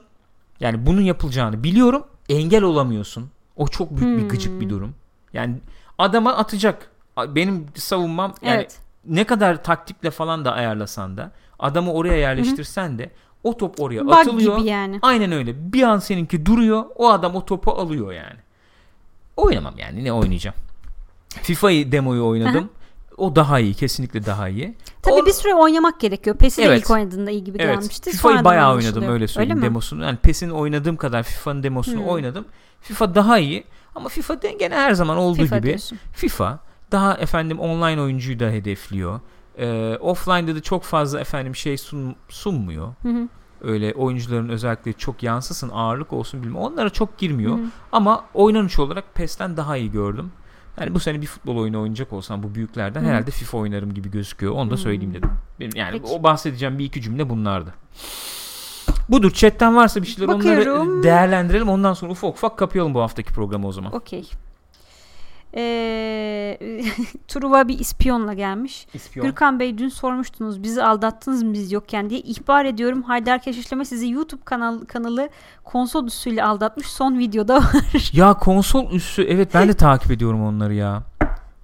Yani 0.60 0.86
bunun 0.86 1.02
yapılacağını 1.02 1.64
biliyorum. 1.64 2.04
Engel 2.30 2.64
olamıyorsun. 2.64 3.30
O 3.56 3.68
çok 3.68 3.98
büyük 3.98 4.18
bir 4.18 4.22
Hmm. 4.22 4.28
gıcık 4.30 4.62
bir 4.62 4.70
durum. 4.70 4.96
Yani 5.36 5.56
adama 5.98 6.34
atacak. 6.36 6.92
Benim 7.18 7.66
savunmam 7.76 8.34
yani 8.42 8.56
evet. 8.56 8.78
ne 9.08 9.24
kadar 9.24 9.64
taktikle 9.64 10.12
falan 10.12 10.46
da 10.46 10.54
ayarlasan 10.54 11.18
da 11.18 11.32
adamı 11.60 11.94
oraya 11.94 12.18
yerleştirsen 12.18 13.00
de 13.00 13.10
o 13.44 13.58
top 13.58 13.80
oraya 13.80 14.06
Bug 14.06 14.12
atılıyor. 14.14 14.58
gibi 14.58 14.68
yani. 14.70 15.00
Aynen 15.02 15.32
öyle. 15.32 15.74
Bir 15.74 15.84
an 15.84 16.00
seninki 16.00 16.46
duruyor. 16.46 16.84
O 16.96 17.10
adam 17.10 17.36
o 17.36 17.46
topu 17.46 17.72
alıyor 17.72 18.12
yani. 18.12 18.40
Oynamam 19.38 19.74
yani. 19.78 20.04
Ne 20.04 20.14
oynayacağım? 20.14 20.56
FIFA'yı 21.30 21.92
demoyu 21.92 22.26
oynadım. 22.26 22.70
O 23.18 23.36
daha 23.36 23.60
iyi. 23.60 23.74
Kesinlikle 23.74 24.26
daha 24.26 24.50
iyi. 24.50 24.76
Tabii 25.02 25.14
O- 25.22 25.26
bir 25.26 25.32
süre 25.32 25.56
oynamak 25.56 26.00
gerekiyor. 26.00 26.36
PES'i 26.36 26.62
de 26.62 26.66
Evet. 26.66 26.82
ilk 26.82 26.92
oynadığında 26.92 27.32
iyi 27.32 27.44
gibi 27.44 27.58
Evet. 27.62 27.76
gelmişti. 27.76 28.12
FIFA'yı 28.12 28.44
bayağı 28.44 28.76
oynadım 28.76 29.04
öyle 29.10 29.28
söyleyeyim 29.28 29.58
mi? 29.58 29.64
demosunu. 29.66 30.04
Yani 30.04 30.18
PES'in 30.18 30.50
oynadığım 30.50 30.96
kadar 30.98 31.24
FIFA'nın 31.24 31.64
demosunu 31.64 32.00
Hmm. 32.02 32.08
oynadım. 32.08 32.46
FIFA 32.82 33.16
daha 33.16 33.40
iyi. 33.40 33.64
Ama 33.96 34.10
FIFA 34.10 34.42
de 34.42 34.52
gene 34.52 34.76
her 34.76 34.94
zaman 34.94 35.18
olduğu 35.18 35.42
FIFA 35.42 35.58
gibi 35.58 35.68
diyorsun. 35.68 36.00
FIFA 36.14 36.60
daha 36.92 37.14
efendim 37.14 37.60
online 37.60 38.02
oyuncuyu 38.02 38.40
da 38.40 38.50
hedefliyor. 38.50 39.20
Ee, 39.58 39.98
offline'da 40.02 40.56
da 40.56 40.62
çok 40.62 40.84
fazla 40.84 41.20
efendim 41.20 41.56
şey 41.56 41.78
sun, 41.78 42.16
sunmuyor. 42.30 42.94
Hı 43.02 43.10
hı. 43.10 43.28
Öyle 43.62 43.94
oyuncuların 43.94 44.50
özellikleri 44.50 44.98
çok 44.98 45.24
yansısın, 45.24 45.70
ağırlık 45.74 46.14
olsun 46.14 46.44
bilmem. 46.44 46.56
Onlara 46.58 46.90
çok 46.90 47.18
girmiyor. 47.18 47.58
Hı 47.58 47.62
hı. 47.62 47.68
Ama 47.92 48.26
oynanış 48.34 48.80
olarak 48.80 49.16
PES'ten 49.16 49.58
daha 49.58 49.78
iyi 49.78 49.92
gördüm. 49.92 50.32
Yani 50.80 50.94
bu 50.94 51.00
sene 51.00 51.22
bir 51.22 51.26
futbol 51.26 51.58
oyunu 51.58 51.82
oynayacak 51.82 52.14
olsam 52.14 52.44
bu 52.44 52.56
büyüklerden 52.56 53.02
Hı. 53.02 53.06
herhalde 53.06 53.32
FIFA 53.32 53.58
oynarım 53.58 53.94
gibi 53.94 54.12
gözüküyor. 54.12 54.54
Onu 54.54 54.72
da 54.72 54.78
söyleyeyim 54.78 55.14
dedim. 55.14 55.30
Benim 55.60 55.76
yani 55.76 55.92
Peki. 55.92 56.14
o 56.14 56.24
bahsedeceğim 56.24 56.80
bir 56.80 56.86
iki 56.86 57.02
cümle 57.02 57.30
bunlardı. 57.30 57.74
Budur. 59.10 59.32
Chatten 59.32 59.76
varsa 59.76 60.02
bir 60.02 60.08
şeyler 60.08 60.28
Bakıyorum. 60.36 60.82
onları 60.82 61.04
değerlendirelim. 61.04 61.70
Ondan 61.70 61.94
sonra 61.94 62.12
ufak 62.12 62.34
ufak 62.34 62.58
kapayalım 62.58 62.94
bu 62.94 63.02
haftaki 63.02 63.34
programı 63.34 63.68
o 63.68 63.72
zaman. 63.72 63.96
Okey. 63.96 64.30
Ee, 65.58 66.58
Truva 67.28 67.68
bir 67.68 67.80
ispiyonla 67.80 68.34
gelmiş. 68.34 68.88
İspiyon. 68.94 69.28
Gürkan 69.28 69.60
Bey 69.60 69.78
dün 69.78 69.90
sormuştunuz 69.90 70.64
bizi 70.64 70.84
aldattınız 70.84 71.44
mı 71.44 71.54
biz 71.54 71.72
yokken 71.72 72.10
diye. 72.10 72.20
ihbar 72.20 72.66
ediyorum 72.66 73.04
Haydar 73.04 73.42
Keşişleme 73.42 73.86
sizi 73.86 74.10
YouTube 74.10 74.42
kanal, 74.46 74.80
kanalı 74.80 75.30
konsol 75.64 76.08
üssüyle 76.08 76.44
aldatmış. 76.44 76.88
Son 76.88 77.20
videoda 77.20 77.56
var. 77.56 77.66
Ya 78.14 78.34
konsol 78.34 78.92
üssü 78.92 79.24
evet 79.24 79.50
ben 79.54 79.68
de 79.68 79.74
takip 79.74 80.12
ediyorum 80.12 80.42
onları 80.46 80.74
ya. 80.74 81.04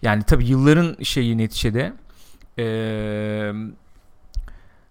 Yani 0.02 0.24
tabii 0.24 0.46
yılların 0.46 1.04
şeyi 1.04 1.38
neticede. 1.38 1.94
Ee, 2.60 3.52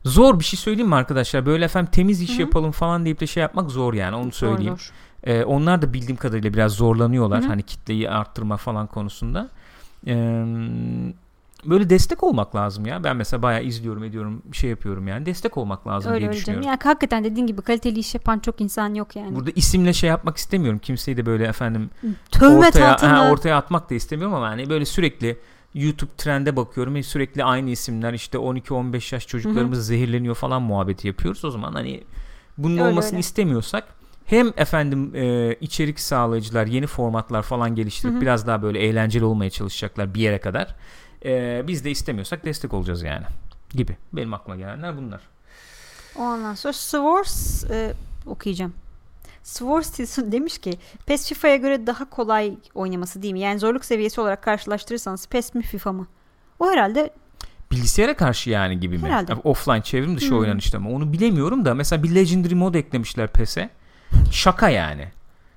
zor 0.05 0.39
bir 0.39 0.45
şey 0.45 0.59
söyleyeyim 0.59 0.89
mi 0.89 0.95
arkadaşlar? 0.95 1.47
Böyle 1.47 1.65
efendim 1.65 1.91
temiz 1.93 2.23
iş 2.23 2.31
Hı 2.31 2.37
hı. 2.37 2.41
yapalım 2.41 2.71
falan 2.71 3.05
deyip 3.05 3.21
de 3.21 3.27
şey 3.27 3.41
yapmak 3.41 3.71
zor 3.71 3.95
yani 3.95 4.17
onu 4.17 4.33
söyleyeyim. 4.33 4.77
Zor, 4.79 4.93
zor. 5.27 5.33
E, 5.33 5.45
onlar 5.45 5.83
da 5.83 5.93
bildiğim 5.93 6.17
kadarıyla 6.17 6.55
biraz 6.55 6.73
zorlanıyorlar 6.73 7.41
Hı 7.41 7.45
hı. 7.45 7.49
hani 7.49 7.63
kitleyi 7.63 8.11
arttırma 8.11 8.57
falan 8.57 8.87
konusunda. 8.87 9.49
E, 10.07 10.15
böyle 11.65 11.91
destek 11.91 12.23
olmak 12.25 12.57
lazım 12.57 12.87
ya. 12.87 13.05
Ben 13.05 13.17
mesela 13.17 13.43
bayağı 13.43 13.63
izliyorum, 13.63 14.05
ediyorum, 14.05 14.43
bir 14.45 14.57
şey 14.57 14.71
yapıyorum 14.71 15.09
yani. 15.09 15.27
Destek 15.27 15.57
olmak 15.57 15.87
lazım 15.87 16.13
Öyle 16.13 16.21
diye 16.21 16.29
öyle 16.29 16.37
canım. 16.37 16.41
düşünüyorum. 16.41 16.67
Yani 16.69 16.79
hakikaten 16.83 17.25
dediğin 17.25 17.47
gibi 17.47 17.63
kaliteli 17.63 17.99
iş 17.99 18.15
yapan 18.15 18.39
çok 18.39 18.61
insan 18.61 18.95
yok 18.95 19.17
yani. 19.17 19.35
Burada 19.35 19.51
isimle 19.51 19.93
şey 19.93 20.11
yapmak 20.11 20.37
istemiyorum. 20.37 20.79
Kimseyi 20.79 21.17
de 21.17 21.27
böyle 21.27 21.45
efendim 21.45 21.91
ortaya, 22.43 23.03
ha, 23.03 23.31
ortaya 23.31 23.57
atmak 23.57 23.91
da 23.91 23.95
istemiyorum 23.95 24.35
ama 24.35 24.49
hani 24.49 24.71
böyle 24.71 24.85
sürekli 24.85 25.39
YouTube 25.75 26.11
trende 26.19 26.57
bakıyorum 26.57 26.95
ve 26.95 27.03
sürekli 27.03 27.45
aynı 27.45 27.71
isimler 27.71 28.13
işte 28.13 28.39
12-15 28.39 29.15
yaş 29.15 29.27
çocuklarımız 29.27 29.87
zehirleniyor 29.87 30.35
falan 30.35 30.63
muhabbeti 30.63 31.07
yapıyoruz. 31.09 31.45
O 31.45 31.51
zaman 31.51 31.73
hani 31.73 32.05
bunun 32.59 32.79
Öyle, 32.79 32.89
olmasını 32.89 33.13
öyle. 33.13 33.21
istemiyorsak 33.21 33.85
hem 34.25 34.53
efendim 34.57 35.13
e, 35.15 35.55
içerik 35.61 36.01
sağlayıcılar 36.01 36.67
yeni 36.67 36.87
formatlar 36.87 37.43
falan 37.43 37.75
geliştirip 37.75 38.15
Hı 38.15 38.17
hı. 38.17 38.21
biraz 38.21 38.47
daha 38.47 38.63
böyle 38.63 38.79
eğlenceli 38.79 39.25
olmaya 39.25 39.51
çalışacaklar 39.51 40.15
bir 40.15 40.21
yere 40.21 40.41
kadar. 40.41 40.75
E, 41.25 41.65
biz 41.67 41.85
de 41.85 41.91
istemiyorsak 41.91 42.45
destek 42.45 42.75
olacağız 42.75 43.03
yani 43.03 43.25
gibi. 43.71 43.97
Benim 44.13 44.35
aklıma 44.35 44.57
gelenler 44.57 44.97
bunlar. 44.97 45.21
Ondan 46.17 46.55
sonra 46.55 46.73
Swords 46.73 47.65
e, 47.71 47.93
okuyacağım. 48.27 48.73
Swords 49.43 50.19
demiş 50.19 50.59
ki 50.59 50.73
PES 51.07 51.29
FIFA'ya 51.29 51.57
göre 51.57 51.87
daha 51.87 52.11
kolay 52.11 52.55
oynaması 52.75 53.23
değil 53.23 53.33
mi? 53.33 53.41
Yani 53.41 53.59
zorluk 53.59 53.85
seviyesi 53.85 54.21
olarak 54.21 54.43
karşılaştırırsanız 54.43 55.27
PES 55.27 55.55
mi 55.55 55.63
FIFA 55.63 55.93
mı? 55.93 56.07
O 56.59 56.71
herhalde 56.71 57.11
Bilgisayara 57.73 58.17
karşı 58.17 58.51
yani 58.51 58.81
gibi 58.81 58.99
mi? 58.99 59.05
Herhalde. 59.07 59.33
Yani 59.33 59.41
offline 59.45 59.83
çevrim 59.83 60.17
dışı 60.17 60.31
Hmm. 60.31 60.39
oynanışta 60.39 60.79
mı? 60.81 60.91
Onu 60.91 61.13
bilemiyorum 61.13 61.65
da 61.65 61.75
mesela 61.75 62.03
bir 62.03 62.15
Legendary 62.15 62.55
mod 62.55 62.75
eklemişler 62.75 63.29
PES'e. 63.29 63.71
Şaka 64.33 64.69
yani. 64.69 65.09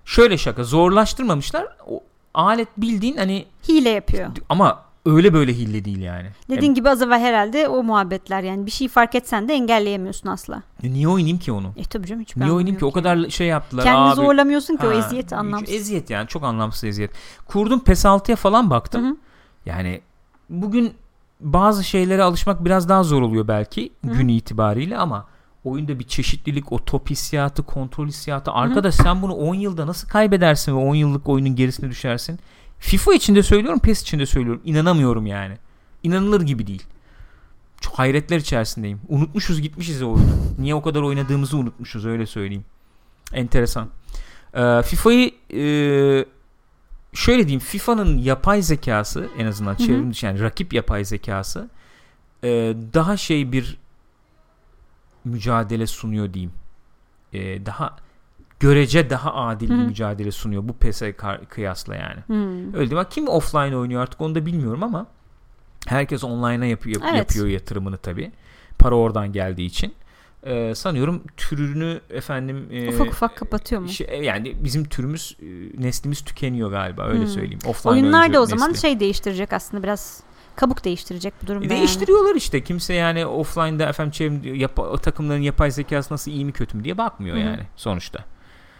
Şöyle 0.05 0.37
şaka 0.37 0.63
zorlaştırmamışlar. 0.63 1.67
O 1.87 2.03
alet 2.33 2.67
bildiğin 2.77 3.17
hani 3.17 3.45
hile 3.69 3.89
yapıyor. 3.89 4.29
ama 4.49 4.85
öyle 5.05 5.33
böyle 5.33 5.53
hile 5.53 5.85
değil 5.85 5.99
yani. 6.01 6.27
Dediğin 6.49 6.73
gibi 6.73 6.89
az 6.89 7.01
evvel 7.01 7.19
herhalde 7.19 7.67
o 7.67 7.83
muhabbetler 7.83 8.43
yani 8.43 8.65
bir 8.65 8.71
şey 8.71 8.87
fark 8.87 9.15
etsen 9.15 9.47
de 9.47 9.53
engelleyemiyorsun 9.53 10.29
asla. 10.29 10.63
Niye 10.83 11.07
oynayayım 11.07 11.39
ki 11.39 11.51
onu? 11.51 11.73
E 11.77 11.83
tabii 11.83 12.07
canım 12.07 12.21
hiçbir 12.21 12.41
Niye 12.41 12.51
oynayayım 12.51 12.79
ki? 12.79 12.85
O 12.85 12.91
kadar 12.91 13.29
şey 13.29 13.47
yaptılar. 13.47 13.85
yani. 13.85 13.95
Kendini 13.95 14.09
abi. 14.09 14.15
zorlamıyorsun 14.15 14.77
ki 14.77 14.87
o 14.87 14.89
Ha, 14.89 14.93
eziyet 14.93 15.33
anlamsız. 15.33 15.75
Eziyet 15.75 16.09
yani 16.09 16.27
çok 16.27 16.43
anlamsız 16.43 16.83
eziyet. 16.83 17.11
Kurdum 17.45 17.79
PES 17.79 18.05
6'ya 18.05 18.35
falan 18.35 18.69
baktım. 18.69 19.05
Hı 19.05 19.09
hı. 19.09 19.15
Yani 19.65 20.01
bugün 20.49 20.93
bazı 21.39 21.83
şeylere 21.83 22.23
alışmak 22.23 22.65
biraz 22.65 22.89
daha 22.89 23.03
zor 23.03 23.21
oluyor 23.21 23.47
belki 23.47 23.91
Hı. 24.05 24.13
gün 24.13 24.27
itibariyle 24.27 24.97
ama 24.97 25.25
oyunda 25.63 25.99
bir 25.99 26.03
çeşitlilik, 26.03 26.71
o 26.71 26.77
top 26.79 27.09
hissiyatı, 27.09 27.63
kontrol 27.63 28.07
hissiyatı. 28.07 28.51
Arkadaş 28.51 28.95
sen 28.95 29.21
bunu 29.21 29.33
10 29.33 29.55
yılda 29.55 29.87
nasıl 29.87 30.07
kaybedersin 30.07 30.71
ve 30.71 30.79
10 30.79 30.95
yıllık 30.95 31.29
oyunun 31.29 31.55
gerisine 31.55 31.89
düşersin? 31.89 32.39
FIFA 32.83 33.13
için 33.13 33.35
de 33.35 33.43
söylüyorum, 33.43 33.79
PES 33.79 34.01
için 34.01 34.19
de 34.19 34.25
söylüyorum. 34.25 34.61
İnanamıyorum 34.65 35.25
yani. 35.25 35.57
İnanılır 36.03 36.41
gibi 36.41 36.67
değil. 36.67 36.83
Çok 37.81 37.99
hayretler 37.99 38.37
içerisindeyim. 38.37 39.01
Unutmuşuz 39.07 39.61
gitmişiz 39.61 40.01
o 40.01 40.11
oyunu. 40.11 40.35
Niye 40.59 40.75
o 40.75 40.81
kadar 40.81 41.01
oynadığımızı 41.01 41.57
unutmuşuz 41.57 42.05
öyle 42.05 42.25
söyleyeyim. 42.25 42.65
Enteresan. 43.33 43.89
Ee, 44.53 44.81
FIFA'yı 44.81 45.31
e, 45.53 45.63
şöyle 47.13 47.43
diyeyim 47.43 47.59
FIFA'nın 47.59 48.17
yapay 48.17 48.61
zekası 48.61 49.29
en 49.37 49.45
azından 49.45 49.75
çevrim 49.75 50.11
dışı 50.11 50.25
yani 50.25 50.39
rakip 50.39 50.73
yapay 50.73 51.05
zekası 51.05 51.69
e, 52.43 52.49
daha 52.93 53.17
şey 53.17 53.51
bir 53.51 53.77
mücadele 55.25 55.87
sunuyor 55.87 56.33
diyeyim. 56.33 56.53
E, 57.33 57.65
daha 57.65 57.97
görece 58.63 59.09
daha 59.09 59.33
adil 59.33 59.69
Hı 59.69 59.73
bir 59.73 59.79
hı. 59.79 59.85
mücadele 59.87 60.31
sunuyor 60.31 60.67
bu 60.67 60.73
PES'e 60.73 61.15
kıyasla 61.49 61.95
yani. 61.95 62.19
Hmm. 62.27 62.67
Öyle 62.75 62.89
değil 62.91 63.01
mi? 63.01 63.07
Kim 63.09 63.27
offline 63.27 63.77
oynuyor 63.77 64.01
artık 64.01 64.21
onu 64.21 64.35
da 64.35 64.45
bilmiyorum 64.45 64.83
ama 64.83 65.07
herkes 65.87 66.23
online'a 66.23 66.65
yapıyor, 66.65 67.01
Evet. 67.05 67.17
yapıyor 67.17 67.47
yatırımını 67.47 67.97
tabii. 67.97 68.31
Para 68.79 68.95
oradan 68.95 69.31
geldiği 69.31 69.65
için. 69.65 69.93
Ee, 70.45 70.75
sanıyorum 70.75 71.23
türünü 71.37 72.01
efendim 72.09 72.67
e, 72.71 72.89
Ufak 72.89 73.07
ufak 73.07 73.37
kapatıyor 73.37 73.81
mu? 73.81 73.89
şey- 73.89 74.21
yani 74.23 74.55
bizim 74.63 74.83
türümüz 74.85 75.37
e, 75.41 75.45
neslimiz 75.83 76.21
tükeniyor 76.21 76.71
galiba 76.71 77.03
öyle 77.07 77.19
Hmm. 77.19 77.27
söyleyeyim. 77.27 77.59
Offline 77.67 77.91
Oyunlar 77.93 78.33
da 78.33 78.41
o 78.41 78.45
zaman 78.45 78.69
nesli. 78.69 78.81
şey 78.81 78.99
değiştirecek 78.99 79.53
aslında 79.53 79.83
biraz 79.83 80.23
kabuk 80.55 80.83
değiştirecek 80.85 81.33
bu 81.43 81.47
durumda. 81.47 81.65
E, 81.65 81.69
değiştiriyorlar 81.69 82.35
işte. 82.35 82.63
Kimse 82.63 82.93
yani 82.93 83.25
offline'da 83.25 83.89
efendim 83.89 84.11
çevrim, 84.11 84.55
yapa- 84.55 84.97
takımların 85.01 85.41
yapay 85.41 85.71
zekası 85.71 86.13
nasıl 86.13 86.31
iyi 86.31 86.45
mi 86.45 86.51
kötü 86.51 86.77
mü 86.77 86.83
diye 86.83 86.97
bakmıyor 86.97 87.35
Hı 87.37 87.41
hı. 87.41 87.45
yani 87.45 87.63
sonuçta. 87.75 88.19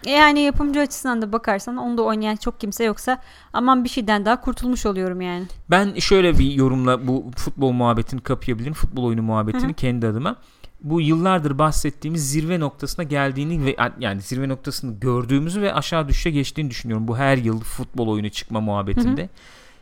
Yani. 0.06 0.40
yapımcı 0.40 0.80
açısından 0.80 1.22
da 1.22 1.32
bakarsan 1.34 1.78
onu 1.78 1.98
da 1.98 2.02
oynayan 2.02 2.36
çok 2.36 2.60
kimse 2.60 2.84
yoksa 2.84 3.22
aman 3.54 3.84
bir 3.84 3.90
şeyden 3.90 4.26
daha 4.26 4.42
kurtulmuş 4.42 4.86
oluyorum 4.86 5.22
yani. 5.22 5.46
Ben 5.70 5.94
şöyle 6.00 6.40
bir 6.40 6.52
yorumla 6.52 7.08
bu 7.08 7.32
futbol 7.36 7.72
muhabbetini 7.72 8.22
kapayabilirim. 8.22 8.74
Futbol 8.74 9.04
oyunu 9.04 9.22
muhabbetini 9.22 9.74
kendi 9.74 10.08
adıma. 10.08 10.36
Bu 10.82 11.02
yıllardır 11.02 11.58
bahsettiğimiz 11.60 12.32
zirve 12.32 12.60
noktasına 12.60 13.04
geldiğini 13.04 13.66
ve 13.66 13.76
yani 14.00 14.22
zirve 14.22 14.50
noktasını 14.50 15.00
gördüğümüzü 15.00 15.62
ve 15.62 15.74
aşağı 15.74 16.08
düşüşe 16.08 16.32
geçtiğini 16.32 16.70
düşünüyorum. 16.70 17.08
Bu 17.08 17.18
her 17.18 17.38
yıl 17.38 17.60
futbol 17.60 18.08
oyunu 18.08 18.30
çıkma 18.30 18.62
muhabbetinde. 18.62 19.30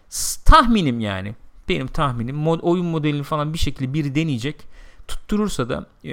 S- 0.09 0.43
Tahminim 0.45 0.99
yani. 0.99 1.35
Benim 1.69 1.87
tahminim 1.87 2.35
mod, 2.35 2.59
oyun 2.61 2.85
modelini 2.85 3.23
falan 3.23 3.53
bir 3.53 3.57
şekilde 3.57 3.93
biri 3.93 4.15
deneyecek. 4.15 4.55
Tutturursa 5.07 5.69
da 5.69 5.85
e, 6.05 6.11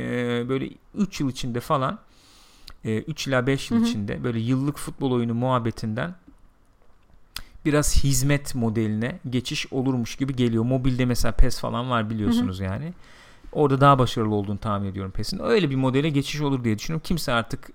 böyle 0.48 0.68
3 0.94 1.20
yıl 1.20 1.30
içinde 1.30 1.60
falan 1.60 1.98
3 2.84 3.26
ila 3.26 3.46
5 3.46 3.70
yıl 3.70 3.78
Hı 3.78 3.82
hı. 3.82 3.88
içinde 3.88 4.24
böyle 4.24 4.38
yıllık 4.40 4.78
futbol 4.78 5.12
oyunu 5.12 5.34
muhabbetinden 5.34 6.14
biraz 7.64 8.04
hizmet 8.04 8.54
modeline 8.54 9.18
geçiş 9.30 9.72
olurmuş 9.72 10.16
gibi 10.16 10.36
geliyor. 10.36 10.64
Mobilde 10.64 11.04
mesela 11.04 11.32
PES 11.32 11.60
falan 11.60 11.90
var 11.90 12.10
biliyorsunuz 12.10 12.60
yani. 12.60 12.92
Orada 13.52 13.80
daha 13.80 13.98
başarılı 13.98 14.34
olduğunu 14.34 14.58
tahmin 14.58 14.88
ediyorum 14.88 15.12
PES'in. 15.12 15.38
Öyle 15.42 15.70
bir 15.70 15.76
modele 15.76 16.10
geçiş 16.10 16.40
olur 16.40 16.64
diye 16.64 16.78
düşünüyorum. 16.78 17.02
Kimse 17.04 17.32
artık 17.32 17.70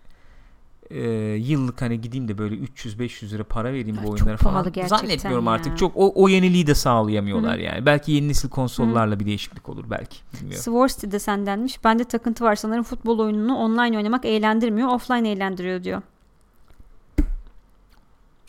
e, 0.93 1.01
yıllık 1.35 1.81
hani 1.81 2.01
gideyim 2.01 2.27
de 2.27 2.37
böyle 2.37 2.55
300-500 2.55 3.29
lira 3.29 3.43
para 3.43 3.73
vereyim 3.73 3.97
Ay, 3.99 4.05
bu 4.05 4.09
oyunlara 4.09 4.37
falan. 4.37 4.71
Zannetmiyorum 4.87 5.45
ya. 5.45 5.51
artık. 5.51 5.77
Çok 5.77 5.91
o, 5.95 6.23
o 6.23 6.29
yeniliği 6.29 6.67
de 6.67 6.75
sağlayamıyorlar 6.75 7.53
Hı 7.53 7.59
hı. 7.59 7.63
yani. 7.63 7.85
Belki 7.85 8.11
yeni 8.11 8.27
nesil 8.27 8.49
konsollarla 8.49 9.19
bir 9.19 9.25
değişiklik 9.25 9.69
olur 9.69 9.85
belki. 9.89 10.17
Bilmiyorum. 10.33 10.63
Swarovski 10.63 11.11
de 11.11 11.19
sendenmiş. 11.19 11.83
Bende 11.83 12.03
takıntı 12.03 12.43
var 12.43 12.55
sanırım 12.55 12.83
futbol 12.83 13.19
oyununu 13.19 13.55
online 13.55 13.97
oynamak 13.97 14.25
eğlendirmiyor. 14.25 14.87
Offline 14.87 15.31
eğlendiriyor 15.31 15.83
diyor. 15.83 16.01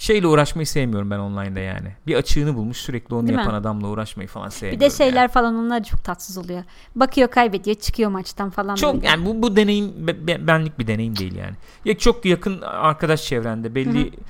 Şeyle 0.05 0.27
uğraşmayı 0.27 0.67
sevmiyorum 0.67 1.11
ben 1.11 1.19
online'da 1.19 1.61
yani. 1.61 1.89
Bir 2.07 2.15
açığını 2.17 2.55
bulmuş 2.57 2.77
sürekli 2.77 3.15
onu 3.15 3.27
Değil 3.27 3.39
yapan 3.39 3.53
mi? 3.55 3.59
adamla 3.61 3.89
uğraşmayı 3.89 4.29
falan 4.29 4.47
Bir 4.47 4.53
sevmiyorum. 4.53 4.81
de 4.81 4.91
şeyler 4.91 5.21
yani. 5.21 5.31
falan 5.31 5.55
onlar 5.55 5.83
çok 5.85 6.05
tatsız 6.05 6.39
oluyor. 6.39 6.63
Bakıyor 6.97 7.29
kaybediyor 7.29 7.77
çıkıyor 7.77 8.11
maçtan 8.11 8.51
falan. 8.51 8.75
Çok 8.75 8.95
böyle. 8.95 9.07
yani 9.07 9.27
bu 9.27 9.43
bu 9.43 9.57
deneyim 9.57 10.07
be- 10.07 10.27
be- 10.27 10.47
benlik 10.47 10.79
bir 10.79 10.87
deneyim 10.87 11.17
değil 11.17 11.35
yani. 11.35 11.55
Ya 11.85 11.99
çok 11.99 12.25
yakın 12.25 12.61
arkadaş 12.63 13.25
çevrende 13.25 13.75
belli 13.75 14.05
Hı 14.05 14.09
hı. 14.17 14.21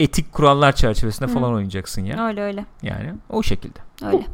etik 0.00 0.32
kurallar 0.32 0.72
çerçevesinde 0.72 1.26
Hı 1.26 1.30
hı. 1.30 1.34
falan 1.34 1.52
oynayacaksın 1.54 2.02
ya. 2.04 2.26
Öyle 2.26 2.42
öyle. 2.42 2.64
Yani 2.82 3.12
o 3.30 3.42
şekilde. 3.42 3.78
Öyle. 4.06 4.26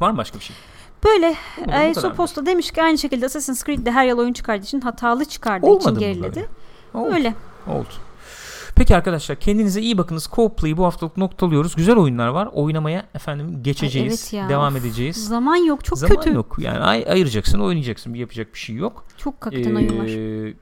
Var 0.00 0.10
mı 0.10 0.16
başka 0.18 0.38
bir 0.38 0.44
şey? 0.44 0.56
Böyle 1.04 1.34
Ayso 1.72 2.00
kadar 2.00 2.10
mı? 2.10 2.16
Posta 2.16 2.46
demiş 2.46 2.70
ki 2.70 2.82
aynı 2.82 2.98
şekilde 2.98 3.26
Assassin's 3.26 3.64
Creed 3.64 3.86
de 3.86 3.92
her 3.92 4.06
yıl 4.06 4.18
oyun 4.18 4.32
çıkardığı 4.32 4.64
için 4.64 4.80
hatalı 4.80 5.24
çıkardığı 5.24 5.66
Olmadı 5.66 5.88
için 5.90 6.00
geriledi. 6.00 6.48
Öyle. 6.94 7.34
Oldu. 7.68 7.88
Peki 8.76 8.96
arkadaşlar 8.96 9.40
kendinize 9.40 9.80
iyi 9.80 9.98
bakınız. 9.98 10.26
Co-Play'i 10.32 10.76
bu 10.76 10.84
haftalık 10.84 11.16
noktalıyoruz. 11.16 11.76
Güzel 11.76 11.96
oyunlar 11.96 12.28
var. 12.28 12.48
Oynamaya 12.52 13.04
efendim 13.14 13.62
geçeceğiz. 13.62 14.12
evet 14.12 14.32
ya, 14.32 14.48
devam 14.48 14.74
of. 14.74 14.80
edeceğiz. 14.80 15.28
Zaman 15.28 15.56
yok 15.56 15.84
çok 15.84 15.98
Zaman 15.98 16.16
kötü. 16.16 16.32
yok. 16.34 16.56
Yani 16.60 16.78
ay- 16.78 17.04
ayıracaksın, 17.08 17.58
oynayacaksın. 17.60 18.14
Yapacak 18.14 18.54
bir 18.54 18.58
şey 18.58 18.76
yok. 18.76 19.04
Çok 19.16 19.46
hakikaten 19.46 19.74
oyun 19.74 19.98
var. 19.98 20.06
Ee, 20.06 20.54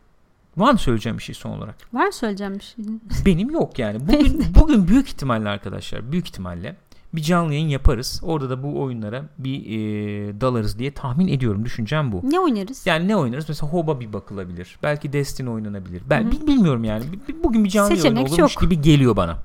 var 0.56 0.72
mı 0.72 0.78
söyleyeceğim 0.78 1.18
bir 1.18 1.22
şey 1.22 1.34
son 1.34 1.50
olarak? 1.50 1.76
Var 1.94 2.06
mı 2.06 2.12
söyleyeceğim 2.12 2.54
bir 2.54 2.60
şey? 2.64 2.84
Benim 3.26 3.50
yok 3.50 3.78
yani. 3.78 4.00
Bugün, 4.08 4.44
bugün 4.60 4.88
büyük 4.88 5.08
ihtimalle 5.08 5.48
arkadaşlar 5.48 6.12
büyük 6.12 6.28
ihtimalle 6.28 6.76
bir 7.16 7.22
canlı 7.22 7.52
yayın 7.52 7.68
yaparız. 7.68 8.20
Orada 8.24 8.50
da 8.50 8.62
bu 8.62 8.82
oyunlara 8.82 9.24
bir 9.38 9.60
e, 9.66 10.40
dalarız 10.40 10.78
diye 10.78 10.90
tahmin 10.90 11.28
ediyorum. 11.28 11.64
Düşüncem 11.64 12.12
bu. 12.12 12.20
Ne 12.30 12.40
oynarız? 12.40 12.86
Yani 12.86 13.08
ne 13.08 13.16
oynarız? 13.16 13.44
Mesela 13.48 13.72
Hoba 13.72 14.00
bir 14.00 14.12
bakılabilir. 14.12 14.78
Belki 14.82 15.12
Destiny 15.12 15.48
oynanabilir. 15.48 16.02
Ben 16.10 16.22
Hı 16.24 16.26
hı. 16.28 16.32
bi- 16.32 16.46
bilmiyorum 16.46 16.84
yani. 16.84 17.04
Bugün 17.44 17.64
bir 17.64 17.70
canlı 17.70 17.88
yayın 17.90 18.02
Seçenek 18.02 18.28
olurmuş 18.32 18.52
çok. 18.54 18.62
gibi 18.62 18.80
geliyor 18.80 19.16
bana. 19.16 19.38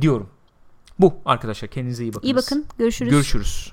Diyorum. 0.00 0.28
Bu 0.98 1.14
arkadaşlar 1.24 1.70
kendinize 1.70 2.02
iyi 2.04 2.14
bakınız. 2.14 2.24
İyi 2.30 2.36
bakın. 2.36 2.64
Görüşürüz. 2.78 3.10
Görüşürüz. 3.12 3.72